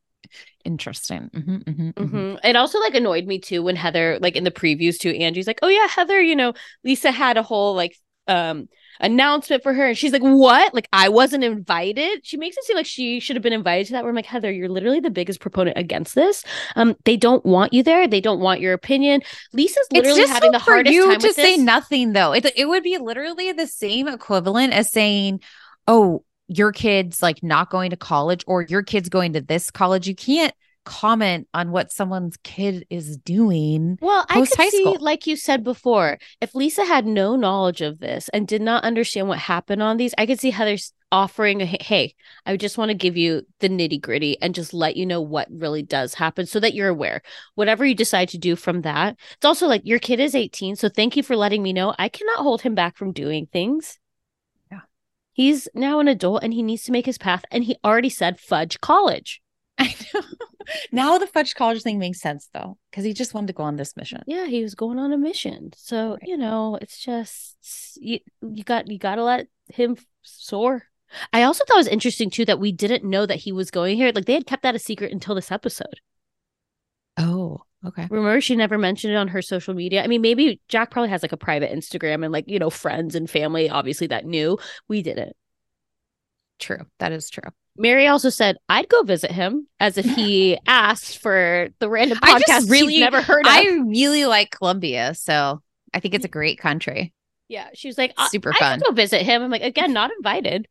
Interesting. 0.65 1.29
hmm 1.33 1.57
hmm 1.57 1.89
hmm 1.89 2.35
It 2.43 2.55
also 2.55 2.79
like 2.79 2.95
annoyed 2.95 3.25
me 3.25 3.39
too 3.39 3.61
when 3.63 3.75
Heather, 3.75 4.17
like 4.21 4.35
in 4.37 4.45
the 4.45 4.51
previews 4.51 4.97
too, 4.97 5.09
Angie's 5.11 5.47
like, 5.47 5.59
"Oh 5.61 5.67
yeah, 5.67 5.87
Heather, 5.87 6.21
you 6.21 6.35
know, 6.35 6.53
Lisa 6.83 7.11
had 7.11 7.37
a 7.37 7.43
whole 7.43 7.75
like 7.75 7.97
um 8.27 8.69
announcement 8.99 9.63
for 9.63 9.73
her," 9.73 9.87
and 9.87 9.97
she's 9.97 10.11
like, 10.11 10.21
"What? 10.21 10.73
Like 10.73 10.87
I 10.93 11.09
wasn't 11.09 11.43
invited?" 11.43 12.25
She 12.25 12.37
makes 12.37 12.57
it 12.57 12.63
seem 12.65 12.75
like 12.77 12.85
she 12.85 13.19
should 13.19 13.35
have 13.35 13.43
been 13.43 13.53
invited 13.53 13.87
to 13.87 13.93
that. 13.93 14.03
Where 14.03 14.09
I'm 14.09 14.15
like, 14.15 14.25
Heather, 14.25 14.51
you're 14.51 14.69
literally 14.69 14.99
the 14.99 15.09
biggest 15.09 15.39
proponent 15.39 15.77
against 15.77 16.15
this. 16.15 16.43
Um, 16.75 16.95
they 17.05 17.17
don't 17.17 17.45
want 17.45 17.73
you 17.73 17.83
there. 17.83 18.07
They 18.07 18.21
don't 18.21 18.39
want 18.39 18.61
your 18.61 18.73
opinion. 18.73 19.21
Lisa's 19.53 19.87
literally 19.91 20.21
it's 20.21 20.29
just 20.29 20.33
having 20.33 20.51
the 20.51 20.59
for 20.59 20.73
hardest 20.73 20.93
you 20.93 21.05
time 21.05 21.21
to 21.21 21.33
say 21.33 21.55
this. 21.55 21.65
nothing 21.65 22.13
though. 22.13 22.33
It 22.33 22.45
it 22.55 22.65
would 22.67 22.83
be 22.83 22.97
literally 22.97 23.51
the 23.51 23.67
same 23.67 24.07
equivalent 24.07 24.73
as 24.73 24.91
saying, 24.91 25.41
"Oh, 25.87 26.23
your 26.47 26.71
kid's 26.71 27.21
like 27.21 27.43
not 27.43 27.69
going 27.69 27.91
to 27.91 27.97
college 27.97 28.43
or 28.47 28.61
your 28.63 28.83
kid's 28.83 29.09
going 29.09 29.33
to 29.33 29.41
this 29.41 29.71
college." 29.71 30.07
You 30.07 30.15
can't 30.15 30.53
comment 30.84 31.47
on 31.53 31.71
what 31.71 31.91
someone's 31.91 32.38
kid 32.43 32.86
is 32.89 33.17
doing. 33.17 33.97
Well, 34.01 34.25
I 34.29 34.45
could 34.45 34.71
see, 34.71 34.81
school. 34.81 34.97
like 34.99 35.27
you 35.27 35.36
said 35.36 35.63
before, 35.63 36.19
if 36.41 36.55
Lisa 36.55 36.86
had 36.86 37.05
no 37.05 37.36
knowledge 37.36 37.81
of 37.81 37.99
this 37.99 38.29
and 38.29 38.47
did 38.47 38.61
not 38.61 38.84
understand 38.84 39.27
what 39.27 39.39
happened 39.39 39.81
on 39.81 39.97
these, 39.97 40.13
I 40.17 40.25
could 40.25 40.39
see 40.39 40.51
Heather's 40.51 40.93
offering 41.13 41.61
a 41.61 41.65
hey, 41.65 42.15
I 42.45 42.57
just 42.57 42.77
want 42.77 42.89
to 42.89 42.95
give 42.95 43.15
you 43.15 43.45
the 43.59 43.69
nitty 43.69 44.01
gritty 44.01 44.41
and 44.41 44.55
just 44.55 44.73
let 44.73 44.97
you 44.97 45.05
know 45.05 45.21
what 45.21 45.47
really 45.51 45.84
does 45.84 46.15
happen 46.15 46.47
so 46.47 46.59
that 46.59 46.73
you're 46.73 46.89
aware. 46.89 47.21
Whatever 47.53 47.86
you 47.86 47.93
decide 47.93 48.29
to 48.29 48.39
do 48.39 48.55
from 48.55 48.81
that, 48.81 49.15
it's 49.36 49.45
also 49.45 49.67
like 49.67 49.84
your 49.86 49.99
kid 49.99 50.19
is 50.19 50.34
18, 50.34 50.75
so 50.75 50.89
thank 50.89 51.15
you 51.15 51.21
for 51.21 51.36
letting 51.36 51.61
me 51.61 51.71
know. 51.71 51.93
I 51.99 52.09
cannot 52.09 52.39
hold 52.39 52.63
him 52.63 52.73
back 52.73 52.97
from 52.97 53.13
doing 53.13 53.45
things. 53.45 53.99
Yeah. 54.71 54.81
He's 55.34 55.67
now 55.75 55.99
an 55.99 56.07
adult 56.07 56.43
and 56.43 56.51
he 56.51 56.63
needs 56.63 56.84
to 56.86 56.91
make 56.91 57.05
his 57.05 57.19
path, 57.19 57.45
and 57.51 57.63
he 57.63 57.77
already 57.86 58.09
said 58.09 58.39
fudge 58.39 58.81
college. 58.81 59.42
I 59.84 59.95
know. 60.13 60.21
Now 60.93 61.17
the 61.17 61.27
fudge 61.27 61.55
college 61.55 61.81
thing 61.84 61.99
makes 61.99 62.21
sense 62.21 62.49
though, 62.53 62.77
because 62.89 63.03
he 63.03 63.13
just 63.13 63.34
wanted 63.34 63.47
to 63.47 63.53
go 63.53 63.63
on 63.63 63.75
this 63.75 63.97
mission. 63.97 64.23
yeah 64.27 64.45
he 64.45 64.63
was 64.63 64.75
going 64.75 64.97
on 64.97 65.11
a 65.11 65.17
mission 65.17 65.71
so 65.75 66.17
you 66.21 66.38
know 66.38 66.77
it's 66.81 66.97
just 67.03 67.97
you, 67.99 68.19
you 68.41 68.63
got 68.63 68.88
you 68.89 68.97
got 68.97 69.15
to 69.15 69.23
let 69.25 69.47
him 69.67 69.97
soar 70.21 70.84
i 71.34 71.43
also 71.43 71.65
thought 71.65 71.75
it 71.75 71.77
was 71.86 71.88
interesting 71.88 72.29
too 72.29 72.45
that 72.45 72.59
we 72.61 72.71
didn't 72.71 73.03
know 73.03 73.25
that 73.25 73.39
he 73.39 73.51
was 73.51 73.71
going 73.71 73.97
here 73.97 74.11
like 74.15 74.23
they 74.25 74.34
had 74.34 74.47
kept 74.47 74.63
that 74.63 74.73
a 74.75 74.79
secret 74.79 75.11
until 75.11 75.36
this 75.36 75.51
episode 75.51 75.99
Oh, 77.17 77.61
okay. 77.86 78.07
remember 78.09 78.39
she 78.41 78.55
never 78.55 78.77
mentioned 78.77 79.13
it 79.13 79.17
on 79.17 79.27
her 79.27 79.41
social 79.41 79.73
media 79.73 80.01
i 80.03 80.07
mean 80.07 80.21
maybe 80.21 80.61
jack 80.69 80.91
probably 80.91 81.09
has 81.09 81.21
like 81.21 81.34
a 81.34 81.38
private 81.38 81.71
instagram 81.71 82.23
and 82.23 82.31
like 82.31 82.45
you 82.47 82.57
know 82.57 82.69
friends 82.69 83.15
and 83.15 83.29
family 83.29 83.69
obviously 83.69 84.07
that 84.07 84.25
knew 84.25 84.57
we 84.88 85.01
didn't 85.01 85.36
True. 86.59 86.86
That 86.99 87.11
is 87.11 87.29
true. 87.29 87.49
Mary 87.78 88.07
also 88.07 88.30
said 88.30 88.55
i'd 88.69 88.88
go 88.89 89.01
visit 89.03 89.32
him 89.32 89.67
as 89.80 89.97
if 89.97 90.05
he 90.05 90.57
asked 90.67 91.17
for 91.17 91.69
the 91.80 91.89
random 91.89 92.17
podcast 92.19 92.69
really 92.69 92.93
he's 92.93 93.01
never 93.01 93.21
heard 93.21 93.45
of 93.45 93.51
I 93.51 93.65
really 93.88 94.26
like 94.26 94.51
Colombia, 94.51 95.13
so 95.15 95.61
I 95.93 95.99
think 95.99 96.13
it's 96.13 96.26
a 96.26 96.30
great 96.30 96.59
country. 96.59 97.13
yeah 97.49 97.69
she 97.74 97.88
was 97.88 97.97
like 97.97 98.13
Super 98.30 98.53
I 98.53 98.57
fun. 98.59 98.80
could 98.80 98.88
go 98.88 98.93
visit 98.93 99.21
him 99.24 99.41
i'm 99.41 99.51
like 99.51 99.63
again 99.63 99.93
not 99.93 100.11
invited 100.15 100.67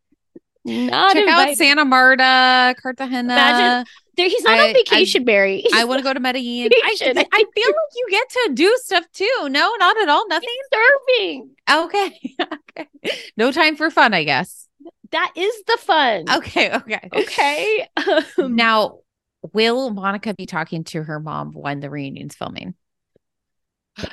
not 0.65 1.15
Check 1.15 1.29
out. 1.29 1.57
Santa 1.57 1.85
Marta, 1.85 2.77
Cartagena. 2.81 3.21
Imagine- 3.33 3.87
There, 4.17 4.29
he's 4.29 4.45
not 4.45 4.61
I- 4.61 4.69
on 4.69 4.75
vacation, 4.75 5.25
Mary. 5.25 5.65
I 5.75 5.83
want 5.87 5.99
to 5.99 6.05
go 6.05 6.15
to 6.15 6.21
Medellin. 6.21 6.71
I, 6.73 6.97
I 7.33 7.45
feel 7.53 7.67
like 7.67 7.93
you 7.97 8.07
get 8.11 8.29
to 8.29 8.51
do 8.55 8.79
stuff 8.85 9.05
too. 9.13 9.49
No, 9.49 9.75
not 9.81 9.97
at 10.01 10.09
all. 10.09 10.29
Nothing. 10.29 10.49
serving. 10.73 11.51
Okay. 11.69 12.21
okay. 12.79 12.89
No 13.37 13.51
time 13.51 13.75
for 13.75 13.91
fun, 13.91 14.15
I 14.15 14.23
guess. 14.23 14.69
That 15.13 15.33
is 15.37 15.63
the 15.67 15.79
fun. 15.81 16.25
Okay. 16.31 16.73
Okay. 16.73 17.09
Okay. 17.15 17.89
Um, 18.39 18.57
Now, 18.57 19.01
will 19.53 19.91
Monica 19.91 20.35
be 20.35 20.47
talking 20.47 20.85
to 20.85 21.03
her 21.03 21.21
mom 21.21 21.53
when 21.53 21.81
the 21.81 21.91
reunion's 21.91 22.35
filming? 22.35 22.75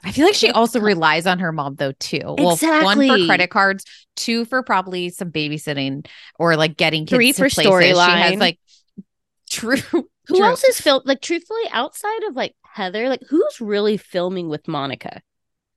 I 0.04 0.12
feel 0.12 0.26
like 0.26 0.36
she 0.36 0.52
also 0.52 0.82
relies 0.82 1.26
on 1.26 1.40
her 1.40 1.52
mom 1.54 1.76
though 1.76 1.94
too. 1.94 2.36
Well, 2.38 2.58
one 2.58 2.98
for 3.08 3.26
credit 3.26 3.50
cards, 3.50 3.86
two 4.18 4.44
for 4.46 4.62
probably 4.62 5.10
some 5.10 5.32
babysitting 5.32 6.06
or 6.38 6.58
like 6.58 6.76
getting 6.76 7.06
kids 7.06 7.16
Three 7.18 7.32
to 7.32 7.38
for 7.38 7.50
places. 7.50 8.04
She 8.04 8.18
has 8.18 8.36
storyline. 8.36 8.40
like 8.40 8.60
true. 9.50 9.78
who 9.82 10.10
true. 10.28 10.44
else 10.44 10.64
is 10.66 10.82
film? 10.82 11.02
Like, 11.06 11.22
truthfully, 11.22 11.64
outside 11.72 12.24
of 12.28 12.36
like 12.36 12.56
Heather, 12.66 13.08
like 13.08 13.22
who's 13.30 13.62
really 13.62 13.96
filming 13.98 14.50
with 14.50 14.68
Monica? 14.68 15.22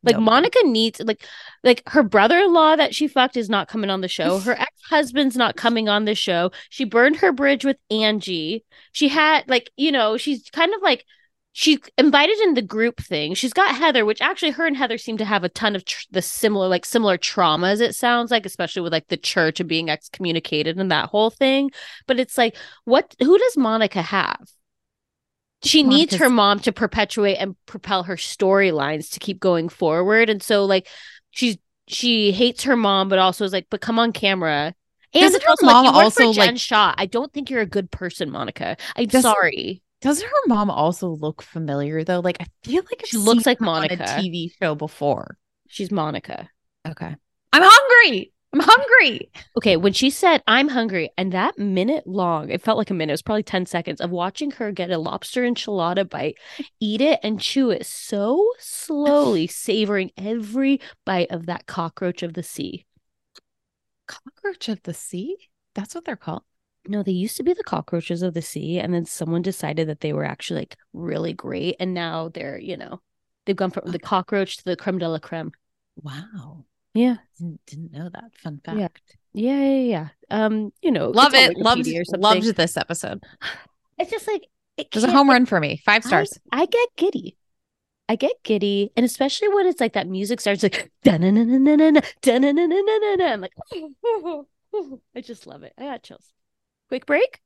Like. 0.02 0.18
Monica 0.18 0.58
needs 0.64 1.00
like 1.00 1.24
like 1.62 1.82
her 1.86 2.02
brother-in-law 2.02 2.76
that 2.76 2.94
she 2.94 3.06
fucked 3.06 3.36
is 3.36 3.48
not 3.48 3.68
coming 3.68 3.90
on 3.90 4.00
the 4.00 4.08
show. 4.08 4.38
Her 4.38 4.52
ex-husband's 4.52 5.36
not 5.36 5.56
coming 5.56 5.88
on 5.88 6.04
the 6.04 6.14
show. 6.14 6.50
She 6.70 6.84
burned 6.84 7.16
her 7.16 7.32
bridge 7.32 7.64
with 7.64 7.76
Angie. 7.90 8.64
She 8.92 9.08
had 9.08 9.48
like, 9.48 9.70
you 9.76 9.92
know, 9.92 10.16
she's 10.16 10.50
kind 10.50 10.74
of 10.74 10.82
like 10.82 11.04
she 11.52 11.78
invited 11.98 12.38
in 12.40 12.54
the 12.54 12.62
group 12.62 13.00
thing. 13.00 13.34
She's 13.34 13.52
got 13.52 13.76
Heather, 13.76 14.04
which 14.04 14.22
actually 14.22 14.52
her 14.52 14.66
and 14.66 14.76
Heather 14.76 14.98
seem 14.98 15.18
to 15.18 15.24
have 15.24 15.44
a 15.44 15.50
ton 15.50 15.76
of 15.76 15.84
tr- 15.84 16.06
the 16.10 16.22
similar 16.22 16.66
like 16.66 16.84
similar 16.84 17.18
traumas 17.18 17.80
it 17.80 17.94
sounds 17.94 18.30
like, 18.30 18.46
especially 18.46 18.82
with 18.82 18.92
like 18.92 19.08
the 19.08 19.16
church 19.16 19.60
and 19.60 19.68
being 19.68 19.90
excommunicated 19.90 20.78
and 20.78 20.90
that 20.90 21.10
whole 21.10 21.30
thing. 21.30 21.70
But 22.06 22.18
it's 22.18 22.38
like 22.38 22.56
what 22.84 23.14
who 23.20 23.38
does 23.38 23.56
Monica 23.56 24.02
have? 24.02 24.48
She 25.64 25.82
needs 25.82 26.14
her 26.16 26.28
mom 26.28 26.58
to 26.60 26.72
perpetuate 26.72 27.36
and 27.36 27.54
propel 27.66 28.02
her 28.04 28.16
storylines 28.16 29.10
to 29.12 29.20
keep 29.20 29.38
going 29.40 29.68
forward 29.68 30.28
and 30.30 30.42
so 30.42 30.64
like 30.64 30.88
she's 31.30 31.56
she 31.88 32.32
hates 32.32 32.64
her 32.64 32.76
mom 32.76 33.08
but 33.08 33.18
also 33.18 33.44
is 33.44 33.52
like 33.52 33.66
but 33.70 33.80
come 33.80 33.98
on 33.98 34.12
camera 34.12 34.74
and 35.14 35.22
Doesn't 35.22 35.42
her 35.42 35.48
also 35.50 35.66
like, 35.66 35.74
mom 35.74 35.94
for 35.94 36.00
also, 36.02 36.30
like- 36.32 36.58
Shaw. 36.58 36.94
I 36.96 37.04
don't 37.06 37.30
think 37.34 37.50
you're 37.50 37.60
a 37.60 37.66
good 37.66 37.90
person, 37.90 38.30
Monica. 38.30 38.78
I'm 38.96 39.04
Doesn't- 39.06 39.30
sorry. 39.30 39.82
Doesn't 40.00 40.26
her 40.26 40.32
mom 40.48 40.70
also 40.70 41.08
look 41.10 41.42
familiar 41.42 42.02
though? 42.02 42.20
Like 42.20 42.38
I 42.40 42.46
feel 42.64 42.82
like 42.82 43.02
I've 43.02 43.08
She 43.08 43.18
looks 43.18 43.44
like 43.44 43.58
her 43.58 43.66
on 43.66 43.82
Monica. 43.82 44.04
a 44.04 44.06
TV 44.06 44.50
show 44.60 44.74
before. 44.74 45.36
She's 45.68 45.90
Monica. 45.90 46.48
Okay. 46.88 47.14
I'm 47.52 47.62
hungry. 47.62 48.32
I'm 48.52 48.60
hungry. 48.60 49.30
Okay, 49.56 49.76
when 49.78 49.94
she 49.94 50.10
said, 50.10 50.42
I'm 50.46 50.68
hungry, 50.68 51.10
and 51.16 51.32
that 51.32 51.58
minute 51.58 52.06
long, 52.06 52.50
it 52.50 52.60
felt 52.60 52.76
like 52.76 52.90
a 52.90 52.94
minute, 52.94 53.12
it 53.12 53.14
was 53.14 53.22
probably 53.22 53.42
10 53.42 53.64
seconds 53.64 54.00
of 54.00 54.10
watching 54.10 54.50
her 54.52 54.72
get 54.72 54.90
a 54.90 54.98
lobster 54.98 55.42
enchilada 55.42 56.08
bite, 56.08 56.36
eat 56.78 57.00
it, 57.00 57.18
and 57.22 57.40
chew 57.40 57.70
it 57.70 57.86
so 57.86 58.52
slowly, 58.58 59.46
savoring 59.48 60.10
every 60.18 60.80
bite 61.06 61.30
of 61.30 61.46
that 61.46 61.66
cockroach 61.66 62.22
of 62.22 62.34
the 62.34 62.42
sea. 62.42 62.84
Cockroach 64.06 64.68
of 64.68 64.82
the 64.82 64.94
sea? 64.94 65.36
That's 65.74 65.94
what 65.94 66.04
they're 66.04 66.16
called. 66.16 66.42
No, 66.86 67.02
they 67.02 67.12
used 67.12 67.36
to 67.38 67.44
be 67.44 67.54
the 67.54 67.64
cockroaches 67.64 68.22
of 68.22 68.34
the 68.34 68.42
sea, 68.42 68.78
and 68.78 68.92
then 68.92 69.06
someone 69.06 69.40
decided 69.40 69.88
that 69.88 70.00
they 70.00 70.12
were 70.12 70.24
actually 70.24 70.60
like 70.60 70.76
really 70.92 71.32
great, 71.32 71.76
and 71.80 71.94
now 71.94 72.28
they're, 72.28 72.58
you 72.58 72.76
know, 72.76 73.00
they've 73.46 73.56
gone 73.56 73.70
from 73.70 73.90
the 73.90 74.00
oh. 74.02 74.06
cockroach 74.06 74.58
to 74.58 74.64
the 74.64 74.76
creme 74.76 74.98
de 74.98 75.08
la 75.08 75.18
creme. 75.18 75.52
Wow. 75.96 76.66
Yeah. 76.94 77.16
Didn't, 77.38 77.60
didn't 77.66 77.92
know 77.92 78.08
that. 78.12 78.34
Fun 78.36 78.60
fact. 78.64 79.00
Yeah, 79.34 79.56
yeah, 79.64 79.80
yeah. 79.80 80.08
Um, 80.30 80.72
you 80.82 80.90
know, 80.90 81.10
Love 81.10 81.34
it. 81.34 81.56
Loved, 81.56 81.82
Wikipedia 81.82 82.00
or 82.00 82.04
something. 82.04 82.20
loved 82.20 82.56
this 82.56 82.76
episode. 82.76 83.22
It's 83.98 84.10
just 84.10 84.26
like 84.26 84.48
it 84.76 84.88
It 84.88 84.94
was 84.94 85.04
a 85.04 85.10
home 85.12 85.28
run 85.30 85.46
for 85.46 85.60
me. 85.60 85.80
Five 85.84 86.02
stars. 86.02 86.38
I, 86.50 86.66
get 86.66 86.88
giddy. 86.96 87.36
I 88.08 88.16
get 88.16 88.42
giddy, 88.42 88.90
and 88.96 89.04
especially 89.06 89.48
when 89.48 89.66
it's 89.66 89.80
like 89.80 89.92
that 89.92 90.08
music 90.08 90.40
starts 90.40 90.62
like 90.62 90.90
da-na-na-na-na-na, 91.04 92.00
da-na-na-na-na-na. 92.22 93.24
I'm 93.24 93.40
like, 93.42 93.52
I 95.14 95.20
just 95.20 95.46
love 95.46 95.62
it. 95.62 95.72
I 95.78 95.84
got 95.84 96.02
chills. 96.02 96.32
Quick 96.88 97.06
break. 97.06 97.40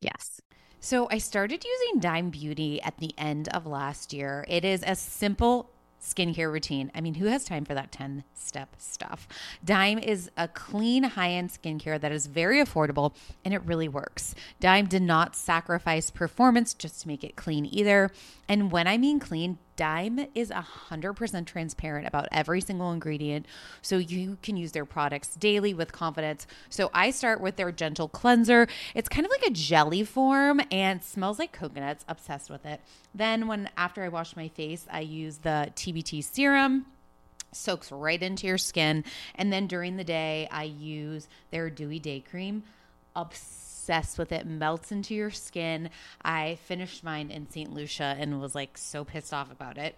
yes. 0.00 0.40
So 0.80 1.06
I 1.10 1.18
started 1.18 1.64
using 1.64 2.00
Dime 2.00 2.30
Beauty 2.30 2.82
at 2.82 2.96
the 2.98 3.12
end 3.16 3.48
of 3.50 3.66
last 3.66 4.12
year. 4.12 4.44
It 4.48 4.64
is 4.64 4.82
a 4.84 4.96
simple 4.96 5.70
skincare 6.02 6.52
routine. 6.52 6.90
I 6.94 7.00
mean, 7.00 7.14
who 7.14 7.26
has 7.26 7.44
time 7.44 7.64
for 7.64 7.74
that 7.74 7.92
10 7.92 8.24
step 8.34 8.74
stuff? 8.78 9.28
Dime 9.64 9.98
is 9.98 10.30
a 10.36 10.48
clean, 10.48 11.04
high 11.04 11.30
end 11.30 11.50
skincare 11.50 12.00
that 12.00 12.12
is 12.12 12.26
very 12.26 12.62
affordable 12.62 13.14
and 13.44 13.54
it 13.54 13.64
really 13.64 13.88
works. 13.88 14.34
Dime 14.60 14.86
did 14.86 15.02
not 15.02 15.36
sacrifice 15.36 16.10
performance 16.10 16.74
just 16.74 17.02
to 17.02 17.08
make 17.08 17.22
it 17.24 17.36
clean 17.36 17.68
either. 17.70 18.10
And 18.48 18.72
when 18.72 18.86
I 18.86 18.98
mean 18.98 19.20
clean, 19.20 19.58
Dime 19.76 20.26
is 20.34 20.50
100% 20.50 21.46
transparent 21.46 22.06
about 22.06 22.28
every 22.30 22.60
single 22.60 22.92
ingredient, 22.92 23.46
so 23.80 23.98
you 23.98 24.38
can 24.42 24.56
use 24.56 24.72
their 24.72 24.84
products 24.84 25.34
daily 25.34 25.74
with 25.74 25.92
confidence. 25.92 26.46
So 26.68 26.90
I 26.92 27.10
start 27.10 27.40
with 27.40 27.56
their 27.56 27.72
gentle 27.72 28.08
cleanser. 28.08 28.68
It's 28.94 29.08
kind 29.08 29.24
of 29.24 29.30
like 29.30 29.46
a 29.46 29.52
jelly 29.52 30.04
form 30.04 30.60
and 30.70 31.02
smells 31.02 31.38
like 31.38 31.52
coconuts. 31.52 32.04
Obsessed 32.08 32.50
with 32.50 32.66
it. 32.66 32.80
Then 33.14 33.46
when 33.46 33.70
after 33.76 34.02
I 34.02 34.08
wash 34.08 34.36
my 34.36 34.48
face, 34.48 34.86
I 34.90 35.00
use 35.00 35.38
the 35.38 35.72
TBT 35.74 36.22
serum 36.22 36.86
soaks 37.52 37.92
right 37.92 38.22
into 38.22 38.46
your 38.46 38.58
skin. 38.58 39.04
And 39.34 39.52
then 39.52 39.66
during 39.66 39.96
the 39.96 40.04
day, 40.04 40.48
I 40.50 40.64
use 40.64 41.28
their 41.50 41.70
Dewy 41.70 41.98
Day 41.98 42.20
Cream. 42.20 42.64
Obsessed 43.14 43.61
with 44.18 44.32
it, 44.32 44.46
melts 44.46 44.92
into 44.92 45.14
your 45.14 45.30
skin. 45.30 45.90
I 46.22 46.58
finished 46.64 47.04
mine 47.04 47.30
in 47.30 47.48
St. 47.50 47.72
Lucia 47.72 48.16
and 48.18 48.40
was 48.40 48.54
like 48.54 48.78
so 48.78 49.04
pissed 49.04 49.32
off 49.32 49.50
about 49.50 49.78
it. 49.78 49.96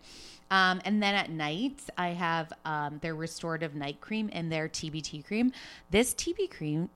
Um, 0.50 0.80
and 0.84 1.02
then 1.02 1.14
at 1.14 1.30
night, 1.30 1.80
I 1.96 2.08
have 2.08 2.52
um, 2.64 2.98
their 3.02 3.14
restorative 3.14 3.74
night 3.74 4.00
cream 4.00 4.30
and 4.32 4.50
their 4.52 4.68
TBT 4.68 5.24
cream. 5.24 5.52
This 5.90 6.14
TB 6.14 6.50
cream 6.50 6.90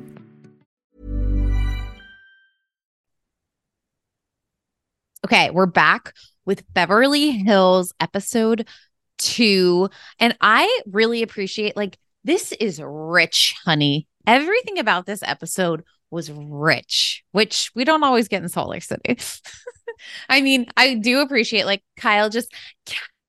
Okay, 5.23 5.51
we're 5.51 5.67
back 5.67 6.15
with 6.45 6.63
Beverly 6.73 7.29
Hills 7.29 7.93
episode 7.99 8.67
two. 9.19 9.87
And 10.19 10.35
I 10.41 10.81
really 10.87 11.21
appreciate, 11.21 11.77
like, 11.77 11.97
this 12.23 12.51
is 12.53 12.81
rich, 12.83 13.55
honey. 13.63 14.07
Everything 14.25 14.79
about 14.79 15.05
this 15.05 15.21
episode 15.21 15.83
was 16.09 16.31
rich, 16.31 17.23
which 17.33 17.71
we 17.75 17.83
don't 17.83 18.03
always 18.03 18.27
get 18.29 18.41
in 18.41 18.49
Salt 18.49 18.69
Lake 18.69 18.81
City. 18.81 19.19
I 20.29 20.41
mean, 20.41 20.65
I 20.75 20.95
do 20.95 21.19
appreciate, 21.19 21.67
like, 21.67 21.83
Kyle 21.97 22.31
just 22.31 22.51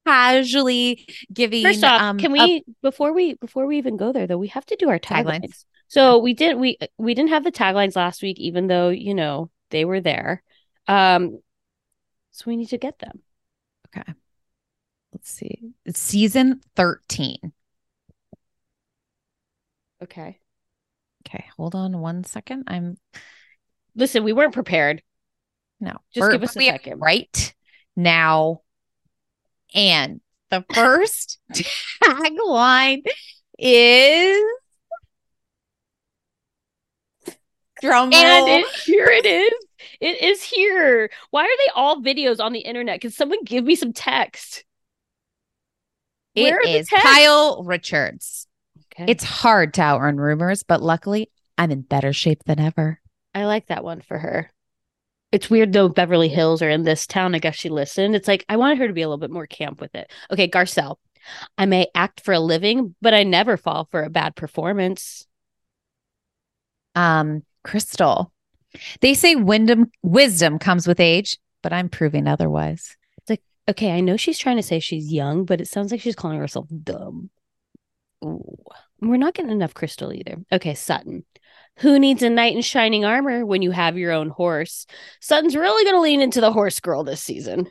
casually 0.07 1.07
giving. 1.31 1.63
First 1.63 1.85
off, 1.85 2.01
um, 2.01 2.19
can 2.19 2.31
a- 2.31 2.47
we 2.47 2.65
before 2.83 3.13
we 3.13 3.35
before 3.35 3.67
we 3.67 3.77
even 3.77 3.99
go 3.99 4.13
there 4.13 4.27
though, 4.27 4.39
we 4.39 4.49
have 4.49 4.65
to 4.67 4.77
do 4.77 4.89
our 4.89 4.99
taglines. 4.99 5.43
Taglines. 5.43 5.65
So 5.89 6.19
we 6.21 6.33
didn't 6.33 6.59
we 6.59 6.79
we 6.97 7.13
didn't 7.13 7.31
have 7.31 7.45
the 7.45 7.53
taglines 7.53 7.97
last 7.97 8.23
week, 8.23 8.39
even 8.41 8.67
though 8.67 8.89
you 8.89 9.15
know 9.15 9.51
they 9.71 9.85
were 9.85 10.01
there. 10.01 10.43
Um, 10.89 11.39
so 12.33 12.45
we 12.47 12.57
need 12.57 12.69
to 12.71 12.79
get 12.79 12.99
them. 12.99 13.21
Okay. 13.97 14.13
Let's 15.13 15.31
see. 15.31 15.73
It's 15.85 16.01
season 16.01 16.61
13. 16.77 17.53
Okay. 20.03 20.39
Okay, 21.27 21.45
hold 21.57 21.75
on 21.75 22.01
one 22.01 22.25
second. 22.25 22.65
I'm 22.67 22.97
Listen, 23.95 24.25
we 24.25 24.33
weren't 24.33 24.55
prepared. 24.55 25.03
no. 25.81 25.93
Just 26.13 26.23
we're- 26.23 26.33
give 26.33 26.43
us 26.43 26.57
a 26.57 26.61
second. 26.61 26.99
Right 27.01 27.55
now. 27.97 28.63
And 29.75 30.21
the 30.51 30.65
first 30.75 31.39
tagline 32.03 33.03
is 33.59 34.43
drum 37.81 38.13
And 38.13 38.47
roll. 38.47 38.59
it, 38.59 38.67
here 38.85 39.07
it 39.07 39.27
is. 39.27 39.53
It 40.01 40.23
is 40.23 40.43
here. 40.43 41.11
Why 41.31 41.45
are 41.45 41.57
they 41.59 41.73
all 41.75 42.03
videos 42.03 42.41
on 42.41 42.53
the 42.53 42.61
internet? 42.61 43.01
Can 43.01 43.11
someone 43.11 43.45
give 43.45 43.65
me 43.65 43.75
some 43.75 43.93
text? 43.93 44.65
It 46.35 46.55
is? 46.67 46.89
Kyle 46.89 47.63
Richards. 47.63 48.47
Okay. 48.95 49.11
It's 49.11 49.25
hard 49.25 49.75
to 49.75 49.83
outrun 49.83 50.17
rumors, 50.17 50.63
but 50.63 50.83
luckily 50.83 51.31
I'm 51.59 51.71
in 51.71 51.83
better 51.83 52.13
shape 52.13 52.45
than 52.45 52.61
ever. 52.61 53.01
I 53.35 53.45
like 53.45 53.67
that 53.67 53.85
one 53.85 54.01
for 54.01 54.19
her. 54.19 54.51
It's 55.31 55.49
weird 55.49 55.73
though. 55.73 55.89
Beverly 55.89 56.29
Hills 56.29 56.61
are 56.61 56.69
in 56.69 56.83
this 56.85 57.07
town. 57.07 57.35
I 57.35 57.39
guess 57.39 57.57
she 57.57 57.71
listened. 57.71 58.15
It's 58.15 58.29
like 58.29 58.45
I 58.49 58.57
wanted 58.57 58.79
her 58.79 58.87
to 58.87 58.93
be 58.93 59.03
a 59.03 59.09
little 59.09 59.19
bit 59.19 59.31
more 59.31 59.47
camp 59.47 59.81
with 59.81 59.95
it. 59.95 60.11
Okay, 60.31 60.49
Garcelle. 60.49 60.97
I 61.57 61.67
may 61.67 61.87
act 61.95 62.21
for 62.23 62.35
a 62.35 62.41
living, 62.41 62.95
but 63.01 63.15
I 63.15 63.23
never 63.23 63.57
fall 63.57 63.89
for 63.91 64.03
a 64.03 64.11
bad 64.11 64.37
performance. 64.37 65.27
Um, 66.95 67.45
Crystal. 67.65 68.33
They 69.01 69.15
say 69.15 69.35
wisdom 69.35 69.91
wisdom 70.03 70.59
comes 70.59 70.87
with 70.87 71.01
age, 71.01 71.39
but 71.63 71.73
I'm 71.73 71.89
proving 71.89 72.27
otherwise. 72.27 72.97
It's 73.19 73.31
like, 73.31 73.43
okay, 73.69 73.93
I 73.93 74.01
know 74.01 74.17
she's 74.17 74.39
trying 74.39 74.57
to 74.57 74.63
say 74.63 74.81
she's 74.81 75.13
young, 75.13 75.45
but 75.45 75.61
it 75.61 75.69
sounds 75.69 75.93
like 75.93 76.01
she's 76.01 76.17
calling 76.17 76.39
herself 76.39 76.69
dumb. 76.83 77.31
Ooh. 78.25 78.57
We're 79.01 79.17
not 79.17 79.35
getting 79.35 79.51
enough 79.51 79.75
crystal 79.75 80.13
either. 80.13 80.37
Okay, 80.53 80.75
Sutton. 80.75 81.25
Who 81.79 81.99
needs 81.99 82.23
a 82.23 82.31
knight 82.31 82.55
in 82.55 82.63
shining 82.63 83.05
armor 83.05 83.45
when 83.45 83.63
you 83.63 83.73
have 83.73 83.99
your 83.99 84.13
own 84.13 84.29
horse? 84.29 84.87
Sutton's 85.21 85.57
really 85.57 85.85
going 85.85 85.97
to 85.97 86.01
lean 86.01 86.21
into 86.21 86.41
the 86.41 86.53
horse 86.53 86.79
girl 86.81 87.03
this 87.03 87.21
season. 87.21 87.69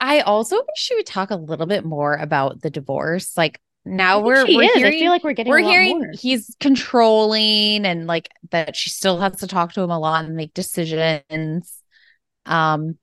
I 0.00 0.20
also 0.20 0.56
wish 0.56 0.66
she 0.76 0.94
would 0.94 1.06
talk 1.06 1.30
a 1.30 1.36
little 1.36 1.66
bit 1.66 1.84
more 1.84 2.14
about 2.14 2.60
the 2.60 2.70
divorce. 2.70 3.36
Like 3.36 3.60
now 3.96 4.20
we're 4.20 4.44
we're 4.46 4.62
is. 4.62 4.84
I 4.84 4.90
feel 4.90 5.10
like 5.10 5.24
we're 5.24 5.32
getting 5.32 5.50
we're 5.50 5.58
hearing 5.60 5.98
more. 6.00 6.10
he's 6.12 6.54
controlling 6.60 7.84
and 7.86 8.06
like 8.06 8.28
that 8.50 8.76
she 8.76 8.90
still 8.90 9.18
has 9.20 9.36
to 9.36 9.46
talk 9.46 9.72
to 9.74 9.80
him 9.80 9.90
a 9.90 9.98
lot 9.98 10.24
and 10.24 10.36
make 10.36 10.54
decisions. 10.54 11.82
Um, 12.46 12.98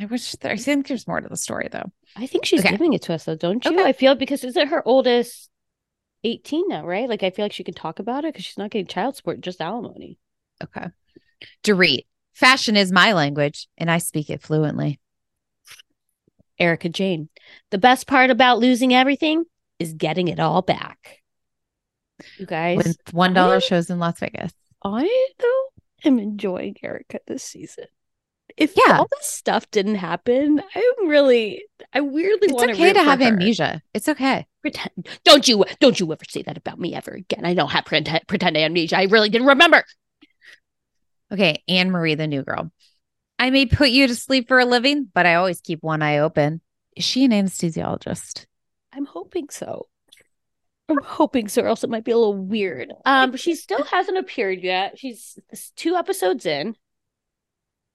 I 0.00 0.06
wish 0.06 0.32
there, 0.32 0.52
I 0.52 0.56
think 0.56 0.88
there's 0.88 1.06
more 1.06 1.20
to 1.20 1.28
the 1.28 1.36
story 1.36 1.68
though. 1.70 1.90
I 2.16 2.26
think 2.26 2.44
she's 2.44 2.60
Okay. 2.60 2.70
giving 2.70 2.92
it 2.92 3.02
to 3.02 3.14
us 3.14 3.24
though, 3.24 3.36
don't 3.36 3.64
you? 3.64 3.72
Okay. 3.72 3.84
I 3.84 3.92
feel 3.92 4.14
because 4.14 4.44
isn't 4.44 4.68
her 4.68 4.86
oldest 4.86 5.50
18 6.24 6.68
now, 6.68 6.86
right? 6.86 7.08
Like 7.08 7.22
I 7.22 7.30
feel 7.30 7.44
like 7.44 7.52
she 7.52 7.64
can 7.64 7.74
talk 7.74 7.98
about 7.98 8.24
it 8.24 8.32
because 8.32 8.44
she's 8.44 8.58
not 8.58 8.70
getting 8.70 8.86
child 8.86 9.16
support, 9.16 9.40
just 9.40 9.60
alimony. 9.60 10.18
Okay, 10.62 10.86
Dorit, 11.64 12.06
fashion 12.34 12.76
is 12.76 12.92
my 12.92 13.12
language 13.12 13.68
and 13.76 13.90
I 13.90 13.98
speak 13.98 14.30
it 14.30 14.42
fluently. 14.42 15.00
Erika 16.58 16.88
Jayne. 16.88 17.28
The 17.70 17.78
best 17.78 18.06
part 18.06 18.30
about 18.30 18.58
losing 18.58 18.94
everything 18.94 19.44
is 19.82 19.92
getting 19.94 20.28
it 20.28 20.40
all 20.40 20.62
back. 20.62 21.18
You 22.38 22.46
guys, 22.46 22.76
With 22.76 22.96
one 23.12 23.34
dollar 23.34 23.60
shows 23.60 23.90
in 23.90 23.98
Las 23.98 24.18
Vegas. 24.20 24.52
I 24.84 25.30
though 25.38 26.08
am 26.08 26.18
enjoying 26.18 26.76
Erika 26.82 27.20
this 27.26 27.42
season. 27.42 27.84
If 28.56 28.74
Yeah. 28.76 28.98
all 28.98 29.06
this 29.10 29.26
stuff 29.26 29.70
didn't 29.70 29.94
happen, 29.94 30.60
I'm 30.74 31.08
really, 31.08 31.62
I 31.92 32.00
weirdly 32.02 32.46
It's 32.48 32.52
want 32.52 32.70
okay 32.70 32.78
to 32.78 32.84
root 32.84 32.96
for 32.96 33.02
have 33.02 33.20
her. 33.20 33.26
amnesia. 33.26 33.82
It's 33.94 34.08
okay. 34.08 34.46
Pretend, 34.60 35.08
don't 35.24 35.48
you, 35.48 35.64
don't 35.80 35.98
you 35.98 36.12
ever 36.12 36.24
say 36.28 36.42
that 36.42 36.58
about 36.58 36.78
me 36.78 36.94
ever 36.94 37.12
again. 37.12 37.44
I 37.46 37.54
don't 37.54 37.70
have 37.70 37.86
pretend, 37.86 38.20
pretend 38.26 38.56
amnesia. 38.58 38.98
I 38.98 39.04
really 39.04 39.30
didn't 39.30 39.46
remember. 39.48 39.82
Okay, 41.32 41.62
Anne 41.66 41.90
Marie, 41.90 42.14
the 42.14 42.26
new 42.26 42.42
girl. 42.42 42.70
I 43.38 43.48
may 43.50 43.64
put 43.64 43.88
you 43.88 44.06
to 44.06 44.14
sleep 44.14 44.48
for 44.48 44.58
a 44.60 44.66
living, 44.66 45.08
but 45.12 45.24
I 45.24 45.36
always 45.36 45.60
keep 45.62 45.82
one 45.82 46.02
eye 46.02 46.18
open. 46.18 46.60
Is 46.94 47.04
she 47.04 47.24
an 47.24 47.30
anesthesiologist? 47.30 48.44
I'm 48.92 49.06
hoping 49.06 49.48
so. 49.50 49.88
I'm 50.88 51.02
hoping 51.02 51.48
so, 51.48 51.62
or 51.62 51.68
else 51.68 51.84
it 51.84 51.90
might 51.90 52.04
be 52.04 52.10
a 52.12 52.18
little 52.18 52.36
weird. 52.36 52.92
Um, 53.04 53.36
she 53.36 53.54
still 53.54 53.84
hasn't 53.84 54.18
appeared 54.18 54.62
yet. 54.62 54.98
She's 54.98 55.38
two 55.76 55.94
episodes 55.96 56.44
in. 56.44 56.76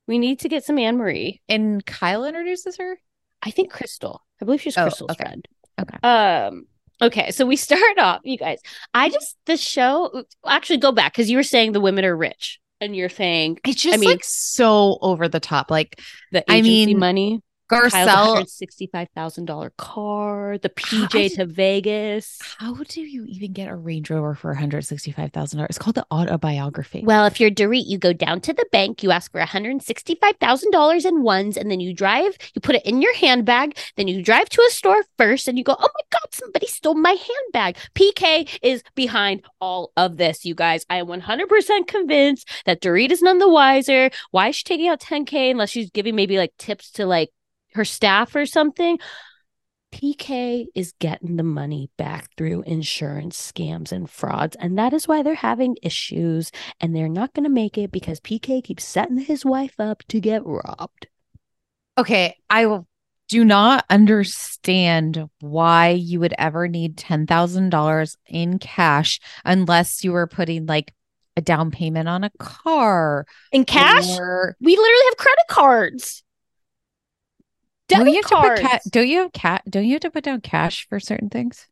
We 0.07 0.17
need 0.17 0.39
to 0.39 0.49
get 0.49 0.63
some 0.63 0.79
Anne 0.79 0.97
Marie. 0.97 1.41
And 1.49 1.85
Kyle 1.85 2.25
introduces 2.25 2.77
her. 2.77 2.97
I 3.43 3.51
think 3.51 3.71
Crystal. 3.71 4.21
I 4.41 4.45
believe 4.45 4.61
she's 4.61 4.77
Oh, 4.77 4.83
Crystal's 4.83 5.11
okay. 5.11 5.23
friend. 5.23 5.47
Okay. 5.79 5.97
Um. 6.07 6.65
Okay, 7.01 7.29
so 7.31 7.45
we 7.45 7.55
start 7.67 7.99
off, 7.99 8.21
you 8.23 8.37
guys. 8.37 8.59
I 8.93 9.09
just 9.09 9.37
the 9.45 9.57
show. 9.57 10.23
Actually, 10.45 10.77
go 10.77 10.91
back 10.91 11.13
because 11.13 11.29
you 11.29 11.37
were 11.37 11.43
saying 11.43 11.73
the 11.73 11.81
women 11.81 12.05
are 12.05 12.15
rich, 12.17 12.59
and 12.81 12.95
you're 12.95 13.09
saying 13.09 13.59
It's 13.65 13.81
just 13.81 13.95
I 13.95 13.97
mean, 13.99 14.09
like 14.09 14.23
so 14.23 14.97
over 15.01 15.27
the 15.27 15.39
top. 15.39 15.69
Like 15.69 16.01
the 16.31 16.49
I 16.49 16.61
mean, 16.61 16.97
money. 16.97 17.41
Garcelle. 17.69 18.47
Sixty-five 18.47 19.09
thousand 19.15 19.45
dollar 19.45 19.71
car, 19.77 20.57
the 20.57 20.69
PJ 20.69 21.35
to 21.35 21.45
Vegas. 21.45 22.39
How 22.59 22.75
do 22.87 23.01
you 23.01 23.25
even 23.25 23.53
get 23.53 23.69
a 23.69 23.75
Range 23.75 24.09
Rover 24.09 24.35
for 24.35 24.51
one 24.51 24.57
hundred 24.57 24.85
sixty-five 24.85 25.31
thousand 25.31 25.57
dollars? 25.57 25.69
It's 25.69 25.77
called 25.77 25.95
the 25.95 26.05
autobiography. 26.11 27.03
Well, 27.05 27.25
if 27.25 27.39
you're 27.39 27.51
Dorit, 27.51 27.85
you 27.85 27.97
go 27.97 28.13
down 28.13 28.41
to 28.41 28.53
the 28.53 28.65
bank, 28.71 29.03
you 29.03 29.11
ask 29.11 29.31
for 29.31 29.41
$165,000 29.41 31.05
in 31.05 31.23
ones, 31.23 31.57
and 31.57 31.71
then 31.71 31.79
you 31.79 31.93
drive, 31.93 32.37
you 32.53 32.61
put 32.61 32.75
it 32.75 32.85
in 32.85 33.01
your 33.01 33.13
handbag, 33.15 33.77
then 33.95 34.07
you 34.07 34.21
drive 34.23 34.49
to 34.49 34.61
a 34.61 34.71
store 34.71 35.03
first, 35.17 35.47
and 35.47 35.57
you 35.57 35.63
go, 35.63 35.75
oh 35.77 35.89
my 35.93 36.01
God, 36.11 36.33
somebody 36.33 36.67
stole 36.67 36.95
my 36.95 37.11
handbag. 37.11 37.77
PK 37.95 38.57
is 38.61 38.83
behind 38.95 39.43
all 39.59 39.91
of 39.97 40.17
this, 40.17 40.45
you 40.45 40.55
guys. 40.55 40.85
I 40.89 40.97
am 40.97 41.07
100% 41.07 41.87
convinced 41.87 42.49
that 42.65 42.81
Dorit 42.81 43.11
is 43.11 43.21
none 43.21 43.39
the 43.39 43.49
wiser. 43.49 44.09
Why 44.31 44.49
is 44.49 44.55
she 44.57 44.63
taking 44.63 44.87
out 44.87 45.01
10K 45.01 45.51
unless 45.51 45.69
she's 45.69 45.91
giving 45.91 46.15
maybe 46.15 46.37
like 46.37 46.53
tips 46.57 46.91
to 46.91 47.05
like 47.05 47.29
her 47.77 47.85
staff 47.85 48.35
or 48.35 48.45
something? 48.45 48.99
PK 49.93 50.65
is 50.75 50.93
getting 50.99 51.37
the 51.37 51.43
money 51.43 51.89
back 51.97 52.29
through 52.35 52.61
insurance 52.63 53.39
scams 53.51 53.93
and 53.93 54.09
frauds, 54.09 54.57
and 54.59 54.77
that 54.77 54.91
is 54.91 55.07
why 55.07 55.23
they're 55.23 55.33
having 55.33 55.77
issues 55.81 56.51
and 56.81 56.93
they're 56.93 57.07
not 57.07 57.33
going 57.33 57.45
to 57.45 57.49
make 57.49 57.77
it 57.77 57.89
because 57.91 58.19
PK 58.19 58.61
keeps 58.61 58.83
setting 58.83 59.17
his 59.17 59.45
wife 59.45 59.75
up 59.79 60.03
to 60.09 60.19
get 60.19 60.45
robbed. 60.45 61.07
okay, 61.97 62.35
I 62.49 62.79
do 63.29 63.43
not 63.45 63.85
understand 63.89 65.29
why 65.39 65.89
you 65.89 66.19
would 66.19 66.33
ever 66.37 66.67
need 66.67 66.97
ten 66.97 67.25
thousand 67.25 67.69
dollars 67.69 68.17
in 68.25 68.59
cash 68.59 69.19
unless 69.45 70.03
you 70.03 70.11
were 70.11 70.27
putting 70.27 70.65
like 70.65 70.93
a 71.37 71.41
down 71.41 71.71
payment 71.71 72.09
on 72.09 72.23
a 72.23 72.31
car. 72.39 73.25
In 73.51 73.63
cash, 73.63 74.19
or- 74.19 74.55
we 74.59 74.75
literally 74.75 75.05
have 75.09 75.17
credit 75.17 75.45
cards. 75.49 76.23
Don't 77.87 78.07
you 78.07 78.15
have 78.21 78.25
to 78.29 78.35
put 78.35 78.59
ca- 78.61 78.79
don't 78.89 79.07
you 79.07 79.19
have 79.19 79.31
cat 79.33 79.63
don't 79.69 79.85
you 79.85 79.93
have 79.93 80.01
to 80.01 80.11
put 80.11 80.23
down 80.23 80.41
cash 80.41 80.87
for 80.89 80.99
certain 80.99 81.29
things? 81.29 81.67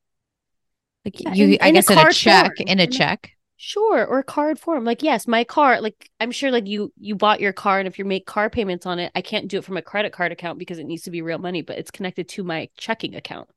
Like 1.04 1.20
Yeah, 1.20 1.34
you 1.34 1.46
in- 1.54 1.58
I 1.62 1.68
in 1.68 1.76
a 1.76 1.78
guess 1.80 1.90
in 1.90 1.98
a 1.98 2.12
check 2.12 2.58
form. 2.58 2.68
in 2.68 2.80
a 2.80 2.88
check. 2.88 3.32
Sure, 3.58 4.06
or 4.06 4.22
card 4.22 4.60
form. 4.60 4.84
Like, 4.84 5.02
yes, 5.02 5.28
my 5.28 5.44
car, 5.44 5.80
like 5.80 6.10
I'm 6.20 6.32
sure 6.32 6.52
like 6.52 6.68
you 6.68 6.92
you 7.00 7.16
bought 7.16 7.40
your 7.40 7.54
car 7.54 7.80
and 7.80 7.88
if 7.88 7.98
you 7.98 8.04
make 8.06 8.26
car 8.26 8.50
payments 8.50 8.86
on 8.86 9.00
it, 9.00 9.12
I 9.16 9.22
can't 9.22 9.48
do 9.48 9.58
it 9.60 9.64
from 9.64 9.78
a 9.78 9.82
credit 9.82 10.12
card 10.12 10.32
account 10.32 10.60
because 10.60 10.78
it 10.78 10.84
needs 10.86 11.04
to 11.04 11.12
be 11.12 11.22
real 11.22 11.38
money, 11.38 11.62
but 11.62 11.78
it's 11.78 11.90
connected 11.92 12.28
to 12.30 12.44
my 12.44 12.70
checking 12.78 13.16
account 13.16 13.48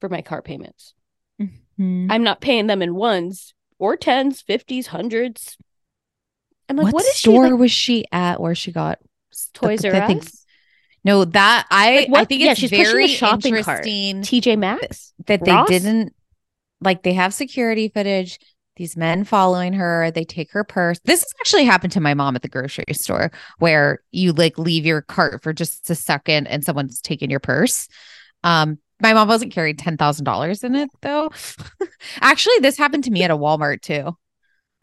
for 0.00 0.08
my 0.08 0.22
car 0.22 0.40
payments. 0.42 0.94
Hmm. 1.76 2.06
I'm 2.10 2.22
not 2.22 2.40
paying 2.40 2.68
them 2.68 2.80
in 2.82 2.94
ones 2.94 3.52
or 3.80 3.96
tens, 3.96 4.40
fifties, 4.40 4.86
hundreds. 4.88 5.56
I'm 6.68 6.76
like, 6.76 6.94
what, 6.94 7.04
store 7.04 7.46
she 7.46 7.50
like, 7.50 7.60
was 7.60 7.72
she 7.72 8.04
at 8.12 8.40
where 8.40 8.54
she 8.54 8.70
got 8.70 8.98
s- 9.32 9.50
the- 9.52 9.58
Toys 9.58 9.84
R 9.84 9.92
Us? 9.94 10.43
No, 11.04 11.24
that 11.26 11.66
I 11.70 12.06
Like, 12.08 12.22
I 12.22 12.24
think 12.24 12.40
yeah, 12.40 12.52
it's 12.52 12.60
she's 12.60 12.70
very 12.70 13.06
shopping 13.08 13.62
cart. 13.62 13.86
interesting 13.86 14.22
TJ 14.22 14.58
Maxx? 14.58 15.12
that 15.26 15.44
they 15.44 15.62
didn't 15.66 16.14
like 16.80 17.02
they 17.02 17.12
have 17.12 17.34
security 17.34 17.88
footage. 17.88 18.38
These 18.76 18.96
men 18.96 19.22
following 19.24 19.74
her 19.74 20.10
they 20.10 20.24
take 20.24 20.50
her 20.52 20.64
purse. 20.64 20.98
This 21.04 21.20
has 21.20 21.32
actually 21.40 21.64
happened 21.64 21.92
to 21.92 22.00
my 22.00 22.14
mom 22.14 22.34
at 22.34 22.42
the 22.42 22.48
grocery 22.48 22.84
store 22.92 23.30
where 23.58 24.00
you 24.10 24.32
like 24.32 24.58
leave 24.58 24.84
your 24.84 25.02
cart 25.02 25.42
for 25.42 25.52
just 25.52 25.88
a 25.90 25.94
second 25.94 26.48
and 26.48 26.64
someone's 26.64 27.00
taking 27.00 27.30
your 27.30 27.40
purse. 27.40 27.86
Um 28.42 28.78
my 29.00 29.12
mom 29.12 29.28
wasn't 29.28 29.52
carrying 29.52 29.76
$10,000 29.76 30.64
in 30.64 30.74
it 30.74 30.90
though. 31.02 31.30
Actually 32.20 32.58
this 32.60 32.76
happened 32.78 33.04
to 33.04 33.10
me 33.10 33.22
at 33.22 33.30
a 33.30 33.36
Walmart 33.36 33.80
too. 33.82 34.16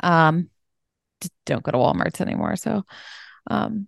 Um 0.02 0.50
don't 1.46 1.64
go 1.64 1.72
to 1.72 1.78
Walmarts 1.78 2.22
anymore 2.22 2.56
so 2.56 2.84
um 3.48 3.88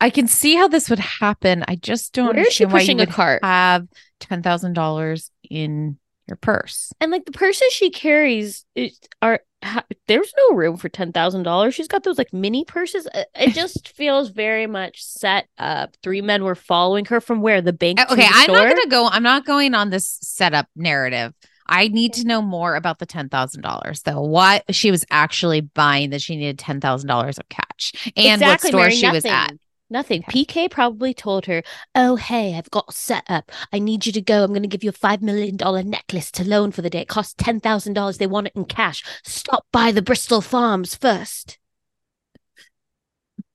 I 0.00 0.10
can 0.10 0.28
see 0.28 0.54
how 0.54 0.68
this 0.68 0.88
would 0.90 0.98
happen. 1.00 1.64
I 1.66 1.74
just 1.76 2.12
don't 2.12 2.36
Where 2.36 2.46
is 2.46 2.52
she 2.52 2.64
understand 2.64 2.72
why 2.72 2.78
you 2.80 2.84
pushing 2.84 3.00
a 3.00 3.02
would 3.02 3.10
cart? 3.10 3.44
have 3.44 3.86
ten 4.20 4.42
thousand 4.42 4.74
dollars 4.74 5.30
in 5.50 5.98
your 6.28 6.36
purse. 6.36 6.92
And 7.00 7.10
like 7.10 7.24
the 7.24 7.32
purses 7.32 7.72
she 7.72 7.90
carries 7.90 8.64
is, 8.74 8.98
are 9.22 9.40
ha, 9.64 9.82
there's 10.06 10.32
no 10.50 10.56
room 10.56 10.76
for 10.76 10.88
ten 10.88 11.10
thousand 11.12 11.42
dollars. 11.42 11.74
She's 11.74 11.88
got 11.88 12.04
those 12.04 12.18
like 12.18 12.32
mini 12.32 12.64
purses. 12.64 13.08
It- 13.14 13.28
It 13.34 13.54
just 13.54 13.88
feels 13.96 14.28
very 14.30 14.66
much 14.66 15.02
set 15.04 15.48
up. 15.58 15.96
Three 16.02 16.22
men 16.22 16.44
were 16.44 16.54
following 16.54 17.04
her 17.06 17.20
from 17.20 17.40
where 17.40 17.60
the 17.60 17.72
bank. 17.72 17.98
Uh, 18.00 18.04
to 18.06 18.12
Okay, 18.12 18.22
the 18.22 18.28
I'm 18.32 18.44
store? 18.44 18.56
not 18.56 18.68
gonna 18.76 18.86
go. 18.88 19.08
I'm 19.08 19.22
not 19.22 19.44
going 19.46 19.74
on 19.74 19.90
this 19.90 20.18
setup 20.22 20.68
narrative. 20.76 21.32
I 21.70 21.88
need 21.88 22.14
to 22.14 22.24
know 22.26 22.40
more 22.40 22.76
about 22.76 22.98
the 22.98 23.04
ten 23.06 23.28
thousand 23.28 23.62
dollars, 23.62 24.02
though. 24.02 24.20
What 24.20 24.64
she 24.74 24.90
was 24.90 25.04
actually 25.10 25.60
buying 25.62 26.10
that 26.10 26.22
she 26.22 26.36
needed 26.36 26.58
ten 26.58 26.80
thousand 26.80 27.08
dollars 27.08 27.36
of 27.38 27.48
cash, 27.48 28.12
and 28.16 28.40
what 28.40 28.60
store 28.60 28.80
Mary, 28.82 28.92
she 28.94 29.10
was 29.10 29.24
at. 29.24 29.52
Nothing. 29.90 30.22
Nothing. 30.26 30.44
PK 30.44 30.70
probably 30.70 31.14
told 31.14 31.46
her, 31.46 31.62
"Oh, 31.94 32.16
hey, 32.16 32.56
I've 32.56 32.70
got 32.70 32.94
set 32.94 33.24
up. 33.28 33.50
I 33.72 33.78
need 33.78 34.06
you 34.06 34.12
to 34.12 34.20
go. 34.20 34.44
I'm 34.44 34.50
going 34.50 34.62
to 34.62 34.68
give 34.68 34.84
you 34.84 34.90
a 34.90 34.92
five 34.92 35.22
million 35.22 35.56
dollar 35.56 35.82
necklace 35.82 36.30
to 36.32 36.44
loan 36.44 36.72
for 36.72 36.82
the 36.82 36.90
day. 36.90 37.00
It 37.00 37.08
costs 37.08 37.34
ten 37.36 37.60
thousand 37.60 37.94
dollars. 37.94 38.18
They 38.18 38.26
want 38.26 38.48
it 38.48 38.54
in 38.56 38.64
cash. 38.64 39.04
Stop 39.24 39.66
by 39.72 39.92
the 39.92 40.02
Bristol 40.02 40.40
Farms 40.40 40.94
first. 40.94 41.58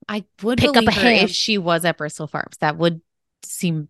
I 0.08 0.24
would 0.42 0.58
Pick 0.58 0.76
up 0.76 0.84
a 0.86 0.92
her 0.92 1.10
if 1.10 1.30
she 1.30 1.56
was 1.58 1.84
at 1.84 1.96
Bristol 1.96 2.26
Farms. 2.26 2.58
That 2.58 2.76
would 2.76 3.00
seem 3.42 3.88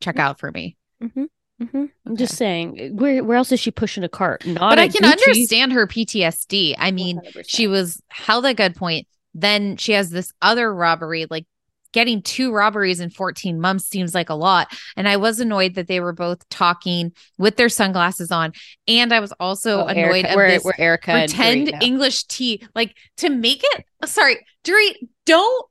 check 0.00 0.18
out 0.18 0.38
for 0.38 0.50
me. 0.50 0.76
Mm-hmm. 1.02 1.24
Mm-hmm. 1.62 1.84
I'm 2.06 2.16
just 2.16 2.36
saying, 2.36 2.96
where 2.96 3.24
where 3.24 3.36
else 3.36 3.50
is 3.50 3.58
she 3.58 3.70
pushing 3.70 4.04
a 4.04 4.08
cart? 4.08 4.46
Not 4.46 4.70
but 4.70 4.78
I 4.78 4.88
can 4.88 5.02
Gucci. 5.02 5.12
understand 5.12 5.72
her 5.72 5.86
PTSD. 5.86 6.76
I 6.78 6.92
mean, 6.92 7.20
100%. 7.20 7.44
she 7.48 7.66
was 7.66 8.00
held 8.08 8.46
at 8.46 8.56
gunpoint. 8.56 9.06
Then 9.34 9.76
she 9.76 9.92
has 9.92 10.10
this 10.10 10.32
other 10.42 10.72
robbery. 10.74 11.26
Like 11.30 11.46
getting 11.92 12.20
two 12.20 12.52
robberies 12.52 13.00
in 13.00 13.08
14 13.10 13.60
months 13.60 13.86
seems 13.86 14.14
like 14.14 14.28
a 14.28 14.34
lot. 14.34 14.68
And 14.96 15.08
I 15.08 15.16
was 15.16 15.40
annoyed 15.40 15.74
that 15.76 15.86
they 15.88 16.00
were 16.00 16.12
both 16.12 16.46
talking 16.50 17.12
with 17.38 17.56
their 17.56 17.68
sunglasses 17.70 18.30
on. 18.30 18.52
And 18.86 19.12
I 19.12 19.20
was 19.20 19.32
also 19.40 19.80
Oh, 19.82 19.86
annoyed 19.86 20.26
Erika, 20.26 20.30
of 20.30 20.36
we're, 20.36 20.48
this 20.48 20.64
we're 20.64 20.72
Erika 20.78 21.10
and 21.12 21.30
pretend 21.30 21.82
English 21.82 22.24
tea. 22.24 22.62
Like 22.74 22.94
to 23.18 23.30
make 23.30 23.62
it. 23.64 23.84
Sorry, 24.04 24.36
Dorit, 24.64 24.96
don't 25.24 25.66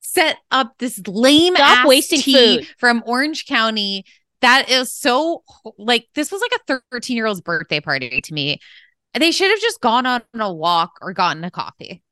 set 0.00 0.38
up 0.50 0.72
this 0.78 1.00
lame 1.06 1.54
Stop 1.56 1.86
wasting 1.86 2.20
tea 2.20 2.58
food. 2.58 2.68
from 2.78 3.02
Orange 3.06 3.46
County 3.46 4.04
That 4.40 4.68
is 4.70 4.92
so 4.92 5.44
like 5.78 6.06
this 6.14 6.32
was 6.32 6.40
like 6.40 6.52
a 6.78 6.80
13 6.90 7.16
year 7.16 7.26
old's 7.26 7.42
birthday 7.42 7.80
party 7.80 8.20
to 8.22 8.34
me. 8.34 8.58
They 9.16 9.30
should 9.30 9.50
have 9.50 9.60
just 9.60 9.80
gone 9.80 10.06
on 10.06 10.22
a 10.34 10.52
walk 10.52 10.92
or 11.02 11.12
gotten 11.12 11.44
a 11.44 11.50
coffee. 11.50 12.02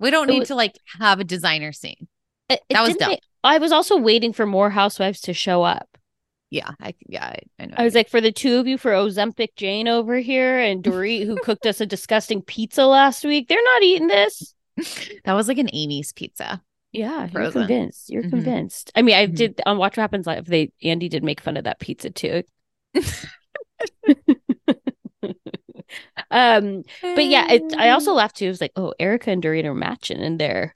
We 0.00 0.10
don't 0.10 0.28
need 0.28 0.40
was- 0.40 0.48
to 0.48 0.54
like 0.54 0.78
have 0.98 1.20
a 1.20 1.24
designer 1.24 1.72
scene. 1.72 2.08
It- 2.48 2.60
That 2.70 2.82
was 2.86 2.96
dumb. 2.96 3.16
I 3.42 3.58
was 3.58 3.72
also 3.72 3.96
waiting 3.98 4.32
for 4.32 4.46
more 4.46 4.70
housewives 4.70 5.20
to 5.22 5.34
show 5.34 5.62
up. 5.62 5.88
Yeah, 6.50 6.70
I 6.80 6.94
yeah, 7.08 7.24
I, 7.26 7.38
I 7.58 7.66
know. 7.66 7.74
I 7.76 7.84
was 7.84 7.94
like, 7.94 8.08
for 8.08 8.20
the 8.20 8.30
two 8.32 8.58
of 8.58 8.66
you, 8.66 8.78
for 8.78 8.92
Ozempic 8.92 9.56
Jane 9.56 9.88
over 9.88 10.18
here 10.18 10.58
and 10.58 10.84
Dorit, 10.84 11.26
who 11.26 11.36
cooked 11.36 11.66
us 11.66 11.80
a 11.80 11.86
disgusting 11.86 12.42
pizza 12.42 12.86
last 12.86 13.24
week, 13.24 13.48
they're 13.48 13.62
not 13.62 13.82
eating 13.82 14.06
this. 14.06 14.54
that 15.24 15.32
was 15.32 15.48
like 15.48 15.58
an 15.58 15.68
Amy's 15.72 16.12
pizza. 16.12 16.62
Yeah, 16.92 17.28
you're 17.32 17.50
convinced. 17.50 18.08
You're 18.08 18.22
Mhm. 18.22 18.30
convinced. 18.30 18.92
I 18.94 19.02
mean, 19.02 19.16
I 19.16 19.26
Mhm. 19.26 19.34
did 19.36 19.60
on 19.66 19.78
Watch 19.78 19.96
What 19.96 20.02
Happens 20.02 20.26
Live. 20.28 20.46
They 20.46 20.70
Andy 20.82 21.08
did 21.08 21.24
make 21.24 21.40
fun 21.40 21.56
of 21.56 21.64
that 21.64 21.80
pizza 21.80 22.10
too. 22.10 22.44
um, 26.30 26.82
but 27.02 27.24
yeah, 27.24 27.50
it, 27.52 27.74
I 27.76 27.90
also 27.90 28.12
laughed 28.12 28.36
too. 28.36 28.46
It 28.46 28.48
was 28.48 28.60
like, 28.60 28.72
oh, 28.76 28.94
Erika 28.98 29.30
and 29.30 29.42
Dorit 29.42 29.64
are 29.64 29.74
matching 29.74 30.20
in 30.20 30.36
there. 30.38 30.74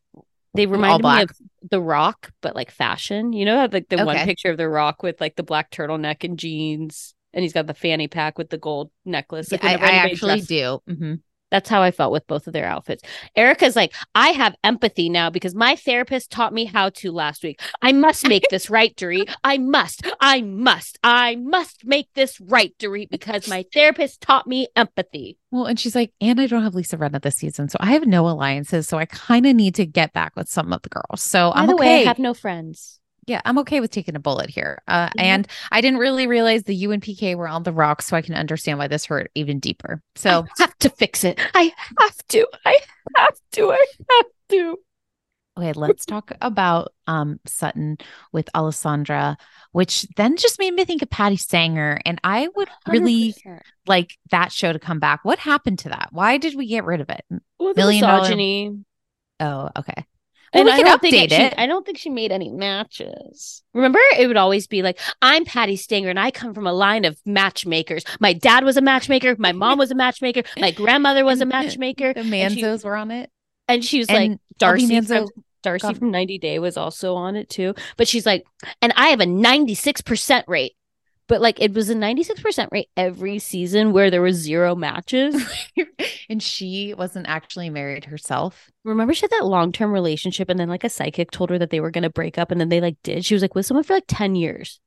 They 0.54 0.66
reminded 0.66 1.04
me 1.04 1.22
of 1.22 1.30
The 1.70 1.80
Rock, 1.80 2.32
but 2.40 2.54
like 2.56 2.70
fashion. 2.70 3.32
You 3.32 3.44
know, 3.44 3.68
like 3.70 3.88
the 3.88 4.04
one 4.04 4.16
picture 4.24 4.50
of 4.50 4.56
The 4.56 4.68
Rock 4.68 5.02
with 5.02 5.20
like 5.20 5.36
the 5.36 5.42
black 5.42 5.70
turtleneck 5.70 6.24
and 6.24 6.38
jeans, 6.38 7.14
and 7.32 7.42
he's 7.42 7.52
got 7.52 7.66
the 7.66 7.74
fanny 7.74 8.08
pack 8.08 8.38
with 8.38 8.50
the 8.50 8.58
gold 8.58 8.90
necklace. 9.04 9.52
Yeah, 9.52 9.58
I, 9.62 9.74
I 9.74 9.90
actually 9.92 10.36
dressed- 10.36 10.48
do. 10.48 10.78
hmm 10.88 11.14
That's 11.50 11.68
how 11.68 11.82
I 11.82 11.90
felt 11.90 12.12
with 12.12 12.26
both 12.26 12.46
of 12.46 12.52
their 12.52 12.66
outfits. 12.66 13.02
Erika's 13.36 13.76
like, 13.76 13.94
I 14.14 14.28
have 14.28 14.54
empathy 14.64 15.08
now 15.08 15.30
because 15.30 15.54
my 15.54 15.76
therapist 15.76 16.30
taught 16.30 16.52
me 16.52 16.64
how 16.66 16.90
to 16.90 17.12
last 17.12 17.42
week. 17.42 17.60
I 17.82 17.92
must 17.92 18.28
make 18.28 18.44
this 18.50 18.68
right, 18.68 18.94
Dorit. 18.96 19.32
I 19.44 19.58
must. 19.58 20.06
I 20.20 20.42
must. 20.42 20.98
I 21.02 21.36
must 21.36 21.84
make 21.84 22.12
this 22.14 22.40
right, 22.40 22.74
Dorit, 22.78 23.10
because 23.10 23.48
my 23.48 23.64
therapist 23.72 24.20
taught 24.20 24.46
me 24.46 24.68
empathy. 24.76 25.38
Well, 25.50 25.64
and 25.64 25.80
she's 25.80 25.94
like, 25.94 26.12
and 26.20 26.40
I 26.40 26.46
don't 26.46 26.62
have 26.62 26.74
Lisa 26.74 26.98
Rinna 26.98 27.22
this 27.22 27.36
season, 27.36 27.68
so 27.68 27.78
I 27.80 27.92
have 27.92 28.06
no 28.06 28.28
alliances. 28.28 28.86
So 28.86 28.98
I 28.98 29.06
kind 29.06 29.46
of 29.46 29.56
need 29.56 29.74
to 29.76 29.86
get 29.86 30.12
back 30.12 30.36
with 30.36 30.48
some 30.48 30.72
of 30.72 30.82
the 30.82 30.90
girls. 30.90 31.22
So 31.22 31.50
By 31.54 31.60
I'm 31.60 31.66
the 31.68 31.74
okay. 31.74 31.84
way, 31.84 32.02
I 32.02 32.08
have 32.08 32.18
no 32.18 32.34
friends. 32.34 33.00
Yeah, 33.28 33.42
I'm 33.44 33.58
okay 33.58 33.80
with 33.80 33.90
taking 33.90 34.16
a 34.16 34.20
bullet 34.20 34.48
here. 34.50 34.82
Uh, 34.88 35.10
Yeah. 35.14 35.22
And 35.22 35.48
I 35.70 35.80
didn't 35.82 35.98
really 35.98 36.26
realize 36.26 36.64
the 36.64 36.74
U 36.74 36.92
and 36.92 37.02
PK 37.02 37.36
were 37.36 37.46
on 37.46 37.62
the 37.62 37.72
rocks, 37.72 38.06
so 38.06 38.16
I 38.16 38.22
can 38.22 38.34
understand 38.34 38.78
why 38.78 38.88
this 38.88 39.04
hurt 39.04 39.30
even 39.34 39.60
deeper. 39.60 40.02
So 40.16 40.44
I 40.58 40.62
have 40.62 40.76
to 40.78 40.88
fix 40.90 41.24
it. 41.24 41.38
I 41.54 41.72
have 42.00 42.16
to. 42.28 42.46
I 42.64 42.78
have 43.16 43.38
to. 43.52 43.70
I 43.70 43.86
have 44.10 44.26
to. 44.50 44.78
Okay, 45.58 45.72
let's 45.72 46.06
talk 46.06 46.30
about 46.40 46.92
um 47.08 47.40
Sutton 47.44 47.98
with 48.32 48.48
Alessandra, 48.54 49.36
which 49.72 50.06
then 50.16 50.36
just 50.36 50.58
made 50.60 50.72
me 50.72 50.84
think 50.84 51.02
of 51.02 51.10
Patti 51.10 51.36
Stanger. 51.36 52.00
And 52.06 52.20
I 52.24 52.48
would 52.54 52.68
really 52.86 53.34
100%. 53.44 53.60
like 53.86 54.16
that 54.30 54.52
show 54.52 54.72
to 54.72 54.78
come 54.78 55.00
back. 55.00 55.24
What 55.24 55.38
happened 55.40 55.80
to 55.80 55.88
that? 55.90 56.10
Why 56.12 56.38
did 56.38 56.54
we 56.54 56.66
get 56.66 56.84
rid 56.84 57.00
of 57.00 57.10
it? 57.10 57.24
Well, 57.58 57.74
the 57.74 57.80
Million 57.80 58.02
dollar- 58.02 58.20
misogyny. 58.20 58.78
Oh, 59.40 59.68
okay. 59.76 60.06
And 60.52 60.64
Well, 60.66 60.76
we 60.76 60.80
I 60.82 60.84
don't 60.84 61.00
think 61.00 61.14
update 61.14 61.28
that 61.30 61.52
she- 61.52 61.58
I 61.58 61.66
don't 61.66 61.84
think 61.84 61.98
she 61.98 62.10
made 62.10 62.32
any 62.32 62.50
matches. 62.50 63.62
Remember, 63.74 63.98
it 64.18 64.26
would 64.26 64.36
always 64.36 64.66
be 64.66 64.82
like, 64.82 64.98
"I'm 65.20 65.44
Patti 65.44 65.76
Stanger, 65.76 66.08
and 66.10 66.18
I 66.18 66.30
come 66.30 66.54
from 66.54 66.66
a 66.66 66.72
line 66.72 67.04
of 67.04 67.18
matchmakers. 67.26 68.04
My 68.20 68.32
dad 68.32 68.64
was 68.64 68.76
a 68.76 68.80
matchmaker. 68.80 69.36
My 69.38 69.52
mom 69.52 69.78
was 69.78 69.90
a 69.90 69.94
matchmaker. 69.94 70.42
My 70.58 70.70
grandmother 70.70 71.24
was 71.24 71.40
a 71.40 71.46
matchmaker. 71.46 72.14
The 72.14 72.20
and 72.20 72.54
she- 72.54 72.64
were 72.86 72.96
on 72.96 73.10
it. 73.10 73.30
And 73.68 73.84
she 73.84 73.98
was 73.98 74.08
And 74.08 74.32
like, 74.32 74.40
Darcy 74.58 74.86
Albie 74.88 75.06
from, 75.06 75.28
Darcey 75.62 75.98
from 75.98 76.10
90 76.10 76.38
Day 76.38 76.58
was 76.58 76.78
also 76.78 77.14
on 77.14 77.36
it 77.36 77.50
too. 77.50 77.74
But 77.98 78.08
she's 78.08 78.24
like, 78.24 78.44
and 78.80 78.92
I 78.96 79.08
have 79.08 79.20
a 79.20 79.26
96% 79.26 80.44
rate. 80.48 80.72
But 81.28 81.40
like 81.40 81.60
it 81.60 81.74
was 81.74 81.90
a 81.90 81.94
96% 81.94 82.68
rate 82.72 82.88
every 82.96 83.38
season 83.38 83.92
where 83.92 84.10
there 84.10 84.22
was 84.22 84.36
zero 84.36 84.74
matches. 84.74 85.36
and 86.28 86.42
she 86.42 86.94
wasn't 86.94 87.28
actually 87.28 87.70
married 87.70 88.06
herself. 88.06 88.70
Remember 88.84 89.14
she 89.14 89.22
had 89.22 89.30
that 89.30 89.46
long-term 89.46 89.92
relationship 89.92 90.48
and 90.48 90.58
then 90.58 90.68
like 90.68 90.84
a 90.84 90.88
psychic 90.88 91.30
told 91.30 91.50
her 91.50 91.58
that 91.58 91.70
they 91.70 91.80
were 91.80 91.90
gonna 91.90 92.10
break 92.10 92.38
up 92.38 92.50
and 92.50 92.60
then 92.60 92.70
they 92.70 92.80
like 92.80 92.96
did. 93.02 93.24
She 93.24 93.34
was 93.34 93.42
like 93.42 93.54
with 93.54 93.66
someone 93.66 93.84
for 93.84 93.94
like 93.94 94.04
10 94.08 94.34
years. 94.34 94.80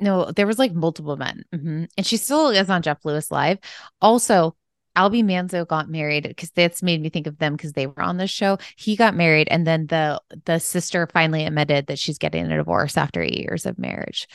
No, 0.00 0.32
there 0.32 0.46
was 0.48 0.58
like 0.58 0.72
multiple 0.72 1.16
men. 1.16 1.44
Mhm. 1.54 1.88
And 1.96 2.06
she 2.06 2.16
still 2.16 2.48
is 2.48 2.68
on 2.68 2.82
Jeff 2.82 3.04
Lewis 3.04 3.30
Live. 3.30 3.58
Also, 4.00 4.56
Albie 4.96 5.24
Manzo 5.24 5.66
got 5.66 5.88
married 5.88 6.24
because 6.24 6.50
that's 6.50 6.82
made 6.82 7.00
me 7.00 7.08
think 7.08 7.26
of 7.26 7.38
them 7.38 7.54
because 7.54 7.72
they 7.72 7.86
were 7.86 8.02
on 8.02 8.16
this 8.18 8.30
show. 8.30 8.58
He 8.76 8.96
got 8.96 9.14
married, 9.14 9.48
and 9.50 9.66
then 9.66 9.86
the 9.86 10.20
the 10.44 10.58
sister 10.58 11.06
finally 11.06 11.46
admitted 11.46 11.86
that 11.86 11.98
she's 11.98 12.18
getting 12.18 12.50
a 12.50 12.56
divorce 12.56 12.96
after 12.96 13.22
eight 13.22 13.38
years 13.38 13.64
of 13.64 13.78
marriage. 13.78 14.26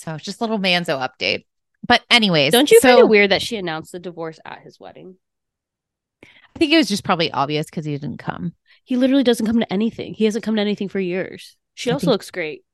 So 0.00 0.14
it's 0.14 0.24
just 0.24 0.40
a 0.40 0.44
little 0.44 0.58
Manzo 0.58 0.98
update. 0.98 1.44
But 1.86 2.02
anyways, 2.10 2.52
Don't 2.52 2.70
you 2.70 2.80
find 2.80 2.98
it 2.98 3.08
weird 3.08 3.30
that 3.32 3.42
she 3.42 3.56
announced 3.56 3.92
the 3.92 3.98
divorce 3.98 4.38
at 4.44 4.62
his 4.62 4.80
wedding? 4.80 5.16
I 6.24 6.58
think 6.58 6.72
it 6.72 6.78
was 6.78 6.88
just 6.88 7.04
probably 7.04 7.30
obvious 7.30 7.66
because 7.66 7.84
he 7.84 7.96
didn't 7.96 8.16
come. 8.16 8.54
He 8.84 8.96
literally 8.96 9.24
doesn't 9.24 9.46
come 9.46 9.60
to 9.60 9.72
anything. 9.72 10.14
He 10.14 10.24
hasn't 10.24 10.42
come 10.42 10.56
to 10.56 10.60
anything 10.60 10.88
for 10.88 11.00
years. 11.00 11.56
She 11.74 11.90
I 11.90 11.94
also 11.94 12.10
looks 12.10 12.30
great. 12.30 12.64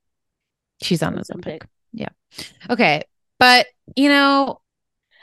She's 0.82 1.02
on 1.02 1.16
Ozempic. 1.16 1.62
Ozempic. 1.62 1.66
Yeah. 1.92 2.08
Okay. 2.70 3.02
But 3.38 3.66
you 3.96 4.08
know, 4.08 4.60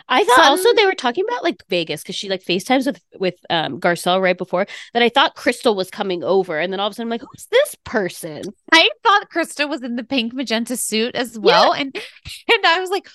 I 0.09 0.23
thought 0.23 0.45
also 0.45 0.73
they 0.73 0.85
were 0.85 0.93
talking 0.93 1.23
about 1.27 1.43
like 1.43 1.63
Vegas 1.69 2.01
because 2.03 2.15
she 2.15 2.29
like 2.29 2.43
FaceTimes 2.43 2.85
with 2.85 3.01
with 3.19 3.35
um 3.49 3.79
Garcelle 3.79 4.21
right 4.21 4.37
before 4.37 4.65
that. 4.93 5.03
I 5.03 5.09
thought 5.09 5.35
Crystal 5.35 5.75
was 5.75 5.89
coming 5.89 6.23
over, 6.23 6.59
and 6.59 6.71
then 6.71 6.79
all 6.79 6.87
of 6.87 6.91
a 6.91 6.95
sudden 6.95 7.07
I'm 7.07 7.11
like, 7.11 7.21
who's 7.21 7.47
this 7.47 7.75
person? 7.83 8.43
I 8.71 8.89
thought 9.03 9.29
Crystal 9.29 9.67
was 9.67 9.81
in 9.81 9.95
the 9.95 10.03
pink 10.03 10.33
magenta 10.33 10.77
suit 10.77 11.15
as 11.15 11.39
well. 11.39 11.73
And 11.73 11.95
and 11.95 12.65
I 12.65 12.79
was 12.79 12.89
like, 12.89 13.07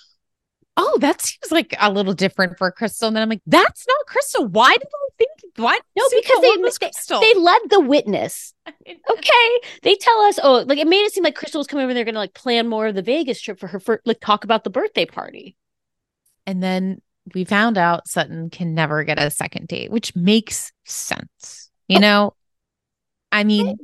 oh, 0.77 0.97
that 1.01 1.21
seems 1.21 1.51
like 1.51 1.75
a 1.79 1.93
little 1.93 2.15
different 2.15 2.57
for 2.57 2.71
Crystal. 2.71 3.09
And 3.09 3.17
then 3.17 3.23
I'm 3.23 3.29
like, 3.29 3.43
that's 3.47 3.87
not 3.87 4.07
Crystal. 4.07 4.47
Why 4.47 4.73
did 4.73 4.87
I 4.87 5.09
think 5.19 5.31
why 5.57 5.79
No, 5.97 6.05
because 6.15 6.41
they 6.41 6.57
they, 7.21 7.35
they 7.35 7.41
led 7.41 7.61
the 7.69 7.81
witness. 7.81 8.55
Okay, 9.11 9.61
they 9.83 9.97
tell 9.97 10.21
us. 10.23 10.39
Oh, 10.43 10.65
like 10.67 10.79
it 10.79 10.87
made 10.87 11.05
it 11.05 11.13
seem 11.13 11.25
like 11.25 11.35
Crystal 11.35 11.59
was 11.59 11.67
coming 11.67 11.85
over. 11.85 11.95
They're 11.95 12.05
gonna 12.05 12.19
like 12.19 12.35
plan 12.35 12.69
more 12.69 12.87
of 12.87 12.95
the 12.95 13.03
Vegas 13.03 13.41
trip 13.41 13.59
for 13.59 13.67
her 13.67 13.81
for 13.81 14.01
like 14.05 14.21
talk 14.21 14.45
about 14.45 14.65
the 14.65 14.71
birthday 14.71 15.05
party. 15.05 15.57
And 16.49 16.63
then 16.63 17.03
we 17.35 17.45
found 17.45 17.77
out 17.77 18.09
Sutton 18.09 18.49
can 18.49 18.73
never 18.73 19.05
get 19.05 19.19
a 19.19 19.31
second 19.31 19.69
date, 19.69 19.91
which 19.91 20.17
makes 20.17 20.73
sense. 20.87 21.71
You 21.87 22.01
know, 22.01 22.35
I 23.31 23.45
mean, 23.45 23.77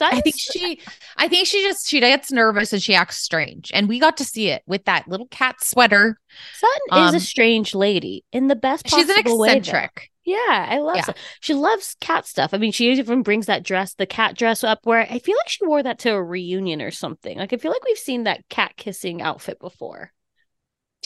I 0.00 0.20
think 0.20 0.36
she, 0.38 0.80
I 1.16 1.28
think 1.28 1.46
she 1.46 1.62
just 1.62 1.88
she 1.88 2.00
gets 2.00 2.30
nervous 2.30 2.74
and 2.74 2.82
she 2.82 2.94
acts 2.94 3.16
strange, 3.16 3.70
and 3.72 3.88
we 3.88 3.98
got 3.98 4.18
to 4.18 4.24
see 4.24 4.48
it 4.48 4.62
with 4.66 4.84
that 4.84 5.08
little 5.08 5.28
cat 5.28 5.56
sweater. 5.62 6.18
Sutton 6.54 7.04
is 7.06 7.10
Um, 7.10 7.14
a 7.14 7.20
strange 7.20 7.74
lady 7.74 8.24
in 8.32 8.48
the 8.48 8.56
best. 8.56 8.86
She's 8.88 9.08
an 9.08 9.18
eccentric. 9.18 10.10
Yeah, 10.26 10.66
I 10.68 10.78
love 10.78 10.96
Yeah. 10.96 11.14
She 11.40 11.54
loves 11.54 11.96
cat 12.00 12.26
stuff. 12.26 12.52
I 12.52 12.58
mean, 12.58 12.72
she 12.72 12.90
even 12.92 13.22
brings 13.22 13.46
that 13.46 13.62
dress, 13.62 13.94
the 13.94 14.06
cat 14.06 14.36
dress 14.36 14.62
up 14.62 14.80
where 14.82 15.06
I 15.10 15.20
feel 15.20 15.36
like 15.36 15.48
she 15.48 15.64
wore 15.64 15.82
that 15.82 16.00
to 16.00 16.12
a 16.12 16.22
reunion 16.22 16.82
or 16.82 16.90
something. 16.90 17.38
Like 17.38 17.54
I 17.54 17.56
feel 17.56 17.70
like 17.70 17.84
we've 17.84 17.96
seen 17.96 18.24
that 18.24 18.46
cat 18.50 18.72
kissing 18.76 19.22
outfit 19.22 19.58
before. 19.58 20.12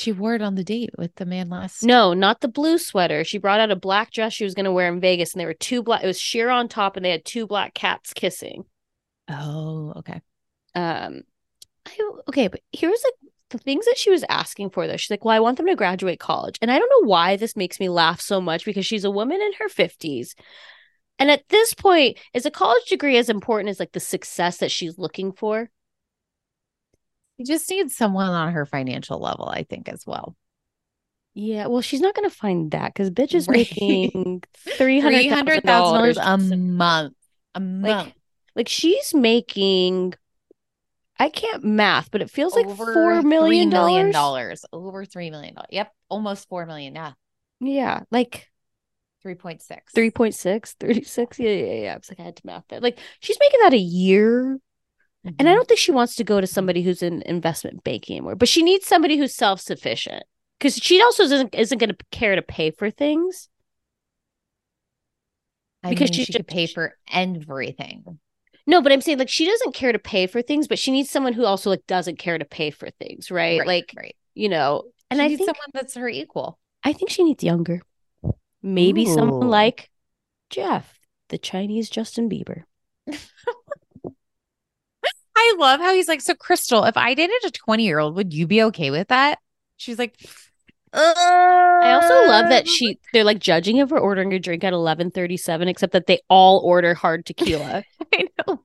She 0.01 0.13
wore 0.13 0.35
it 0.35 0.41
on 0.41 0.55
the 0.55 0.65
date 0.65 0.91
with 0.97 1.15
the 1.17 1.27
man 1.27 1.51
last. 1.51 1.83
No, 1.83 2.15
not 2.15 2.41
the 2.41 2.49
blue 2.49 2.79
sweater. 2.79 3.23
She 3.23 3.37
brought 3.37 3.61
out 3.61 3.71
a 3.71 3.77
black 3.77 4.13
dress 4.13 4.33
she 4.33 4.45
was 4.45 4.55
going 4.55 4.65
to 4.65 4.73
wear 4.73 4.89
in 4.89 4.99
Vegas 4.99 5.35
and 5.35 5.41
there 5.41 5.47
were 5.47 5.53
two 5.53 5.83
black 5.83 6.03
it 6.03 6.07
was 6.07 6.19
sheer 6.19 6.49
on 6.49 6.69
top 6.69 6.97
and 6.97 7.05
they 7.05 7.11
had 7.11 7.25
two 7.25 7.47
black 7.47 7.75
cats 7.75 8.15
kissing. 8.15 8.65
Oh, 9.29 9.93
okay. 9.97 10.21
Um 10.75 11.23
I, 11.87 12.13
okay, 12.29 12.49
but 12.49 12.61
here's 12.73 13.03
like 13.05 13.33
the 13.51 13.59
things 13.59 13.85
that 13.85 13.99
she 13.99 14.11
was 14.11 14.25
asking 14.29 14.71
for 14.71 14.87
though. 14.87 14.97
She's 14.97 15.11
like, 15.11 15.25
"Well, 15.25 15.35
I 15.35 15.41
want 15.41 15.57
them 15.57 15.67
to 15.67 15.75
graduate 15.75 16.21
college." 16.21 16.57
And 16.63 16.71
I 16.71 16.79
don't 16.79 16.91
know 16.91 17.09
why 17.09 17.37
this 17.37 17.57
makes 17.57 17.81
me 17.81 17.89
laugh 17.89 18.21
so 18.21 18.41
much 18.41 18.65
because 18.65 18.87
she's 18.87 19.05
a 19.05 19.11
woman 19.11 19.41
in 19.41 19.53
her 19.59 19.69
50s. 19.69 20.35
And 21.19 21.31
at 21.31 21.49
this 21.49 21.75
point, 21.75 22.19
is 22.33 22.47
a 22.47 22.51
college 22.51 22.85
degree 22.85 23.19
as 23.19 23.29
important 23.29 23.71
as 23.71 23.81
like 23.81 23.93
the 23.93 24.01
success 24.01 24.59
that 24.59 24.71
she's 24.71 24.99
looking 24.99 25.33
for? 25.33 25.71
You 27.41 27.47
just 27.47 27.71
need 27.71 27.91
someone 27.91 28.29
on 28.29 28.53
her 28.53 28.67
financial 28.67 29.19
level, 29.19 29.49
I 29.49 29.63
think, 29.63 29.89
as 29.89 30.07
well. 30.07 30.37
Yeah, 31.33 31.69
well, 31.69 31.81
she's 31.81 32.03
not 32.03 32.15
going 32.15 32.29
to 32.29 32.37
find 32.37 32.71
that 32.73 32.95
cuz 32.95 33.09
bitch 33.11 33.35
is 33.35 33.49
Right. 33.49 33.57
making 33.57 34.43
Three 34.77 35.01
hundred 35.01 35.63
thousand 35.65 36.23
$300,000 36.23 36.53
a 36.53 36.57
month. 36.59 37.15
A 37.55 37.61
month. 37.61 38.07
like 38.07 38.15
like 38.55 38.69
she's 38.69 39.15
making 39.15 40.13
I 41.19 41.31
can't 41.31 41.65
math, 41.65 42.11
but 42.11 42.21
it 42.21 42.31
feels 42.31 42.55
like 42.55 42.67
Over 42.67 42.93
four 42.93 43.23
million 43.23 43.71
$3 43.71 43.73
million. 43.73 44.11
dollars. 44.11 44.67
Over 44.71 45.07
three 45.07 45.31
million 45.31 45.55
dollars. 45.55 45.69
Yep. 45.71 45.91
Almost 46.11 46.47
four 46.47 46.67
million. 46.67 46.95
Yeah. 46.95 47.13
Yeah, 47.61 48.01
like 48.11 48.51
3.6. 49.25 49.61
3.6, 49.97 50.75
36. 50.79 51.39
Yeah, 51.39 51.51
yeah, 51.51 51.73
yeah. 51.85 51.95
I 51.95 51.97
was 51.97 52.11
like, 52.11 52.21
I 52.21 52.25
had 52.25 52.37
to 52.37 52.47
math 52.47 52.65
that. 52.69 52.83
Like, 52.83 52.99
she's 53.21 53.39
making 53.41 53.61
that 53.63 53.73
a 53.73 53.79
year. 53.79 54.59
And 55.25 55.37
Mm-hmm. 55.37 55.49
I 55.49 55.55
don't 55.55 55.69
think 55.69 55.79
she 55.81 55.93
wants 55.93 56.17
to 56.17 56.25
go 56.25 56.41
to 56.41 56.47
somebody 56.47 56.83
who's 56.83 57.03
in 57.03 57.21
investment 57.23 57.85
banking 57.85 58.17
anymore, 58.17 58.37
but 58.37 58.49
she 58.49 58.63
needs 58.63 58.87
somebody 58.87 59.19
who's 59.19 59.35
self 59.35 59.61
sufficient 59.61 60.23
because 60.59 60.77
she 60.77 61.03
also 61.03 61.25
isn't, 61.25 61.55
isn't 61.55 61.77
going 61.79 61.91
to 61.91 61.97
care 62.11 62.37
to 62.37 62.43
pay 62.43 62.71
for 62.71 62.91
things. 62.91 63.49
I 65.83 65.91
because 65.91 66.11
mean, 66.11 66.15
she's 66.17 66.27
she 66.27 66.33
could 66.33 66.47
just- 66.47 66.55
pay 66.57 66.67
for 66.67 66.97
everything. 67.13 68.19
No, 68.67 68.81
but 68.83 68.93
I'm 68.93 69.01
saying 69.01 69.19
like 69.19 69.29
she 69.29 69.47
doesn't 69.47 69.75
care 69.75 69.91
to 69.93 69.99
pay 69.99 70.27
for 70.27 70.43
things, 70.43 70.69
but 70.69 70.79
she 70.79 70.91
needs 70.93 71.11
someone 71.11 71.33
who 71.33 71.45
also 71.45 71.71
like 71.71 71.87
doesn't 71.87 72.19
care 72.19 72.39
to 72.39 72.45
pay 72.45 72.71
for 72.71 72.89
things, 72.91 73.31
right? 73.31 73.59
Right, 73.61 73.67
like, 73.67 73.93
right. 73.97 74.15
you 74.35 74.49
know, 74.49 74.85
and 75.11 75.19
She 75.19 75.25
I 75.25 75.29
needs 75.29 75.39
think 75.39 75.49
someone 75.49 75.71
that's 75.75 75.95
her 75.97 76.09
equal. 76.09 76.59
I 76.85 76.93
think 76.93 77.11
she 77.11 77.25
needs 77.25 77.43
younger. 77.43 77.83
Maybe 78.63 79.07
someone 79.07 79.49
like 79.49 79.91
Jeff, 80.51 80.99
the 81.31 81.39
Chinese 81.39 81.91
Justin 81.91 82.29
Bieber. 82.29 82.63
I 85.43 85.55
love 85.59 85.81
how 85.81 85.95
he's 85.95 86.09
like, 86.09 86.21
so 86.21 86.35
Crystal, 86.35 86.85
if 86.85 86.97
I 86.97 87.15
dated 87.15 87.37
a 87.47 87.51
20 87.51 87.85
year 87.85 87.99
old, 87.99 88.15
would 88.17 88.35
you 88.35 88.47
be 88.47 88.63
okay 88.65 88.91
with 88.91 89.09
that? 89.09 89.39
She's 89.77 89.99
like, 89.99 90.15
I 90.93 91.93
also 91.93 92.29
love 92.29 92.51
that 92.51 92.67
she 92.69 92.99
they're 93.13 93.25
like 93.25 93.39
judging 93.39 93.77
him 93.77 93.89
for 93.89 93.99
ordering 93.99 94.33
a 94.35 94.39
drink 94.39 94.65
at 94.65 94.73
11:37 94.73 95.69
except 95.69 95.93
that 95.93 96.07
they 96.07 96.21
all 96.29 96.59
order 96.65 96.95
hard 96.95 97.25
tequila. 97.25 97.85
I 98.15 98.27
know. 98.47 98.63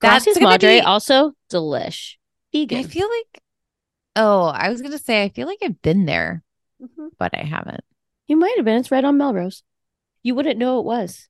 That's 0.00 0.26
gonna 0.26 0.40
Madre 0.40 0.80
be- 0.80 0.80
also 0.82 1.32
delish. 1.50 2.16
Vegan. 2.52 2.78
I 2.78 2.82
feel 2.82 3.08
like, 3.08 3.42
oh, 4.16 4.44
I 4.44 4.68
was 4.68 4.80
going 4.82 4.92
to 4.92 4.98
say, 4.98 5.24
I 5.24 5.28
feel 5.30 5.46
like 5.48 5.58
I've 5.62 5.80
been 5.82 6.04
there, 6.04 6.44
Mhm. 6.80 7.08
but 7.18 7.32
I 7.34 7.42
haven't. 7.42 7.80
You 8.28 8.36
might 8.36 8.54
have 8.56 8.64
been. 8.64 8.78
It's 8.78 8.92
right 8.92 9.04
on 9.04 9.16
Melrose. 9.16 9.62
You 10.22 10.34
wouldn't 10.36 10.58
know 10.58 10.78
it 10.78 10.84
was. 10.84 11.28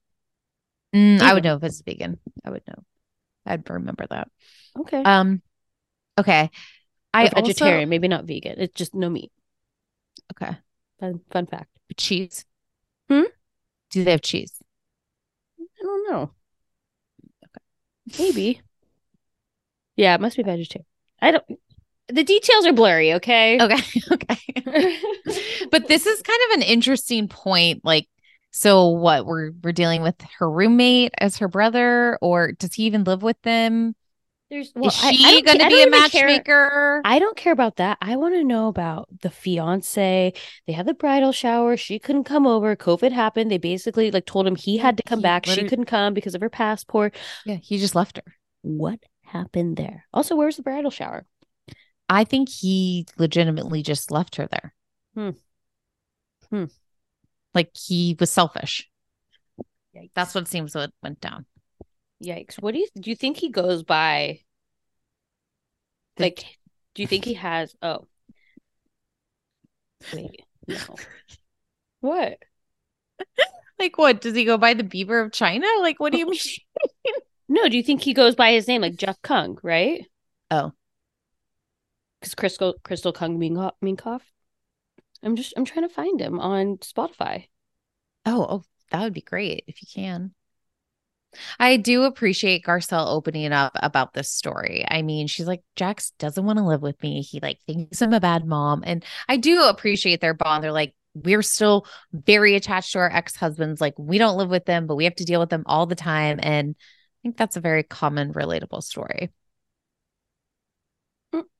Mm, 0.93 1.19
I 1.21 1.33
would 1.33 1.43
know 1.43 1.55
if 1.55 1.63
it's 1.63 1.81
vegan. 1.81 2.19
I 2.45 2.51
would 2.51 2.61
know. 2.67 2.83
I'd 3.45 3.69
remember 3.69 4.05
that. 4.09 4.29
Okay. 4.79 5.03
Um, 5.03 5.41
okay. 6.19 6.49
I 7.13 7.27
Or 7.27 7.29
vegetarian, 7.29 7.79
also, 7.79 7.89
maybe 7.89 8.07
not 8.07 8.25
vegan. 8.25 8.55
It's 8.57 8.73
just 8.73 8.93
no 8.93 9.09
meat. 9.09 9.31
okay. 10.33 10.57
Fun, 10.99 11.21
fun 11.31 11.45
fact. 11.45 11.69
Cheese. 11.97 12.45
Hmm? 13.09 13.23
Do 13.91 14.03
they 14.03 14.11
have 14.11 14.21
cheese? 14.21 14.51
I 15.59 15.83
don't 15.83 16.11
know. 16.11 16.31
Okay. 17.45 18.23
Maybe. 18.23 18.61
Yeah, 19.95 20.15
it 20.15 20.21
must 20.21 20.37
be 20.37 20.43
vegetarian. 20.43 20.85
I 21.21 21.31
don't. 21.31 21.45
The 22.07 22.23
details 22.23 22.65
are 22.65 22.73
blurry. 22.73 23.13
Okay. 23.13 23.59
Okay. 23.61 24.01
okay. 24.11 24.37
but 25.71 25.87
this 25.87 26.05
is 26.05 26.21
kind 26.21 26.39
of 26.51 26.57
an 26.57 26.63
interesting 26.63 27.27
point. 27.27 27.83
Like, 27.83 28.07
so 28.55 28.87
what? 28.87 29.25
We're 29.25 29.51
we're 29.61 29.73
dealing 29.73 30.01
with 30.01 30.15
her 30.39 30.49
roommate 30.49 31.11
as 31.19 31.37
her 31.39 31.49
brother, 31.49 32.17
or 32.21 32.53
does 32.53 32.73
he 32.73 32.83
even 32.83 33.03
live 33.03 33.21
with 33.21 33.41
them? 33.41 33.95
There's. 34.49 34.71
Well, 34.73 34.87
is 34.87 34.99
I- 35.03 35.09
I 35.09 35.11
she 35.11 35.41
going 35.41 35.59
to 35.59 35.65
I 35.65 35.69
be 35.69 35.83
a 35.83 35.89
matchmaker? 35.89 37.01
I 37.03 37.19
don't 37.19 37.35
care 37.35 37.51
about 37.51 37.75
that. 37.75 37.97
I 38.01 38.15
want 38.15 38.33
to 38.35 38.45
know 38.45 38.69
about 38.69 39.09
the 39.21 39.29
fiance. 39.29 40.31
They 40.65 40.73
had 40.73 40.85
the 40.85 40.93
bridal 40.93 41.33
shower. 41.33 41.75
She 41.75 41.99
couldn't 41.99 42.23
come 42.23 42.47
over. 42.47 42.77
COVID 42.77 43.11
happened. 43.11 43.51
They 43.51 43.57
basically 43.57 44.09
like 44.09 44.25
told 44.25 44.47
him 44.47 44.55
he 44.55 44.77
had 44.77 44.95
to 44.97 45.03
come 45.03 45.19
he 45.19 45.23
back. 45.23 45.45
She 45.45 45.67
couldn't 45.67 45.85
come 45.85 46.13
because 46.13 46.33
of 46.33 46.39
her 46.41 46.49
passport. 46.49 47.13
yeah, 47.45 47.55
he 47.55 47.77
just 47.77 47.93
left 47.93 48.17
her. 48.17 48.35
What 48.61 48.99
happened 49.25 49.75
there? 49.75 50.05
Also, 50.13 50.35
where's 50.37 50.55
the 50.55 50.63
bridal 50.63 50.91
shower? 50.91 51.25
I 52.07 52.23
think 52.23 52.47
he 52.47 53.05
legitimately 53.17 53.83
just 53.83 54.11
left 54.11 54.37
her 54.37 54.47
there. 54.47 54.73
Hmm. 55.13 55.29
Hmm. 56.49 56.65
Like 57.55 57.71
he 57.75 58.15
was 58.19 58.29
selfish. 58.29 58.89
That's 60.13 60.35
what 60.35 60.49
seems 60.49 60.75
what 60.75 60.91
went 61.01 61.21
down. 61.21 61.45
Yikes. 62.21 62.61
What 62.61 62.73
do 62.73 62.79
you 62.79 62.87
do 62.99 63.09
you 63.09 63.15
think 63.15 63.37
he 63.37 63.49
goes 63.49 63.83
by? 63.83 64.41
Like, 66.19 66.45
do 66.93 67.01
you 67.01 67.07
think 67.07 67.25
he 67.25 67.35
has 67.35 67.73
oh 67.81 68.05
wait, 70.13 70.43
no. 70.67 70.77
What? 72.01 72.37
Like 73.77 73.97
what? 73.97 74.21
Does 74.21 74.35
he 74.35 74.45
go 74.45 74.57
by 74.57 74.73
the 74.73 74.85
Beaver 74.85 75.19
of 75.19 75.33
China? 75.33 75.67
Like 75.81 75.99
what 75.99 76.13
do 76.13 76.17
you 76.17 76.27
oh, 76.27 76.29
mean? 76.29 76.39
No, 77.49 77.67
do 77.67 77.75
you 77.75 77.83
think 77.83 78.01
he 78.01 78.13
goes 78.13 78.33
by 78.33 78.53
his 78.53 78.69
name 78.69 78.81
like 78.81 78.95
Jeff 78.95 79.21
Kung, 79.21 79.57
right? 79.63 80.05
Oh. 80.49 80.71
Because 82.21 82.35
Crystal 82.35 82.75
Crystal 82.83 83.11
Kung 83.11 83.37
Minkoff? 83.37 84.21
I'm 85.23 85.35
just 85.35 85.53
I'm 85.57 85.65
trying 85.65 85.87
to 85.87 85.93
find 85.93 86.19
him 86.19 86.39
on 86.39 86.77
Spotify. 86.77 87.47
Oh, 88.25 88.45
oh, 88.49 88.63
that 88.91 89.01
would 89.03 89.13
be 89.13 89.21
great 89.21 89.63
if 89.67 89.81
you 89.81 89.87
can. 89.93 90.33
I 91.59 91.77
do 91.77 92.03
appreciate 92.03 92.65
Garcelle 92.65 93.07
opening 93.07 93.51
up 93.51 93.73
about 93.75 94.13
this 94.13 94.31
story. 94.31 94.85
I 94.87 95.01
mean, 95.01 95.27
she's 95.27 95.47
like, 95.47 95.61
Jax 95.75 96.11
doesn't 96.17 96.45
want 96.45 96.59
to 96.59 96.65
live 96.65 96.81
with 96.81 97.01
me. 97.03 97.21
He 97.21 97.39
like 97.39 97.59
thinks 97.67 98.01
I'm 98.01 98.13
a 98.13 98.19
bad 98.19 98.45
mom. 98.45 98.83
And 98.85 99.03
I 99.27 99.37
do 99.37 99.63
appreciate 99.63 100.21
their 100.21 100.33
bond. 100.33 100.63
They're 100.63 100.71
like, 100.71 100.95
we're 101.13 101.41
still 101.41 101.87
very 102.11 102.55
attached 102.55 102.93
to 102.93 102.99
our 102.99 103.11
ex-husbands. 103.11 103.79
Like, 103.81 103.95
we 103.97 104.17
don't 104.17 104.37
live 104.37 104.49
with 104.49 104.65
them, 104.65 104.87
but 104.87 104.95
we 104.95 105.05
have 105.05 105.15
to 105.15 105.25
deal 105.25 105.39
with 105.39 105.49
them 105.49 105.63
all 105.65 105.85
the 105.85 105.95
time. 105.95 106.39
And 106.41 106.75
I 106.77 107.17
think 107.23 107.37
that's 107.37 107.57
a 107.57 107.61
very 107.61 107.83
common, 107.83 108.33
relatable 108.33 108.83
story. 108.83 109.31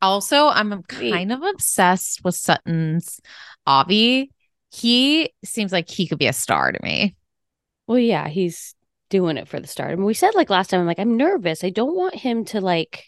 Also, 0.02 0.48
I'm 0.48 0.84
kind 0.84 1.32
of 1.32 1.42
obsessed 1.44 2.24
with 2.24 2.36
Sutton's 2.36 3.20
Avi. 3.66 4.32
He 4.72 5.32
seems 5.44 5.72
like 5.72 5.90
he 5.90 6.08
could 6.08 6.20
be 6.20 6.28
a 6.28 6.34
star 6.34 6.72
to 6.72 6.80
me. 6.84 7.16
Well, 7.88 8.00
yeah, 8.00 8.28
he's 8.28 8.76
doing 9.10 9.38
it 9.38 9.48
for 9.48 9.60
the 9.60 9.96
mean, 9.96 10.04
we 10.04 10.14
said 10.14 10.36
like 10.36 10.50
last 10.50 10.70
time, 10.70 10.82
I'm 10.82 10.88
like, 10.88 11.00
I'm 11.00 11.18
nervous. 11.18 11.64
I 11.64 11.70
don't 11.70 11.96
want 11.96 12.16
him 12.16 12.46
to 12.46 12.62
like 12.62 13.06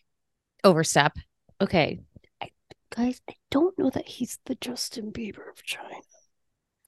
Overstep. 0.64 1.18
okay. 1.61 1.99
I, 2.41 2.49
guys, 2.95 3.22
I 3.30 3.34
don't 3.52 3.77
know 3.77 3.89
that 3.89 4.07
he's 4.07 4.39
the 4.45 4.56
Justin 4.56 5.11
Bieber 5.11 5.49
of 5.49 5.64
China. 5.64 5.95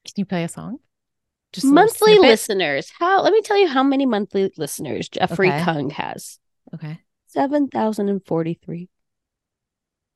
Can 0.06 0.14
you 0.16 0.26
play 0.26 0.44
a 0.44 0.50
song? 0.50 0.78
Just 1.52 1.66
a 1.66 1.68
little 1.70 1.84
monthly 1.84 2.14
snippet? 2.14 2.30
listeners. 2.30 2.92
How 2.98 3.22
let 3.24 3.34
me 3.34 3.42
tell 3.42 3.58
you 3.58 3.68
how 3.68 3.84
many 3.84 4.06
monthly 4.06 4.52
listeners 4.58 5.10
Jeffrey 5.10 5.50
Okay. 5.50 5.64
Kung 5.64 5.90
has. 5.90 6.40
Okay. 6.74 7.00
Seven 7.28 7.68
thousand 7.68 8.10
and 8.10 8.26
forty-three. 8.26 8.90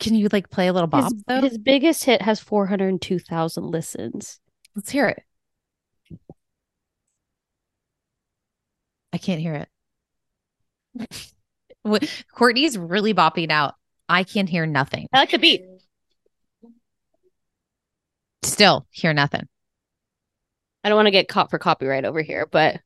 Can 0.03 0.15
you 0.15 0.27
like 0.34 0.49
play 0.49 0.67
a 0.67 0.73
little 0.73 0.88
Bob 0.88 1.05
His, 1.05 1.23
though? 1.25 1.41
his 1.41 1.57
biggest 1.57 2.03
hit 2.03 2.21
has 2.21 2.41
four 2.41 2.67
hundred 2.67 2.89
and 2.89 3.01
two 3.01 3.19
thousand 3.19 3.71
listens. 3.71 4.41
Let's 4.75 4.89
hear 4.89 5.07
it. 5.07 5.23
I 9.13 9.17
can't 9.17 9.39
hear 9.39 9.65
it. 11.85 12.09
Courtney's 12.35 12.77
really 12.77 13.13
bopping 13.13 13.49
out. 13.49 13.75
I 14.09 14.25
can't 14.25 14.49
hear 14.49 14.65
nothing. 14.65 15.07
I 15.13 15.19
like 15.19 15.31
the 15.31 15.38
beat. 15.39 15.63
Still 18.43 18.85
hear 18.89 19.13
nothing. 19.13 19.47
I 20.84 20.89
don't 20.89 20.97
want 20.97 21.07
to 21.07 21.11
get 21.11 21.30
caught 21.30 21.49
for 21.49 21.59
copyright 21.59 22.03
over 22.03 22.21
here, 22.21 22.45
but 22.45 22.81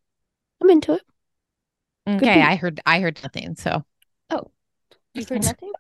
I'm 0.62 0.70
into 0.70 0.94
it. 0.94 1.02
Okay, 2.08 2.36
beat. 2.36 2.44
I 2.44 2.56
heard 2.58 2.80
I 2.86 3.00
heard 3.00 3.20
nothing. 3.24 3.56
So, 3.56 3.84
Oh, 4.30 4.52
you 5.16 5.26
heard 5.28 5.44
nothing? 5.44 5.72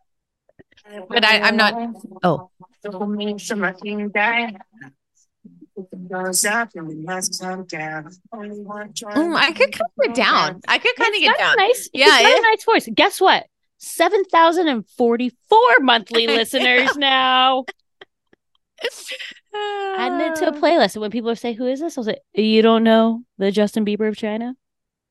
But 1.09 1.23
I, 1.25 1.39
I'm 1.41 1.55
not. 1.57 1.73
Oh, 2.23 2.49
Mm, 9.15 9.35
I 9.35 9.51
could 9.51 9.71
kind 9.71 9.91
of 9.99 10.05
get 10.05 10.15
down. 10.15 10.61
I 10.67 10.79
could 10.79 10.95
kind 10.95 11.13
of 11.13 11.21
get 11.21 11.37
down. 11.37 11.55
nice. 11.57 11.89
Yeah, 11.93 12.19
Yeah, 12.19 12.29
it- 12.29 12.39
a 12.39 12.41
nice 12.41 12.63
voice. 12.63 12.89
Guess 12.93 13.21
what? 13.21 13.45
Seven 13.79 14.23
thousand 14.25 14.69
and 14.69 14.87
forty-four 14.97 15.79
monthly 15.81 16.25
listeners 16.39 16.95
now. 16.97 17.65
Adding 19.53 20.21
it 20.21 20.35
to 20.37 20.47
a 20.47 20.51
playlist. 20.51 20.95
And 20.95 21.01
when 21.01 21.11
people 21.11 21.35
say, 21.35 21.53
"Who 21.53 21.67
is 21.67 21.79
this?" 21.79 21.97
I'll 21.97 22.03
say, 22.03 22.17
"You 22.33 22.61
don't 22.61 22.83
know 22.83 23.21
the 23.37 23.51
Justin 23.51 23.85
Bieber 23.85 24.07
of 24.07 24.17
China." 24.17 24.55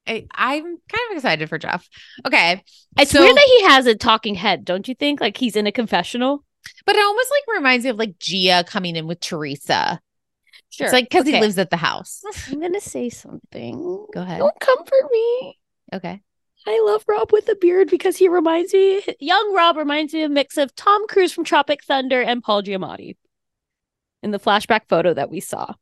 I, 0.07 0.27
I'm 0.35 0.63
kind 0.65 1.11
of 1.11 1.17
excited 1.17 1.49
for 1.49 1.59
Jeff. 1.59 1.89
Okay, 2.27 2.63
It's 2.99 3.11
so- 3.11 3.21
weird 3.23 3.37
that 3.37 3.45
he 3.59 3.65
has 3.65 3.87
a 3.87 3.95
talking 3.95 4.35
head, 4.35 4.65
don't 4.65 4.87
you 4.89 4.95
think? 4.95 5.21
Like 5.21 5.37
he's 5.37 5.57
in 5.57 5.67
a 5.67 5.73
confessional. 5.73 6.45
but 6.85 6.97
it 6.97 7.05
almost 7.05 7.31
like 7.31 7.57
reminds 7.57 7.85
me 7.85 7.91
of 7.91 7.97
like 7.99 8.19
Gia 8.19 8.65
coming 8.67 8.97
in 8.97 9.07
with 9.07 9.21
Teresa. 9.21 10.01
Sure. 10.71 10.87
It's 10.87 10.93
like 10.93 11.09
because 11.09 11.27
he 11.27 11.41
lives 11.41 11.59
at 11.59 11.71
the 11.71 11.77
house. 11.77 12.23
I'm 12.51 12.61
gonna 12.61 12.81
say 12.81 13.09
something. 13.09 14.07
Go 14.13 14.23
ahead. 14.23 14.39
Don't 14.39 14.59
comfort 14.61 15.11
me. 15.11 15.59
Okay. 15.93 16.21
I 16.69 16.83
love 16.85 17.05
Rob 17.07 17.31
with 17.33 17.49
a 17.49 17.55
beard 17.55 17.89
because 17.89 18.17
he 18.17 18.27
reminds 18.29 18.73
me, 18.75 19.01
young 19.21 19.55
Rob 19.55 19.77
reminds 19.77 20.13
me 20.13 20.23
of 20.25 20.31
a 20.33 20.35
mix 20.35 20.57
of 20.57 20.75
Tom 20.75 21.07
Cruise 21.07 21.33
from 21.33 21.45
Tropic 21.45 21.85
Thunder 21.85 22.21
and 22.21 22.43
Paul 22.43 22.63
Giamatti 22.65 23.17
in 24.23 24.33
the 24.33 24.41
flashback 24.41 24.89
photo 24.89 25.15
that 25.15 25.31
we 25.31 25.39
saw. 25.39 25.75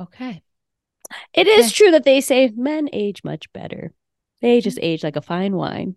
Okay. 0.00 0.42
It 1.32 1.46
is 1.46 1.72
true 1.72 1.90
that 1.92 2.04
they 2.04 2.20
say 2.20 2.52
men 2.56 2.88
age 2.92 3.22
much 3.24 3.50
better. 3.52 3.92
They 4.42 4.60
just 4.60 4.78
age 4.82 5.02
like 5.04 5.16
a 5.16 5.22
fine 5.22 5.54
wine. 5.56 5.96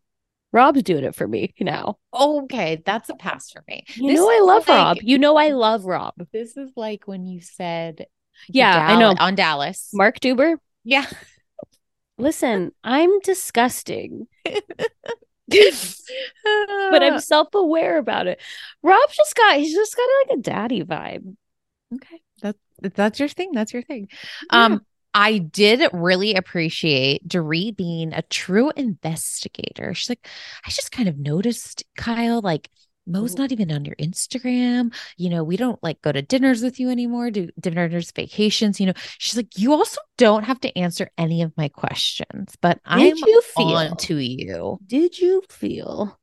Rob's 0.52 0.81
doing 0.84 1.03
it 1.03 1.15
for 1.15 1.27
me 1.27 1.53
now. 1.60 1.98
Okay, 2.14 2.81
that's 2.86 3.10
a 3.10 3.15
pass 3.15 3.52
for 3.52 3.64
me. 3.68 3.84
You 3.95 4.10
This 4.11 4.19
know 4.19 4.30
I 4.30 4.40
love 4.44 4.68
like- 4.68 4.77
Rob. 4.77 4.98
You 5.02 5.18
know 5.19 5.36
I 5.38 5.49
love 5.49 5.86
Rob. 5.86 6.14
This 6.34 6.57
is 6.57 6.72
like 6.76 7.07
when 7.07 7.26
you 7.26 7.41
said, 7.41 8.06
Yeah, 8.48 8.76
I 8.76 8.99
know. 8.99 9.15
On 9.19 9.36
Dallas. 9.36 9.90
Mark 9.94 10.19
Deuber. 10.19 10.57
Yeah. 10.84 11.06
Listen, 12.18 12.72
I'm 12.84 13.19
disgusting, 13.22 14.27
but 14.45 14.64
I'm 17.03 17.19
self-aware 17.19 17.98
about 17.98 18.27
it. 18.27 18.41
Rob's 18.84 19.15
just 19.15 19.36
got 19.36 19.57
he's 19.57 19.73
just 19.73 19.95
got 19.95 20.03
like 20.30 20.40
a 20.40 20.41
daddy 20.41 20.84
vibe. 20.84 21.36
okay. 21.95 22.22
That's 22.41 22.60
that's 22.95 23.19
your 23.19 23.30
thing. 23.30 23.52
That's 23.53 23.73
your 23.73 23.84
thing. 23.84 24.07
Um, 24.49 24.86
I 25.20 25.40
did 25.40 25.82
really 25.91 26.34
appreciate 26.36 27.28
Dorit 27.28 27.76
being 27.76 28.14
a 28.14 28.22
true 28.22 28.72
investigator. 28.78 29.94
She's 29.94 30.08
like, 30.08 30.26
I 30.66 30.70
just 30.70 30.94
kind 30.94 31.10
of 31.10 31.18
noticed, 31.18 31.84
Kyle, 31.98 32.40
like 32.40 32.70
Mo's 33.06 33.36
not 33.36 33.52
even 33.52 33.70
on 33.70 33.84
your 33.84 33.98
Instagram. 33.98 34.94
You 35.18 35.30
know, 35.30 35.44
we 35.44 35.58
don't 35.58 35.82
like 35.84 36.02
go 36.02 36.14
to 36.14 36.22
dinners 36.22 36.62
with 36.62 36.80
you 36.80 36.90
anymore, 36.90 37.32
do 37.32 37.50
dinners, 37.60 38.12
vacations. 38.12 38.80
You 38.80 38.88
know, 38.88 38.94
she's 39.18 39.36
like, 39.36 39.58
you 39.58 39.74
also 39.74 40.00
don't 40.18 40.44
have 40.44 40.62
to 40.62 40.78
answer 40.78 41.10
any 41.18 41.41
of 41.41 41.52
my 41.58 41.68
questions, 41.68 42.56
but 42.62 42.80
I'm 42.86 43.18
you 43.18 43.41
feel? 43.41 43.68
on 43.68 43.98
to 43.98 44.18
you. 44.20 44.80
Did 44.86 45.20
you 45.20 45.41
feel? 45.50 46.19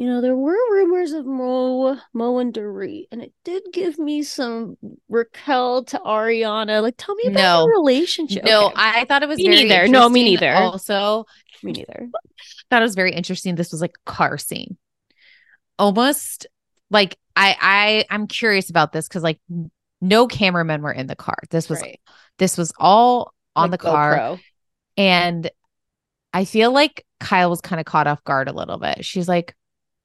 You 0.00 0.06
know, 0.06 0.22
there 0.22 0.34
were 0.34 0.56
rumors 0.70 1.12
of 1.12 1.26
Mo, 1.26 1.98
Mo 2.14 2.38
and 2.38 2.54
Dorit, 2.54 3.08
and 3.12 3.20
it 3.20 3.34
did 3.44 3.64
give 3.70 3.98
me 3.98 4.22
some 4.22 4.78
Raquel 5.10 5.84
to 5.84 5.98
Ariana. 5.98 6.80
Like, 6.80 6.94
tell 6.96 7.14
me 7.16 7.24
about 7.26 7.34
No. 7.42 7.62
the 7.64 7.68
relationship. 7.68 8.44
No, 8.44 8.68
Okay. 8.68 8.74
I 8.78 9.04
thought 9.04 9.22
it 9.22 9.28
was 9.28 9.36
Me 9.36 9.44
very 9.48 9.64
neither. 9.64 9.88
No, 9.88 10.08
me 10.08 10.24
neither. 10.24 10.54
Also, 10.54 11.26
me 11.62 11.72
neither. 11.72 12.08
thought 12.70 12.80
it 12.80 12.84
was 12.86 12.94
very 12.94 13.12
interesting. 13.12 13.56
This 13.56 13.72
was 13.72 13.82
like 13.82 13.92
a 14.06 14.10
car 14.10 14.38
scene. 14.38 14.78
Almost 15.78 16.46
like 16.90 17.18
I 17.36 17.54
I 17.60 18.04
I'm 18.14 18.26
curious 18.26 18.70
about 18.70 18.92
this 18.92 19.06
because 19.06 19.22
like 19.22 19.38
no 20.00 20.26
cameramen 20.26 20.80
were 20.80 20.92
in 20.92 21.08
the 21.08 21.16
car. 21.16 21.36
This 21.50 21.68
was 21.68 21.82
Right. 21.82 22.00
this 22.38 22.56
was 22.56 22.72
all 22.78 23.34
on 23.54 23.70
Like 23.70 23.80
the 23.80 23.86
car. 23.86 24.16
GoPro. 24.16 24.40
And 24.96 25.50
I 26.32 26.46
feel 26.46 26.72
like 26.72 27.04
Kyle 27.18 27.50
was 27.50 27.60
kind 27.60 27.80
of 27.80 27.84
caught 27.84 28.06
off 28.06 28.24
guard 28.24 28.48
a 28.48 28.52
little 28.54 28.78
bit. 28.78 29.04
She's 29.04 29.28
like, 29.28 29.54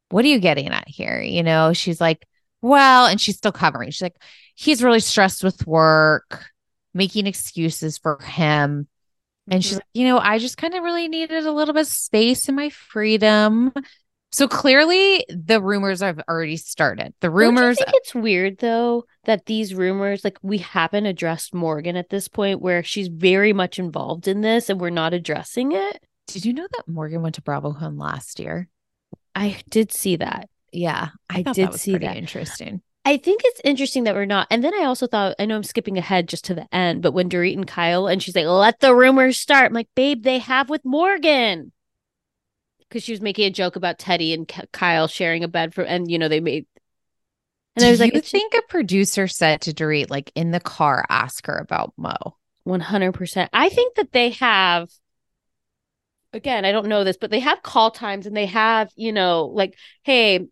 What 0.09 0.25
are 0.25 0.29
you 0.29 0.39
getting 0.39 0.69
at 0.69 0.87
here? 0.87 1.21
You 1.21 1.43
know, 1.43 1.73
she's 1.73 1.99
like, 2.01 2.25
Well, 2.61 3.05
and 3.07 3.19
she's 3.19 3.37
still 3.37 3.51
covering. 3.51 3.91
She's 3.91 4.01
like, 4.01 4.21
He's 4.55 4.83
really 4.83 4.99
stressed 4.99 5.43
with 5.43 5.65
work, 5.67 6.45
making 6.93 7.27
excuses 7.27 7.97
for 7.97 8.19
him. 8.21 8.87
And 9.49 9.63
she's 9.63 9.73
Mhm. 9.73 9.77
like, 9.77 9.85
You 9.93 10.07
know, 10.07 10.17
I 10.19 10.37
just 10.39 10.57
kind 10.57 10.73
of 10.73 10.83
really 10.83 11.07
needed 11.07 11.45
a 11.45 11.51
little 11.51 11.73
bit 11.73 11.81
of 11.81 11.87
space 11.87 12.47
and 12.47 12.55
my 12.55 12.69
freedom. 12.69 13.71
So 14.31 14.49
clearly 14.49 15.25
the 15.29 15.61
rumors 15.61 16.01
have 16.01 16.19
already 16.27 16.57
started. 16.57 17.13
The 17.21 17.29
rumors 17.29 17.79
you 17.79 17.85
think 17.85 17.95
it's 17.97 18.13
weird 18.13 18.57
though 18.57 19.05
that 19.23 19.45
these 19.45 19.73
rumors, 19.73 20.25
like 20.25 20.37
we 20.41 20.57
haven't 20.57 21.05
addressed 21.05 21.53
Morgan 21.53 21.95
at 21.95 22.09
this 22.09 22.27
point, 22.27 22.59
where 22.61 22.83
she's 22.83 23.07
very 23.07 23.53
much 23.53 23.79
involved 23.79 24.27
in 24.27 24.41
this, 24.41 24.69
and 24.69 24.79
we're 24.81 24.89
not 24.89 25.13
addressing 25.13 25.71
it. 25.71 26.03
did 26.27 26.43
you 26.43 26.51
know 26.53 26.67
that 26.75 26.87
Morgan 26.87 27.21
went 27.21 27.35
to 27.35 27.41
Bravo 27.41 27.71
Home 27.71 27.97
last 27.97 28.39
year? 28.39 28.67
I 29.35 29.61
did 29.69 29.91
see 29.91 30.15
that. 30.15 30.49
Yeah, 30.71 31.09
I, 31.29 31.39
I 31.39 31.41
did 31.43 31.73
that 31.73 31.79
see 31.79 31.97
that. 31.97 32.17
interesting. 32.17 32.81
I 33.07 33.17
think 33.17 33.41
it's 33.45 33.61
interesting 33.63 34.05
that 34.05 34.15
we're 34.15 34.25
not. 34.25 34.47
And 34.49 34.63
then 34.63 34.73
I 34.73 34.85
also 34.85 35.05
thought, 35.05 35.35
I 35.37 35.45
know 35.45 35.55
I'm 35.55 35.63
skipping 35.63 35.97
ahead 35.97 36.27
just 36.27 36.45
to 36.45 36.55
the 36.55 36.67
end, 36.73 37.03
but 37.03 37.11
when 37.11 37.29
Dorit 37.29 37.53
and 37.53 37.67
Kyle, 37.67 38.07
and 38.07 38.21
she's 38.21 38.35
like, 38.35 38.47
let 38.47 38.79
the 38.79 38.95
rumors 38.95 39.37
start. 39.37 39.67
I'm 39.67 39.73
like, 39.73 39.89
babe, 39.95 40.23
they 40.23 40.39
have 40.39 40.71
with 40.71 40.83
Morgan. 40.83 41.71
Because 42.79 43.03
she 43.03 43.11
was 43.11 43.21
making 43.21 43.45
a 43.45 43.51
joke 43.51 43.75
about 43.75 43.99
Teddy 43.99 44.33
and 44.33 44.47
K- 44.47 44.65
Kyle 44.71 45.07
sharing 45.07 45.43
a 45.43 45.47
bed 45.47 45.75
for, 45.75 45.83
and 45.83 46.09
you 46.09 46.17
know, 46.17 46.27
they 46.27 46.39
made. 46.39 46.65
And 47.75 47.81
Do 47.81 47.87
I 47.87 47.91
was 47.91 47.99
like, 47.99 48.13
you 48.13 48.21
think 48.21 48.55
a 48.55 48.63
producer 48.63 49.27
said 49.27 49.61
to 49.61 49.73
Dorit, 49.73 50.09
like 50.09 50.31
in 50.33 50.51
the 50.51 50.59
car, 50.59 51.05
ask 51.07 51.45
her 51.45 51.57
about 51.57 51.93
Mo? 51.97 52.15
100%. 52.67 53.49
I 53.53 53.69
think 53.69 53.95
that 53.95 54.13
they 54.13 54.31
have, 54.31 54.89
again, 56.35 56.65
I 56.65 56.71
don't 56.71 56.87
know 56.87 57.03
this, 57.03 57.17
but 57.17 57.31
they 57.31 57.39
have 57.39 57.63
call 57.63 57.91
times 57.91 58.25
and 58.27 58.35
they 58.35 58.45
have, 58.47 58.91
you 58.95 59.11
know, 59.11 59.45
like, 59.45 59.75
hey, 60.03 60.47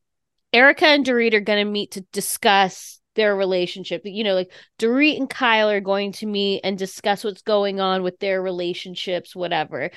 Erika 0.51 0.85
and 0.85 1.05
Dorit 1.05 1.34
are 1.34 1.39
going 1.39 1.64
to 1.64 1.72
meet 1.72 1.91
to 1.91 2.01
discuss 2.11 2.99
their 3.15 3.35
relationship. 3.35 4.01
You 4.05 4.23
know, 4.23 4.34
like 4.34 4.51
Dorit 4.80 5.18
and 5.18 5.30
Kyle 5.30 5.69
are 5.69 5.81
going 5.81 6.14
to 6.14 6.26
meet 6.26 6.61
and 6.64 6.77
discuss 6.77 7.23
what's 7.23 7.41
going 7.41 7.80
on 7.80 8.03
with 8.03 8.19
their 8.19 8.41
relationships, 8.41 9.35
whatever. 9.35 9.91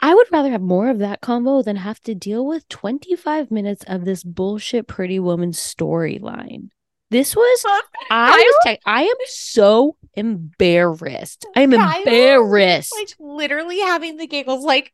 I 0.00 0.14
would 0.14 0.26
rather 0.32 0.50
have 0.50 0.62
more 0.62 0.90
of 0.90 0.98
that 0.98 1.20
combo 1.20 1.62
than 1.62 1.76
have 1.76 2.00
to 2.00 2.14
deal 2.14 2.44
with 2.44 2.68
25 2.68 3.52
minutes 3.52 3.84
of 3.86 4.04
this 4.04 4.24
bullshit 4.24 4.88
pretty 4.88 5.20
woman 5.20 5.52
storyline. 5.52 6.70
This 7.10 7.36
was 7.36 7.64
I 8.10 8.30
was 8.30 8.54
te- 8.64 8.80
I 8.86 9.02
am 9.02 9.16
so 9.26 9.96
embarrassed. 10.14 11.46
I 11.54 11.60
am 11.60 11.74
embarrassed. 11.74 12.94
Like 12.98 13.10
literally 13.18 13.80
having 13.80 14.16
the 14.16 14.26
giggles, 14.26 14.64
like, 14.64 14.92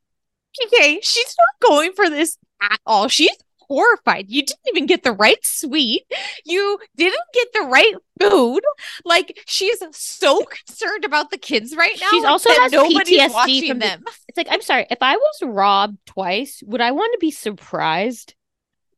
okay, 0.66 1.00
she's 1.02 1.34
not 1.38 1.68
going 1.68 1.92
for 1.92 2.08
this 2.10 2.36
at 2.60 2.80
all. 2.86 3.08
She's 3.08 3.36
horrified. 3.68 4.26
You 4.28 4.42
didn't 4.42 4.60
even 4.68 4.86
get 4.86 5.02
the 5.02 5.12
right 5.12 5.44
suite. 5.44 6.04
You 6.44 6.78
didn't 6.96 7.20
get 7.34 7.52
the 7.52 7.62
right 7.62 7.94
food. 8.20 8.62
Like 9.04 9.38
she's 9.46 9.82
so 9.92 10.44
concerned 10.44 11.04
about 11.04 11.30
the 11.30 11.38
kids 11.38 11.76
right 11.76 11.96
now. 12.00 12.08
She's 12.10 12.24
also 12.24 12.48
that 12.48 12.70
has 12.70 12.72
PTSD 12.72 13.32
watching 13.32 13.68
from 13.68 13.78
the- 13.78 13.86
them. 13.86 14.04
It's 14.28 14.36
like 14.36 14.48
I'm 14.50 14.62
sorry, 14.62 14.86
if 14.90 14.98
I 15.00 15.16
was 15.16 15.42
robbed 15.42 15.98
twice, 16.06 16.62
would 16.66 16.80
I 16.80 16.92
want 16.92 17.12
to 17.12 17.18
be 17.18 17.30
surprised? 17.30 18.34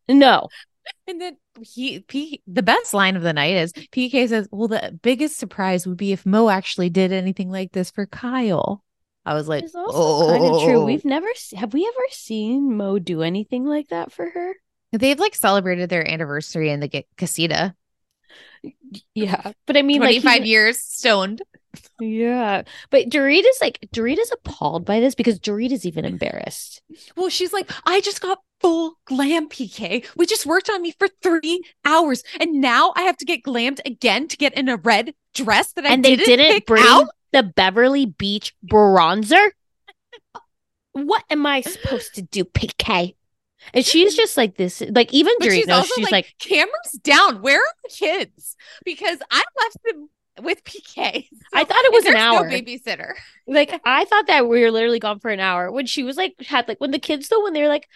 No. 0.09 0.49
And 1.07 1.21
then 1.21 1.37
he, 1.61 2.01
P, 2.01 2.43
the 2.47 2.63
best 2.63 2.95
line 2.95 3.17
of 3.17 3.23
the 3.23 3.33
night 3.33 3.55
is 3.55 3.73
PK 3.73 4.29
says, 4.29 4.49
"Well, 4.51 4.69
the 4.69 4.99
biggest 5.03 5.37
surprise 5.37 5.87
would 5.87 5.99
be 5.99 6.13
if 6.13 6.25
Mo 6.25 6.49
actually 6.49 6.91
did 6.91 7.13
anything 7.13 7.51
like 7.51 7.73
this 7.73 7.91
for 7.91 8.07
Kyle." 8.07 8.83
I 9.27 9.35
was 9.35 9.49
like, 9.49 9.65
It's 9.65 9.75
also 9.75 10.31
kind 10.33 10.45
of 10.45 10.63
true. 10.63 10.81
"Oh." 10.81 10.85
We've 10.85 11.05
never 11.05 11.29
have 11.57 11.73
we 11.75 11.87
ever 11.87 12.05
seen 12.11 12.77
Mo 12.77 12.99
do 12.99 13.23
anything 13.23 13.65
like 13.67 13.89
that 13.89 14.13
for 14.13 14.29
her? 14.29 14.55
They've 14.93 15.19
like 15.19 15.35
celebrated 15.35 15.89
their 15.91 16.09
anniversary 16.09 16.71
in 16.71 16.81
the 16.81 16.89
ga- 16.89 17.07
casita. 17.17 17.75
Yeah. 19.15 19.53
But 19.67 19.77
I 19.77 19.83
mean 19.83 20.01
like 20.01 20.13
he's- 20.13 20.23
25 20.23 20.47
years 20.47 20.81
stoned. 20.81 21.43
Yeah. 22.01 22.63
But 22.91 23.09
Dorit 23.09 23.45
is 23.47 23.59
like 23.61 23.79
Dorit 23.95 24.19
is 24.19 24.33
appalled 24.33 24.85
by 24.85 24.99
this 25.01 25.15
because 25.15 25.39
Dorit 25.39 25.71
is 25.71 25.87
even 25.87 26.05
embarrassed. 26.05 26.83
Well, 27.17 27.29
she's 27.29 27.53
like, 27.53 27.71
I 27.87 28.01
just 28.01 28.21
got 28.21 28.39
full 28.61 28.95
glam 29.05 29.49
PK. 29.49 30.05
We 30.17 30.27
just 30.27 30.47
worked 30.47 30.69
on 30.69 30.83
me 30.83 30.93
for 30.99 31.07
three 31.23 31.63
hours. 31.85 32.25
And 32.41 32.61
now 32.61 32.93
I 32.97 33.03
have 33.03 33.17
to 33.19 33.25
get 33.25 33.45
glammed 33.45 33.81
again 33.87 34.27
to 34.29 34.37
get 34.37 34.55
in 34.55 34.69
a 34.69 34.77
red 34.77 35.15
dress 35.35 35.73
that 35.75 35.87
I 35.87 35.91
and 35.93 36.05
they 36.05 36.17
didn't, 36.17 36.39
didn't 36.39 36.53
pick 36.55 36.67
bring 36.67 36.83
out. 36.85 37.07
The 37.33 37.43
Beverly 37.43 38.07
Beach 38.07 38.55
bronzer. 38.67 39.51
What 40.93 41.25
am 41.31 41.47
I 41.47 41.61
supposed 41.61 42.15
to 42.17 42.23
do, 42.23 42.45
PK? 42.45 43.15
And 43.75 43.85
she's 43.85 44.17
just 44.17 44.37
like 44.37 44.57
this, 44.57 44.83
like 44.91 45.13
even 45.13 45.35
But 45.39 45.51
she's 45.51 45.65
she's 45.65 46.05
like, 46.05 46.13
like, 46.13 46.35
cameras 46.39 46.93
down. 47.03 47.43
Where 47.43 47.61
are 47.61 47.75
the 47.85 47.91
kids? 47.91 48.57
Because 48.85 49.19
I 49.31 49.43
left 49.63 49.77
them 49.85 50.09
with 50.43 50.65
PK. 50.65 51.27
I 51.53 51.65
thought 51.65 51.85
it 51.85 51.93
was 51.93 52.05
an 52.07 52.13
there's 52.13 52.23
hour. 52.25 52.49
No 52.49 52.57
babysitter. 52.57 53.13
like 53.47 53.81
I 53.85 54.05
thought 54.05 54.27
that 54.29 54.49
we 54.49 54.63
were 54.63 54.71
literally 54.71 54.99
gone 54.99 55.19
for 55.21 55.31
an 55.31 55.41
hour 55.41 55.71
when 55.73 55.87
she 55.87 56.03
was 56.03 56.17
like 56.17 56.35
had 56.47 56.69
like 56.69 56.81
when 56.81 56.91
the 56.93 56.99
kids 56.99 57.29
though 57.29 57.43
when 57.43 57.53
they're 57.53 57.69
like 57.69 57.89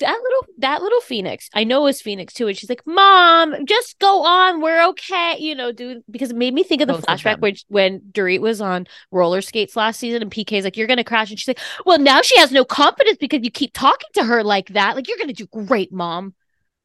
that 0.00 0.18
little 0.22 0.46
that 0.58 0.82
little 0.82 1.00
Phoenix 1.00 1.48
I 1.54 1.64
know 1.64 1.82
it 1.82 1.84
was 1.84 2.02
Phoenix 2.02 2.34
too 2.34 2.48
and 2.48 2.56
she's 2.56 2.68
like 2.68 2.82
mom 2.86 3.64
just 3.66 3.98
go 3.98 4.24
on 4.24 4.60
we're 4.60 4.84
okay 4.88 5.36
you 5.38 5.54
know 5.54 5.70
dude 5.72 6.02
because 6.10 6.30
it 6.30 6.36
made 6.36 6.54
me 6.54 6.62
think 6.64 6.80
of 6.82 6.88
the 6.88 6.94
Both 6.94 7.06
flashback 7.06 7.34
them. 7.34 7.40
when 7.40 7.54
when 7.68 8.00
Dorit 8.12 8.40
was 8.40 8.60
on 8.60 8.86
roller 9.12 9.40
skates 9.42 9.76
last 9.76 10.00
season 10.00 10.22
and 10.22 10.30
PK's 10.30 10.64
like 10.64 10.76
you're 10.76 10.86
gonna 10.88 11.04
crash 11.04 11.30
and 11.30 11.38
she's 11.38 11.48
like 11.48 11.60
well 11.84 11.98
now 11.98 12.22
she 12.22 12.36
has 12.38 12.50
no 12.52 12.64
confidence 12.64 13.18
because 13.18 13.40
you 13.44 13.50
keep 13.50 13.72
talking 13.72 14.08
to 14.14 14.24
her 14.24 14.42
like 14.42 14.68
that 14.70 14.96
like 14.96 15.08
you're 15.08 15.18
gonna 15.18 15.32
do 15.32 15.46
great 15.46 15.92
mom 15.92 16.34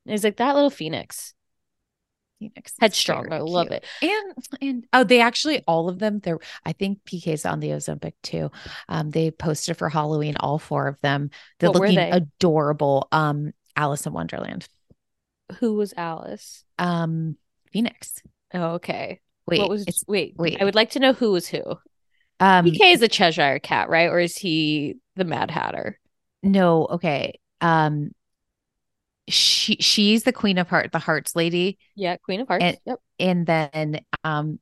and 0.05 0.13
it's 0.15 0.23
like 0.23 0.37
that 0.37 0.53
little 0.55 0.69
Phoenix 0.69 1.33
Phoenix 2.41 2.73
headstrong 2.79 3.31
I 3.31 3.37
love 3.39 3.67
cute. 3.69 3.83
it 3.83 3.85
And 4.01 4.59
and 4.61 4.85
oh, 4.93 5.03
they 5.03 5.21
actually 5.21 5.63
all 5.67 5.87
of 5.89 5.99
them. 5.99 6.19
They're 6.19 6.39
I 6.65 6.73
think 6.73 6.99
PK's 7.05 7.45
on 7.45 7.59
the 7.59 7.69
Ozempic 7.69 8.13
too. 8.23 8.51
Um, 8.89 9.11
they 9.11 9.31
posted 9.31 9.77
for 9.77 9.87
Halloween 9.89 10.35
all 10.39 10.59
four 10.59 10.87
of 10.87 10.99
them. 11.01 11.29
They're 11.59 11.69
What 11.69 11.79
looking 11.79 11.95
they? 11.95 12.09
adorable. 12.11 13.07
Um, 13.11 13.53
Alice 13.75 14.05
in 14.05 14.13
Wonderland. 14.13 14.67
who 15.59 15.75
was 15.75 15.93
Alice 15.95 16.65
Um, 16.79 17.37
Phoenix. 17.71 18.21
oh 18.53 18.73
okay 18.75 19.19
Wait, 19.47 19.59
what 19.59 19.69
was 19.69 19.85
it's 19.87 20.03
wait 20.07 20.35
wait. 20.37 20.61
I 20.61 20.65
would 20.65 20.75
like 20.75 20.91
to 20.91 20.99
know 20.99 21.13
who 21.13 21.31
was 21.31 21.47
who 21.47 21.61
um 22.39 22.65
PK 22.65 22.93
is 22.93 23.01
a 23.01 23.07
Cheshire 23.07 23.59
Cat, 23.59 23.89
right? 23.89 24.09
Or 24.09 24.19
is 24.19 24.35
he 24.35 24.97
the 25.15 25.25
Mad 25.25 25.51
Hatter? 25.51 25.99
no 26.43 26.87
okay. 26.87 27.39
Um, 27.59 28.11
she 29.27 29.75
she's 29.79 30.23
the 30.23 30.33
Queen 30.33 30.57
of 30.57 30.67
Heart, 30.69 30.91
the 30.91 30.99
Hearts 30.99 31.35
lady, 31.35 31.77
Yeah, 31.95 32.17
Queen 32.17 32.41
of 32.41 32.47
Hearts. 32.47 32.63
And- 32.63 32.77
yep. 32.85 32.99
and 33.19 33.45
then 33.45 33.99
um, 34.23 34.59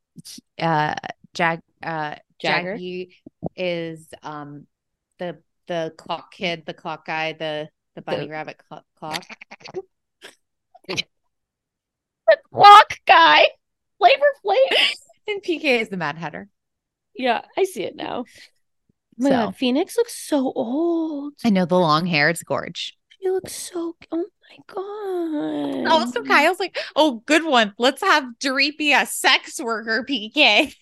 uh, 0.60 0.95
Jag 1.34 1.61
uh 1.84 2.15
Jagger. 2.41 2.76
Jaggy 2.77 3.10
is 3.56 4.07
um 4.23 4.68
the 5.18 5.38
the 5.68 5.94
clock 5.98 6.31
kid, 6.34 6.65
the 6.65 6.73
clock 6.73 7.06
guy, 7.06 7.34
the 7.34 7.69
the 7.95 8.02
bunny 8.02 8.26
The- 8.26 8.31
rabbit 8.31 8.57
clock. 8.68 8.84
clock. 8.98 9.23
The 12.27 12.38
clock 12.53 12.94
guy. 13.07 13.48
Flavor 13.98 14.26
Flav. 14.45 14.94
And 15.27 15.41
PK 15.44 15.81
is 15.81 15.90
the 15.90 15.98
Mad 15.98 16.18
Hatter. 16.18 16.48
yeah, 17.15 17.41
I 17.57 17.64
see 17.64 17.84
it 17.84 17.95
now. 17.95 18.26
Oh 18.26 18.26
my 19.18 19.30
So. 19.30 19.36
God, 19.36 19.56
Phoenix 19.56 19.98
looks 19.98 20.15
so 20.15 20.52
old. 20.56 21.34
I 21.44 21.49
know 21.49 21.65
the 21.65 21.77
long 21.80 22.06
hair, 22.06 22.30
it's 22.30 22.44
gorge. 22.44 22.95
She 23.19 23.30
looks 23.30 23.53
so. 23.53 23.95
Oh 24.11 24.26
my 24.50 24.58
god. 24.68 25.88
Oh, 25.88 26.00
also, 26.00 26.24
Kyle's 26.24 26.60
like, 26.60 26.78
oh, 26.96 27.22
good 27.26 27.46
one. 27.46 27.74
Let's 27.78 28.02
have 28.02 28.26
Dorit 28.40 28.78
be 28.78 28.94
a 28.94 29.06
sex 29.06 29.60
worker, 29.62 30.06
PK. 30.10 30.74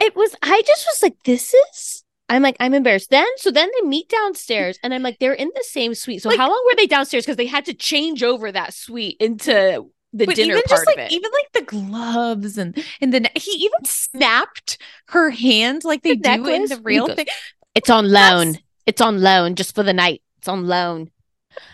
It 0.00 0.14
was. 0.16 0.34
I 0.42 0.62
just 0.66 0.86
was 0.86 1.02
like, 1.02 1.22
this 1.24 1.54
is 1.54 2.04
I'm 2.28 2.42
like, 2.42 2.56
I'm 2.60 2.74
embarrassed. 2.74 3.10
Then, 3.10 3.26
so 3.36 3.50
then 3.50 3.70
they 3.80 3.86
meet 3.88 4.08
downstairs, 4.08 4.78
and 4.82 4.92
I'm 4.92 5.02
like, 5.02 5.18
they're 5.20 5.32
in 5.32 5.50
the 5.54 5.64
same 5.64 5.94
suite. 5.94 6.22
So 6.22 6.28
Like- 6.28 6.38
how 6.38 6.48
long 6.48 6.62
were 6.66 6.76
they 6.76 6.86
downstairs? 6.86 7.24
Because 7.24 7.36
they 7.36 7.46
had 7.46 7.64
to 7.66 7.74
change 7.74 8.22
over 8.22 8.50
that 8.52 8.74
suite 8.74 9.16
into 9.20 9.86
the 10.12 10.24
but 10.26 10.36
dinner 10.36 10.52
even 10.54 10.62
part 10.62 10.68
just 10.86 10.86
like 10.86 11.12
even 11.12 11.30
like 11.32 11.52
the 11.52 11.62
gloves 11.62 12.56
and 12.56 12.82
and 13.02 13.12
then 13.12 13.26
he 13.34 13.50
even 13.50 13.84
snapped 13.84 14.78
her 15.08 15.28
hand 15.30 15.84
like 15.84 16.02
they 16.02 16.14
The 16.14 16.16
do 16.16 16.30
in 16.32 16.42
necklace? 16.42 16.70
the 16.70 16.80
real 16.82 17.06
goes, 17.08 17.16
thing. 17.16 17.26
it's 17.74 17.90
on 17.90 18.10
loan. 18.10 18.46
That's- 18.52 18.62
It's 18.86 19.00
on 19.00 19.20
loan 19.20 19.56
just 19.56 19.74
for 19.74 19.82
the 19.82 19.92
night. 19.92 20.22
It's 20.38 20.48
on 20.48 20.66
loan. 20.66 21.10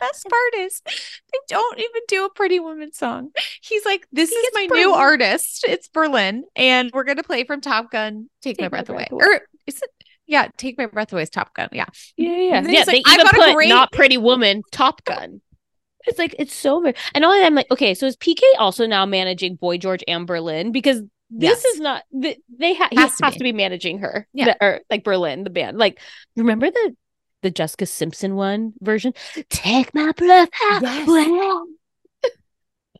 Best 0.01 0.27
part 0.29 0.55
is 0.59 0.83
they 0.87 1.39
don't 1.49 1.79
even 1.79 2.03
do 2.09 2.25
a 2.25 2.31
pretty 2.31 2.61
woman 2.61 2.93
song. 2.93 3.31
He's 3.63 3.85
like, 3.85 4.07
This 4.13 4.31
He 4.31 4.37
is 4.37 4.51
my 4.55 4.67
Berlin. 4.69 4.83
new 4.83 4.95
artist. 4.95 5.65
It's 5.69 5.89
Berlin. 5.89 6.45
And 6.57 6.91
we're 6.93 7.05
gonna 7.05 7.23
play 7.23 7.45
from 7.45 7.61
Top 7.61 7.91
Gun, 7.91 8.29
Take, 8.43 8.61
My, 8.61 8.69
breath, 8.69 8.89
away. 8.89 9.07
Or 9.11 9.41
is 9.67 9.81
it 9.83 9.91
yeah, 10.27 10.49
Take 10.57 10.79
My 10.79 10.87
Breath 10.87 11.13
Away 11.13 11.23
is 11.23 11.31
Top 11.31 11.53
Gun. 11.55 11.69
Yeah. 11.73 11.85
Yeah, 12.17 12.31
yeah, 12.31 12.37
yeah. 12.67 12.85
They 12.85 12.93
like, 13.03 13.09
even 13.13 13.27
got 13.27 13.35
put 13.35 13.55
great- 13.55 13.69
not 13.69 13.93
pretty 13.93 14.17
woman 14.19 14.63
Top 14.73 15.05
Gun. 15.05 15.41
It's 16.07 16.19
like 16.19 16.35
it's 16.39 16.55
so 16.55 16.81
weird. 16.81 16.97
And 17.15 17.25
all 17.25 17.33
of 17.33 17.43
them 17.45 17.55
like, 17.55 17.71
okay, 17.71 17.95
so 17.95 18.07
is 18.07 18.17
PK 18.17 18.41
also 18.59 18.87
now 18.87 19.05
managing 19.07 19.57
Boy 19.57 19.79
George 19.79 20.03
and 20.09 20.27
Berlin 20.27 20.73
because 20.73 21.01
this 21.31 21.63
Yes. 21.63 21.65
is 21.65 21.81
not 21.81 22.03
th- 22.21 22.39
they 22.59 22.75
ha- 22.75 22.89
he 22.91 22.97
Has 22.97 23.19
has, 23.23 23.33
to 23.35 23.39
to, 23.39 23.45
be. 23.45 23.53
be. 23.53 23.57
managing 23.57 23.99
her. 24.01 24.27
Yeah. 24.33 24.47
The- 24.47 24.57
or 24.65 24.81
like 24.91 25.05
Berlin, 25.05 25.45
the 25.45 25.51
band. 25.51 25.79
Like 25.79 26.01
remember 26.37 26.71
the 26.71 26.97
the 27.43 27.51
Jessica 27.51 27.87
Simpson 27.87 28.35
one 28.37 28.73
version? 28.81 29.13
Take 29.51 29.95
my 29.95 30.13
breath 30.13 30.49
Yes. 30.81 31.09
away. 31.09 31.61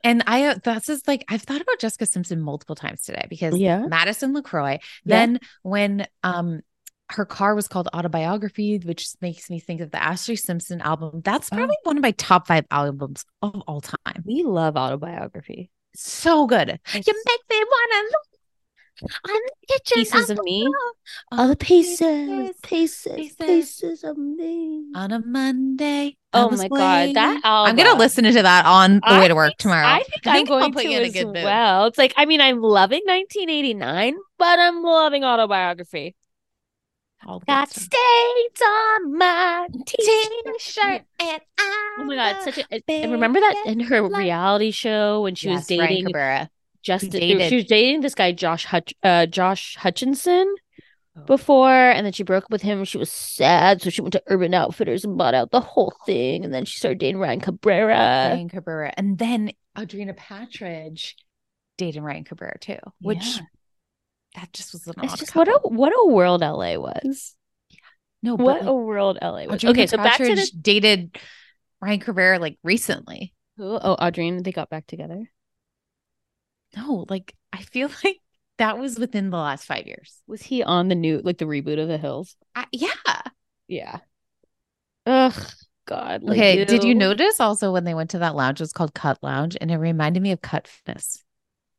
And 0.05 0.25
I 0.27 0.47
uh, 0.47 0.55
that's 0.65 0.87
just 0.89 1.07
like 1.07 1.25
I've 1.29 1.43
thought 1.43 1.61
about 1.61 1.79
Jessica 1.79 2.07
Simpson 2.07 2.41
multiple 2.41 2.75
times 2.75 3.03
today 3.03 3.25
because 3.31 3.57
Yeah. 3.57 3.87
Madison 3.87 4.35
LeCroy. 4.35 4.73
Yeah. 4.73 4.79
Then 5.05 5.41
when 5.63 6.07
um 6.25 6.61
her 7.11 7.25
car 7.25 7.55
was 7.55 7.69
called 7.69 7.89
Autobiography, 7.95 8.79
which 8.79 9.07
makes 9.21 9.49
me 9.49 9.61
think 9.61 9.81
of 9.81 9.91
the 9.93 9.99
Ashlee 9.99 10.39
Simpson 10.39 10.81
album. 10.81 11.21
That's 11.25 11.51
Oh. 11.53 11.57
probably 11.57 11.77
one 11.85 11.97
of 11.99 12.03
my 12.03 12.11
top 12.13 12.49
five 12.49 12.65
albums 12.71 13.25
of 13.43 13.63
all 13.69 13.81
time. 13.81 14.25
We 14.25 14.43
love 14.43 14.77
autobiography. 14.77 15.71
So 15.95 16.47
good. 16.49 16.69
It's- 16.71 17.07
You 17.07 17.23
make 17.27 17.41
me 17.51 17.65
wanna 17.65 18.09
look 18.09 18.27
on 19.03 19.11
the 19.25 19.51
kitchen 19.69 19.95
Pieces 19.97 20.31
of 20.31 20.39
me? 20.45 20.69
All 21.33 21.49
the 21.49 21.57
pieces, 21.57 22.53
pieces, 22.63 23.33
pieces 23.35 24.05
of 24.05 24.17
me. 24.19 24.85
on 24.95 25.13
a 25.13 25.21
Monday. 25.21 26.17
Oh 26.35 26.49
was 26.49 26.61
my 26.61 26.69
god, 26.69 27.15
that 27.17 27.41
album. 27.45 27.71
I'm 27.71 27.77
gonna 27.77 27.99
listen 27.99 28.25
to 28.25 28.33
that 28.43 28.65
on 28.67 28.97
the 28.97 29.01
I 29.05 29.21
way 29.21 29.29
to 29.29 29.35
work 29.35 29.51
think- 29.51 29.59
tomorrow. 29.59 29.87
I 29.87 30.03
think 30.03 30.27
I'm 30.27 30.37
I'll 30.37 30.45
going 30.71 30.73
to 30.75 30.89
you 30.91 30.97
in 30.99 31.03
a 31.03 31.07
as 31.07 31.13
good 31.13 31.27
mood. 31.27 31.35
well. 31.45 31.87
It's 31.87 31.99
like 31.99 32.15
I 32.17 32.27
mean 32.27 32.41
I'm 32.41 32.61
loving 32.61 33.03
1989, 33.07 34.15
but 34.39 34.59
I'm 34.59 34.83
loving 34.83 35.25
autobiography. 35.25 36.15
All 37.27 37.39
the 37.41 37.47
good 37.47 37.53
Got 37.53 37.71
stains 37.71 38.63
on 38.67 39.17
my 39.19 39.69
T-shirt 39.87 40.55
t-shirt. 40.59 41.03
and 41.21 41.41
Oh 41.99 42.05
my 42.05 42.15
god, 42.17 42.43
such 42.43 42.59
a 42.59 42.91
and 42.91 43.13
remember 43.13 43.41
that 43.41 43.65
in 43.67 43.81
her 43.81 44.03
reality 44.09 44.71
show 44.71 45.23
when 45.23 45.35
she 45.35 45.49
was 45.49 45.69
Yes, 45.71 45.79
Ryan 45.79 45.89
dating 45.91 46.07
Cabrera. 46.07 46.51
Justin 46.83 47.11
dated- 47.11 47.49
she 47.49 47.57
was 47.57 47.65
dating 47.67 48.01
this 48.01 48.15
guy 48.15 48.33
Josh 48.33 48.65
Hutch 48.67 48.93
uh 49.03 49.27
Josh 49.27 49.77
Hutchinson 49.77 50.53
Oh. 51.15 51.21
before 51.25 51.71
and 51.91 52.07
then 52.07 52.13
she 52.15 52.23
broke 52.23 52.45
up 52.45 52.51
with 52.51 52.63
him 52.63 52.85
she 52.87 52.97
was 52.97 53.13
sad 53.13 53.83
so 53.83 53.91
she 53.91 54.01
went 54.01 54.13
to 54.15 54.23
Urban 54.29 54.55
Outfitters 54.55 55.05
and 55.05 55.19
bought 55.19 55.35
out 55.35 55.51
the 55.51 55.61
whole 55.61 55.93
thing 56.07 56.43
and 56.43 56.55
then 56.55 56.65
she 56.65 56.79
started 56.79 56.99
dating 57.01 57.19
Ryan 57.21 57.39
Cabrera. 57.41 58.31
Ryan 58.31 58.49
Cabrera, 58.49 58.95
and 58.97 59.19
then 59.19 59.53
Audrina 59.77 60.17
Patridge 60.17 61.13
dated 61.77 62.03
Ryan 62.03 62.25
Cabrera 62.25 62.59
too, 62.59 62.79
which 63.01 63.25
Yeah. 63.27 63.43
that 64.37 64.53
just 64.55 64.73
was 64.73 64.87
an 64.87 64.95
It's 65.03 65.19
just 65.19 65.35
what 65.37 65.49
a 65.49 65.61
what 65.65 65.93
a 65.95 66.09
world 66.09 66.41
LA 66.41 66.79
was. 66.79 67.35
no, 68.23 68.39
but 68.39 68.45
What 68.45 68.59
like, 68.61 68.69
a 68.71 68.75
world 68.75 69.19
LA 69.21 69.45
was. 69.47 69.61
Audrina 69.61 69.69
Okay, 69.71 69.87
so 69.87 69.99
back 69.99 70.17
to 70.17 70.23
Patridge 70.25 70.51
the 70.53 70.59
dated 70.63 71.19
Ryan 71.83 72.01
Cabrera 72.01 72.39
like 72.39 72.59
recently. 72.65 73.35
Who? 73.59 73.65
Oh, 73.83 73.97
Audrina, 74.01 74.43
they 74.43 74.53
got 74.53 74.71
back 74.71 74.87
together. 74.87 75.31
No, 76.77 77.07
like 77.09 77.35
I 77.53 77.63
feel 77.63 77.91
like 78.05 78.19
that 78.59 78.79
was 78.79 78.99
within 78.99 79.31
the 79.31 79.37
last 79.39 79.65
five 79.65 79.87
years. 79.87 80.21
Was 80.27 80.43
he 80.43 80.63
on 80.63 80.89
the 80.89 80.95
new 80.95 81.21
like 81.23 81.39
the 81.39 81.45
reboot 81.45 81.81
of 81.81 81.89
The 81.89 81.99
Hills? 81.99 82.37
I, 82.55 82.67
yeah. 82.73 83.23
Yeah. 83.69 83.99
Ugh, 85.07 85.47
God. 85.87 86.23
like, 86.23 86.39
Okay. 86.39 86.65
Did 86.65 86.85
you 86.85 86.95
notice 86.95 87.41
also 87.41 87.73
when 87.73 87.85
they 87.85 87.95
went 87.95 88.11
to 88.11 88.19
that 88.19 88.37
lounge? 88.37 88.61
It 88.61 88.65
was 88.65 88.73
called 88.73 88.95
Cut 88.95 89.19
Lounge, 89.23 89.57
and 89.61 89.71
it 89.71 89.77
reminded 89.77 90.23
me 90.23 90.33
of 90.33 90.41
Cut 90.41 90.69
Fitness. 90.69 91.25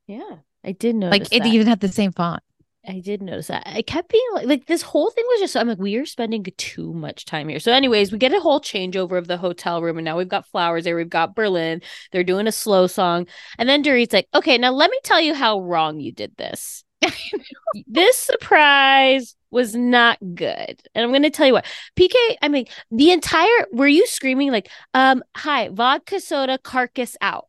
Yeah, 0.08 0.38
I 0.64 0.74
did 0.74 0.96
notice. 0.96 1.20
Like 1.20 1.34
it 1.34 1.44
that. 1.44 1.54
even 1.54 1.68
had 1.68 1.80
the 1.80 1.88
same 1.88 2.12
font. 2.12 2.44
I 2.86 3.00
did 3.00 3.22
notice 3.22 3.48
that. 3.48 3.64
I 3.66 3.82
kept 3.82 4.10
being 4.10 4.28
like, 4.34 4.46
like 4.46 4.66
this 4.66 4.82
whole 4.82 5.10
thing 5.10 5.24
was 5.26 5.40
just. 5.40 5.56
I'm 5.56 5.70
like, 5.70 5.78
we 5.78 5.96
are 5.96 6.06
spending 6.06 6.46
too 6.58 6.94
much 6.94 7.24
time 7.24 7.48
here. 7.48 7.60
So, 7.60 7.72
anyways, 7.72 8.12
we 8.12 8.18
get 8.18 8.34
a 8.34 8.42
whole 8.42 8.60
changeover 8.60 9.18
of 9.18 9.28
the 9.28 9.38
hotel 9.38 9.82
room, 9.82 9.98
and 9.98 10.04
now 10.04 10.18
we've 10.18 10.28
got 10.28 10.48
flowers 10.48 10.84
there. 10.84 10.96
We've 10.96 11.10
got 11.10 11.34
Berlin. 11.34 11.82
They're 12.12 12.26
doing 12.26 12.46
a 12.46 12.52
slow 12.52 12.88
song, 12.88 13.28
and 13.58 13.70
then 13.70 13.84
Dorit's 13.84 14.12
like, 14.12 14.28
"Okay, 14.36 14.58
now 14.58 14.72
let 14.72 14.92
me 14.92 15.00
tell 15.04 15.22
you 15.22 15.34
how 15.34 15.62
wrong 15.62 16.02
you 16.02 16.12
did 16.12 16.36
this. 16.36 16.84
this 17.88 18.18
surprise 18.18 19.36
was 19.50 19.76
not 19.76 20.18
good, 20.36 20.82
and 20.94 21.06
I'm 21.06 21.12
going 21.12 21.24
to 21.24 21.30
tell 21.30 21.48
you 21.48 21.54
what. 21.54 21.66
PK, 21.98 22.14
I 22.42 22.50
mean, 22.50 22.66
the 22.92 23.12
entire. 23.12 23.66
Were 23.72 23.88
you 23.88 24.06
screaming 24.08 24.52
like, 24.52 24.70
um, 24.94 25.24
hi, 25.38 25.70
vodka 25.70 26.20
soda, 26.20 26.58
carcass 26.58 27.16
out? 27.22 27.48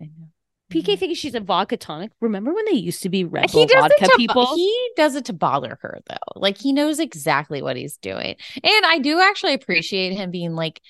I 0.00 0.06
know. 0.06 0.33
PK 0.70 0.82
mm-hmm. 0.82 0.94
thinks 0.94 1.18
she's 1.18 1.34
a 1.34 1.40
vodka 1.40 1.76
tonic. 1.76 2.10
Remember 2.20 2.52
when 2.52 2.64
they 2.64 2.72
used 2.72 3.02
to 3.02 3.08
be 3.08 3.24
Red 3.24 3.50
He 3.50 3.58
Bull 3.58 3.66
does 3.66 3.82
vodka 3.82 4.06
to, 4.06 4.16
people? 4.16 4.56
He 4.56 4.90
does 4.96 5.14
it 5.14 5.26
to 5.26 5.32
bother 5.32 5.78
her 5.82 6.00
though. 6.08 6.40
Like 6.40 6.58
he 6.58 6.72
knows 6.72 7.00
exactly 7.00 7.62
what 7.62 7.76
he's 7.76 7.98
doing. 7.98 8.36
And 8.62 8.86
I 8.86 8.98
do 8.98 9.20
actually 9.20 9.54
appreciate 9.54 10.14
him 10.14 10.30
being 10.30 10.54
like, 10.54 10.80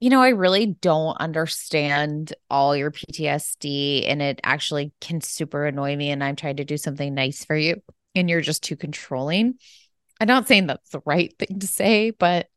you 0.00 0.10
know, 0.10 0.20
I 0.20 0.28
really 0.28 0.66
don't 0.66 1.16
understand 1.18 2.32
all 2.50 2.76
your 2.76 2.90
PTSD 2.90 4.04
and 4.06 4.22
it 4.22 4.40
actually 4.44 4.92
can 5.00 5.20
super 5.20 5.66
annoy 5.66 5.96
me 5.96 6.10
and 6.10 6.22
I'm 6.22 6.36
trying 6.36 6.58
to 6.58 6.64
do 6.64 6.76
something 6.76 7.14
nice 7.14 7.44
for 7.44 7.56
you 7.56 7.82
and 8.14 8.30
you're 8.30 8.40
just 8.40 8.62
too 8.62 8.76
controlling. 8.76 9.54
I'm 10.20 10.28
not 10.28 10.46
saying 10.46 10.66
that's 10.66 10.90
the 10.90 11.02
right 11.04 11.34
thing 11.38 11.60
to 11.60 11.66
say, 11.66 12.10
but 12.10 12.46
I 12.46 12.48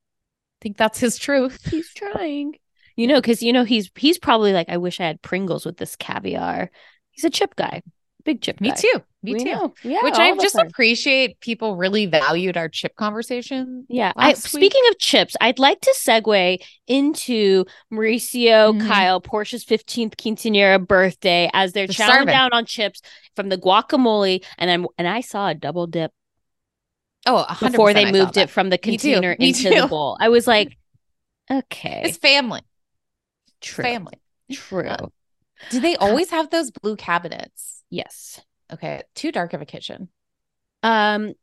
think 0.61 0.78
that's 0.78 0.99
his 0.99 1.18
truth. 1.18 1.65
he's 1.69 1.94
trying. 1.94 2.56
You 2.95 3.07
know, 3.07 3.22
because 3.22 3.41
you 3.41 3.53
know 3.53 3.63
he's 3.63 3.89
he's 3.95 4.18
probably 4.18 4.53
like, 4.53 4.69
I 4.69 4.77
wish 4.77 4.99
I 4.99 5.05
had 5.05 5.22
Pringles 5.22 5.65
with 5.65 5.77
this 5.77 5.95
caviar. 5.95 6.69
He's 7.11 7.23
a 7.26 7.30
chip 7.30 7.55
guy, 7.55 7.81
big 8.23 8.41
chip 8.41 8.59
Me 8.61 8.69
guy. 8.69 8.76
too. 8.76 9.03
Me 9.23 9.34
We 9.34 9.39
too. 9.39 9.45
know. 9.51 9.73
Yeah, 9.84 10.03
Which 10.03 10.15
I 10.15 10.35
just 10.38 10.55
appreciate 10.55 11.39
people 11.41 11.76
really 11.76 12.07
valued 12.07 12.57
our 12.57 12.68
chip 12.69 12.95
conversation. 12.95 13.85
Yeah. 13.88 14.13
I, 14.15 14.34
speaking 14.34 14.81
of 14.89 14.97
chips, 14.97 15.35
I'd 15.39 15.59
like 15.59 15.80
to 15.81 15.93
segue 15.95 16.57
into 16.88 17.65
Mauricio, 17.93 18.73
Mhm. 18.80 18.88
Kyle, 18.88 19.22
Portia's 19.22 19.63
15th 19.63 20.18
quinceanera 20.18 20.85
birthday 20.85 21.51
as 21.53 21.73
they're 21.73 21.85
They're 21.85 22.07
chowing 22.07 22.26
down 22.26 22.51
on 22.53 22.65
chips 22.65 23.01
from 23.35 23.49
the 23.49 23.57
guacamole. 23.59 24.43
And 24.57 24.72
I'm 24.72 24.88
and 24.97 25.07
I 25.07 25.22
saw 25.22 25.49
a 25.49 25.53
double 25.53 25.85
dip 25.85 26.11
Oh, 27.27 27.45
100% 27.47 27.72
before 27.73 27.93
they 27.93 28.05
I 28.07 28.11
moved 28.11 28.38
it 28.38 28.49
from 28.49 28.69
the 28.69 28.80
container 28.80 29.34
into 29.34 29.69
the 29.69 29.88
bowl. 29.88 30.18
I 30.19 30.30
was 30.30 30.47
like, 30.47 30.76
okay. 31.51 32.01
It's 32.05 32.18
family. 32.18 32.61
True. 33.61 33.83
Family. 33.83 34.21
True. 34.51 34.88
Uh, 34.88 35.07
Do 35.69 35.79
they 35.79 35.95
always 35.95 36.29
have 36.31 36.49
those 36.49 36.71
blue 36.71 36.95
cabinets? 36.95 37.83
yes. 37.89 38.41
Okay, 38.73 39.01
too 39.15 39.31
dark 39.33 39.53
of 39.53 39.61
a 39.61 39.65
kitchen. 39.65 40.07
Um, 40.81 41.33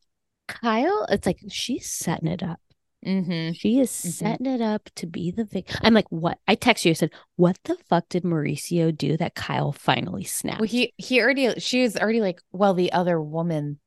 Kyle, 0.47 1.07
it's 1.11 1.27
like 1.27 1.39
she's 1.51 1.91
setting 1.91 2.29
it 2.29 2.43
up. 2.43 2.59
Mm-hmm. 3.07 3.53
She 3.53 3.79
is 3.79 3.91
Mhm. 3.91 4.11
setting 4.13 4.47
it 4.47 4.61
up 4.63 4.89
to 4.97 5.07
be 5.07 5.31
the 5.31 5.45
victim. 5.45 5.79
I'm 5.85 5.95
like, 5.95 6.11
what? 6.11 6.39
I 6.49 6.55
text 6.55 6.85
you. 6.85 6.91
I 6.91 6.95
said, 6.95 7.13
what 7.37 7.59
the 7.65 7.77
fuck 7.89 8.09
did 8.09 8.25
Mauricio 8.25 8.97
do 8.97 9.17
that 9.19 9.35
Kyle 9.35 9.73
finally 9.73 10.25
snapped? 10.25 10.59
Well, 10.61 10.69
he 10.69 10.93
he 10.97 11.21
already 11.21 11.61
she 11.61 11.83
was 11.83 11.97
already 11.97 12.21
like, 12.23 12.41
well, 12.51 12.75
the 12.75 12.93
other 12.93 13.21
woman, 13.21 13.79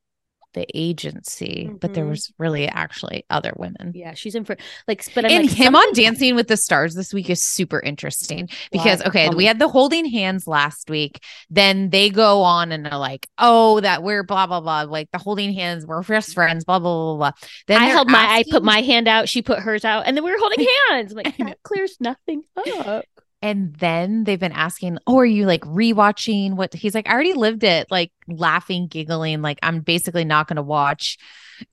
the 0.54 0.66
agency, 0.74 1.70
but 1.80 1.94
there 1.94 2.04
Mhm. 2.04 2.10
was 2.10 2.32
really 2.38 2.68
actually 2.68 3.24
other 3.30 3.52
women. 3.56 3.92
yeah, 3.94 4.14
she's 4.14 4.34
in 4.34 4.44
for 4.44 4.56
like, 4.86 5.04
but 5.14 5.24
I'm 5.24 5.30
and 5.30 5.46
like, 5.48 5.56
him 5.56 5.74
on 5.74 5.92
Dancing 5.94 6.34
with 6.34 6.48
the 6.48 6.56
Stars 6.56 6.94
this 6.94 7.12
week 7.14 7.30
is 7.30 7.44
super 7.44 7.80
interesting 7.80 8.48
because 8.70 9.02
okay, 9.06 9.28
we 9.30 9.44
had 9.46 9.58
the 9.58 9.68
holding 9.68 10.04
hands 10.04 10.46
last 10.46 10.90
week. 10.90 11.22
Then 11.50 11.90
they 11.90 12.10
go 12.10 12.42
on 12.42 12.72
and 12.72 12.84
they're 12.84 12.98
like, 12.98 13.26
oh, 13.38 13.80
that 13.80 14.02
we're 14.02 14.22
blah 14.22 14.46
blah 14.46 14.60
blah, 14.60 14.82
like 14.82 15.10
the 15.12 15.18
holding 15.18 15.52
hands, 15.52 15.86
we're 15.86 16.02
just 16.02 16.34
friends, 16.34 16.64
blah 16.64 16.78
blah 16.78 17.16
blah 17.16 17.16
blah. 17.16 17.32
Then 17.66 17.80
I 17.80 17.86
held 17.86 18.10
my, 18.10 18.24
I 18.24 18.44
put 18.50 18.62
my 18.62 18.80
hand 18.82 19.08
out. 19.08 19.28
She 19.28 19.42
put 19.42 19.58
hers 19.60 19.84
out, 19.84 20.04
and 20.06 20.16
then 20.16 20.24
we 20.24 20.30
were 20.30 20.38
holding 20.38 20.66
hands. 20.90 21.12
I'm 21.12 21.16
like, 21.16 21.36
that 21.38 21.62
clears 21.62 21.96
nothing 22.00 22.42
up. 22.56 23.04
And 23.42 23.74
then 23.74 24.24
they've 24.24 24.38
been 24.38 24.52
asking, 24.52 24.98
Oh, 25.06 25.18
are 25.18 25.26
you 25.26 25.46
like 25.46 25.62
rewatching 25.62 26.54
what 26.54 26.72
he's 26.72 26.94
like? 26.94 27.08
I 27.08 27.12
already 27.12 27.32
lived 27.34 27.64
it, 27.64 27.88
like 27.90 28.12
laughing, 28.28 28.86
giggling, 28.86 29.42
like 29.42 29.58
I'm 29.62 29.80
basically 29.80 30.24
not 30.24 30.46
gonna 30.46 30.62
watch. 30.62 31.18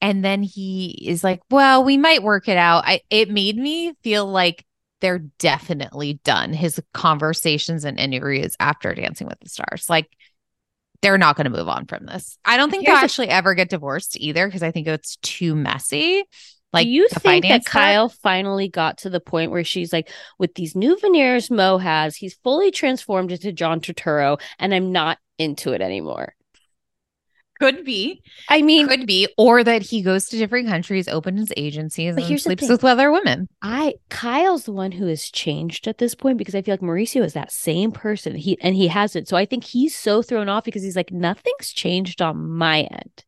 And 0.02 0.26
then 0.26 0.44
he 0.44 1.00
is 1.08 1.24
like, 1.24 1.42
Well, 1.50 1.84
we 1.84 1.98
might 1.98 2.24
work 2.24 2.48
it 2.48 2.58
out. 2.58 2.84
I 2.86 3.02
it 3.10 3.30
made 3.30 3.58
me 3.58 3.94
feel 4.04 4.26
like 4.26 4.66
they're 5.02 5.20
definitely 5.38 6.20
done 6.26 6.52
his 6.52 6.82
conversations 6.94 7.86
and 7.86 8.00
interviews 8.00 8.56
after 8.60 8.94
Dancing 8.94 9.28
with 9.28 9.40
the 9.40 9.48
Stars. 9.50 9.90
Like 9.90 10.10
they're 11.02 11.18
not 11.18 11.38
going 11.38 11.46
to 11.50 11.58
move 11.58 11.70
on 11.70 11.86
from 11.86 12.06
this. 12.06 12.38
I 12.44 12.58
don't 12.58 12.70
think 12.70 12.86
Here's 12.86 12.96
they'll 12.96 13.02
the- 13.02 13.06
actually 13.06 13.30
ever 13.30 13.54
get 13.54 13.70
divorced 13.70 14.18
either 14.20 14.46
because 14.46 14.64
I 14.64 14.72
think 14.72 14.88
it's 14.88 15.16
too 15.18 15.56
messy. 15.56 16.26
Like 16.72 16.86
Do 16.86 16.92
you 16.92 17.08
think 17.10 17.46
that. 17.46 17.66
Kyle 17.66 18.10
finally 18.10 18.70
got 18.70 19.00
to 19.00 19.10
the 19.10 19.20
point 19.20 19.52
where 19.52 19.64
she's 19.64 19.92
like, 19.92 20.10
with 20.38 20.54
these 20.56 20.76
new 20.76 20.98
veneers 21.00 21.50
Mo 21.50 21.78
has, 21.78 22.16
he's 22.16 22.36
fully 22.44 22.72
transformed 22.72 23.32
into 23.32 23.52
John 23.52 23.80
Turturro, 23.80 24.40
and 24.60 24.74
I'm 24.74 24.92
not 24.92 25.18
into 25.38 25.74
it 25.74 25.82
anymore. 25.82 26.36
could 27.60 27.84
be, 27.84 28.22
I 28.50 28.62
mean, 28.62 28.88
could 28.88 29.08
be, 29.08 29.28
or 29.38 29.64
that 29.64 29.82
he 29.82 30.02
goes 30.02 30.30
to 30.30 30.38
different 30.38 30.68
countries, 30.68 31.08
opens 31.08 31.40
his 31.40 31.54
agencies, 31.58 32.16
and 32.16 32.40
sleeps 32.40 32.70
with 32.70 32.84
other 32.84 33.12
women. 33.12 33.48
I 33.62 33.96
Kyle's 34.10 34.66
the 34.66 34.72
one 34.72 34.92
who 34.92 35.08
has 35.08 35.24
changed 35.30 35.88
at 35.88 35.98
this 35.98 36.16
point 36.16 36.38
because 36.38 36.56
I 36.56 36.62
feel 36.62 36.74
like 36.74 36.82
Mauricio 36.82 37.24
is 37.24 37.34
that 37.34 37.52
same 37.52 37.92
person. 37.92 38.36
He 38.36 38.58
and 38.62 38.76
he 38.76 38.88
hasn't. 38.88 39.28
So 39.28 39.36
I 39.36 39.46
think 39.46 39.64
he's 39.64 39.98
so 39.98 40.22
thrown 40.22 40.50
off 40.50 40.64
because 40.64 40.84
he's 40.84 40.96
like, 40.96 41.12
nothing's 41.12 41.72
changed 41.74 42.22
on 42.22 42.50
my 42.50 42.82
end. 42.82 43.26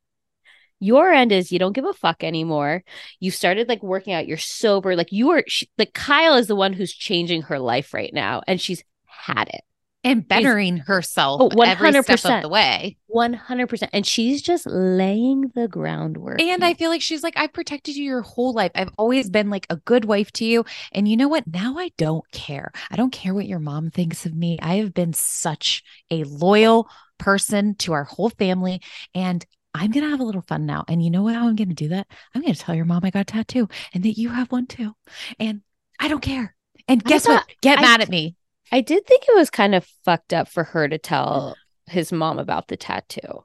Your 0.82 1.12
end 1.14 1.32
is 1.32 1.52
you 1.52 1.60
don't 1.60 1.72
give 1.74 1.86
a 1.86 1.94
fuck 1.94 2.24
anymore. 2.24 2.84
You 3.22 3.32
started 3.32 3.70
like 3.70 3.82
working 3.84 4.14
out. 4.14 4.28
You're 4.28 4.38
sober. 4.38 4.96
Like 4.98 5.12
you 5.14 5.30
are. 5.32 5.44
She, 5.48 5.70
like 5.78 5.94
Kyle 5.94 6.36
is 6.36 6.48
the 6.48 6.56
one 6.56 6.74
who's 6.74 6.92
changing 6.94 7.44
her 7.44 7.60
life 7.60 7.94
right 7.94 8.14
now, 8.14 8.42
and 8.48 8.60
she's 8.60 8.84
had 9.06 9.48
it. 9.50 9.62
and 10.04 10.28
bettering 10.28 10.78
herself 10.78 11.40
Oh, 11.42 11.62
every 11.62 11.92
step 11.92 12.06
100%. 12.06 12.38
of 12.38 12.42
the 12.42 12.50
way. 12.50 12.98
One 13.06 13.34
hundred 13.34 13.68
percent, 13.68 13.92
and 13.94 14.04
she's 14.08 14.42
just 14.42 14.66
laying 14.66 15.52
the 15.54 15.68
groundwork. 15.68 16.42
And 16.42 16.64
I 16.66 16.74
feel 16.74 16.90
like 16.90 17.04
she's 17.04 17.22
like, 17.22 17.36
I've 17.38 17.54
protected 17.54 17.96
you 17.96 18.04
your 18.06 18.22
whole 18.24 18.54
life. 18.54 18.72
I've 18.74 18.90
always 18.98 19.30
been 19.30 19.52
like 19.52 19.68
a 19.70 19.76
good 19.76 20.06
wife 20.06 20.32
to 20.34 20.46
you. 20.46 20.66
And 20.92 21.08
you 21.08 21.16
know 21.18 21.28
what? 21.28 21.46
Now 21.46 21.78
I 21.78 21.92
don't 21.98 22.24
care. 22.32 22.72
I 22.90 22.96
don't 22.96 23.12
care 23.12 23.36
what 23.36 23.46
your 23.46 23.60
mom 23.60 23.92
thinks 23.92 24.26
of 24.26 24.34
me. 24.34 24.58
I 24.62 24.76
have 24.78 24.94
been 24.94 25.14
such 25.14 25.84
a 26.10 26.24
loyal 26.24 26.88
person 27.20 27.76
to 27.76 27.94
our 27.94 28.06
whole 28.06 28.30
family. 28.32 28.82
And 29.14 29.46
I'm 29.74 29.92
going 29.92 30.04
to 30.04 30.10
have 30.10 30.20
a 30.20 30.26
little 30.26 30.42
fun 30.42 30.66
now. 30.66 30.84
And 30.88 31.04
you 31.04 31.10
know 31.10 31.26
how 31.28 31.48
I'm 31.48 31.56
going 31.56 31.70
to 31.70 31.76
do 31.76 31.90
that? 31.90 32.08
I'm 32.36 32.42
going 32.42 32.54
to 32.54 32.60
tell 32.60 32.76
your 32.76 32.86
mom 32.86 33.02
I 33.04 33.10
got 33.10 33.22
a 33.22 33.26
tattoo 33.26 33.70
and 33.94 34.04
that 34.04 34.18
you 34.18 34.30
have 34.30 34.52
one 34.52 34.68
too. 34.68 34.94
And 35.40 35.62
I 36.00 36.08
don't 36.08 36.22
care. 36.22 36.56
And 36.88 37.04
guess 37.04 37.28
what? 37.28 37.46
Get 37.62 37.80
I- 37.80 37.82
mad 37.82 38.02
at 38.02 38.10
me. 38.10 38.36
I 38.72 38.82
did 38.82 39.06
think 39.06 39.24
it 39.28 39.36
was 39.36 39.50
kind 39.50 39.76
of 39.76 39.86
fucked 40.06 40.34
up 40.34 40.48
for 40.48 40.64
her 40.64 40.88
to 40.88 40.98
tell 40.98 41.56
his 41.88 42.12
mom 42.14 42.40
about 42.40 42.70
the 42.70 42.78
tattoo. 42.78 43.44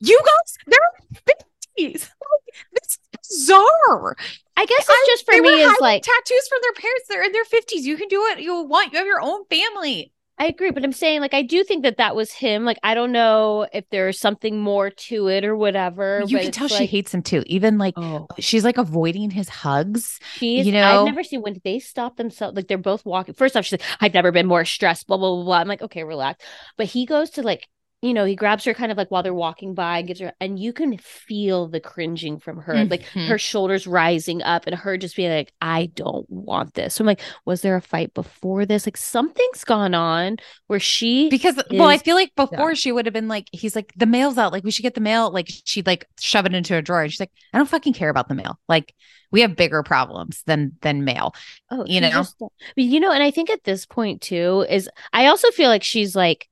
You 0.00 0.20
guys, 0.24 0.56
they're 0.66 1.34
50s. 1.78 2.10
Like, 2.10 2.66
this 2.72 2.92
is 2.92 2.98
bizarre. 3.46 4.16
I 4.56 4.64
guess 4.64 4.86
it's 4.88 5.08
just 5.08 5.26
for 5.26 5.42
me 5.42 5.62
is 5.62 5.80
like 5.80 6.02
tattoos 6.02 6.48
from 6.48 6.60
their 6.62 6.72
parents. 6.72 7.04
They're 7.08 7.24
in 7.24 7.32
their 7.32 7.44
50s. 7.44 7.82
You 7.82 7.96
can 7.96 8.08
do 8.08 8.20
what 8.20 8.40
you 8.40 8.62
want. 8.62 8.92
You 8.92 8.98
have 8.98 9.06
your 9.06 9.20
own 9.20 9.44
family. 9.46 10.12
I 10.36 10.46
agree, 10.46 10.72
but 10.72 10.82
I'm 10.84 10.92
saying 10.92 11.20
like 11.20 11.32
I 11.32 11.42
do 11.42 11.62
think 11.62 11.84
that 11.84 11.98
that 11.98 12.16
was 12.16 12.32
him. 12.32 12.64
Like 12.64 12.78
I 12.82 12.94
don't 12.94 13.12
know 13.12 13.68
if 13.72 13.84
there's 13.90 14.18
something 14.18 14.58
more 14.60 14.90
to 14.90 15.28
it 15.28 15.44
or 15.44 15.56
whatever. 15.56 16.22
You 16.26 16.38
can 16.38 16.50
tell 16.50 16.66
she 16.66 16.86
hates 16.86 17.14
him 17.14 17.22
too. 17.22 17.44
Even 17.46 17.78
like 17.78 17.94
Oh, 17.96 18.26
she's 18.40 18.64
like 18.64 18.76
avoiding 18.76 19.30
his 19.30 19.48
hugs. 19.48 20.18
she's. 20.34 20.66
you 20.66 20.72
know, 20.72 20.82
I've 20.82 21.06
never 21.06 21.22
seen 21.22 21.40
when 21.40 21.60
they 21.62 21.78
stop 21.78 22.16
themselves. 22.16 22.56
Like 22.56 22.66
they're 22.66 22.78
both 22.78 23.04
walking. 23.06 23.34
First 23.34 23.56
off, 23.56 23.64
she's 23.64 23.78
like, 23.80 23.88
"I've 24.00 24.14
never 24.14 24.32
been 24.32 24.46
more 24.46 24.64
stressed." 24.64 25.06
Blah 25.06 25.18
blah 25.18 25.34
blah 25.36 25.44
blah. 25.44 25.58
I'm 25.58 25.68
like, 25.68 25.82
okay, 25.82 26.02
relax. 26.02 26.44
But 26.76 26.86
he 26.86 27.06
goes 27.06 27.30
to 27.30 27.42
like, 27.42 27.68
you 28.04 28.14
know, 28.14 28.24
he 28.24 28.36
grabs 28.36 28.64
her 28.64 28.74
kind 28.74 28.92
of 28.92 28.98
like 28.98 29.10
while 29.10 29.22
they're 29.22 29.32
walking 29.34 29.74
by 29.74 29.98
and 29.98 30.06
gives 30.08 30.20
her, 30.20 30.32
and 30.40 30.58
you 30.58 30.72
can 30.72 30.98
feel 30.98 31.68
the 31.68 31.80
cringing 31.80 32.38
from 32.38 32.58
her, 32.58 32.84
like 32.84 33.02
Mhm. 33.14 33.28
her 33.28 33.38
shoulders 33.38 33.86
rising 33.86 34.42
up, 34.42 34.66
and 34.66 34.76
her 34.76 34.96
just 34.98 35.16
being 35.16 35.30
like, 35.32 35.52
"I 35.60 35.86
don't 35.94 36.28
want 36.28 36.74
this." 36.74 36.94
So 36.94 37.02
I'm 37.02 37.06
like, 37.06 37.20
was 37.44 37.62
there 37.62 37.76
a 37.76 37.80
fight 37.80 38.12
before 38.14 38.66
this? 38.66 38.86
Like 38.86 38.96
something's 38.96 39.64
gone 39.64 39.94
on 39.94 40.36
where 40.66 40.80
she 40.80 41.28
Because 41.30 41.56
well, 41.70 41.88
I 41.88 41.98
feel 41.98 42.14
like 42.16 42.34
before 42.36 42.56
done. 42.68 42.74
she 42.74 42.92
would 42.92 43.06
have 43.06 43.12
been 43.14 43.28
like, 43.28 43.48
he's 43.52 43.74
like, 43.74 43.92
the 43.96 44.06
mail's 44.06 44.38
out. 44.38 44.52
Like 44.52 44.64
we 44.64 44.70
should 44.70 44.82
get 44.82 44.94
the 44.94 45.00
mail. 45.00 45.30
Like 45.30 45.48
she'd 45.64 45.86
like 45.86 46.06
shove 46.20 46.46
it 46.46 46.54
into 46.54 46.76
a 46.76 46.82
drawer. 46.82 47.02
And 47.02 47.10
she's 47.12 47.20
like, 47.20 47.32
I 47.52 47.58
don't 47.58 47.68
fucking 47.68 47.94
care 47.94 48.10
about 48.10 48.28
the 48.28 48.34
mail. 48.34 48.58
Like 48.68 48.94
we 49.30 49.40
have 49.40 49.56
bigger 49.56 49.82
problems 49.82 50.42
than 50.46 50.72
than 50.82 51.04
mail. 51.04 51.34
Oh, 51.70 51.84
you 51.86 52.00
know? 52.00 52.24
you 52.76 53.00
know, 53.00 53.10
and 53.10 53.22
I 53.22 53.30
think 53.30 53.50
at 53.50 53.64
this 53.64 53.86
point 53.86 54.20
too 54.20 54.64
is 54.68 54.88
I 55.12 55.26
also 55.26 55.50
feel 55.50 55.68
like 55.68 55.82
she's 55.82 56.14
like 56.14 56.48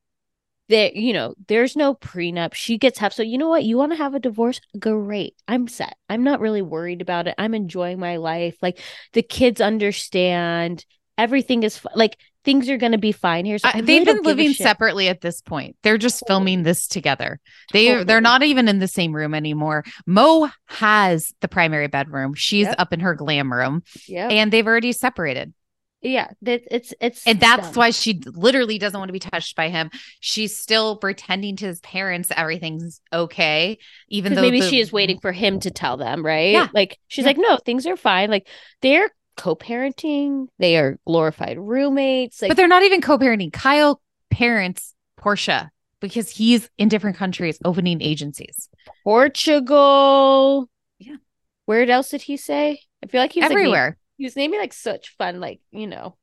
that. 0.73 0.97
You 0.97 1.13
know, 1.13 1.35
there's 1.49 1.77
no 1.77 1.95
prenup. 1.95 2.53
She 2.55 2.77
gets 2.77 2.99
half. 2.99 3.13
So 3.15 3.23
you 3.23 3.39
know 3.39 3.49
what? 3.49 3.65
You 3.65 3.79
want 3.79 3.93
to 3.93 3.97
have 3.99 4.15
a 4.15 4.21
divorce? 4.21 4.61
Great. 4.79 5.35
I'm 5.49 5.69
set. 5.69 5.97
I'm 6.11 6.25
not 6.25 6.41
really 6.41 6.63
worried 6.63 7.01
about 7.01 7.29
it. 7.29 7.35
I'm 7.39 7.55
enjoying 7.55 7.99
my 7.99 8.17
life. 8.17 8.57
Like 8.61 8.79
the 9.13 9.23
kids 9.23 9.61
understand. 9.61 10.85
Everything 11.19 11.63
is 11.63 11.81
like 11.95 12.17
things 12.45 12.69
are 12.69 12.77
going 12.79 12.93
to 12.93 12.99
be 12.99 13.13
fine 13.13 13.45
here. 13.45 13.59
So 13.59 13.69
really 13.73 13.83
they've 13.87 14.05
been 14.07 14.23
living 14.23 14.53
separately 14.53 15.09
at 15.09 15.21
this 15.21 15.41
point. 15.43 15.77
They're 15.83 15.99
just 15.99 16.25
filming 16.27 16.63
this 16.65 16.89
together. 16.89 17.39
They 17.73 17.87
Totally. 17.87 18.05
they're 18.05 18.21
not 18.21 18.43
even 18.43 18.67
in 18.67 18.79
the 18.81 18.89
same 18.89 19.15
room 19.15 19.35
anymore. 19.35 19.85
Mo 20.07 20.49
has 20.67 21.33
the 21.41 21.49
primary 21.49 21.87
bedroom. 21.87 22.35
She's 22.35 22.67
Yep. 22.67 22.75
up 22.79 22.93
in 22.93 23.01
her 23.01 23.15
glam 23.15 23.53
room, 23.53 23.83
Yeah. 24.09 24.29
and 24.29 24.53
they've 24.53 24.67
already 24.67 24.93
separated. 24.93 25.53
Yeah. 26.03 26.29
That 26.43 26.63
it's 26.71 26.93
it's 27.01 27.27
And 27.27 27.39
that's 27.41 27.69
done. 27.69 27.75
why 27.75 27.91
she 27.91 28.21
literally 28.27 28.79
doesn't 28.79 28.99
want 28.99 29.09
to 29.09 29.13
be 29.13 29.19
touched 29.19 29.57
by 29.57 29.69
him. 29.69 29.91
She's 30.21 30.57
still 30.57 30.97
pretending 30.97 31.57
to 31.57 31.67
his 31.67 31.81
parents 31.81 32.31
everything's 32.37 33.01
okay, 33.13 33.79
even 34.09 34.35
though 34.35 34.43
maybe 34.43 34.61
the- 34.61 34.69
she 34.69 34.81
is 34.81 34.93
waiting 34.93 35.19
for 35.21 35.33
him 35.33 35.61
to 35.61 35.71
tell 35.71 35.97
them, 35.97 36.25
right? 36.27 36.53
Yeah. 36.53 36.69
Like 36.75 36.99
she's 37.09 37.23
Yeah. 37.23 37.29
like, 37.31 37.39
no, 37.39 37.57
things 37.65 37.87
are 37.87 37.97
fine. 37.97 38.31
Like 38.31 38.49
they're 38.83 39.11
co-parenting, 39.37 40.49
they 40.59 40.77
are 40.77 40.99
glorified 41.07 41.59
roommates. 41.59 42.43
Like 42.43 42.51
but 42.51 42.57
they're 42.57 42.69
not 42.69 42.83
even 42.83 43.01
co-parenting. 43.01 43.53
Kyle 43.53 44.03
parents 44.31 44.95
Portia 45.17 45.71
because 46.01 46.29
he's 46.31 46.69
in 46.79 46.89
different 46.89 47.17
countries 47.17 47.59
opening 47.65 48.03
agencies. 48.03 48.69
Portugal. 49.05 50.69
Yeah. 50.99 51.17
Where 51.67 51.89
else 51.89 52.09
did 52.11 52.23
he 52.23 52.37
say? 52.37 52.81
I 53.03 53.07
feel 53.07 53.21
like 53.21 53.33
he's 53.33 53.43
was 53.43 53.51
like, 53.51 53.57
Everywhere. 53.59 53.97
He 54.23 54.27
was 54.27 54.37
naming 54.37 54.61
like 54.61 54.73
such 54.73 55.17
fun, 55.19 55.41
like 55.41 55.61
you 55.73 55.89
know. 55.89 56.17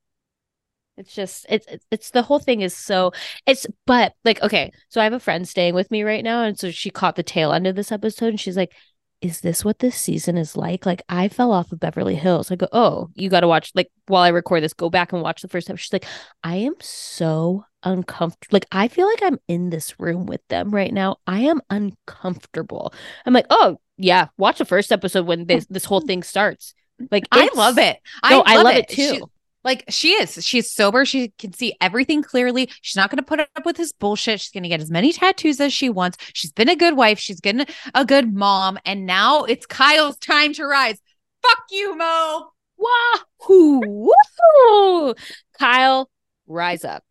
It's 0.95 1.13
just 1.13 1.45
it's 1.49 1.67
it's, 1.67 1.85
it's 1.91 2.11
the 2.11 2.21
whole 2.21 2.39
thing 2.39 2.61
is 2.61 2.73
so 2.73 3.11
it's 3.45 3.67
but 3.85 4.13
like 4.23 4.41
okay 4.41 4.71
so 4.87 5.01
I 5.01 5.03
have 5.03 5.11
a 5.13 5.19
friend 5.19 5.47
staying 5.47 5.73
with 5.73 5.91
me 5.91 6.03
right 6.03 6.23
now 6.23 6.43
and 6.43 6.57
so 6.57 6.71
she 6.71 6.89
caught 6.89 7.17
the 7.17 7.23
tail 7.23 7.51
end 7.51 7.67
of 7.67 7.75
this 7.75 7.91
episode 7.91 8.27
and 8.27 8.39
she's 8.39 8.57
like 8.57 8.73
is 9.21 9.41
this 9.41 9.65
what 9.65 9.79
this 9.79 9.97
season 9.97 10.37
is 10.37 10.55
like? 10.55 10.85
Like 10.85 11.01
I 11.09 11.27
fell 11.27 11.51
off 11.51 11.73
of 11.73 11.79
Beverly 11.81 12.15
Hills. 12.15 12.51
I 12.51 12.55
go 12.55 12.69
oh 12.71 13.09
you 13.15 13.29
got 13.29 13.41
to 13.41 13.49
watch 13.49 13.71
like 13.75 13.91
while 14.07 14.23
I 14.23 14.29
record 14.29 14.63
this 14.63 14.73
go 14.73 14.89
back 14.89 15.11
and 15.11 15.21
watch 15.21 15.41
the 15.41 15.49
first 15.49 15.69
episode. 15.69 15.81
She's 15.81 15.93
like 15.93 16.05
I 16.41 16.55
am 16.55 16.75
so 16.79 17.65
uncomfortable 17.83 18.55
like 18.55 18.67
I 18.71 18.87
feel 18.87 19.07
like 19.07 19.23
I'm 19.23 19.39
in 19.49 19.71
this 19.71 19.99
room 19.99 20.25
with 20.25 20.41
them 20.47 20.71
right 20.71 20.93
now. 20.93 21.17
I 21.27 21.41
am 21.41 21.61
uncomfortable. 21.69 22.93
I'm 23.25 23.33
like 23.33 23.47
oh 23.49 23.77
yeah 23.97 24.27
watch 24.37 24.59
the 24.59 24.65
first 24.65 24.93
episode 24.93 25.25
when 25.25 25.47
this 25.47 25.65
this 25.69 25.83
whole 25.83 26.01
thing 26.01 26.23
starts 26.23 26.73
like 27.11 27.25
I 27.31 27.49
love 27.55 27.77
it. 27.77 27.97
No, 28.29 28.43
I 28.45 28.61
love 28.61 28.75
it 28.75 28.91
She- 28.91 29.19
too. 29.19 29.31
like 29.63 29.83
she 29.89 30.09
is. 30.13 30.43
She's 30.45 30.71
sober. 30.71 31.05
She 31.05 31.29
can 31.37 31.53
see 31.53 31.75
everything 31.81 32.21
clearly. 32.23 32.69
She's 32.81 32.95
not 32.95 33.09
going 33.09 33.17
to 33.17 33.23
put 33.23 33.39
up 33.39 33.65
with 33.65 33.77
his 33.77 33.93
bullshit. 33.93 34.39
She's 34.41 34.51
going 34.51 34.63
to 34.63 34.69
get 34.69 34.81
as 34.81 34.91
many 34.91 35.11
tattoos 35.13 35.59
as 35.59 35.73
she 35.73 35.89
wants. 35.89 36.17
She's 36.33 36.51
been 36.51 36.69
a 36.69 36.75
good 36.75 36.95
wife. 36.95 37.19
She's 37.19 37.41
been 37.41 37.65
a 37.93 38.05
good 38.05 38.33
mom. 38.33 38.77
And 38.85 39.05
now 39.05 39.43
it's 39.43 39.65
Kyle's 39.65 40.17
time 40.17 40.53
to 40.53 40.65
rise. 40.65 40.97
Fuck 41.41 41.63
you, 41.71 41.95
Mo. 41.97 42.51
Wahoo! 42.77 44.09
Woo! 44.09 45.13
Kyle, 45.59 46.09
rise 46.47 46.85
up. 46.85 47.03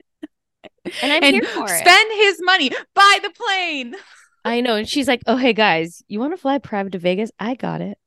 And 1.02 1.12
I'm 1.12 1.22
and 1.22 1.34
here 1.34 1.44
for 1.44 1.64
it. 1.64 1.78
spend 1.80 2.12
his 2.14 2.40
money. 2.42 2.70
Buy 2.94 3.18
the 3.22 3.30
plane. 3.30 3.94
I 4.44 4.62
know. 4.62 4.76
And 4.76 4.88
she's 4.88 5.06
like, 5.06 5.20
oh, 5.26 5.36
hey, 5.36 5.52
guys, 5.52 6.02
you 6.08 6.18
want 6.20 6.32
to 6.32 6.38
fly 6.38 6.56
private 6.56 6.92
to 6.92 6.98
Vegas? 6.98 7.30
I 7.38 7.54
got 7.54 7.82
it. 7.82 7.97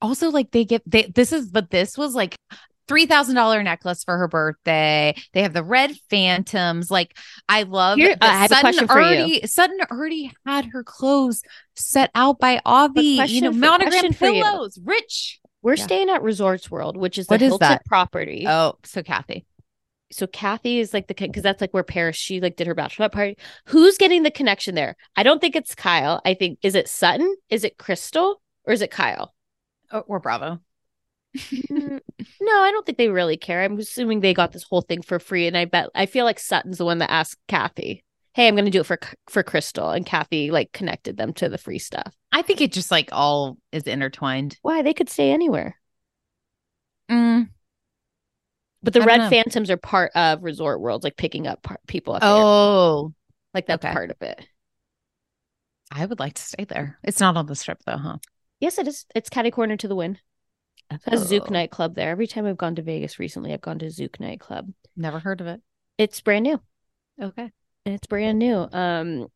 Also, 0.00 0.30
like 0.30 0.50
they 0.52 0.64
get 0.64 0.82
they 0.86 1.04
this 1.14 1.32
is 1.32 1.48
but 1.50 1.70
this 1.70 1.98
was 1.98 2.14
like 2.14 2.36
three 2.86 3.06
thousand 3.06 3.34
dollar 3.34 3.62
necklace 3.62 4.04
for 4.04 4.16
her 4.16 4.28
birthday. 4.28 5.14
They 5.34 5.42
have 5.42 5.52
the 5.52 5.64
red 5.64 5.92
phantoms. 6.08 6.90
Like 6.90 7.16
I 7.48 7.64
love. 7.64 7.98
Here- 7.98 8.16
I 8.20 8.38
have 8.46 8.52
a 8.52 8.60
question 8.60 8.86
for 8.86 9.00
you. 9.00 9.06
already, 9.06 9.46
Sutton 9.46 9.78
already 9.90 10.32
had 10.46 10.66
her 10.66 10.84
clothes 10.84 11.42
set 11.76 12.10
out 12.14 12.38
by 12.38 12.60
Avi. 12.64 13.20
You 13.26 13.40
know, 13.42 13.52
monogram 13.52 14.12
pillows. 14.14 14.78
Rich. 14.84 15.40
We're 15.60 15.74
Yeah. 15.74 15.84
staying 15.84 16.08
at 16.10 16.22
Resorts 16.22 16.70
World, 16.70 16.96
which 16.96 17.18
is 17.18 17.26
the 17.26 17.34
What 17.34 17.42
is 17.42 17.48
Hilton 17.48 17.68
that? 17.68 17.84
property. 17.84 18.44
Oh, 18.46 18.74
so 18.84 19.02
Kathy. 19.02 19.44
so 20.12 20.28
Kathy 20.28 20.78
is 20.78 20.94
like 20.94 21.08
the 21.08 21.14
because 21.14 21.42
that's 21.42 21.60
like 21.60 21.74
where 21.74 21.82
Paris 21.82 22.14
she 22.16 22.40
like 22.40 22.54
did 22.56 22.68
her 22.68 22.74
bachelorette 22.76 23.10
party. 23.12 23.36
Who's 23.66 23.98
getting 23.98 24.22
the 24.22 24.30
connection 24.30 24.76
there? 24.76 24.96
I 25.16 25.24
don't 25.24 25.40
think 25.40 25.56
it's 25.56 25.74
Kyle. 25.74 26.22
I 26.24 26.34
think 26.34 26.60
is 26.62 26.76
it 26.76 26.88
Sutton? 26.88 27.34
Is 27.50 27.64
it 27.64 27.76
Crystal? 27.76 28.40
Or 28.64 28.72
is 28.72 28.80
it 28.82 28.90
Kyle? 28.92 29.34
Oh, 29.90 30.00
or 30.00 30.20
Bravo. 30.20 30.60
Mm, 31.36 32.00
no, 32.40 32.52
I 32.62 32.70
don't 32.72 32.86
think 32.86 32.98
they 32.98 33.08
really 33.08 33.36
care. 33.36 33.62
I'm 33.62 33.78
assuming 33.78 34.20
they 34.20 34.34
got 34.34 34.52
this 34.52 34.62
whole 34.64 34.80
thing 34.80 35.02
for 35.02 35.18
free, 35.18 35.46
and 35.46 35.56
I 35.56 35.66
bet 35.66 35.88
I 35.94 36.06
feel 36.06 36.24
like 36.24 36.38
Sutton's 36.38 36.78
the 36.78 36.84
one 36.84 36.98
that 36.98 37.10
asked 37.10 37.38
Kathy, 37.48 38.02
"Hey, 38.34 38.48
I'm 38.48 38.54
going 38.54 38.64
to 38.64 38.70
do 38.70 38.80
it 38.80 38.86
for 38.86 38.98
for 39.28 39.42
Crystal," 39.42 39.90
and 39.90 40.06
Kathy 40.06 40.50
like 40.50 40.72
connected 40.72 41.16
them 41.16 41.32
to 41.34 41.48
the 41.48 41.58
free 41.58 41.78
stuff. 41.78 42.14
I 42.32 42.42
think 42.42 42.60
it 42.60 42.72
just 42.72 42.90
like 42.90 43.10
all 43.12 43.58
is 43.72 43.82
intertwined. 43.84 44.56
Why 44.62 44.82
they 44.82 44.94
could 44.94 45.10
stay 45.10 45.30
anywhere, 45.30 45.78
Mm. 47.10 47.50
but 48.82 48.94
the 48.94 49.02
Red 49.02 49.18
know. 49.18 49.30
Phantoms 49.30 49.70
are 49.70 49.76
part 49.76 50.12
of 50.14 50.42
Resort 50.42 50.80
World, 50.80 51.04
like 51.04 51.16
picking 51.16 51.46
up 51.46 51.62
par- 51.62 51.80
people 51.86 52.14
up. 52.14 52.22
there. 52.22 52.30
Oh, 52.30 53.12
like 53.54 53.66
that's 53.66 53.84
okay. 53.84 53.92
part 53.92 54.10
of 54.10 54.20
it. 54.22 54.44
I 55.90 56.04
would 56.06 56.20
like 56.20 56.34
to 56.34 56.42
stay 56.42 56.64
there. 56.64 56.98
It's 57.04 57.20
not 57.20 57.36
on 57.36 57.46
the 57.46 57.54
strip 57.54 57.80
though, 57.86 57.96
huh? 57.98 58.18
Yes, 58.60 58.78
it 58.78 58.88
is. 58.88 59.06
It's 59.14 59.28
catty 59.30 59.50
corner 59.50 59.76
to 59.76 59.88
the 59.88 59.94
Wynn. 59.96 60.18
A 60.90 60.98
Zouk 61.16 61.46
Oh. 61.48 61.52
nightclub 61.52 61.94
there. 61.94 62.10
Every 62.10 62.26
time 62.26 62.46
I've 62.46 62.56
gone 62.56 62.74
to 62.76 62.82
Vegas 62.82 63.18
recently, 63.18 63.52
I've 63.52 63.60
gone 63.60 63.78
to 63.80 63.86
Zouk 63.86 64.18
nightclub. 64.20 64.72
Never 64.96 65.18
heard 65.18 65.40
of 65.40 65.46
it. 65.46 65.60
It's 65.98 66.20
brand 66.20 66.44
new. 66.44 66.60
Okay. 67.20 67.50
And 67.84 67.94
It's 67.94 68.06
brand 68.06 68.38
new. 68.38 68.66
Um, 68.72 69.26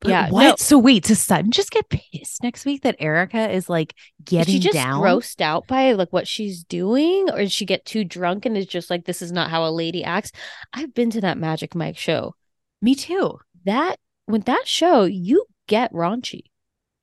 But 0.00 0.08
yeah. 0.10 0.30
What? 0.30 0.42
no, 0.42 0.54
So 0.58 0.78
wait, 0.78 1.04
does 1.04 1.20
Sutton 1.22 1.50
just 1.50 1.70
get 1.70 1.88
pissed 1.88 2.42
next 2.42 2.64
week 2.64 2.82
that 2.82 2.96
Erika 2.98 3.50
is 3.50 3.68
like 3.68 3.94
getting 4.24 4.56
is 4.56 4.62
she 4.62 4.68
just 4.68 4.74
down? 4.74 5.00
grossed 5.02 5.40
out 5.40 5.66
by 5.66 5.92
like 5.92 6.12
what 6.12 6.26
she's 6.28 6.64
doing, 6.64 7.28
or 7.30 7.38
did 7.38 7.52
she 7.52 7.64
get 7.66 7.84
too 7.84 8.04
drunk 8.04 8.46
and 8.46 8.56
is 8.56 8.66
just 8.66 8.88
like, 8.90 9.04
this 9.04 9.20
is 9.22 9.32
not 9.32 9.50
how 9.50 9.66
a 9.66 9.70
lady 9.70 10.02
acts? 10.04 10.32
I've 10.72 10.94
been 10.94 11.10
to 11.10 11.20
that 11.22 11.38
Magic 11.38 11.74
Mike 11.74 11.96
show. 11.98 12.34
Me 12.82 12.94
too. 12.94 13.38
That 13.64 13.96
with 14.28 14.44
that 14.46 14.62
show, 14.66 15.04
you 15.04 15.46
get 15.66 15.92
raunchy, 15.92 16.42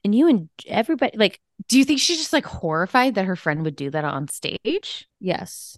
and 0.03 0.13
you 0.15 0.27
and 0.27 0.49
everybody 0.67 1.17
like 1.17 1.39
Do 1.67 1.77
you 1.79 1.85
think 1.85 1.99
she's 1.99 2.17
just 2.17 2.33
like 2.33 2.45
horrified 2.45 3.15
that 3.15 3.25
her 3.25 3.35
friend 3.35 3.63
would 3.63 3.75
do 3.75 3.89
that 3.91 4.03
on 4.05 4.27
stage? 4.27 5.07
yes. 5.19 5.77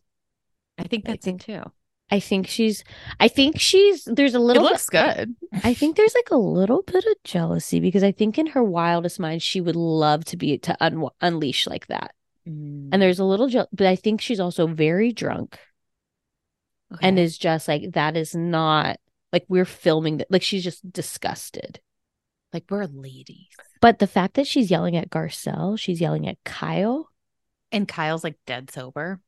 I 0.77 0.83
think 0.83 1.07
I 1.07 1.11
that's 1.13 1.23
think- 1.25 1.47
it 1.47 1.63
too. 1.63 1.71
I 2.11 2.19
think 2.19 2.45
she's. 2.47 2.83
I 3.19 3.27
think 3.29 3.59
she's. 3.59 4.03
There's 4.05 4.35
a 4.35 4.37
It 4.37 4.41
little. 4.41 4.63
bit- 4.63 4.71
looks 4.73 4.89
good. 4.89 5.35
I 5.63 5.73
think 5.73 5.95
there's 5.97 6.13
like 6.13 6.29
a 6.29 6.37
little 6.37 6.83
bit 6.83 7.03
of 7.03 7.13
jealousy 7.23 7.79
because 7.79 8.03
I 8.03 8.11
think 8.11 8.37
in 8.37 8.45
her 8.47 8.63
wildest 8.63 9.19
mind 9.19 9.41
she 9.41 9.59
would 9.59 9.75
love 9.75 10.23
to 10.25 10.37
be 10.37 10.57
to 10.59 10.77
un- 10.83 11.07
unleash 11.21 11.65
like 11.65 11.87
that. 11.87 12.13
Mm. 12.47 12.89
And 12.91 13.01
there's 13.01 13.17
a 13.17 13.23
little 13.25 13.47
je- 13.47 13.65
but 13.73 13.87
I 13.87 13.95
think 13.95 14.21
she's 14.21 14.39
also 14.39 14.67
very 14.67 15.13
drunk 15.13 15.57
and 17.01 17.17
is 17.17 17.39
just 17.39 17.67
like 17.67 17.93
that 17.93 18.15
is 18.15 18.35
not 18.35 18.97
like 19.33 19.45
we're 19.49 19.65
filming 19.65 20.17
that 20.17 20.29
like 20.29 20.43
she's 20.43 20.63
just 20.63 20.89
disgusted. 20.91 21.79
like 22.53 22.65
we're 22.69 22.85
ladies. 22.85 23.47
But 23.81 23.99
the 23.99 24.07
fact 24.07 24.35
that 24.35 24.47
she's 24.47 24.71
yelling 24.71 24.95
at 24.95 25.09
Garcelle, 25.09 25.77
she's 25.77 26.01
yelling 26.01 26.27
at 26.27 26.37
Kyle. 26.43 27.09
And 27.71 27.87
Kyle's 27.87 28.23
like 28.23 28.37
dead 28.45 28.71
sober. 28.71 29.19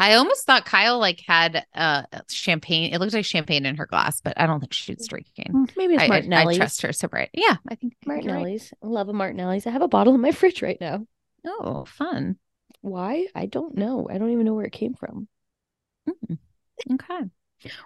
I 0.00 0.14
almost 0.14 0.46
thought 0.46 0.64
Kyle 0.64 0.98
like 0.98 1.22
had 1.26 1.64
uh 1.74 2.02
champagne. 2.28 2.92
It 2.92 2.98
looked 2.98 3.12
like 3.12 3.24
champagne 3.24 3.64
in 3.66 3.76
her 3.76 3.86
glass, 3.86 4.20
but 4.20 4.34
I 4.36 4.46
don't 4.46 4.58
think 4.58 4.72
she's 4.72 5.06
drinking. 5.06 5.68
Maybe 5.76 5.94
it's 5.94 6.02
I, 6.02 6.06
I, 6.06 6.06
I 6.06 6.08
Martinelli's. 6.08 6.56
trust 6.56 6.82
her 6.82 6.92
sobriety. 6.92 7.30
Yeah, 7.34 7.56
I 7.68 7.76
think 7.76 7.94
I 8.06 8.10
right. 8.10 8.24
Martinelli's. 8.24 8.74
Love 8.82 9.08
a 9.08 9.12
Martinelli's. 9.12 9.66
I 9.66 9.70
have 9.70 9.82
a 9.82 9.88
bottle 9.88 10.14
in 10.14 10.20
my 10.20 10.32
fridge 10.32 10.62
right 10.62 10.80
now. 10.80 11.06
Oh, 11.46 11.84
fun. 11.84 12.36
Why? 12.80 13.26
I 13.34 13.46
don't 13.46 13.76
know. 13.76 14.08
I 14.10 14.18
don't 14.18 14.30
even 14.30 14.44
know 14.44 14.54
where 14.54 14.66
it 14.66 14.72
came 14.72 14.94
from. 14.94 15.28
Okay. 16.92 17.30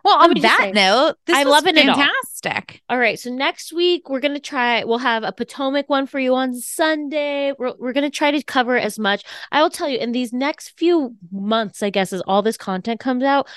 Well, 0.04 0.18
on 0.18 0.34
that 0.40 0.58
say, 0.60 0.72
note, 0.72 1.16
this 1.26 1.36
I 1.36 1.42
love 1.44 1.66
it 1.66 1.76
all. 1.76 1.96
fantastic. 1.96 2.82
All 2.88 2.98
right, 2.98 3.18
so 3.18 3.30
next 3.30 3.72
week 3.72 4.08
we're 4.08 4.20
gonna 4.20 4.40
try. 4.40 4.84
We'll 4.84 4.98
have 4.98 5.22
a 5.22 5.32
Potomac 5.32 5.88
one 5.88 6.06
for 6.06 6.18
you 6.18 6.34
on 6.34 6.54
Sunday. 6.54 7.52
We're 7.58 7.74
we're 7.78 7.92
gonna 7.92 8.10
try 8.10 8.30
to 8.30 8.42
cover 8.42 8.76
as 8.76 8.98
much. 8.98 9.24
I 9.52 9.62
will 9.62 9.70
tell 9.70 9.88
you 9.88 9.98
in 9.98 10.12
these 10.12 10.32
next 10.32 10.78
few 10.78 11.16
months, 11.32 11.82
I 11.82 11.90
guess, 11.90 12.12
as 12.12 12.22
all 12.22 12.42
this 12.42 12.56
content 12.56 13.00
comes 13.00 13.24
out. 13.24 13.48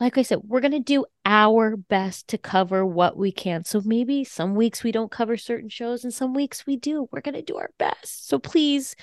Like 0.00 0.18
I 0.18 0.22
said, 0.22 0.40
we're 0.42 0.60
gonna 0.60 0.80
do 0.80 1.06
our 1.24 1.76
best 1.76 2.28
to 2.28 2.38
cover 2.38 2.84
what 2.84 3.16
we 3.16 3.30
can. 3.30 3.64
So 3.64 3.80
maybe 3.84 4.24
some 4.24 4.54
weeks 4.54 4.82
we 4.82 4.92
don't 4.92 5.10
cover 5.10 5.36
certain 5.36 5.68
shows, 5.68 6.04
and 6.04 6.12
some 6.12 6.34
weeks 6.34 6.66
we 6.66 6.76
do. 6.76 7.08
We're 7.12 7.20
gonna 7.20 7.42
do 7.42 7.56
our 7.56 7.70
best. 7.78 8.28
So 8.28 8.38
please 8.38 8.96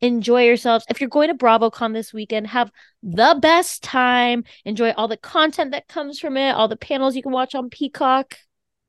enjoy 0.00 0.44
yourselves. 0.44 0.84
If 0.88 1.00
you're 1.00 1.10
going 1.10 1.28
to 1.28 1.34
BravoCon 1.34 1.92
this 1.92 2.12
weekend, 2.12 2.46
have 2.48 2.70
the 3.02 3.36
best 3.40 3.82
time. 3.82 4.44
Enjoy 4.64 4.92
all 4.92 5.08
the 5.08 5.16
content 5.16 5.72
that 5.72 5.88
comes 5.88 6.20
from 6.20 6.36
it, 6.36 6.52
all 6.52 6.68
the 6.68 6.76
panels 6.76 7.16
you 7.16 7.22
can 7.22 7.32
watch 7.32 7.54
on 7.54 7.70
Peacock. 7.70 8.36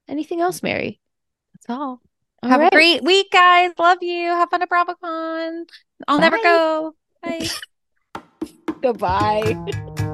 Anything 0.08 0.42
else, 0.42 0.64
Mary? 0.64 1.00
That's 1.54 1.70
all. 1.70 2.02
All 2.44 2.50
Have 2.50 2.60
right. 2.60 2.72
a 2.72 2.76
great 2.76 3.04
week, 3.04 3.32
guys. 3.32 3.72
Love 3.80 3.98
you. 4.02 4.28
Have 4.28 4.50
fun 4.50 4.62
at 4.62 4.70
BravoCon. 4.70 5.64
I'll 6.08 6.20
never 6.20 6.38
go. 6.38 6.94
Bye. 7.24 7.48
Goodbye. 8.82 9.98